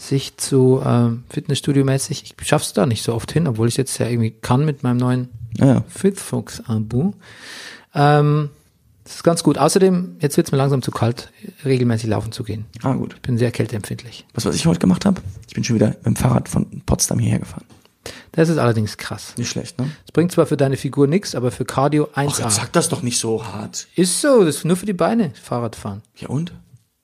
sich 0.07 0.37
zu 0.37 0.81
ähm, 0.85 1.23
Fitnessstudio-mäßig, 1.29 2.23
ich 2.39 2.47
schaff's 2.47 2.73
da 2.73 2.85
nicht 2.85 3.03
so 3.03 3.13
oft 3.13 3.31
hin, 3.31 3.47
obwohl 3.47 3.67
ich 3.67 3.77
jetzt 3.77 3.97
ja 3.97 4.07
irgendwie 4.07 4.31
kann 4.31 4.65
mit 4.65 4.83
meinem 4.83 4.97
neuen 4.97 5.29
Ja, 5.57 5.65
ja. 5.65 5.83
Fitfox-Abo. 5.87 7.13
Ähm, 7.95 8.49
das 9.03 9.15
ist 9.15 9.23
ganz 9.23 9.43
gut. 9.43 9.57
Außerdem, 9.57 10.15
jetzt 10.19 10.37
wird's 10.37 10.51
mir 10.51 10.57
langsam 10.57 10.81
zu 10.81 10.91
kalt, 10.91 11.31
regelmäßig 11.65 12.09
laufen 12.09 12.31
zu 12.31 12.43
gehen. 12.43 12.65
Ah, 12.83 12.93
gut. 12.93 13.15
Ich 13.15 13.21
bin 13.21 13.37
sehr 13.37 13.51
kälteempfindlich. 13.51 14.25
Was, 14.33 14.45
was 14.45 14.55
ich 14.55 14.65
heute 14.65 14.79
gemacht 14.79 15.05
habe? 15.05 15.21
Ich 15.47 15.53
bin 15.53 15.63
schon 15.63 15.75
wieder 15.75 15.87
mit 15.89 16.05
dem 16.05 16.15
Fahrrad 16.15 16.47
von 16.47 16.81
Potsdam 16.85 17.19
hierher 17.19 17.39
gefahren. 17.39 17.65
Das 18.31 18.49
ist 18.49 18.57
allerdings 18.57 18.97
krass. 18.97 19.33
Nicht 19.37 19.49
schlecht, 19.49 19.79
ne? 19.79 19.89
Es 20.05 20.11
bringt 20.11 20.31
zwar 20.31 20.45
für 20.45 20.57
deine 20.57 20.77
Figur 20.77 21.07
nichts, 21.07 21.35
aber 21.35 21.51
für 21.51 21.65
Cardio 21.65 22.09
Ach, 22.15 22.23
jetzt 22.23 22.41
1A. 22.41 22.49
sag 22.49 22.73
das 22.73 22.89
doch 22.89 23.01
nicht 23.01 23.19
so 23.19 23.45
hart. 23.45 23.87
Ist 23.95 24.21
so, 24.21 24.43
das 24.43 24.57
ist 24.57 24.65
nur 24.65 24.75
für 24.75 24.85
die 24.85 24.93
Beine, 24.93 25.31
Fahrradfahren. 25.41 26.01
Ja 26.17 26.29
und? 26.29 26.51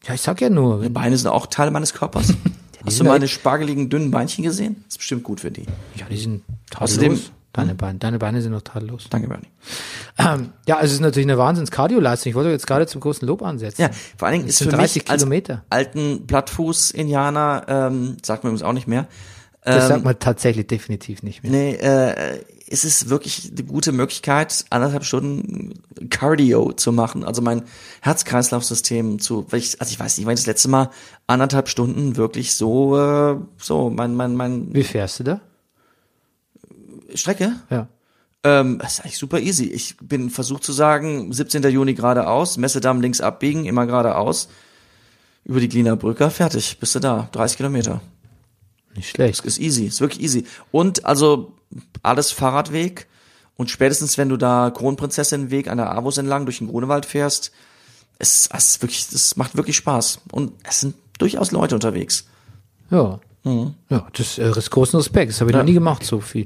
Ja, 0.08 0.14
ich 0.14 0.22
sag 0.22 0.42
ja 0.42 0.50
nur, 0.50 0.82
wenn 0.82 0.94
Beine 0.94 1.18
sind 1.18 1.28
auch 1.30 1.48
Teile 1.48 1.72
meines 1.72 1.94
Körpers. 1.94 2.34
Hast 2.86 3.00
du 3.00 3.04
ja- 3.04 3.10
meine 3.12 3.28
spargeligen, 3.28 3.90
dünnen 3.90 4.12
Beinchen 4.12 4.44
gesehen? 4.44 4.84
ist 4.88 4.98
bestimmt 4.98 5.24
gut 5.24 5.40
für 5.42 5.52
die. 5.52 5.66
Ja, 5.96 6.06
die 6.10 6.18
sind 6.18 6.44
tadellos. 6.70 6.98
Außerdem- 6.98 7.20
deine 7.52 7.76
Beine, 7.76 8.00
deine 8.00 8.20
Beine 8.20 8.42
sind 8.42 8.52
noch 8.52 8.62
tadellos. 8.62 9.08
Danke, 9.10 9.28
Bernie. 9.28 9.48
Ähm, 10.18 10.50
ja, 10.68 10.76
also 10.76 10.88
es 10.88 10.94
ist 10.94 11.00
natürlich 11.02 11.26
eine 11.28 11.38
Wahnsinns-Cardio-Leistung. 11.38 12.30
Ich 12.30 12.36
wollte 12.36 12.50
jetzt 12.52 12.68
gerade 12.68 12.86
zum 12.88 13.02
großen 13.02 13.28
Lob 13.28 13.42
ansetzen. 13.42 13.82
Ja, 13.82 13.90
vor 14.18 14.28
allen 14.28 14.36
Dingen 14.40 14.48
Das 14.48 14.62
ist 14.62 14.64
für 14.68 14.70
30 14.76 15.04
mich 15.04 15.12
als 15.12 15.22
Kilometer. 15.24 15.64
alten 15.70 16.28
Plattfuß-Indianer, 16.28 17.66
ähm, 17.68 18.18
sagt 18.24 18.44
man 18.44 18.52
übrigens 18.52 18.64
auch 18.68 18.74
nicht 18.74 18.88
mehr, 18.88 19.08
Das 19.76 19.84
Ähm, 19.84 19.90
sagt 19.90 20.04
man 20.06 20.20
tatsächlich 20.20 20.68
definitiv 20.68 21.22
nicht 21.24 21.44
mehr. 21.44 21.52
Nee, 21.52 21.74
äh, 21.76 22.44
es 22.72 22.84
ist 22.86 23.10
wirklich 23.10 23.52
eine 23.52 23.64
gute 23.66 23.92
Möglichkeit, 23.92 24.66
anderthalb 24.70 25.04
Stunden 25.04 25.74
Cardio 26.10 26.72
zu 26.74 26.92
machen, 26.92 27.24
also 27.24 27.42
mein 27.42 27.64
Herz-Kreislauf-System 28.02 29.20
zu, 29.20 29.46
weil 29.50 29.60
ich, 29.60 29.80
also 29.82 29.92
ich 29.92 30.00
weiß 30.00 30.18
nicht, 30.18 30.26
wann 30.28 30.34
ich 30.34 30.40
das 30.42 30.48
letzte 30.48 30.70
Mal 30.70 30.90
anderthalb 31.28 31.68
Stunden 31.70 32.16
wirklich 32.16 32.54
so, 32.54 32.98
äh, 32.98 33.38
so, 33.58 33.90
mein, 33.90 34.16
mein, 34.16 34.36
mein 34.36 34.74
Wie 34.74 34.84
fährst 34.84 35.20
du 35.20 35.24
da? 35.24 35.42
Strecke, 37.16 37.54
Ja. 37.70 37.88
ähm, 38.44 38.78
das 38.80 38.94
ist 38.94 39.00
eigentlich 39.02 39.18
super 39.18 39.40
easy. 39.40 39.66
Ich 39.66 39.98
bin 39.98 40.30
versucht 40.30 40.64
zu 40.64 40.72
sagen, 40.72 41.34
17. 41.34 41.64
Juni 41.64 41.96
geradeaus, 41.96 42.58
Messedamm 42.58 43.02
links 43.02 43.20
abbiegen, 43.22 43.66
immer 43.66 43.86
geradeaus, 43.88 44.48
über 45.44 45.60
die 45.60 45.70
Gliener 45.70 45.96
Brücke, 45.96 46.30
fertig, 46.30 46.78
bist 46.80 46.94
du 46.96 47.00
da, 47.00 47.30
30 47.32 47.58
Kilometer. 47.58 48.02
Nicht 49.00 49.10
schlecht. 49.12 49.46
Ist 49.46 49.60
easy, 49.60 49.86
ist 49.86 50.02
wirklich 50.02 50.22
easy. 50.22 50.46
Und 50.72 51.06
also 51.06 51.54
alles 52.04 52.32
Fahrradweg. 52.32 53.08
Und 53.56 53.70
spätestens, 53.70 54.18
wenn 54.18 54.30
du 54.30 54.38
da 54.38 54.72
Kronprinzessin-Weg 54.72 55.68
an 55.70 55.78
der 55.78 55.92
Avus 55.96 56.18
entlang 56.18 56.46
durch 56.46 56.58
den 56.60 56.68
Grunewald 56.68 57.06
fährst, 57.06 57.52
es, 58.18 58.50
es 58.54 58.66
ist 58.72 58.82
wirklich, 58.82 59.08
das 59.10 59.36
macht 59.38 59.56
wirklich 59.56 59.78
Spaß. 59.78 60.20
Und 60.32 60.54
es 60.64 60.82
sind 60.82 60.96
durchaus 61.18 61.52
Leute 61.52 61.76
unterwegs. 61.76 62.26
Ja. 62.92 63.20
Ja, 63.90 64.08
das 64.14 64.38
äh, 64.38 64.52
ist 64.52 64.70
großen 64.70 64.98
Respekt. 65.00 65.32
Das 65.32 65.40
habe 65.42 65.50
ich 65.52 65.56
Ja. 65.56 65.60
noch 65.64 65.68
nie 65.68 65.74
gemacht, 65.74 66.04
so 66.04 66.20
viel. 66.20 66.46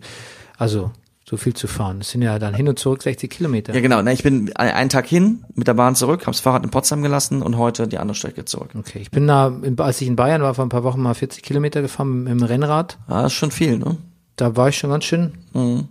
Also, 0.58 0.92
so 1.26 1.38
viel 1.38 1.54
zu 1.54 1.68
fahren. 1.68 2.00
Das 2.00 2.10
sind 2.12 2.22
ja 2.22 2.38
dann 2.38 2.54
hin 2.54 2.68
und 2.68 2.78
zurück 2.78 3.02
60 3.02 3.30
Kilometer. 3.30 3.74
Ja, 3.74 3.80
genau. 3.80 4.02
Ne, 4.02 4.12
ich 4.14 4.24
bin 4.24 4.52
ein- 4.56 4.72
einen 4.74 4.90
Tag 4.90 5.08
hin 5.08 5.46
mit 5.56 5.68
der 5.68 5.74
Bahn 5.74 5.96
zurück, 5.96 6.28
hab's 6.28 6.42
Fahrrad 6.42 6.64
in 6.64 6.70
Potsdam 6.70 7.02
gelassen 7.02 7.42
und 7.42 7.58
heute 7.58 7.88
die 7.88 7.98
andere 7.98 8.16
Strecke 8.16 8.44
zurück. 8.46 8.72
Okay, 8.78 9.00
ich 9.00 9.10
bin 9.10 9.26
da, 9.28 9.52
als 9.78 10.02
ich 10.02 10.08
in 10.08 10.16
Bayern 10.18 10.42
war, 10.42 10.54
vor 10.54 10.66
ein 10.66 10.70
paar 10.70 10.84
Wochen 10.84 11.02
mal 11.02 11.14
40 11.14 11.42
Kilometer 11.44 11.82
gefahren 11.82 12.24
mit 12.26 12.32
dem 12.34 12.44
Rennrad. 12.44 12.98
Ah, 13.08 13.26
ist 13.28 13.34
schon 13.34 13.52
viel, 13.52 13.78
ne? 13.78 13.98
Da 14.36 14.56
war 14.58 14.68
ich 14.70 14.78
schon 14.78 14.90
ganz 14.90 15.06
schön, 15.06 15.34
Mhm. 15.54 15.88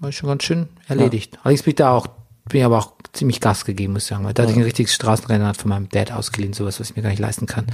war 0.00 0.08
ich 0.08 0.16
schon 0.16 0.28
ganz 0.28 0.44
schön 0.44 0.68
erledigt. 0.88 1.38
Allerdings 1.42 1.62
bin 1.64 1.72
ich 1.72 1.76
da 1.76 1.90
auch, 1.92 2.06
bin 2.48 2.60
ich 2.60 2.64
aber 2.64 2.78
auch 2.78 2.92
ziemlich 3.12 3.40
Gas 3.40 3.64
gegeben, 3.66 3.92
muss 3.92 4.04
ich 4.04 4.08
sagen. 4.08 4.24
Weil 4.24 4.32
da 4.32 4.44
hatte 4.44 4.52
ich 4.52 4.58
ein 4.58 4.64
richtiges 4.64 4.94
Straßenrennrad 4.94 5.56
von 5.58 5.68
meinem 5.68 5.88
Dad 5.90 6.10
ausgeliehen, 6.12 6.52
sowas, 6.54 6.80
was 6.80 6.90
ich 6.90 6.96
mir 6.96 7.02
gar 7.02 7.10
nicht 7.10 7.18
leisten 7.18 7.44
kann. 7.46 7.66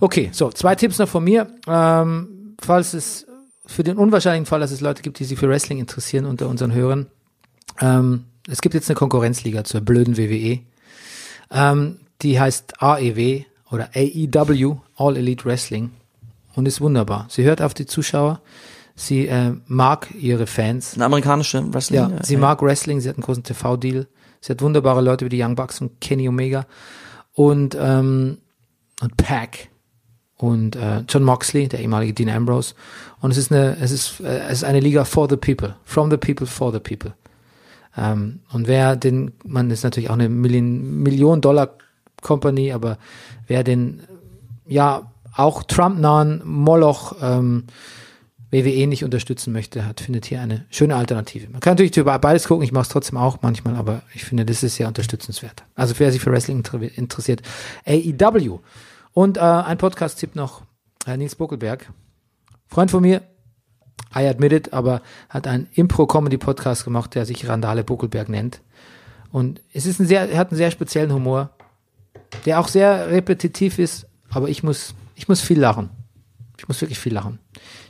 Okay, 0.00 0.28
so, 0.32 0.50
zwei 0.50 0.74
Tipps 0.74 0.98
noch 0.98 1.08
von 1.08 1.24
mir. 1.24 1.46
Ähm, 1.66 2.54
falls 2.60 2.92
es, 2.94 3.26
für 3.72 3.82
den 3.82 3.96
unwahrscheinlichen 3.96 4.46
Fall, 4.46 4.60
dass 4.60 4.70
es 4.70 4.80
Leute 4.80 5.02
gibt, 5.02 5.18
die 5.18 5.24
sich 5.24 5.38
für 5.38 5.48
Wrestling 5.48 5.78
interessieren 5.78 6.26
unter 6.26 6.48
unseren 6.48 6.72
Hörern. 6.72 7.06
Ähm, 7.80 8.24
es 8.48 8.60
gibt 8.60 8.74
jetzt 8.74 8.88
eine 8.90 8.96
Konkurrenzliga 8.96 9.64
zur 9.64 9.80
blöden 9.80 10.16
WWE. 10.16 10.60
Ähm, 11.50 11.98
die 12.22 12.38
heißt 12.38 12.82
AEW 12.82 13.42
oder 13.70 13.90
AEW, 13.94 14.76
All 14.96 15.16
Elite 15.16 15.44
Wrestling. 15.44 15.90
Und 16.54 16.68
ist 16.68 16.80
wunderbar. 16.80 17.26
Sie 17.30 17.44
hört 17.44 17.62
auf 17.62 17.72
die 17.74 17.86
Zuschauer. 17.86 18.40
Sie 18.94 19.26
äh, 19.26 19.54
mag 19.66 20.08
ihre 20.14 20.46
Fans. 20.46 20.94
Eine 20.94 21.06
amerikanische 21.06 21.72
Wrestling. 21.72 22.00
Ja, 22.00 22.10
äh, 22.10 22.24
sie 22.24 22.36
mag 22.36 22.60
Wrestling, 22.62 23.00
sie 23.00 23.08
hat 23.08 23.16
einen 23.16 23.24
großen 23.24 23.42
TV-Deal. 23.42 24.06
Sie 24.40 24.52
hat 24.52 24.60
wunderbare 24.60 25.00
Leute 25.00 25.24
wie 25.24 25.30
die 25.30 25.42
Young 25.42 25.54
Bucks 25.54 25.80
und 25.80 26.00
Kenny 26.00 26.28
Omega 26.28 26.66
und, 27.34 27.76
ähm, 27.80 28.38
und 29.00 29.16
Pac 29.16 29.68
und 30.42 30.74
äh, 30.74 31.04
John 31.08 31.22
Moxley, 31.22 31.68
der 31.68 31.78
ehemalige 31.78 32.14
Dean 32.14 32.28
Ambrose. 32.28 32.74
Und 33.20 33.30
es 33.30 33.36
ist 33.36 33.52
eine, 33.52 33.76
es 33.80 33.92
ist, 33.92 34.18
äh, 34.18 34.40
es 34.48 34.54
ist 34.54 34.64
eine 34.64 34.80
Liga 34.80 35.04
for 35.04 35.28
the 35.30 35.36
people, 35.36 35.76
from 35.84 36.10
the 36.10 36.16
people, 36.16 36.48
for 36.48 36.72
the 36.72 36.80
people. 36.80 37.14
Ähm, 37.96 38.40
und 38.52 38.66
wer 38.66 38.96
den, 38.96 39.30
man 39.44 39.70
ist 39.70 39.84
natürlich 39.84 40.10
auch 40.10 40.14
eine 40.14 40.28
Million, 40.28 41.00
Million 41.00 41.40
Dollar 41.40 41.70
Company, 42.22 42.72
aber 42.72 42.98
wer 43.46 43.62
den, 43.62 44.02
ja, 44.66 45.12
auch 45.36 45.62
Trump-nahen 45.62 46.42
Moloch 46.44 47.14
ähm, 47.22 47.64
WWE 48.50 48.88
nicht 48.88 49.04
unterstützen 49.04 49.52
möchte, 49.52 49.86
hat, 49.86 50.00
findet 50.00 50.26
hier 50.26 50.40
eine 50.40 50.64
schöne 50.70 50.96
Alternative. 50.96 51.48
Man 51.50 51.60
kann 51.60 51.74
natürlich 51.74 51.96
über 51.96 52.18
beides 52.18 52.48
gucken, 52.48 52.64
ich 52.64 52.72
mache 52.72 52.82
es 52.82 52.88
trotzdem 52.88 53.16
auch 53.16 53.38
manchmal, 53.42 53.76
aber 53.76 54.02
ich 54.12 54.24
finde, 54.24 54.44
das 54.44 54.64
ist 54.64 54.74
sehr 54.74 54.88
unterstützenswert. 54.88 55.62
Also 55.76 55.94
wer 55.98 56.10
sich 56.10 56.20
für 56.20 56.32
Wrestling 56.32 56.58
inter- 56.58 56.98
interessiert, 56.98 57.42
AEW. 57.86 58.58
Und 59.12 59.36
äh, 59.36 59.40
ein 59.40 59.78
Podcast-Tipp 59.78 60.34
noch, 60.34 60.62
äh, 61.06 61.16
Nils 61.16 61.34
Buckelberg, 61.34 61.90
Freund 62.68 62.90
von 62.90 63.02
mir, 63.02 63.22
I 64.14 64.26
admit 64.26 64.52
it, 64.52 64.72
aber 64.72 65.02
hat 65.28 65.46
einen 65.46 65.68
Impro-Comedy-Podcast 65.74 66.84
gemacht, 66.84 67.14
der 67.14 67.26
sich 67.26 67.48
Randale 67.48 67.84
Buckelberg 67.84 68.28
nennt. 68.28 68.60
Und 69.30 69.60
es 69.72 69.86
ist 69.86 70.00
ein 70.00 70.06
sehr, 70.06 70.30
er 70.30 70.38
hat 70.38 70.50
einen 70.50 70.58
sehr 70.58 70.70
speziellen 70.70 71.12
Humor, 71.12 71.50
der 72.46 72.60
auch 72.60 72.68
sehr 72.68 73.10
repetitiv 73.10 73.78
ist, 73.78 74.06
aber 74.30 74.48
ich 74.48 74.62
muss, 74.62 74.94
ich 75.14 75.28
muss 75.28 75.40
viel 75.40 75.58
lachen. 75.60 75.90
Ich 76.58 76.68
muss 76.68 76.80
wirklich 76.80 76.98
viel 76.98 77.12
lachen. 77.14 77.38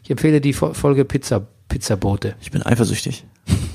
Ich 0.02 0.10
empfehle 0.10 0.40
die 0.40 0.52
Fo- 0.54 0.74
Folge 0.74 1.04
Pizza, 1.04 1.46
Pizzabote. 1.68 2.36
Ich 2.40 2.50
bin 2.50 2.62
eifersüchtig. 2.64 3.24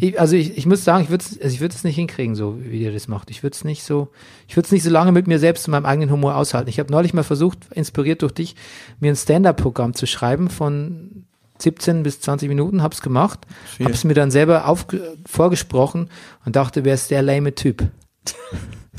Ich, 0.00 0.20
also 0.20 0.36
ich, 0.36 0.56
ich 0.56 0.64
muss 0.64 0.84
sagen, 0.84 1.02
ich 1.02 1.10
würde 1.10 1.24
es 1.24 1.40
also 1.40 1.52
ich 1.52 1.60
würd 1.60 1.74
es 1.74 1.82
nicht 1.82 1.96
hinkriegen, 1.96 2.36
so 2.36 2.56
wie 2.60 2.82
ihr 2.82 2.92
das 2.92 3.08
macht. 3.08 3.30
Ich 3.30 3.42
würde 3.42 3.54
es 3.54 3.64
nicht 3.64 3.82
so, 3.82 4.08
ich 4.46 4.56
würde 4.56 4.66
es 4.66 4.72
nicht 4.72 4.84
so 4.84 4.90
lange 4.90 5.10
mit 5.10 5.26
mir 5.26 5.40
selbst 5.40 5.66
und 5.66 5.72
meinem 5.72 5.86
eigenen 5.86 6.10
Humor 6.10 6.36
aushalten. 6.36 6.68
Ich 6.68 6.78
habe 6.78 6.92
neulich 6.92 7.14
mal 7.14 7.24
versucht, 7.24 7.66
inspiriert 7.72 8.22
durch 8.22 8.32
dich, 8.32 8.54
mir 9.00 9.10
ein 9.10 9.16
Stand-up-Programm 9.16 9.94
zu 9.94 10.06
schreiben 10.06 10.50
von 10.50 11.24
17 11.58 12.04
bis 12.04 12.20
20 12.20 12.48
Minuten, 12.48 12.82
hab's 12.82 13.02
gemacht, 13.02 13.40
Viel. 13.76 13.86
hab's 13.86 14.04
mir 14.04 14.14
dann 14.14 14.30
selber 14.30 14.68
aufge 14.68 15.16
vorgesprochen 15.26 16.08
und 16.44 16.54
dachte, 16.54 16.84
wer 16.84 16.94
ist 16.94 17.10
der 17.10 17.22
lame 17.22 17.56
Typ? 17.56 17.82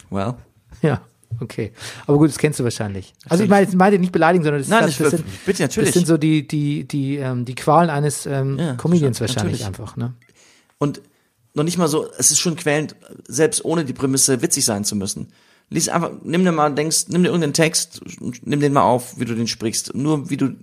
Well. 0.09 0.33
Ja, 0.81 1.01
okay. 1.39 1.71
Aber 2.07 2.17
gut, 2.17 2.27
das 2.29 2.37
kennst 2.37 2.59
du 2.59 2.65
wahrscheinlich. 2.65 3.13
Also 3.29 3.45
ich 3.45 3.49
meine, 3.49 3.69
ich 3.69 3.75
meine 3.75 3.99
nicht 3.99 4.11
beleidigen, 4.11 4.43
sondern 4.43 4.61
das, 4.61 4.69
Nein, 4.69 4.81
das, 4.85 4.97
das 4.97 5.11
sind, 5.11 5.45
bitte, 5.45 5.63
natürlich. 5.63 5.89
das 5.89 5.93
sind 5.93 6.07
so 6.07 6.17
die, 6.17 6.45
die, 6.45 6.85
die, 6.85 7.17
ähm, 7.17 7.45
die 7.45 7.55
Qualen 7.55 7.89
eines 7.89 8.25
ähm, 8.25 8.57
Ja, 8.59 8.73
Comedians 8.73 9.21
wahrscheinlich 9.21 9.61
natürlich. 9.61 9.65
einfach, 9.65 9.95
ne? 9.95 10.13
Und 10.79 11.01
noch 11.53 11.63
nicht 11.63 11.77
mal 11.77 11.87
so, 11.87 12.07
es 12.17 12.31
ist 12.31 12.39
schon 12.39 12.55
quälend, 12.55 12.95
selbst 13.27 13.63
ohne 13.63 13.85
die 13.85 13.93
Prämisse 13.93 14.41
witzig 14.41 14.65
sein 14.65 14.83
zu 14.85 14.95
müssen. 14.95 15.31
Lies 15.69 15.89
einfach, 15.89 16.11
nimm 16.23 16.43
dir 16.43 16.51
mal, 16.51 16.73
denkst, 16.73 17.05
nimm 17.09 17.21
dir 17.21 17.29
irgendeinen 17.29 17.53
Text, 17.53 18.01
nimm 18.43 18.59
den 18.59 18.73
mal 18.73 18.81
auf, 18.83 19.19
wie 19.19 19.25
du 19.25 19.35
den 19.35 19.47
sprichst. 19.47 19.93
Nur 19.93 20.29
wie 20.31 20.37
du 20.37 20.55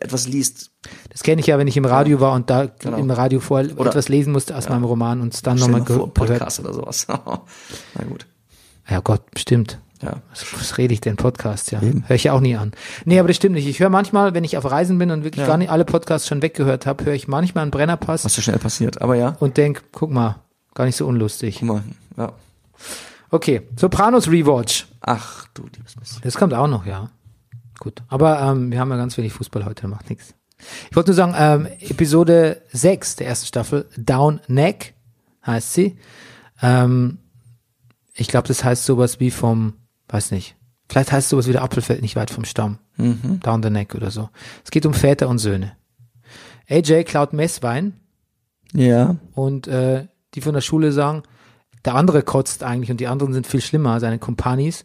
etwas 0.00 0.26
liest. 0.26 0.70
Das 1.10 1.22
kenne 1.22 1.40
ich 1.40 1.46
ja, 1.48 1.58
wenn 1.58 1.66
ich 1.68 1.76
im 1.76 1.84
Radio 1.84 2.20
war 2.20 2.32
und 2.34 2.48
da 2.50 2.66
Genau. 2.66 2.96
im 2.96 3.10
Radio 3.10 3.40
vor 3.40 3.60
Oder- 3.60 3.90
etwas 3.90 4.08
lesen 4.08 4.32
musste 4.32 4.56
aus 4.56 4.68
meinem 4.68 4.84
Roman 4.84 5.20
und 5.20 5.34
es 5.34 5.42
dann 5.42 5.58
nochmal 5.58 5.82
gehört. 5.84 6.14
Podcast 6.14 6.60
oder 6.60 6.72
sowas. 6.72 7.06
Na 7.08 8.04
gut. 8.08 8.26
Ja 8.88 9.00
Gott, 9.00 9.22
stimmt. 9.36 9.78
Ja. 10.02 10.18
Was, 10.30 10.44
was 10.54 10.78
rede 10.78 10.94
ich 10.94 11.00
denn 11.00 11.16
Podcast, 11.16 11.72
ja? 11.72 11.82
Eben. 11.82 12.04
Höre 12.06 12.16
ich 12.16 12.24
ja 12.24 12.32
auch 12.32 12.40
nie 12.40 12.56
an. 12.56 12.72
Nee, 13.04 13.18
aber 13.18 13.28
das 13.28 13.36
stimmt 13.36 13.56
nicht. 13.56 13.66
Ich 13.66 13.80
höre 13.80 13.88
manchmal, 13.90 14.32
wenn 14.34 14.44
ich 14.44 14.56
auf 14.56 14.70
Reisen 14.70 14.98
bin 14.98 15.10
und 15.10 15.24
wirklich 15.24 15.40
Ja. 15.42 15.46
gar 15.48 15.56
nicht 15.56 15.70
alle 15.70 15.84
Podcasts 15.84 16.28
schon 16.28 16.40
weggehört 16.42 16.86
habe, 16.86 17.04
höre 17.04 17.14
ich 17.14 17.26
manchmal 17.26 17.62
einen 17.62 17.70
Brennerpass 17.72 18.24
Was 18.24 18.34
so 18.34 18.42
schnell 18.42 18.58
passiert. 18.58 19.02
Aber 19.02 19.16
ja. 19.16 19.36
und 19.40 19.56
denk, 19.56 19.82
guck 19.92 20.10
mal, 20.10 20.36
gar 20.74 20.84
nicht 20.84 20.96
so 20.96 21.06
unlustig. 21.06 21.56
Guck 21.60 21.68
mal. 21.68 21.82
Ja. 22.16 22.32
Okay, 23.30 23.62
Sopranos 23.76 24.28
Rewatch. 24.28 24.86
Ach 25.00 25.46
du 25.54 25.64
liebes 25.74 25.96
bisschen. 25.96 26.20
Das 26.22 26.36
kommt 26.36 26.54
auch 26.54 26.68
noch, 26.68 26.86
ja. 26.86 27.10
Gut. 27.78 28.02
Aber 28.08 28.40
ähm, 28.40 28.70
wir 28.72 28.80
haben 28.80 28.90
ja 28.90 28.96
ganz 28.96 29.16
wenig 29.18 29.32
Fußball 29.32 29.64
heute, 29.64 29.86
macht 29.88 30.08
nichts. 30.10 30.34
Ich 30.90 30.96
wollte 30.96 31.10
nur 31.10 31.16
sagen, 31.16 31.34
ähm, 31.36 31.68
Episode 31.80 32.62
6 32.72 33.16
der 33.16 33.28
ersten 33.28 33.46
Staffel, 33.46 33.86
Down 33.96 34.40
Neck 34.48 34.94
heißt 35.46 35.72
sie. 35.74 35.98
Ähm, 36.62 37.18
ich 38.14 38.26
glaube, 38.28 38.48
das 38.48 38.64
heißt 38.64 38.84
sowas 38.84 39.20
wie 39.20 39.30
vom, 39.30 39.74
weiß 40.08 40.30
nicht, 40.30 40.56
vielleicht 40.88 41.12
heißt 41.12 41.26
es 41.26 41.30
sowas 41.30 41.46
wie 41.48 41.52
der 41.52 41.62
Apfel 41.62 41.82
fällt 41.82 42.02
nicht 42.02 42.16
weit 42.16 42.30
vom 42.30 42.44
Stamm. 42.44 42.78
Mhm. 42.96 43.40
Down 43.40 43.62
the 43.62 43.70
Neck 43.70 43.94
oder 43.94 44.10
so. 44.10 44.28
Es 44.64 44.70
geht 44.70 44.86
um 44.86 44.94
Väter 44.94 45.28
und 45.28 45.38
Söhne. 45.38 45.72
AJ 46.68 47.04
klaut 47.04 47.32
Messwein 47.32 47.94
Ja. 48.72 49.16
und 49.34 49.68
äh, 49.68 50.06
die 50.34 50.40
von 50.40 50.54
der 50.54 50.60
Schule 50.60 50.92
sagen, 50.92 51.22
der 51.84 51.94
andere 51.94 52.22
kotzt 52.22 52.62
eigentlich 52.62 52.90
und 52.90 53.00
die 53.00 53.06
anderen 53.06 53.32
sind 53.32 53.46
viel 53.46 53.60
schlimmer, 53.60 54.00
seine 54.00 54.18
Kumpanis. 54.18 54.84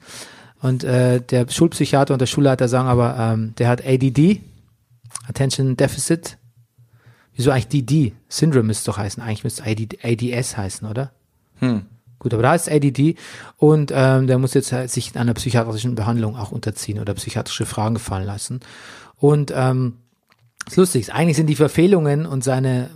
Und 0.61 0.83
äh, 0.85 1.19
der 1.19 1.49
Schulpsychiater 1.49 2.13
und 2.13 2.19
der 2.19 2.25
Schulleiter 2.27 2.69
sagen 2.69 2.87
aber, 2.87 3.17
ähm, 3.19 3.53
der 3.57 3.67
hat 3.67 3.85
ADD, 3.85 4.41
Attention 5.27 5.75
Deficit. 5.75 6.37
Wieso 7.35 7.51
eigentlich 7.51 7.67
DD? 7.67 8.13
Syndrome 8.29 8.63
müsste 8.67 8.91
doch 8.91 8.97
heißen. 8.97 9.21
Eigentlich 9.21 9.43
müsste 9.43 9.63
AD, 9.63 9.97
ADS 10.03 10.55
heißen, 10.55 10.87
oder? 10.87 11.11
Hm. 11.59 11.81
Gut, 12.23 12.33
aber 12.33 12.43
da 12.43 12.55
ist 12.55 12.71
ADD 12.71 13.15
und 13.57 13.91
ähm, 13.93 14.27
der 14.27 14.39
muss 14.39 14.53
jetzt 14.53 14.71
halt 14.71 14.89
sich 14.89 15.15
einer 15.15 15.33
psychiatrischen 15.33 15.93
Behandlung 15.93 16.35
auch 16.37 16.51
unterziehen 16.51 16.99
oder 16.99 17.13
psychiatrische 17.13 17.65
Fragen 17.65 17.95
gefallen 17.95 18.25
lassen. 18.25 18.61
Und 19.17 19.53
ähm, 19.55 19.97
ist 20.65 20.77
lustig, 20.77 21.13
eigentlich 21.13 21.37
sind 21.37 21.47
die 21.47 21.55
Verfehlungen 21.55 22.25
und 22.25 22.43
seine 22.43 22.89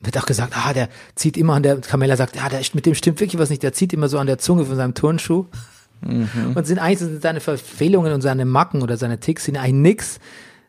wird 0.00 0.18
auch 0.18 0.26
gesagt, 0.26 0.54
ah, 0.56 0.72
der 0.72 0.88
zieht 1.14 1.36
immer 1.36 1.54
an 1.54 1.62
der, 1.62 1.80
Camilla 1.80 2.16
sagt, 2.16 2.42
ah, 2.42 2.48
der, 2.48 2.60
mit 2.74 2.86
dem 2.86 2.94
stimmt 2.94 3.20
wirklich 3.20 3.40
was 3.40 3.50
nicht, 3.50 3.62
der 3.62 3.72
zieht 3.72 3.92
immer 3.92 4.08
so 4.08 4.18
an 4.18 4.26
der 4.26 4.38
Zunge 4.38 4.64
von 4.64 4.76
seinem 4.76 4.94
Turnschuh. 4.94 5.46
Und 6.54 6.66
sind 6.66 6.78
eigentlich 6.78 6.98
sind 6.98 7.22
seine 7.22 7.40
Verfehlungen 7.40 8.12
und 8.12 8.20
seine 8.20 8.44
Macken 8.44 8.82
oder 8.82 8.96
seine 8.96 9.18
Ticks 9.18 9.44
sind 9.44 9.56
eigentlich 9.56 9.72
nix 9.72 10.20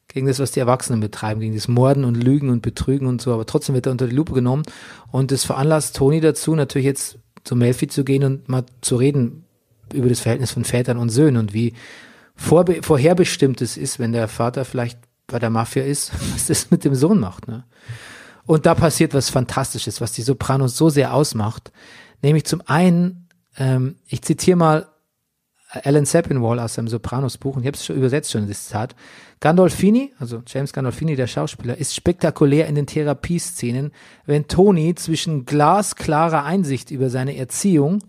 gegen 0.07 0.25
das, 0.25 0.39
was 0.39 0.51
die 0.51 0.61
Erwachsenen 0.61 1.01
betreiben, 1.01 1.41
gegen 1.41 1.53
das 1.53 1.67
Morden 1.67 2.05
und 2.05 2.15
Lügen 2.15 2.49
und 2.49 2.61
Betrügen 2.61 3.07
und 3.07 3.21
so, 3.21 3.33
aber 3.33 3.45
trotzdem 3.45 3.75
wird 3.75 3.85
er 3.85 3.91
unter 3.91 4.07
die 4.07 4.15
Lupe 4.15 4.33
genommen 4.33 4.63
und 5.11 5.31
das 5.31 5.43
veranlasst 5.43 5.97
Toni 5.97 6.21
dazu, 6.21 6.55
natürlich 6.55 6.85
jetzt 6.85 7.19
zu 7.47 7.55
Melfi 7.55 7.87
zu 7.87 8.03
gehen 8.03 8.23
und 8.23 8.49
mal 8.49 8.65
zu 8.81 8.97
reden 8.97 9.45
über 9.93 10.09
das 10.09 10.19
Verhältnis 10.19 10.51
von 10.51 10.65
Vätern 10.65 10.97
und 10.97 11.09
Söhnen 11.09 11.37
und 11.37 11.53
wie 11.53 11.73
vorbe 12.35 12.83
vorherbestimmtes 12.83 13.77
ist, 13.77 13.99
wenn 13.99 14.11
der 14.11 14.27
Vater 14.27 14.65
vielleicht 14.65 14.99
bei 15.27 15.39
der 15.39 15.49
Mafia 15.49 15.83
ist, 15.83 16.11
was 16.33 16.47
das 16.47 16.71
mit 16.71 16.83
dem 16.83 16.93
Sohn 16.93 17.19
macht. 17.19 17.47
Ne? 17.47 17.63
Und 18.45 18.65
da 18.65 18.75
passiert 18.75 19.13
was 19.13 19.29
Fantastisches, 19.29 20.01
was 20.01 20.11
die 20.11 20.21
Sopranos 20.21 20.77
so 20.77 20.89
sehr 20.89 21.13
ausmacht. 21.13 21.71
Nämlich 22.21 22.45
zum 22.45 22.61
einen, 22.65 23.29
ähm, 23.57 23.95
ich 24.07 24.21
zitiere 24.21 24.57
mal 24.57 24.87
Alan 25.70 26.05
Sepinwall 26.05 26.59
aus 26.59 26.76
seinem 26.76 26.88
Sopranos-Buch, 26.88 27.57
und 27.57 27.63
ich 27.63 27.68
habe 27.68 27.76
es 27.76 27.86
schon 27.86 27.97
übersetzt 27.97 28.32
schon, 28.32 28.47
das 28.47 28.65
Zitat. 28.68 28.95
Gandolfini, 29.39 30.13
also 30.18 30.41
James 30.47 30.72
Gandolfini, 30.72 31.15
der 31.15 31.28
Schauspieler, 31.28 31.78
ist 31.78 31.93
spektakulär 31.93 32.68
in 32.68 32.76
den 32.76 32.88
Therapieszenen, 32.88 33.91
wenn 34.26 34.47
Tony 34.47 34.95
zwischen 34.95 35.45
glasklarer 35.45 36.43
Einsicht 36.43 36.89
über 36.89 37.09
seine 37.09 37.36
Erziehung 37.36 38.03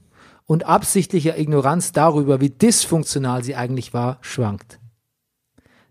und 0.47 0.67
absichtlicher 0.67 1.39
Ignoranz 1.39 1.93
darüber, 1.93 2.41
wie 2.41 2.51
dysfunktional 2.51 3.43
sie 3.43 3.57
eigentlich 3.57 3.93
war, 3.93 4.19
schwankt. 4.21 4.79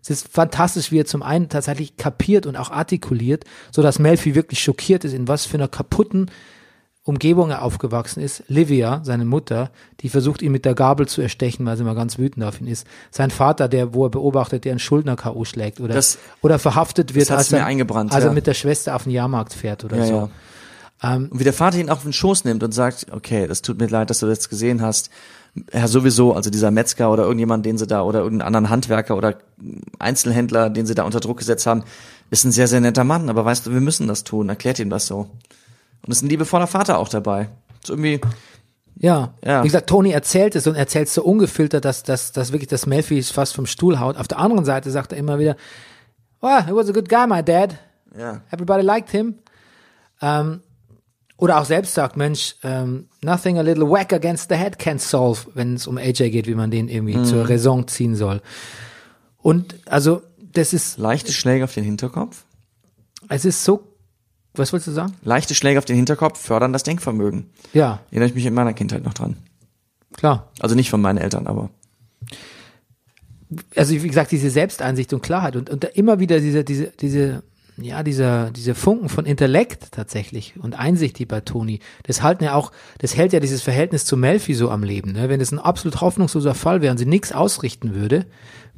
Es 0.02 0.10
ist 0.10 0.28
fantastisch, 0.28 0.90
wie 0.90 1.00
er 1.00 1.06
zum 1.06 1.22
einen 1.22 1.48
tatsächlich 1.50 1.96
kapiert 1.96 2.46
und 2.46 2.56
auch 2.56 2.70
artikuliert, 2.70 3.44
so 3.70 3.82
dass 3.82 3.98
Melfi 3.98 4.34
wirklich 4.34 4.62
schockiert 4.62 5.04
ist, 5.04 5.12
in 5.12 5.28
was 5.28 5.44
für 5.44 5.58
einer 5.58 5.68
kaputten 5.68 6.30
Umgebung 7.08 7.50
er 7.50 7.62
aufgewachsen 7.62 8.20
ist. 8.22 8.42
Livia, 8.48 9.00
seine 9.02 9.24
Mutter, 9.24 9.70
die 10.00 10.08
versucht 10.10 10.42
ihn 10.42 10.52
mit 10.52 10.64
der 10.64 10.74
Gabel 10.74 11.08
zu 11.08 11.22
erstechen, 11.22 11.64
weil 11.66 11.76
sie 11.76 11.82
mal 11.84 11.94
ganz 11.94 12.18
wütend 12.18 12.44
auf 12.44 12.60
ihn 12.60 12.66
ist. 12.66 12.86
Sein 13.10 13.30
Vater, 13.30 13.66
der, 13.66 13.94
wo 13.94 14.04
er 14.06 14.10
beobachtet, 14.10 14.64
der 14.64 14.72
einen 14.72 14.78
Schuldner 14.78 15.16
K.O. 15.16 15.44
schlägt 15.44 15.80
oder, 15.80 15.94
Das- 15.94 16.18
oder 16.42 16.58
verhaftet 16.58 17.14
wird, 17.14 17.30
als 17.30 17.50
er, 17.50 17.60
mir 17.60 17.64
eingebrannt, 17.66 18.12
als 18.12 18.24
er 18.24 18.28
ja. 18.30 18.34
mit 18.34 18.46
der 18.46 18.54
Schwester 18.54 18.94
auf 18.94 19.04
den 19.04 19.12
Jahrmarkt 19.12 19.54
fährt 19.54 19.84
oder 19.84 19.96
Ja, 19.96 20.06
so. 20.06 20.12
ja. 21.02 21.14
Ähm, 21.14 21.28
Und 21.30 21.38
wie 21.40 21.44
der 21.44 21.52
Vater 21.52 21.78
ihn 21.78 21.88
auch 21.90 21.96
auf 21.96 22.02
den 22.02 22.12
Schoß 22.12 22.44
nimmt 22.44 22.62
und 22.62 22.72
sagt, 22.72 23.06
okay, 23.10 23.46
das 23.46 23.62
tut 23.62 23.78
mir 23.80 23.86
leid, 23.86 24.10
dass 24.10 24.18
du 24.18 24.26
das 24.26 24.48
gesehen 24.48 24.82
hast. 24.82 25.10
Ja, 25.72 25.88
sowieso, 25.88 26.34
also 26.34 26.50
dieser 26.50 26.70
Metzger 26.70 27.10
oder 27.10 27.22
irgendjemand, 27.22 27.64
den 27.64 27.78
sie 27.78 27.86
da, 27.86 28.02
oder 28.02 28.18
irgendeinen 28.20 28.46
anderen 28.54 28.68
Handwerker 28.70 29.16
oder 29.16 29.38
Einzelhändler, 29.98 30.70
den 30.70 30.86
sie 30.86 30.94
da 30.94 31.04
unter 31.04 31.20
Druck 31.20 31.38
gesetzt 31.38 31.66
haben, 31.66 31.84
ist 32.30 32.44
ein 32.44 32.52
sehr, 32.52 32.68
sehr 32.68 32.80
netter 32.80 33.04
Mann, 33.04 33.28
aber 33.30 33.44
weißt 33.44 33.66
du, 33.66 33.72
wir 33.72 33.80
müssen 33.80 34.06
das 34.08 34.24
tun, 34.24 34.48
erklärt 34.50 34.78
ihm 34.78 34.90
das 34.90 35.06
so. 35.06 35.28
Und 36.06 36.12
es 36.12 36.18
ist 36.18 36.22
ein 36.22 36.28
liebevoller 36.28 36.66
Vater 36.66 36.98
auch 36.98 37.08
dabei. 37.08 37.48
Ist 37.82 37.90
irgendwie, 37.90 38.20
Ja. 38.96 39.34
Ja. 39.44 39.62
Wie 39.62 39.68
gesagt, 39.68 39.88
Tony 39.88 40.10
erzählt 40.10 40.56
es 40.56 40.66
und 40.66 40.74
erzählt 40.74 41.08
es 41.08 41.14
so 41.14 41.22
ungefiltert, 41.22 41.84
dass, 41.84 42.02
dass, 42.02 42.32
dass 42.32 42.52
wirklich 42.52 42.68
das 42.68 42.86
Melfi 42.86 43.22
fast 43.22 43.54
vom 43.54 43.66
Stuhl 43.66 44.00
haut. 44.00 44.16
Auf 44.16 44.28
der 44.28 44.38
anderen 44.38 44.64
Seite 44.64 44.90
sagt 44.90 45.12
er 45.12 45.18
immer 45.18 45.38
wieder, 45.38 45.56
oh, 46.40 46.58
he 46.66 46.72
was 46.72 46.88
a 46.88 46.92
good 46.92 47.08
guy, 47.08 47.26
my 47.26 47.42
dad. 47.42 47.76
ja. 48.16 48.40
Everybody 48.50 48.82
liked 48.82 49.10
him. 49.10 49.36
Ähm, 50.20 50.60
oder 51.36 51.60
auch 51.60 51.64
selbst 51.64 51.94
sagt, 51.94 52.16
Mensch, 52.16 52.56
ähm, 52.64 53.06
nothing 53.22 53.58
a 53.58 53.62
little 53.62 53.88
whack 53.88 54.12
against 54.12 54.48
the 54.48 54.56
head 54.56 54.76
can 54.80 54.98
solve, 54.98 55.46
wenn 55.54 55.74
es 55.74 55.86
um 55.86 55.96
AJ 55.96 56.30
geht, 56.30 56.48
wie 56.48 56.56
man 56.56 56.72
den 56.72 56.88
irgendwie 56.88 57.22
zur 57.22 57.48
Raison 57.48 57.86
ziehen 57.86 58.16
soll. 58.16 58.42
Und 59.36 59.76
also, 59.86 60.22
das 60.52 60.72
ist, 60.72 60.98
Leichte 60.98 61.32
Schläge 61.32 61.62
auf 61.62 61.72
den 61.74 61.84
Hinterkopf. 61.84 62.44
es 63.28 63.44
ist 63.44 63.62
so, 63.62 63.84
was 64.58 64.72
wolltest 64.72 64.88
du 64.88 64.92
sagen? 64.92 65.14
Leichte 65.22 65.54
Schläge 65.54 65.78
auf 65.78 65.84
den 65.84 65.96
Hinterkopf 65.96 66.40
fördern 66.40 66.72
das 66.72 66.82
Denkvermögen. 66.82 67.46
Ja, 67.72 68.00
Erinnere 68.10 68.28
ich 68.28 68.34
mich 68.34 68.46
in 68.46 68.54
meiner 68.54 68.72
Kindheit 68.72 69.04
noch 69.04 69.14
dran. 69.14 69.36
klar. 70.12 70.50
Also 70.60 70.74
nicht 70.74 70.90
von 70.90 71.00
meinen 71.00 71.18
Eltern, 71.18 71.46
aber. 71.46 71.70
also 73.76 73.94
wie 73.94 74.08
gesagt, 74.08 74.30
diese 74.32 74.50
Selbsteinsicht 74.50 75.12
und 75.12 75.22
Klarheit 75.22 75.56
und, 75.56 75.70
und 75.70 75.84
immer 75.84 76.18
wieder 76.18 76.40
diese, 76.40 76.64
diese, 76.64 76.92
diese, 77.00 77.42
ja, 77.80 78.02
dieser, 78.02 78.50
diese 78.50 78.74
Funken 78.74 79.08
von 79.08 79.24
Intellekt 79.24 79.92
tatsächlich 79.92 80.54
und 80.60 80.78
Einsicht, 80.78 81.18
die 81.18 81.26
bei 81.26 81.40
Toni, 81.40 81.78
das 82.02 82.22
halten 82.22 82.44
ja 82.44 82.54
auch, 82.54 82.72
das 82.98 83.16
hält 83.16 83.32
ja 83.32 83.40
dieses 83.40 83.62
Verhältnis 83.62 84.04
zu 84.04 84.16
Melfi 84.16 84.54
so 84.54 84.70
am 84.70 84.82
Leben. 84.82 85.12
Ne? 85.12 85.28
Wenn 85.28 85.40
es 85.40 85.52
ein 85.52 85.60
absolut 85.60 86.00
hoffnungsloser 86.00 86.54
Fall 86.54 86.82
wäre 86.82 86.90
und 86.90 86.98
sie 86.98 87.06
nichts 87.06 87.32
ausrichten 87.32 87.94
würde, 87.94 88.26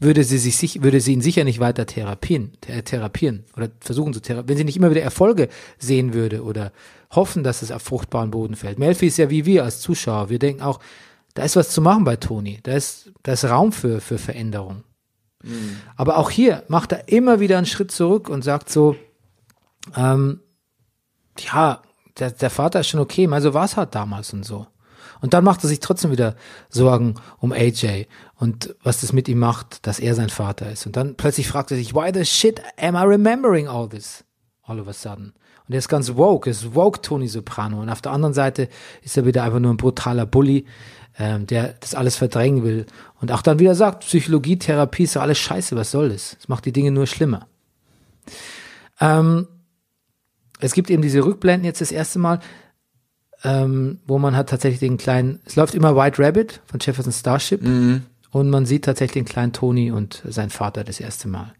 würde 0.00 0.24
sie 0.24 0.38
sich, 0.38 0.56
sich 0.56 0.82
würde 0.82 1.00
sie 1.00 1.12
ihn 1.12 1.20
sicher 1.20 1.44
nicht 1.44 1.60
weiter 1.60 1.86
therapieren, 1.86 2.52
th 2.60 2.84
therapieren 2.84 3.44
oder 3.56 3.68
versuchen 3.80 4.12
zu 4.12 4.20
therapieren, 4.20 4.48
wenn 4.48 4.56
sie 4.56 4.64
nicht 4.64 4.76
immer 4.76 4.90
wieder 4.90 5.02
Erfolge 5.02 5.48
sehen 5.78 6.14
würde 6.14 6.42
oder 6.42 6.72
hoffen, 7.10 7.44
dass 7.44 7.62
es 7.62 7.70
auf 7.70 7.82
fruchtbaren 7.82 8.30
Boden 8.30 8.56
fällt. 8.56 8.78
Melfi 8.78 9.06
ist 9.06 9.18
ja 9.18 9.30
wie 9.30 9.44
wir 9.44 9.64
als 9.64 9.80
Zuschauer. 9.80 10.30
Wir 10.30 10.38
denken 10.38 10.62
auch, 10.62 10.80
da 11.34 11.42
ist 11.42 11.56
was 11.56 11.70
zu 11.70 11.80
machen 11.80 12.04
bei 12.04 12.16
Toni. 12.16 12.60
Da 12.62 12.72
ist, 12.72 13.12
da 13.22 13.32
ist 13.32 13.44
Raum 13.44 13.72
für, 13.72 14.00
für 14.00 14.18
Veränderung. 14.18 14.84
Aber 15.96 16.18
auch 16.18 16.30
hier 16.30 16.64
macht 16.68 16.92
er 16.92 17.08
immer 17.08 17.40
wieder 17.40 17.56
einen 17.56 17.66
Schritt 17.66 17.90
zurück 17.90 18.28
und 18.28 18.42
sagt 18.42 18.70
so, 18.70 18.96
ähm, 19.96 20.40
ja, 21.38 21.82
der, 22.18 22.30
der 22.32 22.50
Vater 22.50 22.80
ist 22.80 22.88
schon 22.88 23.00
okay, 23.00 23.26
mal 23.26 23.40
so 23.40 23.54
war 23.54 23.64
es 23.64 23.76
halt 23.76 23.94
damals 23.94 24.32
und 24.32 24.44
so. 24.44 24.66
Und 25.20 25.34
dann 25.34 25.44
macht 25.44 25.62
er 25.64 25.68
sich 25.68 25.80
trotzdem 25.80 26.10
wieder 26.10 26.34
Sorgen 26.68 27.14
um 27.38 27.52
AJ 27.52 28.06
und 28.36 28.74
was 28.82 29.00
das 29.00 29.12
mit 29.12 29.28
ihm 29.28 29.38
macht, 29.38 29.86
dass 29.86 30.00
er 30.00 30.14
sein 30.14 30.30
Vater 30.30 30.70
ist. 30.70 30.86
Und 30.86 30.96
dann 30.96 31.16
plötzlich 31.16 31.48
fragt 31.48 31.70
er 31.70 31.76
sich, 31.76 31.94
why 31.94 32.10
the 32.12 32.24
shit 32.24 32.60
am 32.78 32.94
I 32.94 33.00
remembering 33.00 33.68
all 33.68 33.88
this? 33.88 34.24
All 34.62 34.80
of 34.80 34.88
a 34.88 34.92
sudden. 34.92 35.34
Und 35.66 35.74
er 35.74 35.78
ist 35.78 35.88
ganz 35.88 36.14
woke, 36.16 36.48
ist 36.48 36.74
woke 36.74 37.00
Tony 37.00 37.28
Soprano. 37.28 37.80
Und 37.80 37.90
auf 37.90 38.00
der 38.00 38.12
anderen 38.12 38.34
Seite 38.34 38.68
ist 39.02 39.16
er 39.16 39.26
wieder 39.26 39.44
einfach 39.44 39.60
nur 39.60 39.72
ein 39.72 39.76
brutaler 39.76 40.26
Bully, 40.26 40.64
ähm, 41.18 41.46
der 41.46 41.74
das 41.80 41.94
alles 41.94 42.16
verdrängen 42.16 42.64
will. 42.64 42.86
Und 43.20 43.30
auch 43.30 43.42
dann 43.42 43.58
wieder 43.58 43.74
sagt, 43.74 44.00
Psychologie, 44.00 44.58
Therapie 44.58 45.04
ist 45.04 45.16
doch 45.16 45.22
alles 45.22 45.38
scheiße, 45.38 45.76
was 45.76 45.90
soll 45.90 46.08
das? 46.08 46.36
Es 46.40 46.48
macht 46.48 46.64
die 46.64 46.72
Dinge 46.72 46.90
nur 46.90 47.06
schlimmer. 47.06 47.46
Ähm, 49.00 49.46
es 50.60 50.74
gibt 50.74 50.90
eben 50.90 51.02
diese 51.02 51.24
Rückblenden 51.24 51.64
jetzt 51.64 51.80
das 51.80 51.92
erste 51.92 52.18
Mal, 52.18 52.40
ähm, 53.44 53.98
wo 54.06 54.18
man 54.18 54.36
hat 54.36 54.50
tatsächlich 54.50 54.80
den 54.80 54.98
kleinen, 54.98 55.40
es 55.44 55.56
läuft 55.56 55.74
immer 55.74 55.96
White 55.96 56.22
Rabbit 56.22 56.60
von 56.66 56.80
Jefferson 56.80 57.12
Starship 57.12 57.62
und 58.30 58.50
man 58.50 58.66
sieht 58.66 58.84
tatsächlich 58.84 59.24
den 59.24 59.30
kleinen 59.30 59.52
Tony 59.52 59.90
und 59.90 60.22
sein 60.28 60.50
Vater 60.50 60.84
das 60.84 61.00
erste 61.00 61.28
Mal. 61.28 61.52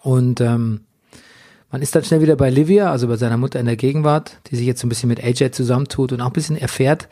Und 0.00 0.40
ähm, 0.40 0.80
man 1.70 1.82
ist 1.82 1.94
dann 1.94 2.04
schnell 2.04 2.22
wieder 2.22 2.36
bei 2.36 2.48
Livia, 2.48 2.90
also 2.90 3.08
bei 3.08 3.16
seiner 3.16 3.36
Mutter 3.36 3.58
in 3.58 3.66
der 3.66 3.76
Gegenwart, 3.76 4.38
die 4.46 4.56
sich 4.56 4.66
jetzt 4.66 4.80
so 4.80 4.86
ein 4.86 4.88
bisschen 4.88 5.08
mit 5.08 5.22
AJ 5.22 5.50
zusammentut 5.50 6.12
und 6.12 6.20
auch 6.20 6.28
ein 6.28 6.32
bisschen 6.32 6.56
erfährt, 6.56 7.08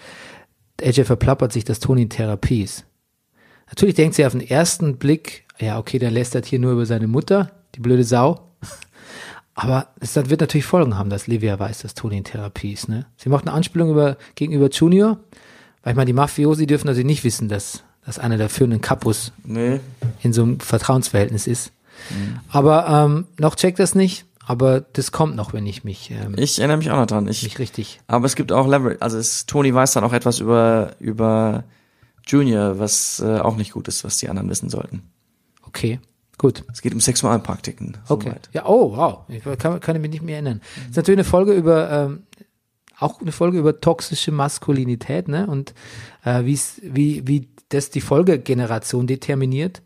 AJ 0.81 1.05
verplappert 1.05 1.53
sich, 1.53 1.64
dass 1.64 1.81
Tony 1.81 2.03
in 2.03 2.11
Therapie 2.11 2.62
ist. 2.62 2.87
Natürlich 3.66 3.95
denkt 3.95 4.14
sie 4.14 4.25
auf 4.25 4.33
den 4.33 4.47
ersten 4.47 4.97
Blick, 4.99 5.45
ja, 5.59 5.79
okay, 5.79 5.99
der 5.99 6.11
lästert 6.11 6.47
hier 6.47 6.59
nur 6.59 6.72
über 6.72 6.87
seine 6.87 7.09
Mutter, 7.09 7.51
die 7.75 7.81
blöde 7.81 8.05
Sau. 8.05 8.51
Aber 9.55 9.88
es 10.00 10.16
wird 10.16 10.40
natürlich 10.40 10.66
Folgen 10.66 10.98
haben, 10.98 11.11
dass 11.11 11.26
Livia 11.28 11.59
weiß, 11.59 11.82
dass 11.82 11.94
Tony 11.94 12.18
in 12.18 12.24
Therapie 12.24 12.72
ist. 12.72 12.88
Ne? 12.88 13.07
Sie 13.16 13.28
macht 13.28 13.46
eine 13.46 13.55
Anspielung 13.55 13.90
über, 13.90 14.16
gegenüber 14.34 14.68
Junior, 14.68 15.18
weil 15.82 15.92
ich 15.92 15.96
meine, 15.96 16.07
die 16.07 16.12
Mafiosi 16.12 16.66
dürfen 16.66 16.86
natürlich 16.88 17.07
nicht 17.07 17.24
wissen, 17.24 17.48
dass, 17.48 17.84
dass 18.05 18.18
einer 18.18 18.36
der 18.36 18.48
führenden 18.48 18.80
Kapus 18.80 19.32
Nee. 19.44 19.80
in 20.22 20.32
so 20.32 20.42
einem 20.42 20.61
Vertrauensverhältnis 20.61 21.46
ist. 21.46 21.70
Aber 22.50 22.88
ähm, 22.88 23.26
noch 23.38 23.55
checkt 23.55 23.78
das 23.78 23.94
nicht, 23.94 24.24
aber 24.44 24.80
das 24.80 25.12
kommt 25.12 25.36
noch, 25.36 25.52
wenn 25.52 25.66
ich 25.66 25.84
mich, 25.84 26.11
ähm, 26.11 26.34
Ich 26.36 26.58
erinnere 26.58 26.79
mich 26.79 26.91
auch 26.91 26.96
noch 26.96 27.07
dran. 27.07 27.29
Ich, 27.29 27.45
mich 27.45 27.58
richtig. 27.61 28.00
aber 28.08 28.26
es 28.26 28.34
gibt 28.34 28.50
auch 28.50 28.66
Leverage. 28.66 29.00
Also 29.00 29.16
es, 29.18 29.46
Tony 29.46 29.72
weiß 29.72 29.92
dann 29.92 30.03
auch 30.04 30.12
etwas 30.12 30.41
über, 30.41 30.92
über 30.99 31.62
Junior, 32.26 32.79
was 32.80 33.20
äh, 33.24 33.38
auch 33.38 33.57
nicht 33.57 33.72
gut 33.72 33.87
ist, 33.87 34.03
was 34.03 34.16
die 34.16 34.29
anderen 34.29 34.50
wissen 34.50 34.68
sollten. 34.68 35.03
Okay, 35.62 36.00
gut. 36.38 36.64
Es 36.72 36.82
geht 36.82 36.94
um 36.94 37.00
Sexualpraktiken. 37.00 37.96
Okay. 38.08 38.28
Soweit. 38.28 38.50
Ja, 38.52 38.66
oh, 38.66 38.96
wow. 38.96 39.20
Ich 39.28 39.42
kann, 39.58 39.80
kann 39.80 40.00
mich 40.00 40.11
nicht 40.11 40.22
mehr 40.22 40.36
erinnern. 40.36 40.61
Das 40.76 40.90
ist 40.90 40.96
natürlich 40.96 41.18
eine 41.18 41.24
Folge 41.24 41.52
über, 41.52 41.90
ähm, 41.90 42.22
auch 42.98 43.20
eine 43.20 43.32
Folge 43.32 43.58
über 43.58 43.80
toxische 43.80 44.32
Maskulinität, 44.32 45.28
ne? 45.28 45.46
Und 45.46 45.74
äh, 46.24 46.44
wie's, 46.44 46.80
wie, 46.82 47.26
wie 47.26 47.48
das 47.68 47.90
die 47.90 48.00
Folgegeneration 48.00 49.06
determiniert. 49.06 49.82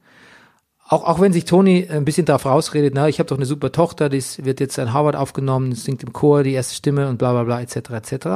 Auch, 0.88 1.04
auch 1.04 1.20
wenn 1.20 1.32
sich 1.32 1.44
Toni 1.44 1.86
ein 1.88 2.04
bisschen 2.04 2.24
darauf 2.24 2.46
rausredet, 2.46 2.94
na, 2.94 3.08
ich 3.08 3.18
habe 3.18 3.28
doch 3.28 3.36
eine 3.36 3.46
super 3.46 3.72
Tochter, 3.72 4.08
die 4.08 4.22
wird 4.38 4.60
jetzt 4.60 4.78
an 4.78 4.92
Harvard 4.92 5.16
aufgenommen, 5.16 5.74
singt 5.74 6.02
im 6.02 6.12
Chor 6.12 6.42
die 6.42 6.52
erste 6.52 6.74
Stimme 6.74 7.08
und 7.08 7.18
bla 7.18 7.32
bla 7.32 7.44
bla, 7.44 7.60
etc. 7.60 7.90
etc. 7.90 8.26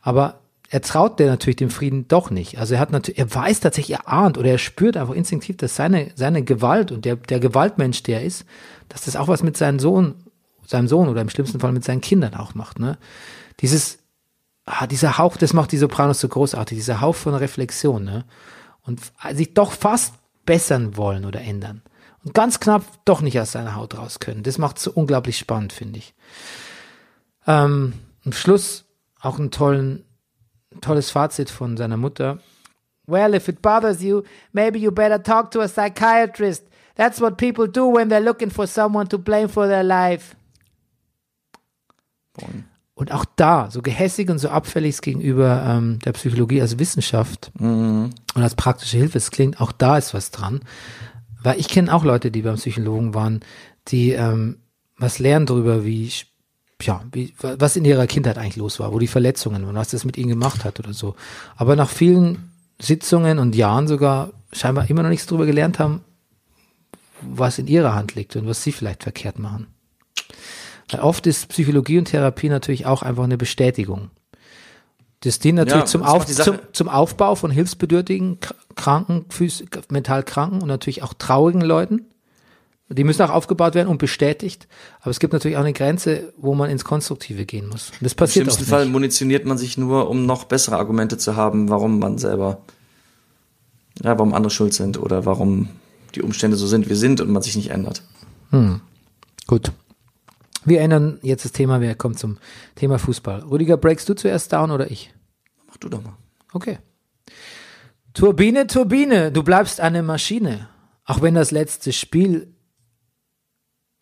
Aber 0.00 0.40
er 0.74 0.80
traut 0.80 1.20
der 1.20 1.28
natürlich 1.28 1.54
dem 1.54 1.70
Frieden 1.70 2.08
doch 2.08 2.30
nicht. 2.30 2.58
Also 2.58 2.74
er 2.74 2.80
hat 2.80 2.90
natürlich, 2.90 3.20
er 3.20 3.32
weiß 3.32 3.60
tatsächlich, 3.60 3.96
er 3.96 4.12
ahnt 4.12 4.38
oder 4.38 4.50
er 4.50 4.58
spürt 4.58 4.96
einfach 4.96 5.14
instinktiv, 5.14 5.56
dass 5.56 5.76
seine, 5.76 6.10
seine 6.16 6.42
Gewalt 6.42 6.90
und 6.90 7.04
der, 7.04 7.14
der 7.14 7.38
Gewaltmensch, 7.38 8.02
der 8.02 8.18
er 8.18 8.26
ist, 8.26 8.44
dass 8.88 9.04
das 9.04 9.14
auch 9.14 9.28
was 9.28 9.44
mit 9.44 9.56
seinem 9.56 9.78
Sohn, 9.78 10.16
seinem 10.66 10.88
Sohn 10.88 11.08
oder 11.08 11.20
im 11.20 11.28
schlimmsten 11.28 11.60
Fall 11.60 11.70
mit 11.70 11.84
seinen 11.84 12.00
Kindern 12.00 12.34
auch 12.34 12.56
macht. 12.56 12.80
Ne? 12.80 12.98
Dieses, 13.60 14.00
ah, 14.64 14.88
dieser 14.88 15.16
Hauch, 15.16 15.36
das 15.36 15.52
macht 15.52 15.70
die 15.70 15.78
Sopranos 15.78 16.18
so 16.18 16.26
großartig, 16.26 16.76
dieser 16.76 17.00
Hauch 17.00 17.14
von 17.14 17.36
Reflexion, 17.36 18.02
ne? 18.02 18.24
Und 18.82 19.00
sich 19.32 19.54
doch 19.54 19.70
fast 19.70 20.14
bessern 20.44 20.96
wollen 20.96 21.24
oder 21.24 21.40
ändern. 21.40 21.82
Und 22.24 22.34
ganz 22.34 22.58
knapp 22.58 22.82
doch 23.04 23.20
nicht 23.20 23.38
aus 23.38 23.52
seiner 23.52 23.76
Haut 23.76 23.96
raus 23.96 24.18
können. 24.18 24.42
Das 24.42 24.58
macht 24.58 24.80
so 24.80 24.90
unglaublich 24.90 25.38
spannend, 25.38 25.72
finde 25.72 26.00
ich. 26.00 26.14
Ähm, 27.46 27.92
am 28.24 28.32
Schluss 28.32 28.86
auch 29.20 29.38
ein 29.38 29.52
tollen, 29.52 30.04
tolles 30.84 31.10
Fazit 31.10 31.50
von 31.50 31.76
seiner 31.76 31.96
Mutter. 31.96 32.38
Well, 33.06 33.34
if 33.34 33.48
it 33.48 33.60
bothers 33.60 34.02
you, 34.02 34.22
maybe 34.52 34.78
you 34.78 34.90
better 34.90 35.22
talk 35.22 35.50
to 35.52 35.60
a 35.60 35.68
psychiatrist. 35.68 36.64
That's 36.96 37.20
what 37.20 37.36
people 37.36 37.66
do 37.68 37.86
when 37.92 38.08
they're 38.08 38.22
looking 38.24 38.50
for 38.50 38.66
someone 38.66 39.08
to 39.08 39.18
blame 39.18 39.48
for 39.48 39.66
their 39.66 39.82
life. 39.82 40.36
Boing. 42.34 42.64
Und 42.96 43.10
auch 43.12 43.24
da, 43.36 43.70
so 43.72 43.82
gehässig 43.82 44.30
und 44.30 44.38
so 44.38 44.48
abfällig 44.50 45.00
gegenüber 45.00 45.64
ähm, 45.66 45.98
der 46.04 46.12
Psychologie 46.12 46.60
als 46.60 46.78
Wissenschaft 46.78 47.50
und 47.58 48.12
als 48.36 48.54
praktische 48.54 48.96
Hilfe 48.96 49.18
es 49.18 49.32
klingt, 49.32 49.60
auch 49.60 49.72
da 49.72 49.98
ist 49.98 50.14
was 50.14 50.30
dran. 50.30 50.60
Weil 51.42 51.58
ich 51.58 51.68
kenne 51.68 51.92
auch 51.92 52.04
Leute, 52.04 52.30
die 52.30 52.42
beim 52.42 52.54
Psychologen 52.54 53.12
waren, 53.12 53.40
die 53.88 54.12
ähm, 54.12 54.60
was 54.96 55.18
lernen 55.18 55.46
darüber, 55.46 55.84
wie, 55.84 56.04
ich- 56.06 56.32
ja, 56.82 57.02
wie, 57.12 57.32
was 57.40 57.76
in 57.76 57.84
ihrer 57.84 58.06
Kindheit 58.06 58.36
eigentlich 58.36 58.56
los 58.56 58.80
war, 58.80 58.92
wo 58.92 58.98
die 58.98 59.06
Verletzungen 59.06 59.64
waren, 59.66 59.76
was 59.76 59.88
das 59.90 60.04
mit 60.04 60.18
ihnen 60.18 60.28
gemacht 60.28 60.64
hat 60.64 60.78
oder 60.80 60.92
so. 60.92 61.14
Aber 61.56 61.76
nach 61.76 61.88
vielen 61.88 62.50
Sitzungen 62.80 63.38
und 63.38 63.54
Jahren 63.54 63.86
sogar 63.88 64.30
scheinbar 64.52 64.88
immer 64.90 65.02
noch 65.02 65.10
nichts 65.10 65.26
darüber 65.26 65.46
gelernt 65.46 65.78
haben, 65.78 66.02
was 67.22 67.58
in 67.58 67.66
ihrer 67.68 67.94
Hand 67.94 68.14
liegt 68.14 68.36
und 68.36 68.46
was 68.46 68.62
sie 68.62 68.72
vielleicht 68.72 69.02
verkehrt 69.04 69.38
machen. 69.38 69.68
Weil 70.90 71.00
oft 71.00 71.26
ist 71.26 71.48
Psychologie 71.48 71.98
und 71.98 72.06
Therapie 72.06 72.48
natürlich 72.48 72.86
auch 72.86 73.02
einfach 73.02 73.24
eine 73.24 73.38
Bestätigung. 73.38 74.10
Das 75.20 75.38
dient 75.38 75.56
natürlich 75.56 75.80
Ja, 75.82 75.86
zum, 75.86 76.02
Auf, 76.02 76.26
zum, 76.26 76.58
zum 76.72 76.88
Aufbau 76.90 77.34
von 77.34 77.50
hilfsbedürftigen, 77.50 78.40
kr- 78.40 78.54
kranken, 78.74 79.24
mental 79.88 80.22
kranken 80.22 80.60
und 80.60 80.68
natürlich 80.68 81.02
auch 81.02 81.14
traurigen 81.14 81.62
Leuten. 81.62 82.04
Die 82.88 83.04
müssen 83.04 83.22
auch 83.22 83.30
aufgebaut 83.30 83.74
werden 83.74 83.88
und 83.88 83.98
bestätigt. 83.98 84.68
Aber 85.00 85.10
es 85.10 85.18
gibt 85.18 85.32
natürlich 85.32 85.56
auch 85.56 85.62
eine 85.62 85.72
Grenze, 85.72 86.32
wo 86.36 86.54
man 86.54 86.70
ins 86.70 86.84
Konstruktive 86.84 87.46
gehen 87.46 87.68
muss. 87.68 87.90
Und 87.90 88.02
das 88.02 88.12
Im 88.12 88.16
passiert 88.16 88.48
auch 88.48 88.52
schlimmsten. 88.52 88.70
Fall 88.70 88.86
munitioniert 88.86 89.46
man 89.46 89.56
sich 89.56 89.78
nur, 89.78 90.10
um 90.10 90.26
noch 90.26 90.44
bessere 90.44 90.76
Argumente 90.76 91.16
zu 91.16 91.34
haben, 91.34 91.70
warum 91.70 91.98
man 91.98 92.18
selber, 92.18 92.62
ja, 94.02 94.18
warum 94.18 94.34
andere 94.34 94.50
schuld 94.50 94.74
sind 94.74 94.98
oder 94.98 95.24
warum 95.24 95.70
die 96.14 96.22
Umstände 96.22 96.56
so 96.56 96.66
sind, 96.66 96.88
wie 96.90 96.94
sind 96.94 97.20
und 97.20 97.30
man 97.30 97.42
sich 97.42 97.56
nicht 97.56 97.70
ändert. 97.70 98.02
Gut. 99.46 99.72
Wir 100.64 100.80
ändern 100.80 101.18
jetzt 101.22 101.44
das 101.44 101.52
Thema. 101.52 101.80
Wir 101.80 101.94
kommen 101.94 102.16
zum 102.16 102.38
Thema 102.76 102.98
Fußball. 102.98 103.40
Rüdiger, 103.40 103.76
breakst 103.76 104.08
du 104.08 104.14
zuerst 104.14 104.52
down 104.52 104.70
oder 104.70 104.90
ich? 104.90 105.12
Mach 105.66 105.76
du 105.78 105.88
doch 105.88 106.02
mal. 106.02 106.16
Okay. 106.52 106.78
Turbine, 108.12 108.66
Turbine, 108.66 109.32
du 109.32 109.42
bleibst 109.42 109.80
eine 109.80 110.02
Maschine. 110.02 110.68
Auch 111.04 111.20
wenn 111.20 111.34
das 111.34 111.50
letzte 111.50 111.92
Spiel 111.92 112.53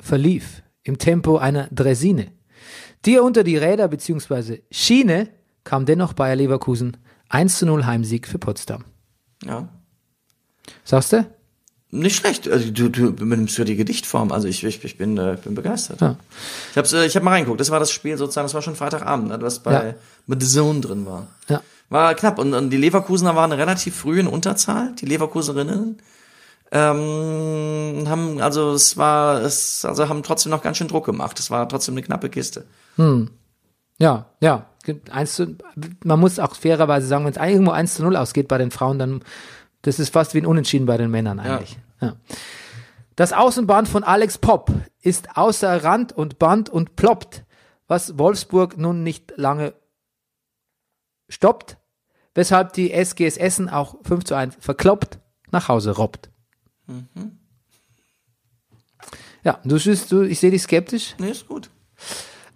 verlief 0.02 0.62
im 0.82 0.98
Tempo 0.98 1.38
einer 1.38 1.68
Dresine. 1.70 2.26
Dir 3.06 3.24
unter 3.24 3.42
die 3.44 3.56
Räder 3.56 3.88
bzw. 3.88 4.60
Schiene 4.70 5.28
kam 5.64 5.86
dennoch 5.86 6.12
Bayer 6.12 6.36
Leverkusen 6.36 6.96
1 7.30 7.58
zu 7.58 7.66
0 7.66 7.86
Heimsieg 7.86 8.26
für 8.28 8.38
Potsdam. 8.38 8.84
Ja. 9.44 9.68
Sagst 10.84 11.12
du? 11.12 11.24
Nicht 11.90 12.16
schlecht. 12.16 12.48
Also 12.48 12.70
du, 12.70 12.88
du 12.88 13.12
benimmst 13.12 13.58
ja 13.58 13.64
die 13.64 13.76
Gedichtform. 13.76 14.32
Also 14.32 14.48
ich, 14.48 14.64
ich, 14.64 14.82
ich 14.84 14.96
bin, 14.98 15.18
äh, 15.18 15.36
bin 15.42 15.54
begeistert. 15.54 16.00
Ja. 16.00 16.16
Ich 16.70 16.78
hab's, 16.78 16.92
äh, 16.92 17.06
ich 17.06 17.14
hab 17.16 17.22
mal 17.22 17.32
reingeguckt. 17.32 17.60
Das 17.60 17.70
war 17.70 17.80
das 17.80 17.90
Spiel 17.92 18.16
sozusagen, 18.16 18.46
das 18.46 18.54
war 18.54 18.62
schon 18.62 18.76
Freitagabend, 18.76 19.28
ne, 19.28 19.40
was 19.40 19.60
bei 19.62 19.72
Ja. 19.72 19.94
mit 20.26 20.42
The 20.42 20.48
Zone 20.48 20.80
drin 20.80 21.04
war. 21.06 21.26
Ja. 21.48 21.62
War 21.90 22.14
knapp. 22.14 22.38
Und, 22.38 22.54
und 22.54 22.70
die 22.70 22.78
Leverkusener 22.78 23.36
waren 23.36 23.52
relativ 23.52 23.94
früh 23.94 24.18
in 24.20 24.26
Unterzahl, 24.26 24.94
die 24.98 25.06
Leverkuserinnen. 25.06 25.98
Ähm, 26.74 28.04
haben, 28.08 28.40
also 28.40 28.72
es 28.72 28.96
war, 28.96 29.42
es, 29.42 29.84
also 29.84 30.08
haben 30.08 30.22
trotzdem 30.22 30.50
noch 30.50 30.62
ganz 30.62 30.78
schön 30.78 30.88
Druck 30.88 31.04
gemacht. 31.04 31.38
Es 31.38 31.50
war 31.50 31.68
trotzdem 31.68 31.94
eine 31.94 32.02
knappe 32.02 32.30
Kiste. 32.30 32.64
Ja, 33.98 34.26
ja. 34.40 34.66
Eins 35.10 35.34
zu, 35.34 35.56
man 36.02 36.18
muss 36.18 36.38
auch 36.38 36.56
fairerweise 36.56 37.06
sagen, 37.06 37.24
wenn 37.24 37.32
es 37.32 37.36
irgendwo 37.36 37.70
1 37.70 37.94
zu 37.94 38.02
0 38.02 38.16
ausgeht 38.16 38.48
bei 38.48 38.58
den 38.58 38.70
Frauen, 38.70 38.98
dann 38.98 39.22
das 39.82 39.98
ist 39.98 40.12
fast 40.12 40.34
wie 40.34 40.38
ein 40.38 40.46
Unentschieden 40.46 40.86
bei 40.86 40.96
den 40.96 41.10
Männern 41.10 41.38
eigentlich. 41.38 41.78
Ja. 42.00 42.16
Das 43.16 43.32
Außenband 43.32 43.88
von 43.88 44.04
Alex 44.04 44.38
Popp 44.38 44.72
ist 45.00 45.36
außer 45.36 45.84
Rand 45.84 46.12
und 46.12 46.38
Band 46.38 46.70
und 46.70 46.96
ploppt, 46.96 47.44
was 47.86 48.18
Wolfsburg 48.18 48.78
nun 48.78 49.02
nicht 49.02 49.34
lange 49.36 49.74
stoppt, 51.28 51.76
weshalb 52.34 52.72
die 52.72 52.92
SGS 52.92 53.36
Essen 53.36 53.68
auch 53.68 53.96
5 54.04 54.24
zu 54.24 54.34
1 54.34 54.56
verkloppt 54.58 55.18
nach 55.50 55.68
Hause 55.68 55.92
robbt. 55.92 56.31
Ja, 59.44 59.60
du, 59.64 59.76
du 59.78 60.22
ich 60.22 60.38
sehe 60.38 60.50
dich 60.50 60.62
skeptisch. 60.62 61.14
Nee, 61.18 61.30
ist 61.30 61.48
gut. 61.48 61.70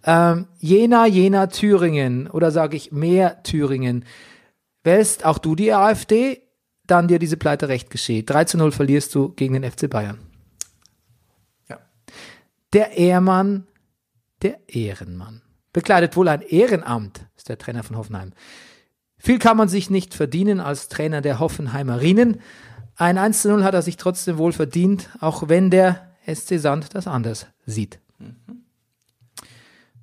Ähm, 0.04 0.46
Jena, 0.58 1.06
Jena, 1.06 1.48
Thüringen 1.48 2.28
oder 2.28 2.52
sage 2.52 2.76
ich 2.76 2.92
mehr 2.92 3.42
Thüringen. 3.42 4.04
Wählst 4.84 5.24
auch 5.24 5.38
du 5.38 5.56
die 5.56 5.72
AfD, 5.72 6.42
dann 6.86 7.08
dir 7.08 7.18
diese 7.18 7.36
Pleite 7.36 7.68
recht 7.68 7.90
geschieht. 7.90 8.30
3 8.30 8.44
zu 8.44 8.58
0 8.58 8.70
verlierst 8.70 9.14
du 9.16 9.30
gegen 9.30 9.60
den 9.60 9.68
FC 9.68 9.90
Bayern. 9.90 10.20
Ja. 11.68 11.80
Der 12.72 12.96
Ehrmann, 12.96 13.66
der 14.42 14.60
Ehrenmann. 14.68 15.42
Bekleidet 15.72 16.16
wohl 16.16 16.28
ein 16.28 16.42
Ehrenamt, 16.42 17.26
ist 17.36 17.48
der 17.48 17.58
Trainer 17.58 17.82
von 17.82 17.96
Hoffenheim. 17.96 18.32
Viel 19.18 19.38
kann 19.40 19.56
man 19.56 19.68
sich 19.68 19.90
nicht 19.90 20.14
verdienen 20.14 20.60
als 20.60 20.88
Trainer 20.88 21.20
der 21.20 21.40
Hoffenheimerinen. 21.40 22.40
Ein 22.96 23.18
1 23.18 23.42
zu 23.42 23.50
0 23.50 23.62
hat 23.62 23.74
er 23.74 23.82
sich 23.82 23.96
trotzdem 23.96 24.38
wohl 24.38 24.52
verdient, 24.52 25.10
auch 25.20 25.48
wenn 25.48 25.70
der 25.70 26.12
SC 26.26 26.58
Sand 26.58 26.94
das 26.94 27.06
anders 27.06 27.46
sieht. 27.66 28.00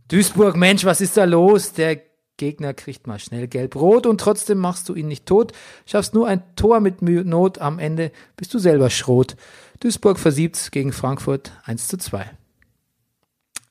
Duisburg, 0.10 0.56
Mensch, 0.56 0.86
was 0.86 1.02
ist 1.02 1.18
da 1.18 1.24
los? 1.24 1.74
Der 1.74 1.99
Gegner 2.38 2.74
kriegt 2.74 3.07
mal 3.07 3.20
schnell 3.20 3.48
gelb-rot 3.48 4.06
und 4.06 4.20
trotzdem 4.20 4.60
machst 4.60 4.90
du 4.90 4.95
ihn 4.95 5.07
nicht 5.07 5.26
tot. 5.26 5.53
Schaffst 5.86 6.14
nur 6.14 6.28
ein 6.28 6.44
Tor 6.56 6.80
mit 6.82 7.02
Not. 7.02 7.60
Am 7.60 7.80
Ende 7.80 8.11
bist 8.36 8.53
du 8.53 8.60
selber 8.60 8.90
Schrot. 8.90 9.36
Duisburg 9.80 10.20
versiebt 10.20 10.72
gegen 10.72 10.94
Frankfurt 10.94 11.52
1 11.65 11.88
zu 11.88 11.98
2. 11.98 12.30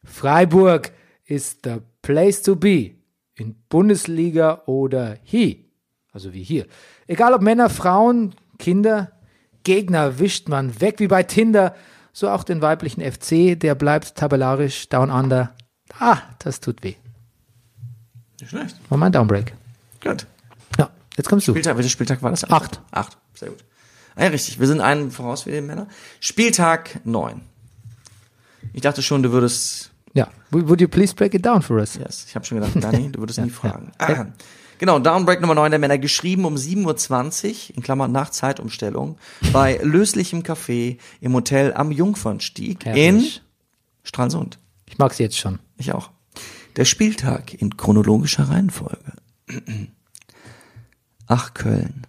Freiburg 0.05 0.93
ist 1.25 1.61
the 1.65 1.77
place 2.03 2.43
to 2.43 2.57
be. 2.57 2.93
In 3.35 3.55
Bundesliga 3.69 4.63
oder 4.67 5.19
hier. 5.23 5.57
Also 6.13 6.33
wie 6.33 6.43
hier. 6.43 6.67
Egal 7.07 7.35
ob 7.35 7.41
Männer, 7.41 7.71
Frauen, 7.71 8.35
Kinder, 8.59 9.12
Gegner 9.65 10.19
wischt 10.19 10.49
man 10.49 10.81
weg 10.81 10.99
wie 10.99 11.09
bei 11.09 11.23
Tinder. 11.23 11.75
So 12.13 12.29
auch 12.29 12.45
den 12.45 12.61
weiblichen 12.61 13.01
FC, 13.01 13.59
der 13.59 13.75
bleibt 13.75 14.17
tabellarisch 14.17 14.89
down 14.89 15.11
under. 15.11 15.55
Ah, 15.99 16.19
das 16.41 16.61
tut 16.61 16.83
weh. 16.83 16.95
Nicht 18.41 18.51
schlecht. 18.51 18.77
War 18.91 18.99
mein 18.99 19.13
Downbreak. 19.13 19.55
Gut. 20.03 20.27
Ja, 20.79 20.91
jetzt 21.17 21.29
kommst 21.29 21.47
du. 21.49 21.53
Spieltag, 21.53 21.77
welcher 21.77 21.89
Spieltag 21.91 22.23
war 22.23 22.31
das? 22.31 22.49
Acht. 22.51 22.81
Acht. 22.91 23.17
Sehr 23.35 23.49
gut. 23.51 23.65
Ah, 24.15 24.25
ja, 24.25 24.29
richtig. 24.29 24.61
Wir 24.61 24.67
sind 24.67 24.81
einen 24.81 25.11
voraus 25.11 25.47
wie 25.47 25.53
die 25.53 25.61
Männer. 25.63 25.87
Spieltag 26.21 27.01
neun. 27.05 27.41
Ich 28.75 28.83
dachte 28.83 29.01
schon, 29.03 29.23
du 29.23 29.33
würdest 29.33 29.91
Ja, 30.13 30.29
would 30.51 30.81
you 30.81 30.89
please 30.89 31.15
break 31.15 31.33
it 31.35 31.45
down 31.47 31.63
for 31.63 31.79
us? 31.79 31.95
Yes, 31.97 32.27
ich 32.29 32.35
habe 32.35 32.45
schon 32.45 32.61
gedacht, 32.61 32.83
Dani, 32.83 33.11
du 33.11 33.21
würdest 33.21 33.41
nie 33.41 33.51
fragen. 33.61 33.93
ja. 34.01 34.07
Ah, 34.09 34.27
genau, 34.83 34.99
Downbreak 34.99 35.41
Nummer 35.41 35.55
9 35.55 35.71
der 35.71 35.79
Männer, 35.79 35.97
geschrieben 35.97 36.45
um 36.45 36.57
7.20 36.57 37.47
Uhr, 37.71 37.77
in 37.77 37.83
Klammern 37.85 38.11
nach 38.11 38.31
Zeitumstellung, 38.31 39.17
bei 39.53 39.79
löslichem 39.81 40.43
Café 40.43 40.99
im 41.21 41.35
Hotel 41.35 41.73
am 41.73 41.93
Jungfernstieg 41.93 42.85
in 42.87 42.93
Herrlich. 42.93 43.43
Stralsund. 44.03 44.59
Ich 44.87 44.99
mag's 44.99 45.19
jetzt 45.19 45.39
schon. 45.39 45.61
Ich 45.77 45.93
auch. 45.93 46.11
Der 46.75 46.85
Spieltag 46.85 47.55
in 47.55 47.77
chronologischer 47.77 48.49
Reihenfolge. 48.49 49.13
Ach, 51.29 51.55
Köln. 51.55 52.05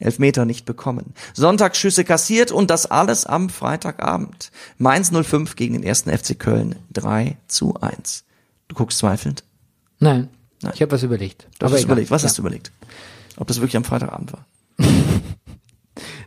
Elfmeter 0.00 0.46
nicht 0.46 0.64
bekommen. 0.64 1.14
Sonntagsschüsse 1.34 2.04
kassiert 2.04 2.50
und 2.50 2.70
das 2.70 2.86
alles 2.86 3.24
am 3.24 3.50
Freitagabend. 3.50 4.50
Mainz 4.78 5.12
05 5.12 5.54
gegen 5.54 5.74
den 5.74 5.84
ersten 5.84 6.10
FC 6.10 6.36
Köln 6.36 6.74
3 6.92 7.36
zu 7.46 7.76
1. 7.80 8.24
Du 8.66 8.74
guckst 8.74 8.98
zweifelnd? 8.98 9.44
Nein, 10.00 10.28
Nein. 10.62 10.72
ich 10.74 10.82
habe 10.82 10.92
was 10.92 11.02
überlegt. 11.02 11.48
Du 11.58 11.66
hast 11.66 11.82
überlegt. 11.82 12.10
Was 12.10 12.22
ja. 12.22 12.28
hast 12.28 12.38
du 12.38 12.42
überlegt? 12.42 12.72
Ob 13.36 13.46
das 13.48 13.58
wirklich 13.58 13.76
am 13.76 13.84
Freitagabend 13.84 14.32
war? 14.32 14.46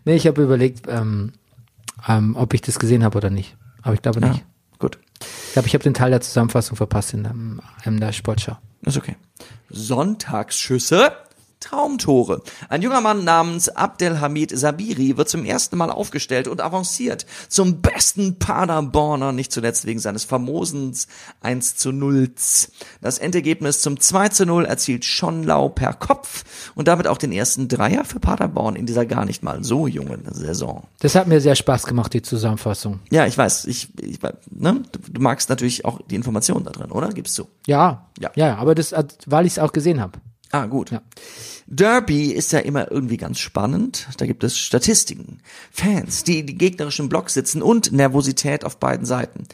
Nee, 0.06 0.16
ich 0.16 0.28
habe 0.28 0.44
überlegt, 0.44 0.86
ähm, 0.90 1.32
ähm, 2.10 2.36
ob 2.36 2.54
ich 2.54 2.60
das 2.62 2.78
gesehen 2.78 3.06
habe 3.06 3.18
oder 3.18 3.30
nicht. 3.30 3.56
Aber 3.82 3.94
ich 3.94 4.02
glaube 4.02 4.20
Ja, 4.20 4.28
nicht. 4.30 4.44
gut. 4.78 4.98
Ich 5.22 5.54
glaube, 5.54 5.68
ich 5.70 5.74
habe 5.74 5.84
den 5.84 5.94
Teil 5.94 6.10
der 6.10 6.20
Zusammenfassung 6.20 6.76
verpasst 6.76 7.14
in, 7.14 7.24
dem, 7.24 7.62
in 7.86 8.02
der 8.02 8.12
Sportschau. 8.12 8.58
Ist 8.82 8.98
okay. 8.98 9.16
Sonntagsschüsse. 9.70 11.14
Traumtore. 11.64 12.42
Ein 12.68 12.82
junger 12.82 13.00
Mann 13.00 13.24
namens 13.24 13.70
Abdelhamid 13.70 14.58
Sabiri 14.58 15.16
wird 15.16 15.30
zum 15.30 15.46
ersten 15.46 15.78
Mal 15.78 15.90
aufgestellt 15.90 16.50
und 16.50 16.60
avanciert 16.60 17.26
zum 17.48 17.82
besten 17.82 18.38
Paderborner, 18.38 19.32
nicht 19.32 19.52
zuletzt 19.52 19.86
wegen 19.86 20.00
seines 20.00 20.26
famosens 20.26 21.08
1 21.42 21.78
zu 21.78 21.92
0. 21.94 22.32
Das 23.02 23.18
Endergebnis 23.18 23.82
zum 23.82 24.00
2 24.00 24.30
zu 24.30 24.46
0 24.46 24.66
erzielt 24.66 25.06
Schonlau 25.06 25.70
per 25.70 25.94
Kopf 25.94 26.44
und 26.76 26.88
damit 26.88 27.08
auch 27.08 27.18
den 27.18 27.32
ersten 27.32 27.70
Dreier 27.70 28.04
für 28.04 28.20
Paderborn 28.20 28.76
in 28.76 28.86
dieser 28.86 29.06
gar 29.06 29.24
nicht 29.24 29.42
mal 29.42 29.64
so 29.64 29.88
jungen 29.88 30.26
Saison. 30.32 30.84
Das 31.00 31.16
hat 31.16 31.28
mir 31.28 31.40
sehr 31.40 31.56
Spaß 31.56 31.86
gemacht, 31.86 32.14
die 32.14 32.22
Zusammenfassung. 32.22 33.00
Ja, 33.10 33.26
ich 33.26 33.38
weiß, 33.38 33.66
ich, 33.66 33.90
ich 34.02 34.20
ne? 34.52 34.84
du, 34.92 35.00
du 35.12 35.22
magst 35.22 35.50
natürlich 35.50 35.86
auch 35.86 36.02
die 36.10 36.16
Informationen 36.16 36.66
da 36.66 36.72
drin, 36.72 36.92
oder? 36.92 37.10
Gibst 37.10 37.38
du? 37.38 37.48
Ja, 37.66 38.10
Ja. 38.20 38.32
ja, 38.36 38.58
aber 38.58 38.76
das, 38.76 38.94
weil 39.26 39.46
ich 39.46 39.54
es 39.54 39.60
auch 39.60 39.72
gesehen 39.72 40.02
habe. 40.02 40.20
Ah, 40.54 40.68
gut. 40.68 40.92
Ja. 40.92 41.02
Derby 41.66 42.32
ist 42.32 42.52
ja 42.52 42.60
immer 42.60 42.92
irgendwie 42.92 43.18
ganz 43.18 43.40
spannend. 43.40 44.08
Da 44.18 44.28
gibt 44.28 44.44
es 44.44 44.56
Statistiken, 44.56 45.40
Fans, 45.72 46.24
die 46.24 46.40
in 46.40 46.46
die 46.46 46.56
gegnerischen 46.60 47.10
Blocks 47.10 47.34
sitzen 47.34 47.64
und 47.64 47.92
Nervosität 47.92 48.64
auf 48.64 48.78
beiden 48.78 49.08
Seiten. 49.08 49.48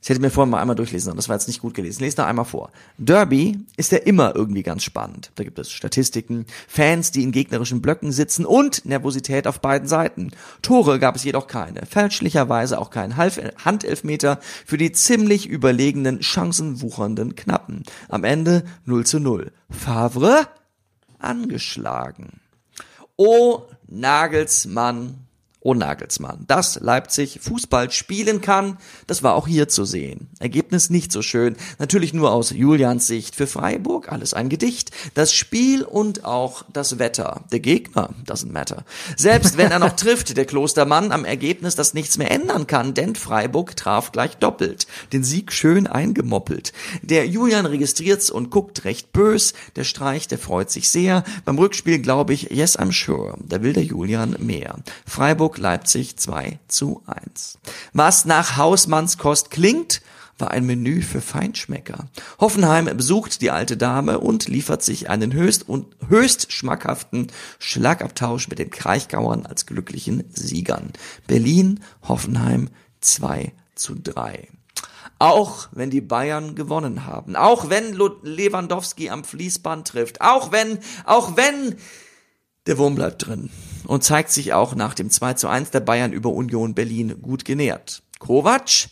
Ich 0.00 0.08
hätte 0.08 0.20
mir 0.20 0.30
vorhin 0.30 0.50
mal 0.50 0.60
einmal 0.60 0.76
durchlesen 0.76 1.06
sollen, 1.06 1.16
das 1.16 1.28
war 1.28 1.36
jetzt 1.36 1.48
nicht 1.48 1.60
gut 1.60 1.74
gelesen. 1.74 2.02
Lese 2.02 2.20
noch 2.20 2.28
einmal 2.28 2.44
vor. 2.44 2.70
Derby 2.98 3.58
ist 3.76 3.90
ja 3.90 3.98
immer 3.98 4.34
irgendwie 4.34 4.62
ganz 4.62 4.84
spannend. 4.84 5.32
Da 5.34 5.42
gibt 5.42 5.58
es 5.58 5.72
Statistiken, 5.72 6.46
Fans, 6.68 7.10
die 7.10 7.24
in 7.24 7.32
gegnerischen 7.32 7.82
Blöcken 7.82 8.12
sitzen 8.12 8.46
und 8.46 8.84
Nervosität 8.84 9.48
auf 9.48 9.60
beiden 9.60 9.88
Seiten. 9.88 10.30
Tore 10.62 11.00
gab 11.00 11.16
es 11.16 11.24
jedoch 11.24 11.48
keine. 11.48 11.84
Fälschlicherweise 11.84 12.78
auch 12.78 12.90
kein 12.90 13.16
Handelfmeter 13.16 14.38
für 14.64 14.78
die 14.78 14.92
ziemlich 14.92 15.48
überlegenen, 15.48 16.22
chancenwuchernden 16.22 17.34
Knappen. 17.34 17.82
Am 18.08 18.22
Ende 18.22 18.64
0 18.84 19.04
zu 19.04 19.18
0. 19.18 19.50
Favre 19.68 20.46
angeschlagen. 21.18 22.40
Oh, 23.16 23.62
Nagelsmann 23.88 25.27
Oh 25.60 25.74
Nagelsmann, 25.74 26.44
dass 26.46 26.78
Leipzig 26.80 27.40
Fußball 27.42 27.90
spielen 27.90 28.40
kann, 28.40 28.78
das 29.08 29.24
war 29.24 29.34
auch 29.34 29.48
hier 29.48 29.66
zu 29.66 29.84
sehen. 29.84 30.28
Ergebnis 30.38 30.88
nicht 30.88 31.10
so 31.10 31.20
schön, 31.20 31.56
natürlich 31.80 32.14
nur 32.14 32.32
aus 32.32 32.50
Julians 32.50 33.08
Sicht. 33.08 33.34
Für 33.34 33.48
Freiburg 33.48 34.12
alles 34.12 34.34
ein 34.34 34.50
Gedicht. 34.50 34.92
Das 35.14 35.32
Spiel 35.32 35.82
und 35.82 36.24
auch 36.24 36.64
das 36.72 37.00
Wetter. 37.00 37.42
Der 37.50 37.58
Gegner 37.58 38.10
doesn't 38.24 38.52
matter. 38.52 38.84
Selbst 39.16 39.56
wenn 39.56 39.72
er 39.72 39.80
noch 39.80 39.92
trifft, 39.96 40.36
der 40.36 40.44
Klostermann, 40.44 41.10
am 41.10 41.24
Ergebnis, 41.24 41.74
das 41.74 41.92
nichts 41.92 42.18
mehr 42.18 42.30
ändern 42.30 42.68
kann, 42.68 42.94
denn 42.94 43.16
Freiburg 43.16 43.74
traf 43.74 44.12
gleich 44.12 44.36
doppelt. 44.36 44.86
Den 45.12 45.24
Sieg 45.24 45.52
schön 45.52 45.88
eingemoppelt. 45.88 46.72
Der 47.02 47.26
Julian 47.26 47.66
registriert's 47.66 48.30
und 48.30 48.50
guckt 48.50 48.84
recht 48.84 49.12
bös. 49.12 49.54
Der 49.74 49.84
Streich, 49.84 50.28
der 50.28 50.38
freut 50.38 50.70
sich 50.70 50.88
sehr. 50.88 51.24
Beim 51.44 51.58
Rückspiel 51.58 51.98
glaube 51.98 52.32
ich, 52.32 52.50
yes 52.50 52.78
I'm 52.78 52.92
sure, 52.92 53.36
da 53.44 53.60
will 53.62 53.72
der 53.72 53.84
Julian 53.84 54.36
mehr. 54.38 54.76
Freiburg 55.04 55.47
Leipzig 55.56 56.16
2 56.16 56.58
zu 56.68 57.02
1. 57.06 57.58
Was 57.94 58.26
nach 58.26 58.56
Hausmannskost 58.56 59.50
klingt, 59.50 60.02
war 60.38 60.50
ein 60.50 60.64
Menü 60.64 61.02
für 61.02 61.20
Feinschmecker. 61.20 62.06
Hoffenheim 62.38 62.84
besucht 62.96 63.40
die 63.40 63.50
alte 63.50 63.76
Dame 63.76 64.20
und 64.20 64.48
liefert 64.48 64.82
sich 64.82 65.10
einen 65.10 65.32
höchst 65.32 65.68
und 65.68 65.86
höchst 66.08 66.52
schmackhaften 66.52 67.28
Schlagabtausch 67.58 68.48
mit 68.48 68.58
den 68.58 68.70
Kraichgauern 68.70 69.46
als 69.46 69.66
glücklichen 69.66 70.24
Siegern. 70.32 70.92
Berlin, 71.26 71.80
Hoffenheim 72.06 72.68
2 73.00 73.52
zu 73.74 73.94
3. 73.94 74.48
Auch 75.18 75.68
wenn 75.72 75.90
die 75.90 76.00
Bayern 76.00 76.54
gewonnen 76.54 77.04
haben, 77.04 77.34
auch 77.34 77.70
wenn 77.70 77.92
Lewandowski 78.22 79.10
am 79.10 79.24
Fließband 79.24 79.88
trifft, 79.88 80.20
auch 80.20 80.52
wenn, 80.52 80.78
auch 81.04 81.36
wenn 81.36 81.76
der 82.68 82.78
Wurm 82.78 82.94
bleibt 82.94 83.26
drin 83.26 83.50
und 83.86 84.04
zeigt 84.04 84.30
sich 84.30 84.52
auch 84.52 84.74
nach 84.74 84.94
dem 84.94 85.10
2 85.10 85.34
zu 85.34 85.48
1 85.48 85.70
der 85.70 85.80
Bayern 85.80 86.12
über 86.12 86.30
Union 86.30 86.74
Berlin 86.74 87.20
gut 87.20 87.44
genährt. 87.44 88.02
Kovac 88.18 88.88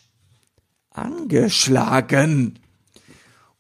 angeschlagen. 0.91 2.59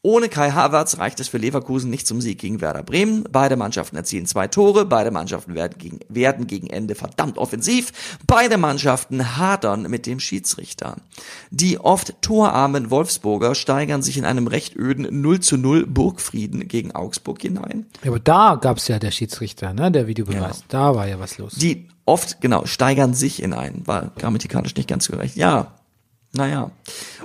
Ohne 0.06 0.28
Kai 0.28 0.52
Havertz 0.52 0.98
reicht 0.98 1.18
es 1.18 1.26
für 1.26 1.38
Leverkusen 1.38 1.90
nicht 1.90 2.06
zum 2.06 2.20
Sieg 2.20 2.38
gegen 2.38 2.60
Werder 2.60 2.84
Bremen. 2.84 3.24
Beide 3.32 3.56
Mannschaften 3.56 3.96
erzielen 3.96 4.26
zwei 4.26 4.46
Tore, 4.46 4.84
beide 4.84 5.10
Mannschaften 5.10 5.56
werden 5.56 5.74
gegen, 5.78 5.98
werden 6.08 6.46
gegen 6.46 6.68
Ende 6.68 6.94
verdammt 6.94 7.38
offensiv. 7.38 7.92
Beide 8.24 8.56
Mannschaften 8.56 9.36
hadern 9.36 9.90
mit 9.90 10.06
dem 10.06 10.20
Schiedsrichter. 10.20 10.98
Die 11.50 11.80
oft 11.80 12.22
torarmen 12.22 12.92
Wolfsburger 12.92 13.56
steigern 13.56 14.02
sich 14.02 14.16
in 14.16 14.24
einem 14.24 14.46
recht 14.46 14.76
öden 14.76 15.08
0 15.22 15.40
zu 15.40 15.56
0 15.56 15.86
Burgfrieden 15.86 16.68
gegen 16.68 16.92
Augsburg 16.94 17.42
hinein. 17.42 17.86
Ja, 18.04 18.12
aber 18.12 18.20
da 18.20 18.54
gab's 18.60 18.86
ja 18.86 19.00
der 19.00 19.10
Schiedsrichter, 19.10 19.74
ne, 19.74 19.90
der 19.90 20.06
Videobeweis. 20.06 20.60
Ja. 20.60 20.64
Da 20.68 20.94
war 20.94 21.08
ja 21.08 21.18
was 21.18 21.36
los. 21.38 21.54
Die 21.56 21.88
oft, 22.04 22.40
genau, 22.40 22.64
steigern 22.64 23.12
sich 23.12 23.42
in 23.42 23.52
einen. 23.52 23.84
War 23.88 24.12
grammatikalisch 24.16 24.76
nicht 24.76 24.88
ganz 24.88 25.08
korrekt. 25.08 25.34
Ja, 25.34 25.72
naja. 26.36 26.70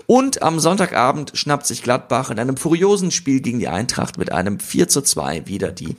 Und 0.07 0.41
am 0.41 0.59
Sonntagabend 0.59 1.31
schnappt 1.35 1.65
sich 1.67 1.83
Gladbach 1.83 2.31
in 2.31 2.39
einem 2.39 2.57
furiosen 2.57 3.11
Spiel 3.11 3.41
gegen 3.41 3.59
die 3.59 3.67
Eintracht 3.67 4.17
mit 4.17 4.31
einem 4.31 4.59
4 4.59 4.87
zu 4.87 5.01
2 5.01 5.47
wieder 5.47 5.71
die 5.71 5.95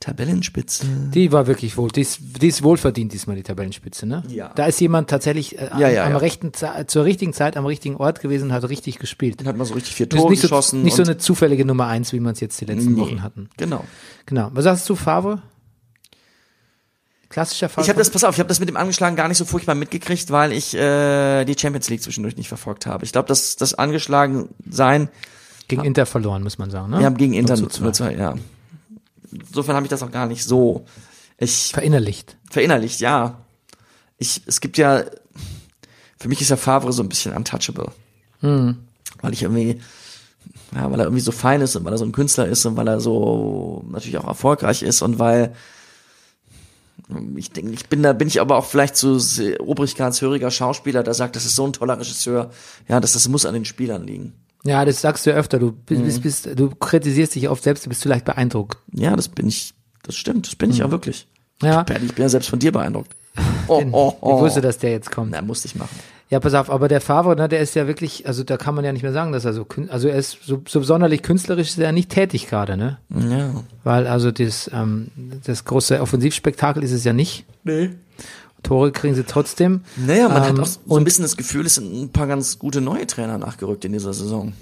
Tabellenspitze. 0.00 0.84
Die 1.14 1.32
war 1.32 1.46
wirklich 1.46 1.78
wohl, 1.78 1.88
die 1.88 2.02
ist, 2.02 2.18
die 2.42 2.48
ist 2.48 2.62
wohlverdient 2.62 3.12
diesmal, 3.14 3.36
die 3.36 3.42
Tabellenspitze, 3.42 4.04
ne? 4.06 4.22
Ja. 4.28 4.50
Da 4.54 4.66
ist 4.66 4.78
jemand 4.80 5.08
tatsächlich 5.08 5.58
äh, 5.58 5.70
Ja, 5.78 5.88
ja, 5.88 6.04
am 6.04 6.12
ja. 6.12 6.18
rechten, 6.18 6.52
zur 6.86 7.04
richtigen 7.04 7.32
Zeit 7.32 7.56
am 7.56 7.64
richtigen 7.64 7.96
Ort 7.96 8.20
gewesen 8.20 8.48
und 8.48 8.52
hat 8.52 8.68
richtig 8.68 8.98
gespielt. 8.98 9.40
Dann 9.40 9.46
hat 9.48 9.56
man 9.56 9.66
so 9.66 9.72
richtig 9.74 9.94
vier 9.94 10.08
Tore 10.08 10.30
nicht 10.30 10.40
so, 10.42 10.48
geschossen. 10.48 10.82
nicht 10.82 10.94
so 10.96 11.02
eine 11.02 11.16
zufällige 11.16 11.64
Nummer 11.64 11.86
eins, 11.86 12.12
wie 12.12 12.20
man 12.20 12.34
es 12.34 12.40
jetzt 12.40 12.60
die 12.60 12.66
letzten 12.66 12.94
Nee, 12.94 13.00
Wochen 13.00 13.22
hatten. 13.22 13.48
Genau. 13.56 13.82
Genau. 14.26 14.50
Was 14.52 14.64
sagst 14.64 14.88
du, 14.90 14.94
Favre? 14.94 15.42
Klassischer 17.34 17.68
Fall. 17.68 17.82
Ich 17.82 17.90
habe 17.90 17.98
das, 17.98 18.10
pass 18.10 18.22
auf, 18.22 18.36
ich 18.36 18.38
habe 18.38 18.46
das 18.46 18.60
mit 18.60 18.68
dem 18.68 18.76
Angeschlagen 18.76 19.16
gar 19.16 19.26
nicht 19.26 19.38
so 19.38 19.44
furchtbar 19.44 19.74
mitgekriegt, 19.74 20.30
weil 20.30 20.52
ich 20.52 20.72
äh, 20.72 21.44
die 21.44 21.56
Champions 21.58 21.90
League 21.90 22.00
zwischendurch 22.00 22.36
nicht 22.36 22.46
verfolgt 22.46 22.86
habe. 22.86 23.04
Ich 23.04 23.10
glaube, 23.10 23.26
dass 23.26 23.56
das 23.56 23.74
angeschlagen 23.74 24.50
sein, 24.70 25.08
gegen 25.66 25.82
Inter 25.82 26.06
verloren, 26.06 26.44
muss 26.44 26.58
man 26.58 26.70
sagen, 26.70 26.90
ne? 26.90 27.00
wir 27.00 27.06
haben 27.06 27.16
gegen 27.16 27.32
Inter 27.32 27.56
0 27.56 27.70
zu 27.70 27.90
2. 27.90 28.12
0-2, 28.14 28.18
ja. 28.18 28.34
Insofern 29.32 29.74
habe 29.74 29.84
ich 29.84 29.90
das 29.90 30.04
auch 30.04 30.12
gar 30.12 30.28
nicht 30.28 30.44
so. 30.44 30.86
Ich 31.36 31.72
Verinnerlicht. 31.72 32.36
verinnerlicht, 32.48 33.00
ja. 33.00 33.40
Ich, 34.16 34.42
es 34.46 34.60
gibt 34.60 34.78
ja, 34.78 35.02
für 36.20 36.28
mich 36.28 36.40
ist 36.40 36.50
der 36.50 36.56
Favre 36.56 36.92
so 36.92 37.02
ein 37.02 37.08
bisschen 37.08 37.34
untouchable. 37.34 37.90
Hm. 38.42 38.76
Weil 39.22 39.32
ich 39.32 39.42
irgendwie, 39.42 39.80
ja, 40.72 40.88
weil 40.88 41.00
er 41.00 41.06
irgendwie 41.06 41.20
so 41.20 41.32
fein 41.32 41.62
ist 41.62 41.74
und 41.74 41.84
weil 41.84 41.94
er 41.94 41.98
so 41.98 42.04
ein 42.04 42.12
Künstler 42.12 42.46
ist 42.46 42.64
und 42.64 42.76
weil 42.76 42.86
er 42.86 43.00
so 43.00 43.84
natürlich 43.88 44.18
auch 44.18 44.28
erfolgreich 44.28 44.84
ist 44.84 45.02
und 45.02 45.18
weil 45.18 45.52
ich 47.36 47.50
denke, 47.50 47.72
ich 47.72 47.86
bin 47.88 48.02
da, 48.02 48.12
bin 48.12 48.28
ich 48.28 48.40
aber 48.40 48.56
auch 48.56 48.64
vielleicht 48.64 48.96
so 48.96 49.18
obrigkeitshöriger 49.60 50.50
Schauspieler, 50.50 51.02
der 51.02 51.14
sagt, 51.14 51.36
das 51.36 51.44
ist 51.44 51.56
so 51.56 51.66
ein 51.66 51.72
toller 51.72 51.98
Regisseur, 51.98 52.50
ja, 52.88 53.00
das, 53.00 53.12
das 53.12 53.28
muss 53.28 53.44
an 53.46 53.54
den 53.54 53.64
Spielern 53.64 54.06
liegen. 54.06 54.32
Ja, 54.64 54.84
das 54.86 55.02
sagst 55.02 55.26
du 55.26 55.30
ja 55.30 55.36
öfter. 55.36 55.58
Du 55.58 55.72
bist, 55.72 56.00
Mhm. 56.00 56.04
bist, 56.06 56.22
bist, 56.22 56.58
du 56.58 56.70
kritisierst 56.70 57.34
dich 57.34 57.48
oft 57.50 57.62
selbst, 57.62 57.84
du 57.84 57.90
bist 57.90 58.02
vielleicht 58.02 58.24
beeindruckt. 58.24 58.78
Ja, 58.92 59.14
das 59.14 59.28
bin 59.28 59.46
ich, 59.48 59.74
das 60.02 60.16
stimmt, 60.16 60.46
das 60.46 60.56
bin 60.56 60.70
ich 60.70 60.78
ja 60.78 60.90
wirklich. 60.90 61.28
Ja. 61.62 61.80
Ich 61.82 62.14
bin 62.14 62.22
ja 62.22 62.28
selbst 62.30 62.48
von 62.48 62.58
dir 62.58 62.72
beeindruckt. 62.72 63.14
Oh, 63.68 63.82
oh, 63.92 64.16
oh. 64.22 64.36
Ich 64.36 64.42
wusste, 64.42 64.60
dass 64.62 64.78
der 64.78 64.92
jetzt 64.92 65.10
kommt. 65.10 65.32
Na, 65.32 65.42
musste 65.42 65.66
ich 65.68 65.74
machen. 65.74 65.94
Ja, 66.30 66.40
pass 66.40 66.54
auf, 66.54 66.70
aber 66.70 66.88
der 66.88 67.00
Favre, 67.00 67.36
ne, 67.36 67.48
der 67.48 67.60
ist 67.60 67.74
ja 67.74 67.86
wirklich, 67.86 68.26
also 68.26 68.44
da 68.44 68.56
kann 68.56 68.74
man 68.74 68.84
ja 68.84 68.92
nicht 68.92 69.02
mehr 69.02 69.12
sagen, 69.12 69.32
dass 69.32 69.44
er 69.44 69.52
so, 69.52 69.66
also 69.88 70.08
er 70.08 70.16
ist 70.16 70.38
so, 70.44 70.62
so 70.66 70.82
sonderlich 70.82 71.22
künstlerisch 71.22 71.68
ist 71.68 71.78
er 71.78 71.92
nicht 71.92 72.08
tätig 72.10 72.48
gerade, 72.48 72.76
ne? 72.76 72.98
Ja. 73.10 73.50
Weil 73.84 74.06
also 74.06 74.30
das, 74.30 74.70
ähm, 74.72 75.10
das 75.44 75.64
große 75.64 76.00
Offensivspektakel 76.00 76.82
ist 76.82 76.92
es 76.92 77.04
ja 77.04 77.12
nicht. 77.12 77.44
Nee. 77.62 77.90
Tore 78.62 78.90
kriegen 78.92 79.14
sie 79.14 79.24
trotzdem. 79.24 79.82
Naja, 79.96 80.28
man 80.28 80.38
Ähm, 80.42 80.48
hat 80.48 80.60
auch 80.60 80.66
so 80.66 80.96
ein 80.96 81.04
bisschen 81.04 81.22
das 81.24 81.36
Gefühl, 81.36 81.66
es 81.66 81.74
sind 81.74 81.92
ein 81.94 82.08
paar 82.08 82.26
ganz 82.26 82.58
gute 82.58 82.80
neue 82.80 83.06
Trainer 83.06 83.36
nachgerückt 83.36 83.84
in 83.84 83.92
dieser 83.92 84.14
Saison. 84.14 84.54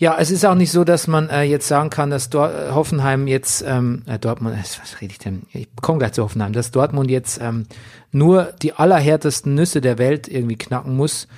Ja, 0.00 0.16
es 0.18 0.30
ist 0.30 0.46
auch 0.46 0.54
nicht 0.54 0.72
so, 0.72 0.82
dass 0.82 1.08
man 1.08 1.28
äh, 1.28 1.42
jetzt 1.42 1.68
sagen 1.68 1.90
kann, 1.90 2.08
dass 2.08 2.30
Dor 2.30 2.50
äh, 2.50 2.70
Hoffenheim 2.70 3.26
jetzt, 3.26 3.62
ähm, 3.66 4.02
äh, 4.06 4.18
Dortmund, 4.18 4.56
was 4.58 4.98
rede 5.02 5.12
ich 5.12 5.18
denn? 5.18 5.42
Ich 5.52 5.68
komme 5.82 5.98
gleich 5.98 6.12
zu 6.12 6.22
Hoffenheim, 6.22 6.54
dass 6.54 6.70
Dortmund 6.70 7.10
jetzt 7.10 7.38
ähm, 7.38 7.66
nur 8.10 8.54
die 8.62 8.72
allerhärtesten 8.72 9.54
Nüsse 9.54 9.82
der 9.82 9.98
Welt 9.98 10.26
irgendwie 10.26 10.56
knacken 10.56 10.96
muss 10.96 11.28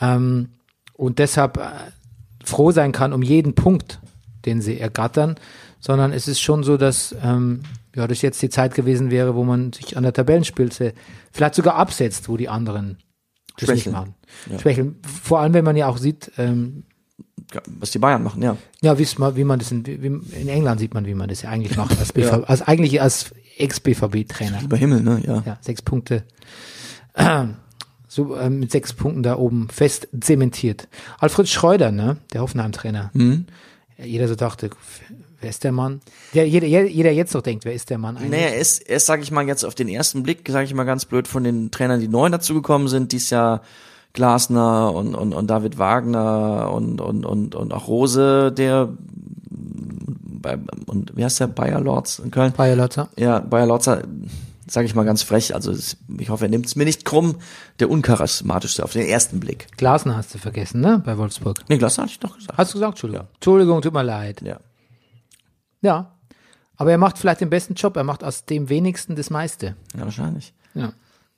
ähm, 0.00 0.48
und 0.94 1.18
deshalb 1.18 1.58
äh, 1.58 1.68
froh 2.42 2.70
sein 2.70 2.92
kann 2.92 3.12
um 3.12 3.20
jeden 3.20 3.54
Punkt, 3.54 4.00
den 4.46 4.62
sie 4.62 4.80
ergattern, 4.80 5.34
sondern 5.78 6.14
es 6.14 6.26
ist 6.26 6.40
schon 6.40 6.64
so, 6.64 6.78
dass 6.78 7.14
ähm, 7.22 7.64
ja, 7.94 8.06
das 8.06 8.22
jetzt 8.22 8.40
die 8.40 8.48
Zeit 8.48 8.74
gewesen 8.74 9.10
wäre, 9.10 9.34
wo 9.34 9.44
man 9.44 9.74
sich 9.74 9.94
an 9.98 10.04
der 10.04 10.14
Tabellenspitze 10.14 10.94
vielleicht 11.32 11.54
sogar 11.54 11.74
absetzt, 11.74 12.30
wo 12.30 12.38
die 12.38 12.48
anderen 12.48 12.96
das 13.58 13.68
nicht 13.68 13.82
Schwächeln. 13.82 13.92
machen. 13.92 14.14
Ja. 14.50 14.58
Schwächeln. 14.58 14.96
Vor 15.22 15.40
allem, 15.40 15.52
wenn 15.52 15.66
man 15.66 15.76
ja 15.76 15.86
auch 15.88 15.98
sieht, 15.98 16.32
ähm, 16.38 16.84
Was 17.78 17.92
die 17.92 17.98
Bayern 17.98 18.22
machen, 18.22 18.42
ja. 18.42 18.56
ja, 18.80 18.98
wie 18.98 19.44
man 19.44 19.58
das 19.58 19.70
in, 19.70 19.86
wie, 19.86 20.06
in 20.06 20.48
England 20.48 20.80
sieht 20.80 20.94
man, 20.94 21.06
wie 21.06 21.14
man 21.14 21.28
das 21.28 21.42
ja 21.42 21.50
eigentlich 21.50 21.76
macht, 21.76 21.98
als, 21.98 22.12
BV, 22.12 22.44
als 22.46 22.62
eigentlich 22.62 23.00
als 23.00 23.32
Ex-BVB-Trainer. 23.58 24.62
Über 24.62 24.76
Himmel, 24.76 25.02
ne? 25.02 25.22
Ja. 25.26 25.42
Ja, 25.46 25.58
sechs 25.60 25.80
Punkte. 25.82 26.24
So 28.08 28.36
ähm, 28.36 28.60
mit 28.60 28.70
sechs 28.70 28.92
Punkten 28.92 29.22
da 29.22 29.36
oben 29.36 29.68
fest 29.68 30.08
zementiert. 30.18 30.88
Alfred 31.18 31.48
Schreuder, 31.48 31.92
ne, 31.92 32.16
der 32.32 32.40
Hoffenheim-Trainer. 32.40 33.10
Mhm. 33.14 33.46
Ja, 33.98 34.04
Jeder 34.04 34.28
so 34.28 34.34
dachte, 34.34 34.70
wer 35.40 35.50
ist 35.50 35.64
der 35.64 35.72
Mann? 35.72 36.00
Der, 36.34 36.48
jeder, 36.48 36.66
jeder 36.66 37.10
jetzt 37.10 37.34
noch 37.34 37.42
denkt, 37.42 37.64
wer 37.64 37.72
ist 37.72 37.90
der 37.90 37.98
Mann 37.98 38.16
eigentlich? 38.16 38.30
Naja, 38.30 38.48
er 38.48 38.58
ist, 38.58 38.88
er 38.88 38.96
ist, 38.96 39.06
sag 39.06 39.22
ich 39.22 39.30
mal, 39.30 39.46
jetzt 39.46 39.64
auf 39.64 39.74
den 39.74 39.88
ersten 39.88 40.22
Blick, 40.22 40.48
sage 40.48 40.64
ich 40.64 40.74
mal 40.74 40.84
ganz 40.84 41.04
blöd, 41.04 41.28
von 41.28 41.44
den 41.44 41.70
Trainern, 41.70 42.00
die 42.00 42.08
neu 42.08 42.28
dazugekommen 42.28 42.88
sind, 42.88 43.12
dies 43.12 43.30
Jahr 43.30 43.62
Glasner 44.16 44.92
und, 44.94 45.14
und, 45.14 45.32
und 45.32 45.46
David 45.46 45.78
Wagner 45.78 46.72
und, 46.72 47.00
und, 47.00 47.24
und, 47.24 47.54
und 47.54 47.72
auch 47.72 47.86
Rose, 47.86 48.50
der 48.50 48.88
bei, 50.42 50.58
und 50.86 51.16
wie 51.16 51.24
heißt 51.24 51.38
der, 51.38 51.46
Bayer 51.48 51.80
Lords 51.80 52.18
in 52.18 52.30
Köln? 52.30 52.52
Bayer 52.56 52.76
Lotzer. 52.76 53.08
Ja, 53.16 53.40
Bayer 53.40 53.66
Lorzer, 53.66 54.02
sage 54.66 54.86
ich 54.86 54.94
mal 54.94 55.04
ganz 55.04 55.22
frech, 55.22 55.54
also 55.54 55.72
ich 55.72 56.30
hoffe, 56.30 56.46
er 56.46 56.48
nimmt 56.48 56.66
es 56.66 56.76
mir 56.76 56.84
nicht 56.84 57.04
krumm, 57.04 57.36
der 57.78 57.90
uncharismatischste 57.90 58.82
auf 58.82 58.92
den 58.92 59.06
ersten 59.06 59.38
Blick. 59.38 59.68
Glasner 59.76 60.16
hast 60.16 60.34
du 60.34 60.38
vergessen, 60.38 60.80
ne, 60.80 61.02
bei 61.04 61.18
Wolfsburg. 61.18 61.58
Nee, 61.68 61.78
Glasner 61.78 62.04
hatte 62.04 62.12
ich 62.12 62.20
doch 62.20 62.36
gesagt. 62.36 62.56
Hast 62.56 62.72
du 62.72 62.78
gesagt? 62.78 62.94
Entschuldigung. 62.94 63.26
Entschuldigung, 63.34 63.82
tut 63.82 63.92
mir 63.92 64.02
leid. 64.02 64.40
Ja. 64.42 64.58
Ja. 65.82 66.12
Aber 66.78 66.90
er 66.90 66.98
macht 66.98 67.18
vielleicht 67.18 67.40
den 67.42 67.50
besten 67.50 67.74
Job. 67.74 67.96
Er 67.96 68.04
macht 68.04 68.24
aus 68.24 68.44
dem 68.44 68.68
wenigsten 68.68 69.14
das 69.16 69.30
meiste. 69.30 69.76
Ja, 69.94 70.02
wahrscheinlich. 70.02 70.52
Ja. 70.74 70.92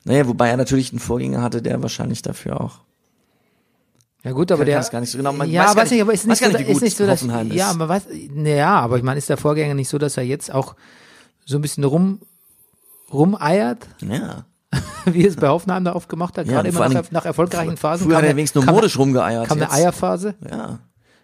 Naja, 0.08 0.26
wobei 0.26 0.48
er 0.48 0.56
natürlich 0.56 0.90
einen 0.90 0.98
Vorgänger 1.00 1.42
hatte, 1.42 1.62
der 1.62 1.80
wahrscheinlich 1.82 2.22
dafür 2.22 2.60
auch 2.60 2.78
Ja 4.24 4.32
gut, 4.32 4.50
aber 4.50 4.64
der 4.64 4.80
gar 4.90 5.00
nicht 5.00 5.10
so 5.10 5.18
genau. 5.18 5.32
Man 5.32 5.48
ja, 5.50 5.60
weiß 5.66 5.74
gar 5.74 5.82
weiß 5.84 5.90
nicht, 5.92 6.02
aber 6.02 6.12
ist 6.12 6.26
nicht, 6.26 6.38
so, 6.38 6.46
nicht, 6.48 6.60
ist 6.60 6.72
gut 6.72 6.82
nicht 6.82 6.96
so, 6.96 7.06
dass 7.06 7.20
Hoffenheim 7.22 7.52
ja, 7.52 7.68
ist. 7.68 7.74
aber 7.76 7.88
was? 7.88 8.02
Naja, 8.32 8.80
aber 8.80 8.96
ich 8.96 9.02
meine, 9.02 9.18
ist 9.18 9.28
der 9.28 9.36
Vorgänger 9.36 9.74
nicht 9.74 9.88
so, 9.88 9.98
dass 9.98 10.16
er 10.16 10.24
jetzt 10.24 10.52
auch 10.52 10.74
so 11.44 11.56
ein 11.56 11.62
bisschen 11.62 11.84
rum 11.84 12.20
rumeiert, 13.12 13.86
Ja. 14.00 14.44
wie 15.06 15.24
es 15.26 15.36
bei 15.36 15.48
Hoffenheim 15.48 15.84
da 15.84 15.94
oft 15.94 16.08
gemacht 16.08 16.36
hat, 16.36 16.46
Ja, 16.46 16.54
gerade 16.54 16.68
immer 16.68 16.88
nach, 16.88 17.10
nach 17.10 17.24
erfolgreichen 17.24 17.76
Phasen. 17.76 18.06
Früher 18.06 18.16
hat 18.16 18.22
kam 18.22 18.24
er 18.26 18.30
eine- 18.30 18.36
wenigstens 18.38 18.64
nur 18.64 18.74
modisch 18.74 18.98
rumgeeiert. 18.98 19.46
kam 19.46 19.58
eine 19.58 19.64
jetzt- 19.66 19.74
Eierphase. 19.74 20.34
Ja. 20.50 20.78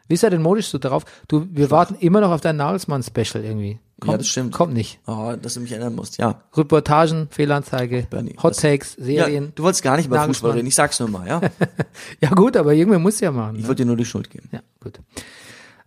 Wie 0.08 0.14
ist 0.14 0.22
er 0.22 0.30
denn 0.30 0.42
modisch 0.42 0.68
so 0.68 0.78
drauf? 0.78 1.04
Du, 1.28 1.46
wir 1.50 1.70
warten 1.70 1.94
immer 1.98 2.20
noch 2.20 2.30
auf 2.30 2.40
dein 2.42 2.56
Nagelsmann-Special 2.56 3.42
irgendwie. 3.44 3.78
Kommt, 4.00 4.12
Ja, 4.12 4.18
das 4.18 4.26
stimmt. 4.28 4.52
Kommt 4.52 4.74
nicht. 4.74 4.98
Oh, 5.06 5.32
dass 5.40 5.54
du 5.54 5.60
mich 5.60 5.72
erinnern 5.72 5.94
musst, 5.94 6.18
ja. 6.18 6.42
Reportagen, 6.54 7.28
Fehlanzeige, 7.30 8.06
Bernie, 8.10 8.36
Hot 8.42 8.58
Takes, 8.60 8.96
ja. 8.98 9.04
Serien. 9.04 9.52
Du 9.54 9.62
wolltest 9.62 9.82
gar 9.82 9.96
nicht 9.96 10.06
über. 10.06 10.22
Fußball 10.24 10.50
reden, 10.52 10.66
ich 10.66 10.74
sag's 10.74 11.00
nur 11.00 11.08
mal, 11.08 11.26
ja. 11.26 11.40
Ja, 12.20 12.30
gut, 12.30 12.56
aber 12.56 12.74
irgendwer 12.74 12.98
muss 12.98 13.20
ja 13.20 13.30
machen. 13.30 13.56
Ich 13.56 13.62
Ne? 13.62 13.68
wollte 13.68 13.82
dir 13.82 13.86
nur 13.86 13.96
die 13.96 14.04
Schuld 14.04 14.28
geben. 14.30 14.48
Ja, 14.52 14.60
gut. 14.82 14.98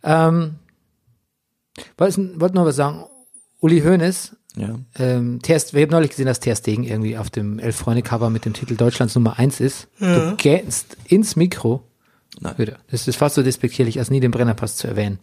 Ähm, 0.03 0.55
wollte 1.97 2.55
noch 2.55 2.65
was 2.65 2.75
sagen. 2.75 3.05
Uli 3.59 3.81
Hoeneß, 3.81 4.35
Ja. 4.55 4.79
ähm, 4.99 5.39
Ter, 5.41 5.59
wir 5.73 5.81
haben 5.83 5.91
neulich 5.91 6.11
gesehen, 6.11 6.27
dass 6.27 6.39
Ter 6.39 6.55
Stegen 6.55 6.83
irgendwie 6.83 7.17
auf 7.17 7.29
dem 7.29 7.59
Elf-Freunde-Cover 7.59 8.29
mit 8.29 8.45
dem 8.45 8.53
Titel 8.53 8.75
Deutschlands 8.75 9.15
Nummer 9.15 9.37
eins 9.39 9.59
ist. 9.59 9.87
Du 9.99 10.35
gähnst 10.37 10.95
ins 11.05 11.35
Mikro. 11.35 11.83
Nein. 12.39 12.75
Das 12.91 13.07
ist 13.07 13.15
fast 13.15 13.35
so 13.35 13.43
despektierlich, 13.43 13.99
als 13.99 14.09
nie 14.09 14.19
den 14.19 14.31
Brennerpass 14.31 14.75
zu 14.75 14.87
erwähnen, 14.87 15.19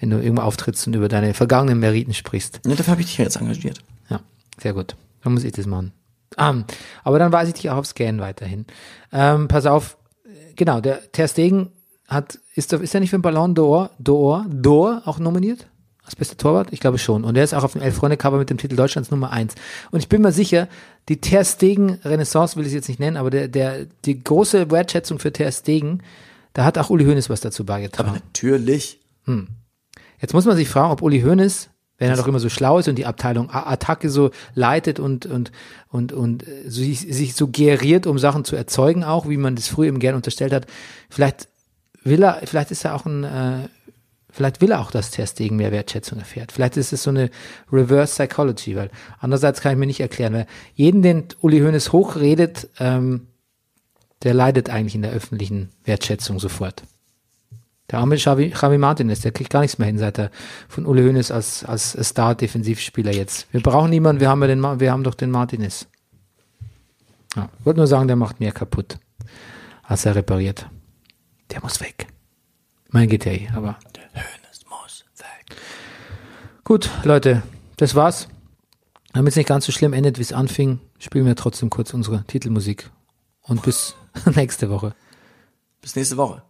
wenn 0.00 0.10
du 0.10 0.18
irgendwo 0.18 0.42
auftrittst 0.42 0.86
und 0.86 0.94
über 0.94 1.08
deine 1.08 1.34
vergangenen 1.34 1.78
Meriten 1.78 2.14
sprichst. 2.14 2.60
ja 2.66 2.74
dafür 2.74 2.92
habe 2.92 3.00
ich 3.02 3.08
dich 3.08 3.18
ja 3.18 3.24
jetzt 3.24 3.36
engagiert. 3.36 3.80
Ja, 4.08 4.20
sehr 4.58 4.72
gut. 4.72 4.96
Dann 5.22 5.34
muss 5.34 5.44
ich 5.44 5.52
das 5.52 5.66
machen. 5.66 5.92
Ah, 6.36 6.54
aber 7.02 7.18
dann 7.18 7.32
weise 7.32 7.48
ich 7.48 7.54
dich 7.54 7.70
auch 7.70 7.76
auf 7.76 7.86
Scan 7.86 8.18
weiterhin. 8.18 8.66
Ähm, 9.12 9.48
pass 9.48 9.66
auf, 9.66 9.96
genau, 10.56 10.80
der 10.80 11.12
Ter 11.12 11.28
Stegen 11.28 11.70
hat, 12.08 12.38
ist, 12.54 12.72
ist 12.72 12.94
er 12.94 13.00
nicht 13.00 13.10
für 13.10 13.18
den 13.18 13.22
Ballon 13.22 13.54
d'Or, 13.54 13.90
d'Or, 14.02 14.46
d'Or 14.48 15.02
auch 15.06 15.18
nominiert? 15.18 15.66
Als 16.04 16.16
bester 16.16 16.36
Torwart? 16.36 16.68
Ich 16.70 16.80
glaube 16.80 16.98
schon. 16.98 17.24
Und 17.24 17.36
er 17.36 17.44
ist 17.44 17.54
auch 17.54 17.64
auf 17.64 17.72
dem 17.72 17.80
Elf-Freunde-Cover 17.80 18.36
mit 18.36 18.50
dem 18.50 18.58
Titel 18.58 18.76
Deutschlands 18.76 19.10
Nummer 19.10 19.30
eins. 19.30 19.54
Und 19.90 20.00
ich 20.00 20.08
bin 20.08 20.20
mir 20.20 20.32
sicher, 20.32 20.68
die 21.08 21.20
Ter 21.20 21.44
Stegen-Renaissance 21.44 22.56
will 22.56 22.64
ich 22.64 22.68
es 22.68 22.74
jetzt 22.74 22.88
nicht 22.88 23.00
nennen, 23.00 23.16
aber 23.16 23.30
der, 23.30 23.48
der, 23.48 23.86
die 24.04 24.22
große 24.22 24.70
Wertschätzung 24.70 25.18
für 25.18 25.32
Ter 25.32 25.50
Stegen, 25.50 26.02
da 26.54 26.64
hat 26.64 26.78
auch 26.78 26.88
Uli 26.88 27.04
Hoeneß 27.04 27.28
was 27.28 27.40
dazu 27.40 27.66
beigetragen. 27.66 28.12
Natürlich. 28.12 29.00
Jetzt 30.20 30.32
muss 30.32 30.46
man 30.46 30.56
sich 30.56 30.68
fragen, 30.68 30.92
ob 30.92 31.02
Uli 31.02 31.20
Hoeneß, 31.20 31.68
wenn 31.98 32.10
er 32.10 32.16
doch 32.16 32.28
immer 32.28 32.40
so 32.40 32.48
schlau 32.48 32.78
ist 32.78 32.88
und 32.88 32.96
die 32.96 33.06
Abteilung 33.06 33.50
Attacke 33.50 34.08
so 34.08 34.30
leitet 34.54 34.98
und 34.98 35.26
und 35.26 35.52
und 35.88 36.12
und 36.12 36.46
äh, 36.46 36.62
so 36.64 36.80
sich, 36.80 37.00
sich 37.00 37.34
suggeriert, 37.34 38.06
um 38.06 38.18
Sachen 38.18 38.44
zu 38.44 38.56
erzeugen, 38.56 39.04
auch 39.04 39.28
wie 39.28 39.36
man 39.36 39.56
das 39.56 39.68
früher 39.68 39.88
ihm 39.88 39.98
gern 39.98 40.14
unterstellt 40.14 40.52
hat, 40.52 40.66
vielleicht 41.10 41.48
will 42.04 42.22
er, 42.22 42.40
vielleicht 42.44 42.70
ist 42.70 42.84
er 42.84 42.94
auch 42.94 43.06
ein, 43.06 43.24
äh, 43.24 43.68
vielleicht 44.30 44.60
will 44.60 44.72
er 44.72 44.80
auch, 44.80 44.90
dass 44.90 45.10
Ter 45.10 45.26
Stegen 45.26 45.56
mehr 45.56 45.72
Wertschätzung 45.72 46.18
erfährt. 46.18 46.52
Vielleicht 46.52 46.76
ist 46.76 46.92
es 46.92 47.02
so 47.02 47.10
eine 47.10 47.30
Reverse 47.72 48.14
Psychology, 48.14 48.76
weil 48.76 48.90
andererseits 49.18 49.60
kann 49.60 49.72
ich 49.72 49.78
mir 49.78 49.86
nicht 49.86 50.00
erklären, 50.00 50.34
weil 50.34 50.46
jeden, 50.74 51.02
den 51.02 51.24
Uli 51.40 51.60
Hoeneß 51.60 51.92
hochredet, 51.92 52.68
ähm, 52.78 53.28
der 54.24 54.34
leidet 54.34 54.70
eigentlich 54.70 54.94
in 54.94 55.02
der 55.02 55.12
öffentlichen 55.12 55.70
Wertschätzung 55.84 56.38
sofort. 56.38 56.82
Der 57.90 57.98
arme 57.98 58.16
Xavi, 58.16 58.52
Javi 58.60 58.78
Martinez, 58.78 59.20
der 59.20 59.32
kriegt 59.32 59.50
gar 59.50 59.60
nichts 59.60 59.78
mehr 59.78 59.86
hin, 59.86 59.98
seit 59.98 60.18
er 60.18 60.30
von 60.68 60.86
Uli 60.86 61.02
Hoeneß 61.02 61.30
als, 61.30 61.64
als 61.64 61.92
Star-Defensivspieler 61.92 63.12
jetzt. 63.12 63.46
Wir 63.52 63.60
brauchen 63.60 63.90
niemanden, 63.90 64.20
wir 64.20 64.30
haben, 64.30 64.40
ja 64.40 64.48
den, 64.48 64.62
wir 64.62 64.90
haben 64.90 65.04
doch 65.04 65.14
den 65.14 65.30
Martinez. 65.30 65.86
Ja, 67.36 67.50
ich 67.58 67.66
wollte 67.66 67.78
nur 67.78 67.86
sagen, 67.86 68.06
der 68.06 68.16
macht 68.16 68.40
mehr 68.40 68.52
kaputt, 68.52 68.98
als 69.82 70.06
er 70.06 70.14
repariert. 70.14 70.66
Der 71.50 71.60
muss 71.62 71.80
weg. 71.80 72.06
Mein 72.90 73.08
geht 73.08 73.26
ja 73.26 73.32
eh, 73.32 73.48
aber. 73.54 73.78
Der 73.94 74.22
Hönes 74.22 74.64
muss 74.70 75.04
weg. 75.18 75.56
Gut, 76.64 76.90
Leute, 77.02 77.42
das 77.76 77.94
war's. 77.94 78.28
Damit 79.12 79.32
es 79.32 79.36
nicht 79.36 79.48
ganz 79.48 79.66
so 79.66 79.72
schlimm 79.72 79.92
endet, 79.92 80.18
wie 80.18 80.22
es 80.22 80.32
anfing, 80.32 80.80
spielen 80.98 81.26
wir 81.26 81.36
trotzdem 81.36 81.70
kurz 81.70 81.92
unsere 81.92 82.24
Titelmusik. 82.24 82.90
Und 83.44 83.62
bis 83.62 83.94
nächste 84.34 84.70
Woche. 84.70 84.94
Bis 85.80 85.94
nächste 85.96 86.16
Woche. 86.16 86.42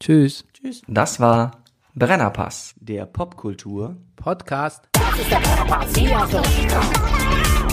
Tschüss. 0.00 0.44
Tschüss. 0.52 0.82
Das 0.88 1.20
war 1.20 1.62
Brennerpass. 1.94 2.74
Der 2.80 3.06
Popkultur. 3.06 3.96
Podcast. 4.16 4.88
Das 4.92 5.18
ist 5.18 5.30
der 5.30 5.38
Brennerpass, 5.38 5.94
hier 5.96 6.18
hast 6.18 6.32
du 6.32 6.38
das, 6.38 6.48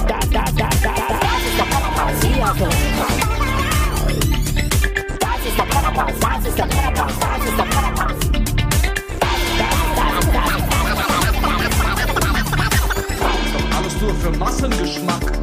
das, 0.07 0.29
das, 0.29 0.55
das, 0.55 0.81
das 0.81 1.43
ist 1.45 1.57
der 1.57 1.65
Brennerpass, 1.65 2.21
hier 2.21 2.45
hast 2.45 2.59
du 2.59 2.65
Das 5.19 5.45
ist 5.45 5.57
der 5.57 5.63
Brennerpass, 5.63 6.19
das 6.19 6.47
ist 6.47 6.57
der 6.57 6.65
Brennerpass, 6.65 7.19
das 7.19 7.45
ist 7.45 7.57
der 7.57 7.65
Brennerpass. 7.65 8.15
Alles 13.77 14.01
nur 14.01 14.13
für 14.15 14.31
Massengeschmack. 14.37 15.39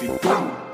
Wie 0.00 0.06
dumm. 0.22 0.67